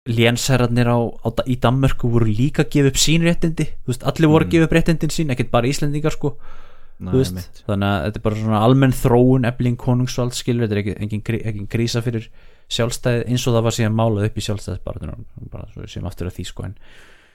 lénsherrarnir 0.08 0.88
á, 0.90 0.98
á, 0.98 1.28
í 1.46 1.54
Danmörku 1.60 2.08
voru 2.10 2.26
líka 2.26 2.64
að 2.64 2.70
gefa 2.74 2.90
upp 2.90 2.98
sín 2.98 3.22
réttindi 3.22 3.66
þú 3.84 3.92
veist, 3.92 4.06
allir 4.08 4.28
voru 4.32 4.44
að 4.44 4.48
Mm. 4.48 4.52
gefa 4.56 4.64
upp 4.66 4.72
réttindin 4.78 5.12
sín 5.14 5.30
ekkert 5.30 5.50
bara 5.52 5.68
Íslendingar 5.68 6.12
sko 6.16 6.32
Næ, 6.98 7.12
veist, 7.14 7.60
þannig 7.68 7.86
að 7.86 8.04
þetta 8.08 8.18
er 8.18 8.22
bara 8.24 8.38
svona 8.40 8.60
almenn 8.66 8.94
þróun 8.96 9.44
efling 9.46 9.76
konungsvald 9.78 10.34
skilur, 10.34 10.66
þetta 10.66 10.74
er 10.74 10.80
ekki, 10.82 10.94
engin, 10.98 11.22
engin 11.46 11.68
krísa 11.70 12.02
fyrir 12.02 12.24
sjálfstæði 12.68 13.28
eins 13.30 13.44
og 13.46 13.54
það 13.54 13.66
var 13.68 13.76
síðan 13.76 13.94
málað 14.00 14.26
upp 14.26 14.40
í 14.40 14.42
sjálfstæðis 14.48 14.82
bara, 14.82 15.12
bara 15.52 15.68
svo 15.70 15.86
sem 15.86 16.08
aftur 16.10 16.26
að 16.26 16.34
því 16.40 16.44
sko 16.50 16.64
en, 16.66 16.74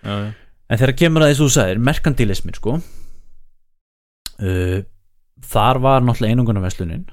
já, 0.04 0.18
já. 0.20 0.34
en 0.68 0.78
þegar 0.82 0.98
kemur 1.00 1.24
að 1.24 1.32
þessu 1.32 1.46
þú 1.48 1.54
sagðir 1.56 1.80
merkantilismin 1.88 2.58
sko 2.60 2.76
uh, 4.42 4.80
þar 5.54 5.80
var 5.86 6.04
náttúrulega 6.10 6.36
einungunarverslunin 6.36 7.06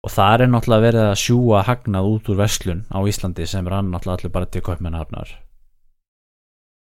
og 0.00 0.12
þar 0.14 0.46
er 0.46 0.50
náttúrulega 0.50 0.86
verið 0.86 1.06
að 1.10 1.20
sjúa 1.20 1.62
hagnað 1.68 2.10
út 2.14 2.32
úr 2.32 2.40
verslun 2.40 2.82
á 2.88 2.98
Íslandi 3.04 3.46
sem 3.46 3.68
rann 3.68 3.92
náttúrulega 3.92 4.22
allir 4.22 4.34
bara 4.34 4.48
til 4.48 4.64
kaupmennahafnar 4.64 5.36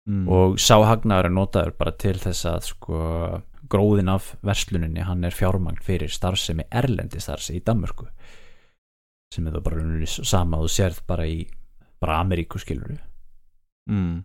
Mm. 0.06 0.28
og 0.30 0.60
sá 0.62 0.78
hagnaður 0.86 1.32
er 1.32 1.34
notaður 1.34 1.72
bara 1.80 1.92
til 1.98 2.14
þess 2.22 2.46
að 2.46 2.66
sko 2.68 2.98
gróðin 3.74 4.12
af 4.14 4.36
versluninni 4.46 5.02
hann 5.02 5.26
er 5.26 5.34
fjármagn 5.34 5.80
fyrir 5.82 6.12
starfsemi 6.14 6.68
erlendi 6.70 7.18
starfsemi 7.18 7.58
í 7.58 7.64
Danmörku. 7.66 8.06
Sem 9.34 9.48
er 9.48 9.56
það 9.56 9.64
bara 9.66 10.10
sama 10.30 10.60
og 10.62 10.68
þú 10.68 10.74
sérð 10.76 11.00
bara 11.10 11.26
í 11.26 11.40
bara 11.98 12.20
Ameríku 12.22 12.62
skilur 12.62 13.00
mm. 13.90 14.20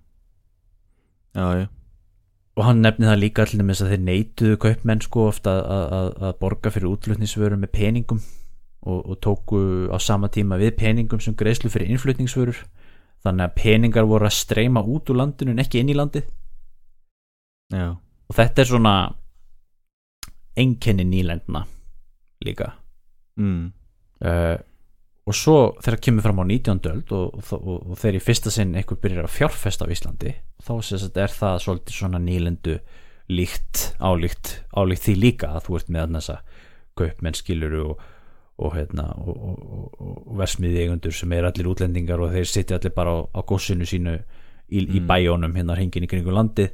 já, 1.32 1.46
já. 1.62 1.66
Og 2.60 2.66
hann 2.66 2.84
nefni 2.84 3.08
það 3.08 3.22
líka 3.22 3.46
allir 3.46 3.64
með 3.64 3.78
þess 3.78 3.86
að 3.86 3.94
þeir 3.94 4.04
neituðu 4.10 4.60
kaupmenn 4.60 5.00
sko 5.06 5.26
ofta 5.30 5.56
að, 5.62 5.84
að, 5.96 6.08
að 6.28 6.38
borga 6.44 6.74
fyrir 6.74 6.92
útflutningsvörur 6.92 7.62
með 7.62 7.72
peningum 7.78 8.20
og, 8.82 9.00
og 9.10 9.16
tóku 9.20 9.60
á 9.92 9.98
sama 10.00 10.30
tíma 10.32 10.58
við 10.60 10.76
peningum 10.80 11.20
sem 11.20 11.36
greiðslu 11.36 11.70
fyrir 11.72 11.90
innflutningsvörur 11.92 12.62
þannig 13.24 13.46
að 13.46 13.56
peningar 13.58 14.08
voru 14.08 14.28
að 14.28 14.38
streyma 14.38 14.82
út 14.82 15.10
úr 15.12 15.20
landinu 15.20 15.52
en 15.52 15.60
ekki 15.62 15.82
inn 15.82 15.92
í 15.92 15.96
landið 15.98 16.24
já, 17.74 17.90
og 17.92 18.38
þetta 18.38 18.62
er 18.62 18.70
svona 18.70 18.94
einkenni 20.58 21.04
nýlendna 21.08 21.66
líka 22.44 22.72
mm. 23.40 23.66
uh, 24.24 24.56
og 25.28 25.36
svo 25.36 25.58
þegar 25.84 26.00
kemur 26.06 26.24
fram 26.24 26.40
á 26.40 26.44
19. 26.48 26.80
öld 26.90 27.12
og, 27.14 27.36
og, 27.52 27.68
og, 27.68 27.92
þegar 28.00 28.16
í 28.16 28.24
fyrsta 28.24 28.52
sinn 28.54 28.72
einhver 28.78 28.98
byrjar 29.02 29.28
að 29.28 29.36
fjárfesta 29.36 29.86
á 29.86 29.92
Íslandi 29.92 30.34
þá 30.64 30.72
er 31.20 31.36
það 31.36 31.60
svolítið 31.66 31.98
svona 32.00 32.22
nýlendu 32.22 32.80
líkt, 33.30 33.92
álíkt 34.00 34.56
álíkt 34.74 35.04
því 35.04 35.14
líka 35.20 35.52
að 35.54 35.68
þú 35.68 35.76
ert 35.78 35.92
með 35.92 36.16
þessa 36.16 36.40
kaupmenn 36.98 37.38
skiluru 37.38 37.84
og 37.92 38.08
og, 38.60 38.74
hérna, 38.76 39.06
og, 39.16 39.36
og, 39.36 39.60
og, 39.96 40.16
og 40.28 40.38
versmiði 40.40 40.82
eigundur 40.84 41.14
sem 41.16 41.32
er 41.32 41.46
allir 41.48 41.68
útlendingar 41.70 42.20
og 42.20 42.34
þeir 42.34 42.48
sitja 42.48 42.76
allir 42.76 42.92
bara 42.96 43.14
á, 43.16 43.18
á 43.32 43.40
góssinu 43.48 43.88
sínu 43.88 44.18
í, 44.70 44.84
í 44.84 45.00
Mm. 45.00 45.06
bæjónum 45.08 45.56
hérna 45.56 45.76
hringin 45.78 46.04
í 46.04 46.10
kringu 46.10 46.34
landið 46.34 46.70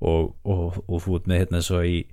og, 0.00 0.36
og, 0.44 0.78
og 0.86 1.02
þú 1.02 1.18
ert 1.18 1.26
með 1.28 1.42
hérna 1.42 1.62
svo 1.64 1.82
í 1.82 2.06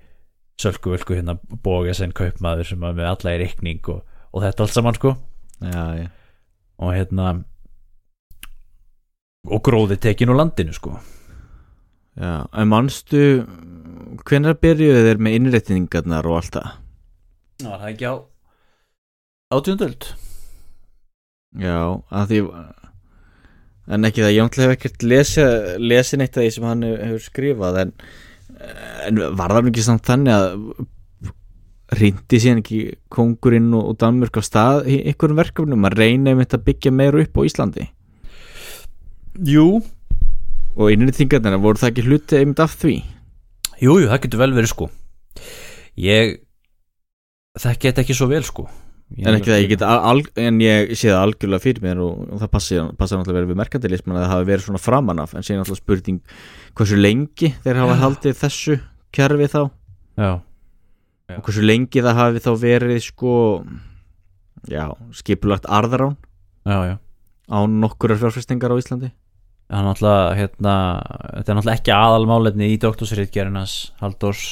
sölku 0.58 0.94
völku 0.96 1.16
hérna 1.18 1.38
bógesen 1.64 2.14
kaupmaður 2.16 2.72
sem 2.72 2.84
er 2.84 2.96
með 2.98 3.12
alla 3.12 3.36
í 3.36 3.42
reikning 3.44 3.90
og, 3.94 4.02
og 4.34 4.44
þetta 4.44 4.66
allt 4.66 4.74
saman 4.76 4.98
sko 4.98 5.14
já, 5.62 5.84
já. 6.02 6.08
og 6.82 6.96
hérna 6.96 7.34
og 9.46 9.62
gróði 9.62 10.00
tekin 10.02 10.32
úr 10.34 10.40
landinu 10.42 10.74
sko 10.74 10.96
já. 12.18 12.48
en 12.50 12.72
manstu 12.72 13.46
hvenær 14.26 14.58
byrjuðu 14.64 15.04
þeir 15.06 15.22
með 15.22 15.38
innréttingarnar 15.40 16.26
og 16.26 16.42
allt 16.42 16.58
það 16.58 16.74
Það 17.56 17.70
var 17.72 17.80
það 17.80 17.92
ekki 17.94 18.08
á 18.12 18.16
átjöndöld 19.54 20.08
já, 21.62 21.78
að 22.10 22.32
því 22.32 22.40
en 23.86 24.08
ekki 24.08 24.24
það, 24.24 24.34
ég 24.34 24.50
ætla 24.50 24.66
hef 24.66 24.76
ekkert 24.76 25.06
lesin 25.06 26.24
eitt 26.26 26.38
af 26.38 26.42
því 26.42 26.52
sem 26.56 26.66
hann 26.66 26.86
hefur 26.88 27.22
skrifað 27.22 27.82
en, 27.84 27.92
en 29.06 29.24
var 29.38 29.54
það 29.54 29.70
ekki 29.72 29.86
samt 29.86 30.08
þannig 30.10 30.34
að 30.34 30.56
rindi 32.00 32.40
síðan 32.42 32.64
ekki 32.64 32.80
kongurinn 33.14 33.70
og, 33.78 33.92
Danmörk 34.02 34.40
á 34.42 34.44
stað 34.44 34.88
í 34.90 35.04
einhverjum 35.06 35.38
verkefnum 35.38 35.86
að 35.86 36.00
reyna 36.02 36.34
um 36.34 36.42
þetta 36.42 36.58
að 36.58 36.66
byggja 36.72 36.94
meira 36.98 37.22
upp 37.22 37.38
á 37.38 37.42
Íslandi? 37.46 37.86
Jú, 39.46 39.68
og 40.74 40.90
innréttingarnar, 40.90 41.60
voru 41.62 41.78
það 41.78 41.92
ekki 41.92 42.08
hluti 42.08 42.40
einmitt 42.40 42.64
af 42.64 42.74
því? 42.82 42.96
jú, 43.84 44.00
jú, 44.00 44.10
það 44.10 44.24
getur 44.24 44.42
vel 44.42 44.56
verið 44.56 44.72
sko. 44.72 44.90
Ég 46.00 46.40
þekki 47.60 47.92
þetta 47.92 48.04
ekki 48.04 48.18
svo 48.18 48.32
vel 48.32 48.42
sko 48.48 48.66
ég, 49.14 49.28
En 49.28 49.38
ekki 49.38 49.52
það, 49.52 49.62
ég 49.62 49.72
get 49.72 49.86
al, 49.86 50.22
en 50.42 50.60
ég 50.64 50.94
sé 50.98 51.12
það 51.12 51.22
algjörlega 51.22 51.64
fyrir 51.64 51.86
mér 51.86 52.02
og, 52.04 52.26
og 52.26 52.42
það 52.42 52.52
passar 52.56 53.20
náttúrulega 53.20 53.38
verið 53.38 53.52
við 53.52 53.60
merkantilisman 53.62 54.18
að 54.18 54.26
það 54.26 54.34
hafi 54.34 54.50
verið 54.50 54.68
svona 54.68 54.82
framan 54.82 55.22
af 55.24 55.36
en 55.36 55.46
sé 55.46 55.58
náttúrulega 55.58 55.84
spurning 55.84 56.36
hversu 56.76 57.00
lengi 57.00 57.52
þeir 57.66 57.82
hafa 57.84 57.98
haldið 58.02 58.40
þessu 58.42 58.78
kerfi 59.16 59.50
þá. 59.52 59.62
Já, 60.16 60.32
og 61.36 61.44
hversu 61.46 61.66
lengi 61.66 62.06
það 62.06 62.22
hafi 62.22 62.46
þá 62.46 62.52
verið 62.62 63.04
sko 63.06 63.36
já, 64.70 64.90
skipulagt 65.16 65.70
arðarán 65.70 66.18
já, 66.66 66.78
já. 66.90 66.96
á 67.50 67.58
nokkurar 67.70 68.20
fjárfestingar 68.22 68.74
á 68.74 68.80
Íslandi. 68.82 69.12
Það 69.66 69.80
er 69.80 69.88
náttúrulega, 69.88 70.26
hérna, 70.38 70.74
þetta 71.40 71.52
er 71.52 71.58
náttúrulega 71.58 71.80
ekki 71.80 71.94
aðalmálefni 71.96 72.68
í 72.70 72.82
doktorsritgerðinans 72.82 73.78
Haldors 74.02 74.44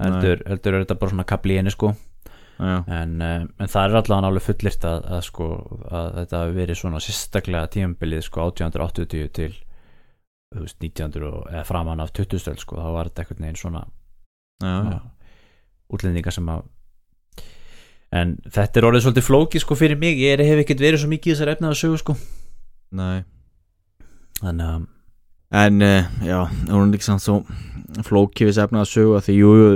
heldur, 0.00 0.40
heldur 0.48 0.76
er 0.76 0.84
þetta 0.84 0.96
bara 1.00 1.12
svona 1.12 1.26
kapli 1.28 1.58
henni 1.58 1.72
sko. 1.74 1.92
já, 1.92 2.09
en, 2.60 3.12
uh, 3.24 3.44
en 3.46 3.70
það 3.70 3.86
er 3.86 3.98
allavega 4.00 4.28
alveg 4.28 4.44
fullirt 4.44 4.84
að, 4.84 5.04
að, 5.08 5.22
sko, 5.24 5.48
að 5.88 6.08
þetta 6.18 6.40
hafi 6.42 6.56
verið 6.58 6.80
svona 6.80 7.00
sérstaklega 7.00 7.70
tímabilið 7.72 8.26
sko 8.26 8.48
1880 8.50 9.30
til 9.38 9.52
þú 10.50 10.64
veist, 10.64 10.76
1900 10.82 11.30
og, 11.30 11.46
eða 11.52 11.64
framan 11.68 12.04
af 12.04 12.12
20 12.16 12.42
stöld 12.42 12.60
sko, 12.60 12.76
þá 12.80 12.90
var 12.96 13.10
þetta 13.10 13.24
einhvern 13.24 13.46
veginn 13.46 13.60
svona 13.60 13.82
já, 14.60 14.74
já. 14.90 15.00
útlendinga 15.94 16.34
sem 16.34 16.52
að 16.52 16.68
en 18.20 18.34
þetta 18.50 18.80
er 18.80 18.88
orðið 18.88 19.04
svolítið 19.06 19.28
flókið 19.28 19.64
sko 19.64 19.78
fyrir 19.78 20.00
mig, 20.00 20.18
ég 20.18 20.34
er, 20.34 20.44
hef 20.44 20.64
ekkert 20.64 20.82
verið 20.82 21.04
svo 21.04 21.10
mikið 21.12 21.30
í 21.30 21.36
þessar 21.36 21.52
efnaða 21.54 21.78
sögu 21.78 22.00
sko 22.02 22.16
Nei. 22.98 23.22
þannig 24.40 24.66
að, 24.66 24.88
en 25.62 25.86
uh, 25.86 26.10
já, 26.26 26.38
það 26.50 26.74
voru 26.74 26.90
líka 26.90 27.06
samt 27.06 27.24
svo 27.24 27.40
flókið 28.06 28.50
við 28.50 28.56
sefna 28.58 28.82
að 28.82 28.90
sögu 28.90 29.16
að 29.16 29.26
því 29.28 29.38
jú, 29.38 29.54
jú 29.60 29.70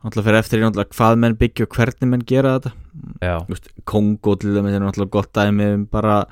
náttúrulega 0.00 0.26
fyrir 0.26 0.40
eftir 0.40 0.60
í 0.60 0.64
náttúrulega 0.64 0.96
hvað 0.96 1.18
menn 1.20 1.36
byggja 1.40 1.66
og 1.66 1.76
hvernig 1.76 2.10
menn 2.10 2.26
gera 2.28 2.54
þetta. 2.56 2.72
Veist, 3.50 3.70
Kongo 3.88 4.36
til 4.40 4.54
dæmis 4.56 4.76
er 4.76 4.84
náttúrulega 4.84 5.14
gott 5.16 5.32
dæmi 5.36 5.68
um 5.76 5.84
bara 5.90 6.22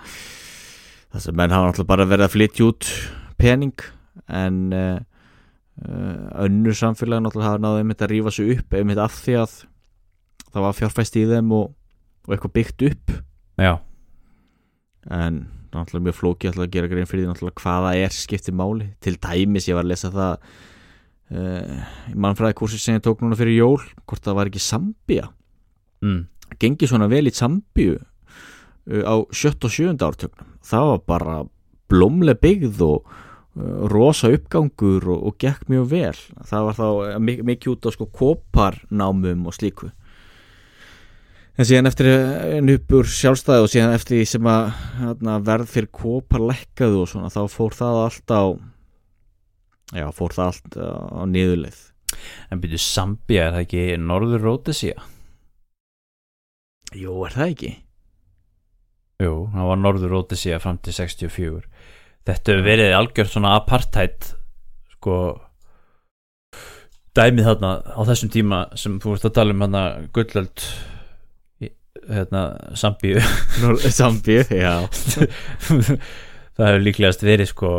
þess 1.13 1.31
að 1.31 1.39
menn 1.41 1.55
hafa 1.55 1.71
náttúrulega 1.71 1.93
bara 1.93 2.09
verið 2.09 2.29
að 2.29 2.35
flytja 2.37 2.69
út 2.69 2.93
pening 3.39 3.85
en 4.29 4.63
uh, 4.77 4.97
uh, 5.85 6.45
önnur 6.47 6.77
samfélag 6.79 7.23
náttúrulega 7.25 7.53
hafa 7.53 7.65
náðu 7.65 7.83
einmitt 7.83 8.07
að 8.07 8.15
rífa 8.15 8.33
sig 8.35 8.55
upp 8.57 8.79
einmitt 8.79 9.03
af 9.03 9.21
því 9.21 9.37
að 9.43 9.59
það 10.49 10.65
var 10.65 10.81
fjárfæst 10.81 11.21
í 11.21 11.27
þeim 11.29 11.53
og, 11.59 11.71
og 12.25 12.35
eitthvað 12.35 12.57
byggt 12.57 12.89
upp. 12.89 13.15
Já, 13.61 13.75
en 15.13 15.45
náttúrulega 15.75 16.09
mjög 16.09 16.19
flókið 16.23 16.53
ætla 16.53 16.65
að 16.65 16.73
gera 16.73 16.91
grein 16.91 17.09
fyrir 17.09 17.27
því 17.27 17.33
náttúrulega 17.35 17.63
hvaða 17.63 17.93
er 18.01 18.17
skipti 18.17 18.55
máli. 18.57 18.91
Til 19.05 19.19
dæmis 19.21 19.69
ég 19.69 19.77
var 19.77 19.85
að 19.85 19.93
lesa 19.93 20.13
það 20.15 20.53
uh, 21.35 21.83
í 22.11 22.17
mannfræðikursi 22.17 22.81
sem 22.81 22.99
ég 22.99 23.05
tók 23.05 23.23
núna 23.23 23.39
fyrir 23.39 23.59
jól 23.59 23.81
hvort 24.05 24.25
það 24.25 24.39
var 24.39 24.51
ekki 24.51 24.63
Sambía 24.63 25.29
mm, 26.05 26.21
gengið 26.61 26.93
svona 26.93 27.09
vel 27.11 27.27
í 27.29 27.35
Sambíu 27.35 27.99
uh, 27.99 29.05
á 29.05 29.15
sjött 29.35 29.65
og 29.65 29.75
sjöunda 29.75 30.09
ártögnum. 30.09 30.57
Það 30.65 30.93
var 30.93 31.03
bara 31.09 31.39
blómleg 31.89 32.41
byggð 32.43 32.83
og 32.87 32.99
uh, 33.05 33.87
rosa 33.93 34.33
uppgangur 34.33 35.09
og, 35.09 35.29
og 35.31 35.39
gekk 35.41 35.69
mjög 35.73 35.93
vel. 35.93 36.25
Það 36.49 36.69
var 36.69 36.79
þá 36.79 36.89
mik 37.25 37.45
mikið 37.53 37.75
út 37.75 37.89
á 37.89 37.91
sko 37.95 38.09
koparnámum 38.21 39.49
og 39.49 39.57
slíku. 39.57 39.93
En 41.59 41.67
síðan 41.67 41.91
eftir 41.91 42.07
en 42.07 42.71
upp 42.71 42.93
úr 42.95 43.09
sjálfstæði 43.11 43.65
og 43.65 43.73
síðan 43.73 43.95
eftir 43.97 44.21
því 44.21 44.27
sem 44.31 44.45
að 44.47 44.69
hérna, 45.01 45.41
verð 45.43 45.73
fyrir 45.73 45.89
kopar 45.91 46.45
lekkaðu 46.53 47.01
og 47.03 47.09
svona 47.11 47.33
þá 47.35 47.41
fór 47.51 47.75
það 47.75 48.03
allt 48.05 48.31
á 48.31 48.43
já 49.97 50.07
fór 50.15 50.35
það 50.37 50.51
allt 50.51 50.79
á 50.79 51.23
niðurleið. 51.29 51.81
En 52.53 52.61
byrju 52.63 52.81
Sambía 52.81 53.49
er 53.49 53.55
það 53.57 53.65
ekki 53.67 53.83
Norður 54.01 54.45
Rótesía 54.47 54.97
Jú, 56.97 57.13
er 57.27 57.35
það 57.37 57.51
ekki? 57.53 57.73
jú, 59.19 59.33
það 59.53 59.69
var 59.69 59.81
Norður 59.83 60.15
Rótesía 60.15 60.61
fram 60.63 60.79
til 60.81 60.95
64 60.97 61.67
þetta 62.29 62.55
hefur 62.55 62.65
verið 62.65 62.95
algjört 62.97 63.33
svona 63.33 63.57
apartheid 63.59 64.31
sko 64.95 65.17
dæmið 67.19 67.49
þarna 67.51 67.73
á 67.93 68.01
þessum 68.09 68.33
tíma 68.33 68.63
sem 68.79 68.97
þú 69.03 69.17
ert 69.17 69.27
að 69.29 69.37
tala 69.41 69.57
um 69.57 69.65
hérna 69.65 69.83
gullöld 70.15 70.65
hérna 72.09 72.43
Sambíu. 72.79 73.21
Sambíu, 73.91 74.45
já. 74.49 74.87
Það 76.59 76.65
hefur 76.65 76.85
líklegast 76.85 77.25
verið 77.27 77.51
sko 77.51 77.73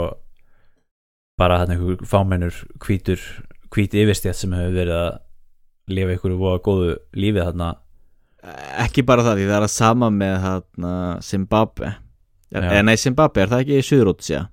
bara 1.39 1.61
hann 1.61 1.73
einhver 1.73 2.03
fámennur 2.07 2.55
hvítur 2.83 3.23
hvít 3.73 3.95
yfirstjætt 3.97 4.37
sem 4.39 4.53
hefur 4.57 4.75
verið 4.75 4.97
að 4.97 5.09
lifa 5.93 6.13
einhverju 6.15 6.37
voða 6.39 6.61
góðu 6.65 6.91
lífið 7.17 7.47
þarna. 7.47 7.71
Ekki 8.85 9.03
bara 9.07 9.25
það 9.25 9.39
því 9.41 9.49
það 9.49 9.57
er 9.57 9.65
að 9.67 9.73
sama 9.73 10.09
með 10.13 10.35
hana, 10.45 10.93
Zimbabwe. 11.25 11.91
Eða 12.49 12.85
nei 12.85 12.95
Zimbabwe 12.97 13.43
er 13.43 13.51
það 13.51 13.63
ekki 13.65 13.77
í 13.77 13.85
Suðurótsja 13.85 14.45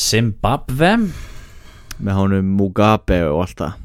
Zimbabwe? 0.00 0.94
Með 2.00 2.16
honum 2.16 2.54
Mugabe 2.56 3.20
og 3.28 3.44
allt 3.44 3.60
það. 3.60 3.76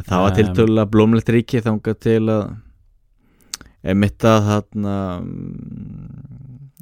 Það 0.00 0.22
var 0.24 0.30
Um. 0.30 0.36
tiltölulega 0.38 0.90
blómlegt 0.90 1.30
ríki 1.34 1.62
þangað 1.64 2.00
til 2.02 2.22
að 2.30 2.42
emitt 3.90 4.26
að 4.28 4.48
þarna 4.48 4.96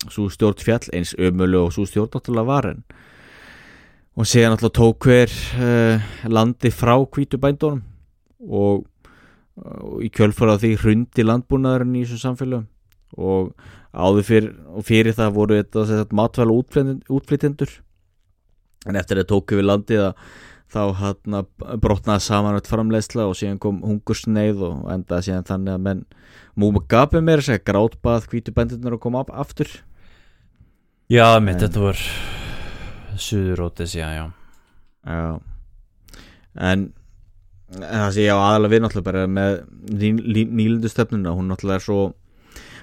svo 0.08 0.26
stjórn 0.32 0.64
fjall 0.64 0.88
eins 0.96 1.14
ömölu 1.14 1.66
og 1.66 1.74
svo 1.74 1.86
stjórn 1.86 2.10
náttúrulega 2.14 2.48
var 2.48 2.70
en 2.72 2.82
og 4.18 4.26
síðan 4.26 4.56
náttúrulega 4.56 4.74
tók 4.74 5.06
hver 5.06 5.34
uh, 5.62 6.06
landi 6.26 6.72
frá 6.74 6.96
hvítu 6.98 7.38
bændunum 7.38 7.84
og, 8.42 8.82
og 9.62 10.02
í 10.02 10.10
kjölfara 10.10 10.58
því 10.58 10.72
hrundi 10.82 11.26
landbúnaðurinn 11.26 12.00
í 12.00 12.02
þessum 12.02 12.24
samfélögum. 12.24 12.66
Og 13.18 13.52
áður 13.94 14.26
fyrir 14.26 14.50
og 14.74 14.84
fyrir 14.86 15.16
það 15.16 15.34
voru 15.36 15.60
þetta, 15.62 16.04
matvæla 16.18 16.56
útflytjendur. 17.08 17.70
En 18.88 18.98
eftir 18.98 19.22
að 19.22 19.30
tóku 19.30 19.58
við 19.58 19.68
landið 19.70 20.04
að 20.08 20.28
þá 20.68 20.80
hann 20.98 21.38
brotnaði 21.80 22.24
saman 22.26 22.58
öll 22.58 22.68
framleiðsla 22.68 23.24
og 23.30 23.38
síðan 23.38 23.60
kom 23.62 23.78
hungursneið 23.86 24.66
og 24.66 24.90
endaði 24.92 25.30
síðan 25.30 25.46
þannig 25.48 25.76
að 25.76 25.86
menn 25.86 26.02
Mugabe 26.58 27.22
meira 27.22 27.44
segja 27.44 27.62
grátbað 27.62 28.26
hvítu 28.32 28.52
bændurnar 28.54 28.98
og 28.98 29.02
koma 29.04 29.22
aftur. 29.30 29.70
Já, 31.08 31.38
mitt, 31.40 31.62
En- 31.62 31.68
þetta 31.68 31.86
var 31.86 32.02
Suðurótis, 33.18 33.96
já, 33.98 34.08
já. 34.14 34.26
Já. 35.08 35.40
En 36.58 36.88
það 37.68 38.12
sé 38.16 38.24
ég 38.24 38.32
á 38.32 38.38
aðalega 38.40 38.72
við 38.72 38.82
náttúrulega 38.84 39.08
bara 39.10 39.26
með 39.28 39.58
nýlendu 40.56 40.90
stefnuna 40.90 41.34
hún 41.36 41.50
náttúrulega 41.52 41.80
er 41.80 41.84
svo 41.84 42.00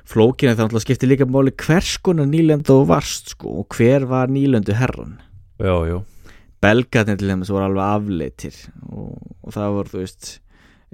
flókin 0.06 0.52
en 0.52 0.58
það 0.58 0.68
náttúrulega 0.68 0.86
skiptir 0.86 1.10
líka 1.10 1.28
máli 1.30 1.54
hvers 1.58 1.96
konar 2.06 2.30
nýlendu 2.30 2.78
varst 2.90 3.34
sko 3.34 3.62
og 3.64 3.78
hver 3.78 4.06
var 4.10 4.30
nýlendu 4.30 4.76
herran 4.78 5.18
já, 5.58 5.74
já, 5.90 5.98
belgarnir 6.62 7.18
til 7.18 7.32
þeim 7.32 7.46
voru 7.50 7.66
alveg 7.66 7.86
afleitir 7.88 8.60
og, 8.92 9.16
og 9.42 9.56
það 9.56 9.78
voru 9.80 9.94
þú 9.94 10.04
veist 10.04 10.30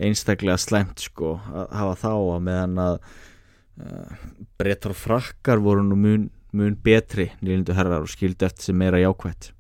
einstaklega 0.02 0.60
slæmt 0.62 1.04
sko 1.04 1.36
að 1.52 1.76
hafa 1.82 1.98
þá 2.06 2.12
að 2.16 2.46
meðan 2.48 2.84
að 2.86 2.96
uh, 3.84 4.20
brettar 4.62 4.96
og 4.96 5.02
frakkar 5.02 5.62
voru 5.64 5.84
nú 5.84 6.00
mun, 6.00 6.30
mun 6.53 6.76
betri 6.84 7.30
nýlendu 7.41 7.73
herrar 7.78 8.03
og 8.03 8.10
skildi 8.11 8.45
eftir 8.45 8.69
sem 8.69 8.78
meira 8.78 8.99
jákvætt. 9.02 9.52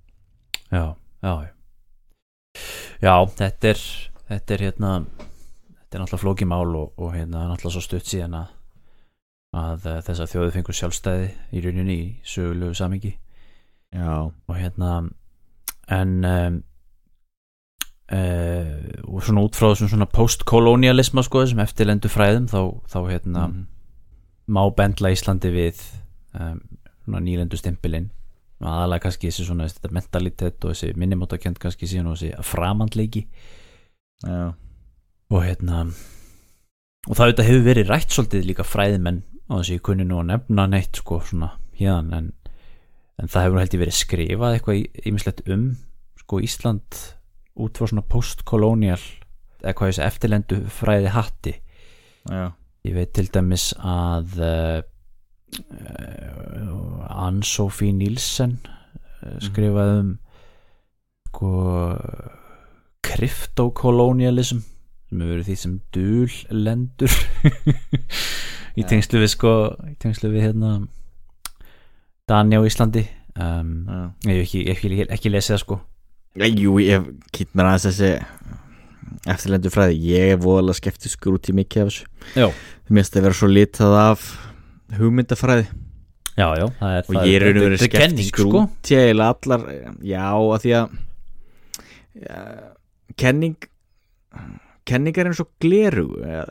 Já, 0.71 0.95
já 1.23 1.33
já, 3.01 3.15
þetta 3.37 3.69
er 3.71 3.81
þetta 4.31 4.53
er 4.55 4.63
hérna 4.67 4.91
þetta 5.05 5.97
er 5.97 6.01
náttúrulega 6.03 6.21
flókið 6.23 6.49
mál 6.51 6.75
og, 6.79 6.91
og 6.97 7.13
hérna 7.15 7.45
náttúrulega 7.49 7.75
svo 7.77 7.83
stutt 7.85 8.07
síðan 8.11 8.35
að 8.41 8.49
að 9.51 9.87
eh, 9.91 10.01
þessar 10.07 10.29
þjóði 10.31 10.51
fengur 10.55 10.77
sjálfstæði 10.77 11.29
í 11.51 11.63
rauninni 11.65 11.95
í 11.99 12.05
sögulegu 12.23 12.75
samingi 12.79 13.13
já, 13.91 14.11
og 14.31 14.53
hérna 14.55 14.91
en 15.91 16.13
um, 16.23 16.59
uh, 18.15 18.75
og 19.11 19.23
svona 19.25 19.43
út 19.43 19.57
frá 19.59 19.71
þessum 19.73 19.91
svona 19.91 20.07
postkolonialisma 20.07 21.23
sko 21.27 21.43
þessum 21.43 21.63
eftirlendu 21.65 22.11
fræðum 22.11 22.47
þá, 22.51 22.61
þá 22.87 22.99
hérna 23.09 23.47
Mhm. 23.49 23.65
má 24.51 24.63
bendla 24.75 25.11
Íslandi 25.11 25.51
við 25.51 25.81
um, 26.39 26.61
nýlendu 27.19 27.59
stimpilinn. 27.59 28.11
Aðalega 28.61 29.07
kannski 29.07 29.31
þessi 29.31 29.47
svona 29.47 29.67
þetta 29.67 29.89
mentalitet 29.97 30.65
og 30.65 30.75
þessi 30.75 30.93
minnumótakent 31.01 31.59
kannski 31.59 31.89
síðan 31.89 32.11
og 32.11 32.19
þessi 32.19 32.45
framandleiki. 32.45 33.25
Já, 34.21 34.53
og 35.31 35.45
hérna 35.45 35.85
og 37.09 37.17
það 37.17 37.23
auðvitað 37.25 37.47
hefur 37.47 37.63
verið 37.65 37.89
rætt 37.89 38.13
svolítið 38.13 38.47
líka 38.49 38.65
fræðimenn 38.67 39.23
á 39.49 39.53
þessi 39.57 39.77
ég 39.77 39.85
kunni 39.87 40.05
nú 40.05 40.19
að 40.21 40.29
nefna 40.29 40.67
neitt 40.69 40.99
sko 41.01 41.17
svona 41.25 41.55
hérna 41.79 42.21
en, 42.21 42.29
en 43.17 43.31
það 43.31 43.47
hefur 43.47 43.55
nú 43.55 43.63
held 43.63 43.75
ég 43.75 43.83
verið 43.83 43.97
skrifað 43.97 44.57
eitthvað 44.57 45.07
ímislegt 45.09 45.43
um 45.49 45.65
sko 46.21 46.41
Ísland 46.45 47.01
út 47.61 47.79
frá 47.79 47.89
svona 47.89 48.05
postkolonial 48.13 49.01
eða 49.61 49.75
hvað 49.77 49.91
þessi 49.91 50.05
eftirlendu 50.05 50.61
fræði 50.71 51.15
hatti 51.15 51.55
já, 52.29 52.45
ég 52.85 52.97
veit 52.97 53.13
til 53.17 53.27
dæmis 53.33 53.71
að 53.77 54.37
uh, 54.37 54.77
Ann-Sophie 57.11 57.93
Nielsen 57.95 58.57
uh, 58.65 59.37
skrifaði 59.43 59.97
um 60.01 60.11
sko 61.31 61.51
kryptokolonialism 63.07 64.61
sem 65.11 65.19
hefur 65.19 65.33
verið 65.33 65.47
því 65.49 65.57
sem 65.59 65.77
dullendur 65.95 67.15
í 68.79 68.85
tengslu 68.87 69.19
við 69.21 69.31
sko 69.33 69.53
í 69.89 69.95
tengslu 69.99 70.31
við 70.31 70.47
hérna 70.47 70.73
Dani 72.29 72.55
á 72.55 72.61
Íslandi. 72.63 73.03
Um, 73.35 73.87
já. 74.23 74.31
ég 74.31 74.37
hef 74.37 74.45
ekki, 74.45 74.61
ekki, 74.71 75.05
ekki, 75.11 75.31
lesið 75.33 75.55
það 75.55 75.61
sko. 75.65 75.77
Jú, 76.39 76.75
ég 76.83 77.07
kýtt 77.35 77.55
mér 77.55 77.71
aðeins 77.71 77.87
þessi 77.89 78.11
eftirlendu 79.31 79.71
fræði, 79.73 79.97
ég 80.13 80.35
er 80.35 80.39
voðalega 80.39 80.79
skeptiskur 80.79 81.35
út 81.35 81.49
í 81.51 81.55
mikið 81.57 81.83
af 81.83 81.91
þessu. 81.91 82.07
Já, 82.39 82.47
Mér 82.87 83.01
finnst 83.01 83.15
það 83.15 83.25
vera 83.27 83.39
svo 83.39 83.49
litað 83.51 83.97
af 83.99 84.25
hugmyndafræði. 84.97 85.69
Já, 86.31 86.47
já 86.55 86.65
það 86.79 86.93
er, 86.95 87.01
og 87.05 87.15
það 87.15 87.25
ég 87.27 87.33
er 87.35 87.43
raun 87.45 87.57
og 87.57 87.65
verið 87.65 88.21
sko. 88.27 88.45
út 88.61 88.91
í 88.91 88.97
eiginlega 88.97 89.33
allar, 89.35 89.65
já, 90.07 90.27
að 90.31 90.61
því 90.63 90.75
að 90.77 90.93
ja, 92.21 92.43
kenning 93.19 93.67
kenningar 94.87 95.25
er 95.25 95.31
eins 95.33 95.41
og 95.43 95.51
gleru 95.61 96.07
ja, 96.23 96.45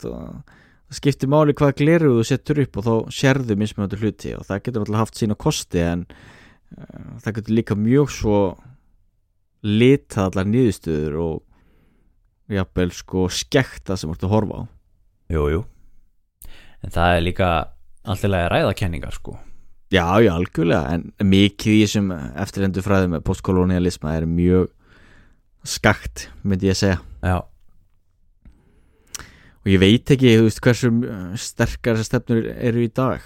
það 0.00 0.96
skiptir 0.98 1.30
máli 1.30 1.54
hvað 1.56 1.76
gleru 1.82 2.14
þú 2.16 2.24
setur 2.26 2.62
upp 2.64 2.80
og 2.80 2.86
þá 2.86 2.94
sérðu 3.18 3.58
mismöndu 3.60 4.00
hluti 4.00 4.32
og 4.36 4.46
það 4.48 4.62
getur 4.64 4.84
alltaf 4.86 5.02
haft 5.04 5.20
sína 5.20 5.36
kosti 5.36 5.84
en 5.84 6.06
uh, 6.08 7.20
það 7.24 7.40
getur 7.40 7.58
líka 7.58 7.76
mjög 7.76 8.12
svo 8.14 8.40
litað 9.66 10.30
allar 10.30 10.48
nýðustöður 10.48 11.18
og 11.20 12.54
jafnvel 12.56 12.92
sko 12.96 13.26
skekta 13.28 13.98
sem 13.98 14.08
þú 14.08 14.16
ert 14.16 14.24
að 14.24 14.32
horfa 14.32 14.60
á. 14.60 14.62
Jú, 15.34 15.42
jú. 15.52 15.64
En 16.80 16.94
það 16.94 17.16
er 17.16 17.24
líka 17.26 17.48
alltaf 18.08 18.32
að 18.32 18.48
ræða 18.54 18.72
kenningar 18.78 19.14
sko. 19.16 19.36
Já, 19.92 20.04
já, 20.20 20.32
algjörlega, 20.34 20.96
en 20.96 21.30
mikið 21.30 21.76
í 21.76 21.84
þessum 21.84 22.10
eftirlendu 22.12 22.82
fræðum 22.84 23.14
með 23.16 23.22
postkolonialisma 23.28 24.18
er 24.18 24.26
mjög 24.28 24.66
skakt, 25.64 26.28
myndi 26.44 26.68
ég 26.68 26.76
að 26.76 26.82
segja. 26.82 26.98
Já, 27.24 27.38
og 29.68 29.74
ég 29.74 29.82
veit 29.82 30.10
ekki, 30.14 30.36
þú 30.38 30.44
veist, 30.46 30.60
hversu 30.64 30.90
sterkar 31.36 31.98
þessar 31.98 32.06
stefnur 32.08 32.46
eru 32.56 32.84
í 32.86 32.90
dag. 32.94 33.24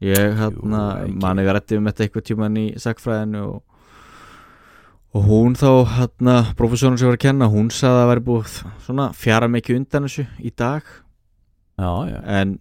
Ég 0.00 0.38
hérna 0.38 0.82
manni 1.10 1.44
við 1.44 1.56
rættum 1.56 1.82
um 1.82 1.90
þetta 1.90 2.06
eitthvað 2.06 2.26
tíman 2.28 2.56
í 2.56 2.66
sagfræðinu 2.80 3.42
og, 3.42 3.58
og 5.12 5.26
hún 5.26 5.58
þá 5.58 5.68
hérna, 5.96 6.36
professorinn 6.56 6.96
sem 7.00 7.10
var 7.10 7.18
að 7.18 7.24
kenna 7.26 7.50
hún 7.52 7.68
sagði 7.74 7.90
að 7.90 8.00
það 8.00 8.10
væri 8.12 8.24
búið 8.30 8.54
svona 8.86 9.08
fjara 9.18 9.50
mikið 9.52 9.80
undan 9.82 10.08
þessu 10.08 10.26
í 10.38 10.54
dag. 10.62 10.88
Já, 11.76 11.90
já. 12.08 12.18
En 12.38 12.56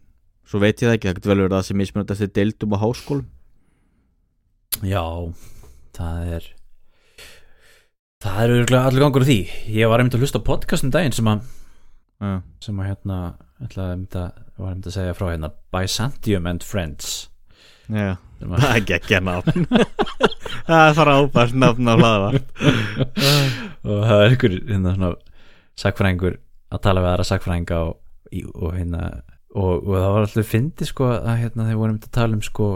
svo 0.47 0.61
veit 0.63 0.79
ég 0.81 0.87
það 0.87 0.95
ekki, 0.97 1.09
það 1.09 1.17
getur 1.19 1.31
vel 1.33 1.39
verið 1.41 1.51
að 1.51 1.57
það 1.59 1.67
sem 1.69 1.81
mismunandi 1.81 2.15
eftir 2.15 2.31
deildum 2.37 2.75
á 2.75 2.77
háskólum. 2.83 3.27
Já, 4.87 5.03
það 5.97 6.33
er 6.37 6.47
það 8.23 8.41
er 8.43 8.53
örgulega 8.57 8.89
allir 8.89 9.05
gangur 9.05 9.25
því. 9.27 9.39
Ég 9.77 9.89
var 9.91 10.01
einmitt 10.01 10.17
að 10.17 10.25
hlusta 10.25 10.43
podcastum 10.45 10.93
daginn 10.93 11.15
sem 11.15 11.29
að 11.31 11.45
Já, 12.17 12.39
sem 12.65 12.79
að 12.81 12.87
hérna 12.89 13.17
ætlaði 13.61 13.93
einmitt 13.93 14.15
að, 14.17 14.37
var 14.57 14.71
einmitt 14.71 14.87
að 14.89 14.95
segja 14.95 15.17
frá 15.17 15.27
hérna 15.29 15.51
Byzantium 15.75 16.47
and 16.49 16.63
Friends. 16.65 17.11
Já. 17.93 18.15
Að, 18.41 18.55
Það 18.57 18.65
er 18.67 18.79
ekki 18.79 18.95
ekki 18.97 19.19
nafn. 19.25 19.67
Það 20.67 20.81
er 20.81 20.97
fara 20.97 21.13
ábært 21.21 21.55
nafn 21.57 21.89
á 21.89 21.93
hlaða 21.97 22.31
og 23.87 24.01
það 24.03 24.21
er 24.21 24.33
einhver 24.33 24.55
hérna 24.67 24.93
svona 24.97 25.09
sakfræðingur 25.79 26.35
að 26.73 26.81
tala 26.83 27.03
við 27.03 27.09
aðra 27.13 27.25
sakfræðinga 27.29 27.77
og, 27.87 27.93
og 28.57 28.73
hérna 28.75 29.01
og, 29.55 29.87
og 29.87 29.93
það 29.95 30.09
var 30.13 30.25
alltaf 30.25 30.49
fyndi 30.51 30.87
sko 30.89 31.07
að 31.13 31.37
hérna 31.43 31.67
þeir 31.69 31.77
voru 31.79 31.91
einmitt 31.93 32.07
að 32.09 32.15
tala 32.19 32.37
um 32.37 32.41
sko 32.45 32.67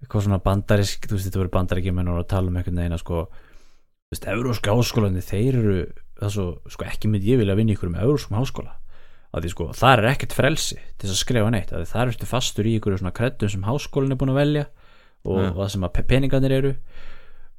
eitthvað 0.00 0.24
svona 0.26 0.40
bandarisk, 0.44 1.06
þú 1.08 1.16
veist 1.16 1.28
þetta 1.28 1.40
voru 1.42 1.52
bandaríkjumenn 1.54 2.08
og 2.12 2.26
tala 2.28 2.48
um 2.48 2.56
einhvern 2.60 2.78
veginn 2.80 2.96
að 2.96 3.02
sko 3.04 3.22
þú 3.30 4.14
veist, 4.14 4.26
euróska 4.32 4.74
háskólandi, 4.76 5.24
þeir 5.24 5.58
eru 5.60 5.74
það 6.20 6.32
svo, 6.36 6.46
sko 6.72 6.86
ekki 6.88 7.10
mynd 7.12 7.24
ég 7.28 7.40
vilja 7.40 7.56
vinna 7.58 7.74
ykkur 7.76 7.92
með 7.92 8.04
euróskum 8.06 8.36
háskóla, 8.40 8.72
að 9.32 9.44
því 9.46 9.52
sko 9.54 9.66
þar 9.76 10.02
er 10.02 10.08
ekkert 10.14 10.34
frelsi 10.36 10.76
til 10.80 11.06
þess 11.06 11.14
að 11.16 11.20
skrifa 11.24 11.50
neitt 11.54 11.72
að 11.76 11.84
þar 11.92 12.12
ertu 12.14 12.28
fastur 12.28 12.66
í 12.68 12.74
ykkur 12.80 12.96
svona 12.98 13.12
kreddum 13.16 13.52
sem 13.52 13.64
háskólinn 13.68 14.12
er 14.16 14.20
búin 14.20 14.32
að 14.34 14.40
velja 14.40 14.64
og, 15.24 15.36
Ja. 15.36 15.50
og 15.52 15.56
það 15.60 15.68
sem 15.76 15.84
að 15.84 15.92
pe- 15.94 16.06
peningarnir 16.08 16.52
eru. 16.56 16.74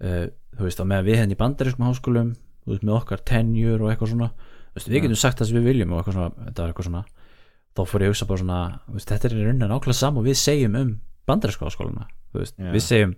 Uh, 0.02 0.26
þú 0.58 0.66
veist, 0.66 0.80
á 0.82 0.86
meðan 0.90 1.06
við 1.06 1.20
henni 1.22 1.36
í 1.38 1.40
bandarískum 1.40 1.86
háskólum 1.86 2.32
þú 2.66 2.74
veist, 2.74 2.84
með 2.84 2.96
okkar 2.98 3.22
tenjur 3.22 3.84
og 3.86 3.92
eitthvað 3.94 4.10
svona 4.16 4.32
þú 4.34 4.80
veist, 4.80 4.90
við 4.90 5.04
getum 5.06 5.20
sagt 5.22 5.38
það 5.40 5.52
sem 5.52 5.58
við 5.62 5.68
viljum 5.70 5.94
og 5.94 6.02
eitthvað 6.02 6.18
svona, 6.90 7.04
þá 7.78 7.82
fór 7.88 8.04
ég 8.04 8.10
að 8.10 8.14
hugsa 8.14 8.28
bara 8.30 8.44
svona 8.44 8.62
veist, 8.92 9.10
þetta 9.12 9.28
er 9.30 9.36
í 9.36 9.46
rauninni 9.46 9.70
nákvæmlega 9.72 10.00
saman 10.02 10.28
við 10.28 10.40
segjum 10.42 10.78
um 10.80 10.92
veist, 12.36 12.56
Já. 12.58 12.72
við 12.72 12.84
segjum 12.86 13.14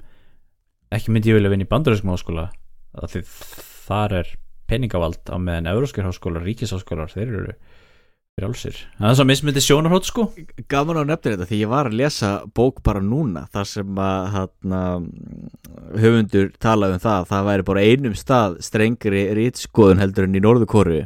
ekki 0.93 1.13
myndi 1.13 1.31
ég 1.31 1.39
vilja 1.39 1.53
vinna 1.53 1.65
í 1.65 1.71
því 3.13 3.23
þar 3.87 4.17
er 4.21 4.27
peningavald 4.69 5.29
á 5.29 5.37
meðan 5.41 5.71
euróskir 5.73 6.05
háskólar, 6.05 6.45
ríkisháskólar 6.45 7.11
þeir 7.11 7.31
eru 7.31 7.55
frjálsir 8.33 8.77
það 8.97 9.09
er 9.09 9.17
svo 9.17 9.25
mismyndi 9.29 9.61
sjónarhótt 9.61 10.07
sko. 10.09 10.23
Gaman 10.71 11.01
á 11.01 11.03
nefnir 11.05 11.35
þetta 11.35 11.47
því 11.49 11.59
ég 11.59 11.69
var 11.69 11.89
að 11.89 11.97
lesa 11.99 12.31
bók 12.57 12.81
bara 12.85 13.01
núna 13.03 13.45
þar 13.53 13.69
sem 13.69 13.99
að 14.01 14.29
hana, 14.33 14.81
höfundur 16.01 16.49
talaði 16.61 16.97
um 16.97 17.03
það 17.03 17.17
að 17.19 17.29
það 17.33 17.49
væri 17.49 17.67
bara 17.69 17.85
einum 17.85 18.17
stað 18.17 18.57
strengri 18.65 19.25
rítskoðun 19.37 20.01
heldur 20.01 20.29
en 20.29 20.39
í 20.39 20.43
Norðurkóru 20.43 21.03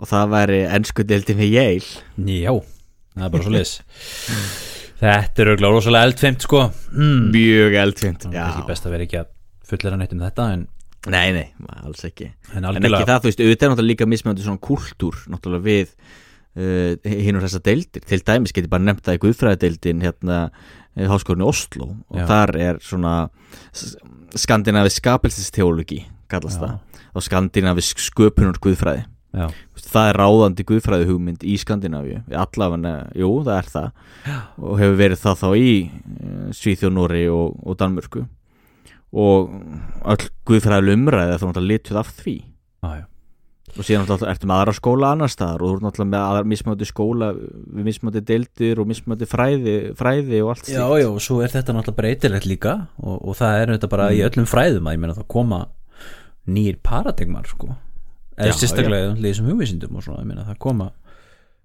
og 0.00 0.08
það 0.10 0.34
væri 0.34 0.60
ennsku 0.78 1.04
deildin 1.06 1.40
við 1.40 1.54
Yale. 1.58 2.02
Já, 2.40 2.52
það 3.14 3.26
er 3.26 3.32
bara 3.36 3.46
svo 3.46 3.54
lis 3.54 3.76
þetta 5.00 5.42
er 5.42 5.52
auðvitað 5.52 5.74
rosalega 5.76 6.08
eldfeimt 6.10 6.44
sko. 6.44 6.66
Mm. 6.92 7.30
mjög 7.34 7.78
eldfind 7.84 8.26
það 8.26 8.36
er 8.36 8.50
ekki 8.50 8.68
best 8.68 8.88
að 8.88 8.96
vera 8.96 9.08
ekki 9.08 9.20
að 9.22 9.32
fullera 9.70 10.00
neitt 10.00 10.14
um 10.16 10.24
þetta 10.24 10.52
en, 10.56 10.68
Nei, 11.08 11.30
nei, 11.32 11.46
alls 11.80 12.02
ekki. 12.04 12.26
En 12.52 12.66
En 12.68 12.76
ekki 12.76 13.06
það, 13.08 13.22
þú 13.22 13.28
veist, 13.30 13.38
auðvitað 13.40 13.64
er 13.64 13.70
náttúrulega 13.72 13.88
líka 13.88 14.08
mismjöndi 14.10 14.44
svona 14.44 14.60
kultúr 14.60 15.16
náttúrulega 15.32 15.64
við 15.64 15.94
uh, 16.60 16.90
hinn 17.08 17.38
og 17.38 17.46
þessa 17.46 17.62
deildir, 17.64 18.04
til 18.04 18.20
dæmis 18.26 18.52
geti 18.52 18.68
bara 18.68 18.84
nefnt 18.84 19.06
það 19.06 19.16
í 19.16 19.22
Guðfræðadeildin 19.22 20.04
hérna 20.04 20.40
eh, 20.50 21.06
háskólinni 21.08 21.48
Oslo 21.48 21.88
og 21.88 22.20
Já. 22.20 22.26
þar 22.28 22.52
er 22.60 22.82
svona 22.84 23.14
skandinavi 24.36 24.92
skapelsistteólogi 24.92 26.02
kallast 26.30 26.60
Já. 26.60 26.66
það. 26.66 27.06
Og 27.16 27.26
skandinavi 27.26 27.86
sköpunar 27.88 28.60
Guðfræði 28.60 29.06
já, 29.34 29.46
það 29.90 30.08
er 30.10 30.18
ráðandi 30.20 30.66
Guðfræði 30.70 31.08
hugmynd 31.10 31.44
í 31.46 31.56
Skandinavíu. 31.62 32.22
Allavega, 32.34 32.94
jú, 33.18 33.30
það 33.46 33.56
er 33.60 33.70
það. 33.74 33.90
Já. 34.26 34.38
og 34.58 34.80
hefur 34.82 34.98
verið 35.04 35.22
það 35.24 35.38
þá 35.44 35.48
í 35.56 35.70
uh, 35.90 36.48
Svíþjóð, 36.60 36.92
Nóri 36.96 37.22
og, 37.32 37.54
og 37.66 37.78
Danmörku. 37.80 38.26
Og 39.10 39.54
öll 40.06 40.26
Guðfræðileg 40.46 40.98
umræði 41.00 41.38
þá 41.40 41.46
náttúrulega 41.48 41.70
lituð 41.74 41.98
af 42.04 42.12
því. 42.20 42.36
Já, 42.80 43.06
og 43.78 43.86
síðan 43.86 44.02
náttúrulega 44.06 44.32
ertu 44.34 44.48
með 44.50 44.56
aðra 44.60 44.72
skóla 44.74 45.10
annar 45.14 45.30
staðar 45.30 45.62
og 45.62 45.68
þú 45.70 45.74
ert 45.76 45.84
náttúrulega 45.86 46.10
með 46.10 46.22
aðra 46.26 46.46
mismöndi 46.50 46.86
skóla 46.88 47.28
við 47.38 47.84
mismöndi 47.86 48.22
deildir 48.26 48.80
og 48.82 48.88
mismöndi 48.90 49.28
fræði, 49.30 49.74
fræði 49.98 50.40
og 50.42 50.48
allt 50.56 50.70
Já, 50.72 50.82
já, 50.98 51.06
og 51.06 51.20
svo 51.22 51.36
er 51.44 51.52
þetta 51.54 51.76
náttúrulega 51.76 51.98
breytilegt 52.00 52.48
líka 52.50 52.72
og, 52.98 53.20
og 53.30 53.36
það 53.38 53.60
er 53.60 53.72
þetta 53.76 53.90
bara 53.92 54.08
í 54.10 54.18
Mm. 54.18 54.26
öllum 54.26 54.48
fræðum 54.50 54.90
að 54.90 54.96
ég 54.96 55.02
meina 55.04 55.14
það 55.20 55.28
koma 55.36 55.60
nýr 56.50 56.80
paradigmar 56.82 57.46
sko 57.46 57.70
eða 58.40 58.56
sérstaklega 58.58 59.12
í 59.14 59.22
þessum 59.24 59.50
hugvísindum 59.50 59.98
og 59.98 60.06
svona, 60.06 60.24
ég 60.24 60.30
meina 60.30 60.46
það 60.48 60.58
koma 60.64 60.88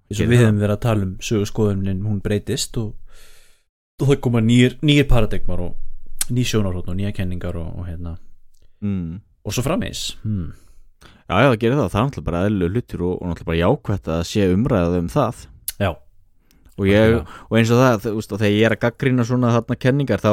eins 0.06 0.20
og 0.22 0.30
við 0.30 0.42
hefum 0.44 0.60
verið 0.62 0.76
að 0.76 0.84
tala 0.84 1.06
um 1.06 1.16
sögurskoðunin, 1.28 2.04
hún 2.06 2.20
breytist 2.22 2.78
og, 2.78 2.92
og 4.00 4.10
það 4.10 4.20
koma 4.28 4.42
nýr, 4.44 4.76
nýr 4.86 5.08
paradigmar 5.10 5.64
og 5.66 6.30
ný 6.30 6.46
sjónarhótt 6.46 6.92
og 6.92 6.98
nýja 6.98 7.14
kenningar 7.16 7.58
og, 7.58 7.72
og 7.80 7.88
hérna. 7.88 8.16
Mm. 8.84 9.20
og 9.46 9.54
svo 9.56 9.62
frammeins 9.64 10.18
hmm. 10.20 10.50
Já, 11.26 11.40
já, 11.42 11.46
það 11.48 11.60
gerir 11.62 11.78
það, 11.78 11.86
það 11.90 12.00
er 12.00 12.04
náttúrulega 12.06 12.26
bara 12.26 12.40
eðlu 12.46 12.66
hlutur 12.70 13.00
og, 13.02 13.14
og 13.16 13.30
náttúrulega 13.30 13.48
bara 13.48 13.62
jákvætt 13.62 14.10
að 14.14 14.20
sé 14.30 14.44
umræðað 14.52 14.96
um 15.00 15.08
það. 15.10 15.40
Já, 15.80 15.88
og, 16.76 16.84
ég, 16.86 17.14
og 17.48 17.56
eins 17.58 17.72
og 17.74 17.80
það, 17.82 17.96
þú 18.04 18.12
veist, 18.18 18.34
og 18.36 18.42
þegar 18.42 18.54
ég 18.54 18.66
er 18.68 18.74
að 18.76 18.82
gaggrina 18.84 19.26
svona 19.26 19.50
þarna 19.56 19.78
kenningar 19.82 20.22
þá 20.22 20.30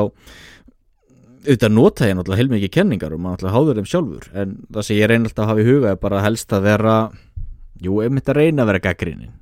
auðvitað 1.43 1.73
nota 1.75 2.07
ég 2.07 2.17
náttúrulega 2.17 2.41
heilmikið 2.41 2.73
kenningar 2.77 3.13
og 3.13 3.21
maður 3.21 3.33
náttúrulega 3.35 3.57
háður 3.57 3.79
þeim 3.79 3.89
sjálfur 3.91 4.27
en 4.41 4.55
það 4.71 4.87
sem 4.87 4.97
ég 4.97 5.09
reyna 5.11 5.29
alltaf 5.29 5.43
að 5.43 5.49
hafa 5.51 5.63
í 5.63 5.67
huga 5.67 5.91
er 5.91 6.01
bara 6.01 6.23
helst 6.23 6.55
að 6.55 6.65
vera 6.69 6.95
jú, 7.83 7.99
einmitt 8.03 8.31
að 8.31 8.39
reyna 8.39 8.63
að 8.63 8.69
vera 8.71 8.83
gaggrinnin 8.87 9.33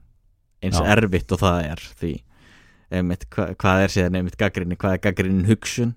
eins 0.61 0.79
Já. 0.79 0.85
erfitt 0.95 1.33
og 1.35 1.41
það 1.41 1.67
er 1.69 1.83
því 2.01 2.13
einmitt 2.91 3.27
hva, 3.31 3.47
hvað 3.61 3.85
er 3.85 3.93
síðan 3.93 4.17
einmitt 4.19 4.39
gaggrinni, 4.39 4.77
hvað 4.79 4.97
er 4.97 5.03
gaggrinnin 5.05 5.49
hugsun 5.49 5.93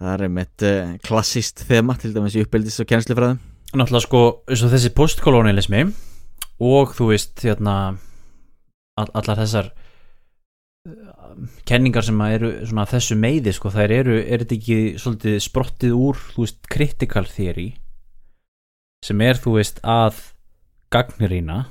það 0.00 0.10
er 0.14 0.26
einmitt 0.28 0.66
uh, 0.66 0.96
klassist 1.04 1.64
þema 1.68 1.98
til 2.00 2.14
dæmis 2.16 2.36
í 2.38 2.44
uppeldis 2.44 2.80
og 2.82 2.90
kennslufræðum 2.90 3.40
náttúrulega 3.74 4.06
sko 4.06 4.24
eins 4.48 4.64
og 4.64 4.74
þessi 4.74 4.92
postkolonialismi 4.96 5.86
og 6.64 6.96
þú 6.96 7.12
veist 7.12 7.44
hérna 7.44 7.76
all, 8.98 9.10
allar 9.12 9.40
þessar 9.42 9.72
kenningar 11.68 12.06
sem 12.06 12.20
eru 12.26 12.50
þessu 12.64 13.16
meiði 13.18 13.54
sko 13.54 13.72
þær 13.74 13.94
eru, 14.00 14.18
er 14.20 14.44
þetta 14.44 14.58
ekki 14.58 14.78
svolítið 15.00 15.40
sprottið 15.44 15.96
úr 15.96 16.20
þú 16.34 16.44
veist 16.44 16.60
critical 16.70 17.26
theory 17.30 17.70
sem 19.04 19.20
er 19.24 19.40
þú 19.40 19.58
veist 19.58 19.82
að 19.84 20.20
gagnrýna? 20.94 21.64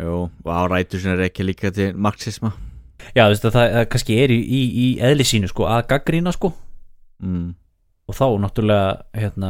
Jú, 0.00 0.26
og 0.28 0.50
árætur 0.50 1.02
sem 1.02 1.14
er 1.14 1.26
ekki 1.26 1.46
líka 1.46 1.70
til 1.74 1.92
marxisma. 1.98 2.52
Já 3.16 3.24
þú 3.24 3.32
veist 3.32 3.46
að 3.48 3.56
það, 3.56 3.72
það 3.76 3.86
kannski 3.94 4.18
er 4.22 4.34
í, 4.34 4.38
í, 4.40 4.60
í 4.84 4.86
eðli 5.08 5.26
sínu 5.26 5.50
sko 5.50 5.66
að 5.70 5.86
gagnrýna 5.94 6.34
sko. 6.36 6.52
Mm. 7.20 7.50
og 8.08 8.16
þá 8.16 8.26
náttúrulega 8.40 8.92
hérna 9.12 9.48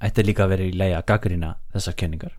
ætti 0.00 0.22
líka 0.24 0.46
að 0.46 0.54
vera 0.54 0.66
í 0.66 0.76
leið 0.80 0.94
að 0.96 1.06
gagnrýna 1.10 1.50
þessar 1.74 1.96
kenningar. 2.00 2.32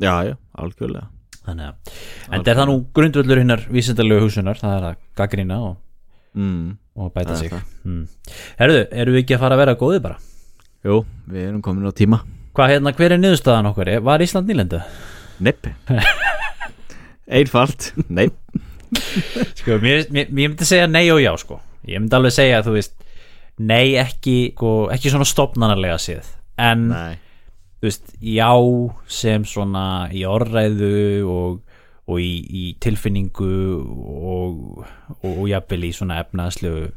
Já, 0.00 0.14
já, 0.26 0.34
algjörlega. 0.58 1.10
Þannig 1.44 1.66
að 1.68 1.98
en 2.32 2.44
það 2.44 2.50
er 2.50 2.58
það 2.58 2.68
nú 2.70 2.76
grundvöllur 2.96 3.40
hinnar 3.42 3.64
vísindalegu 3.68 4.24
húsunar 4.24 4.60
það 4.60 4.76
er 4.78 4.86
að 4.88 5.02
gagnrýna 5.20 5.58
og, 5.66 5.76
mm. 6.34 6.76
og 7.00 7.12
bæta 7.14 7.36
sig 7.38 7.52
hmm. 7.54 8.04
Herðu, 8.60 8.84
eru 8.90 9.14
við 9.14 9.24
ekki 9.24 9.36
að 9.38 9.44
fara 9.44 9.58
að 9.58 9.64
vera 9.64 9.76
góði 9.80 10.00
bara? 10.04 10.20
Jú, 10.84 11.00
við 11.30 11.48
erum 11.48 11.62
komin 11.64 11.88
á 11.88 11.92
tíma 11.96 12.20
Hvað 12.54 12.70
hérna, 12.70 12.92
hver 12.94 13.16
er 13.16 13.18
niðurstaðan 13.22 13.70
okkur? 13.72 13.90
Er- 13.90 14.04
Var 14.06 14.22
Ísland 14.22 14.50
nýlendu? 14.50 14.82
Nepp 15.42 15.66
Einfalt, 17.38 17.92
nepp 18.06 18.38
Sko, 19.58 19.80
mér, 19.82 20.04
mér, 20.14 20.28
mér 20.30 20.52
myndi 20.52 20.68
segja 20.68 20.86
nei 20.90 21.08
og 21.10 21.22
já 21.22 21.32
sko 21.40 21.58
Ég 21.88 21.98
myndi 21.98 22.16
alveg 22.16 22.34
segja 22.36 22.60
að 22.60 22.68
þú 22.68 22.76
veist 22.78 22.94
Nei 23.64 23.94
ekki, 24.00 24.36
sko, 24.54 24.72
ekki 24.94 25.12
svona 25.12 25.26
stopnarlega 25.28 25.98
séð 26.02 26.30
En 26.60 26.88
Nei, 26.92 27.14
þú 27.80 27.88
veist, 27.88 28.14
já 28.22 28.50
sem 29.10 29.46
svona 29.48 29.86
í 30.14 30.22
orðræðu 30.28 31.26
og, 31.28 31.58
og 32.04 32.20
í, 32.20 32.32
í 32.44 32.64
tilfinningu 32.84 33.50
og, 33.80 34.84
og, 35.22 35.30
og 35.30 35.48
jafnvel 35.48 35.88
í 35.88 35.92
svona 35.96 36.20
efnaðslegu 36.24 36.90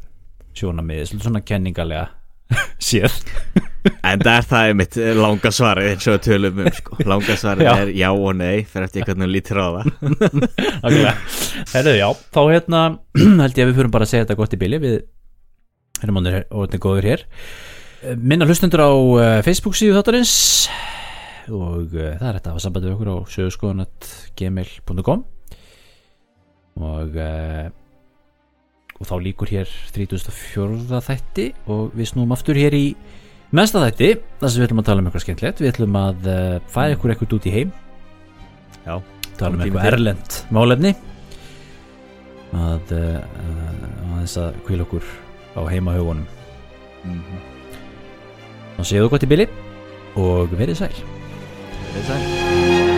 sjónamiði, 0.58 1.06
svona 1.14 1.42
kenningalega 1.46 2.08
séð 2.88 3.14
en 4.04 4.20
það 4.20 4.32
er 4.32 4.46
það 4.48 4.70
einmitt 4.70 4.96
langa 5.18 5.52
svarið 5.54 5.90
eins 5.92 6.08
og 6.10 6.20
tölum 6.24 6.60
um 6.64 6.70
sko. 6.74 6.96
Langa 7.08 7.36
svarið 7.38 7.68
Já. 7.68 7.72
er 7.82 7.92
já 7.96 8.08
og 8.10 8.34
nei 8.36 8.64
fyrir 8.68 8.88
eftir 8.88 9.08
hún 9.08 9.28
lítur 9.30 9.60
á 9.60 9.68
það. 9.78 9.90
Herðu, 11.74 11.94
já, 11.96 12.08
þá 12.34 12.40
hérna 12.48 12.82
held 13.44 13.60
ég 13.60 13.64
að 13.64 13.70
við 13.70 13.80
fyrir 13.80 13.92
bara 13.94 14.08
að 14.08 14.12
segja 14.12 14.26
þetta 14.26 14.38
gott 14.40 14.56
í 14.56 14.60
bili 14.60 14.80
við 14.82 14.98
erum 16.04 16.20
ánir 16.20 16.44
og 16.48 16.66
þetta 16.66 16.78
er 16.78 16.84
góður 16.84 17.10
hér 17.12 17.26
minna 18.18 18.46
hlustundur 18.46 18.84
á 18.86 18.90
uh, 18.90 19.22
Facebook 19.42 19.74
síðu 19.78 19.96
þáttarins 19.98 20.34
og 21.54 21.94
uh, 21.96 22.14
það 22.18 22.28
er 22.28 22.38
þetta 22.38 22.50
að 22.50 22.54
hafa 22.54 22.62
sambandi 22.64 22.88
við 22.88 22.94
okkur 22.96 23.10
á 23.10 23.16
sögurskoðanat.gmail.com 23.34 25.24
og 26.78 27.18
uh, 27.18 27.66
og 28.98 29.06
þá 29.06 29.14
líkur 29.22 29.52
hér 29.52 29.72
34. 29.94 31.00
þætti. 31.06 31.46
Og 31.70 31.92
við 31.94 32.10
snúum 32.12 32.34
aftur 32.34 32.58
hér 32.58 32.74
í 32.74 32.86
mesta 33.54 33.82
þætti 33.84 34.08
þar 34.40 34.50
sem 34.50 34.60
við 34.60 34.66
ætlum 34.68 34.82
að 34.82 34.88
tala 34.88 35.02
um 35.02 35.10
eitthvað 35.10 35.26
skemmtilegt. 35.26 35.62
Við 35.62 35.72
ætlum 35.74 36.00
að 36.00 36.32
uh, 36.32 36.56
færa 36.72 36.96
ykkur 36.96 37.14
eitthvað 37.14 37.36
út 37.38 37.46
í 37.50 37.54
heim. 37.54 37.76
Já, 38.82 38.96
tala 39.38 39.54
um 39.54 39.62
eitthvað 39.62 39.92
erlend 39.92 40.40
málefni. 40.54 40.96
Að 42.58 42.96
þess 42.96 44.40
að 44.40 44.58
kvíla 44.66 44.88
okkur 44.88 45.04
á 45.56 45.60
heimahaugunum 45.68 46.26
mm 47.04 47.56
og 48.78 48.86
séu 48.86 49.04
þú 49.04 49.12
gott 49.12 49.26
í 49.26 49.30
bili 49.30 49.46
og 50.18 50.54
verið 50.58 50.78
sæl 50.78 51.17
Það 51.88 52.00
er 52.00 52.08
það 52.08 52.97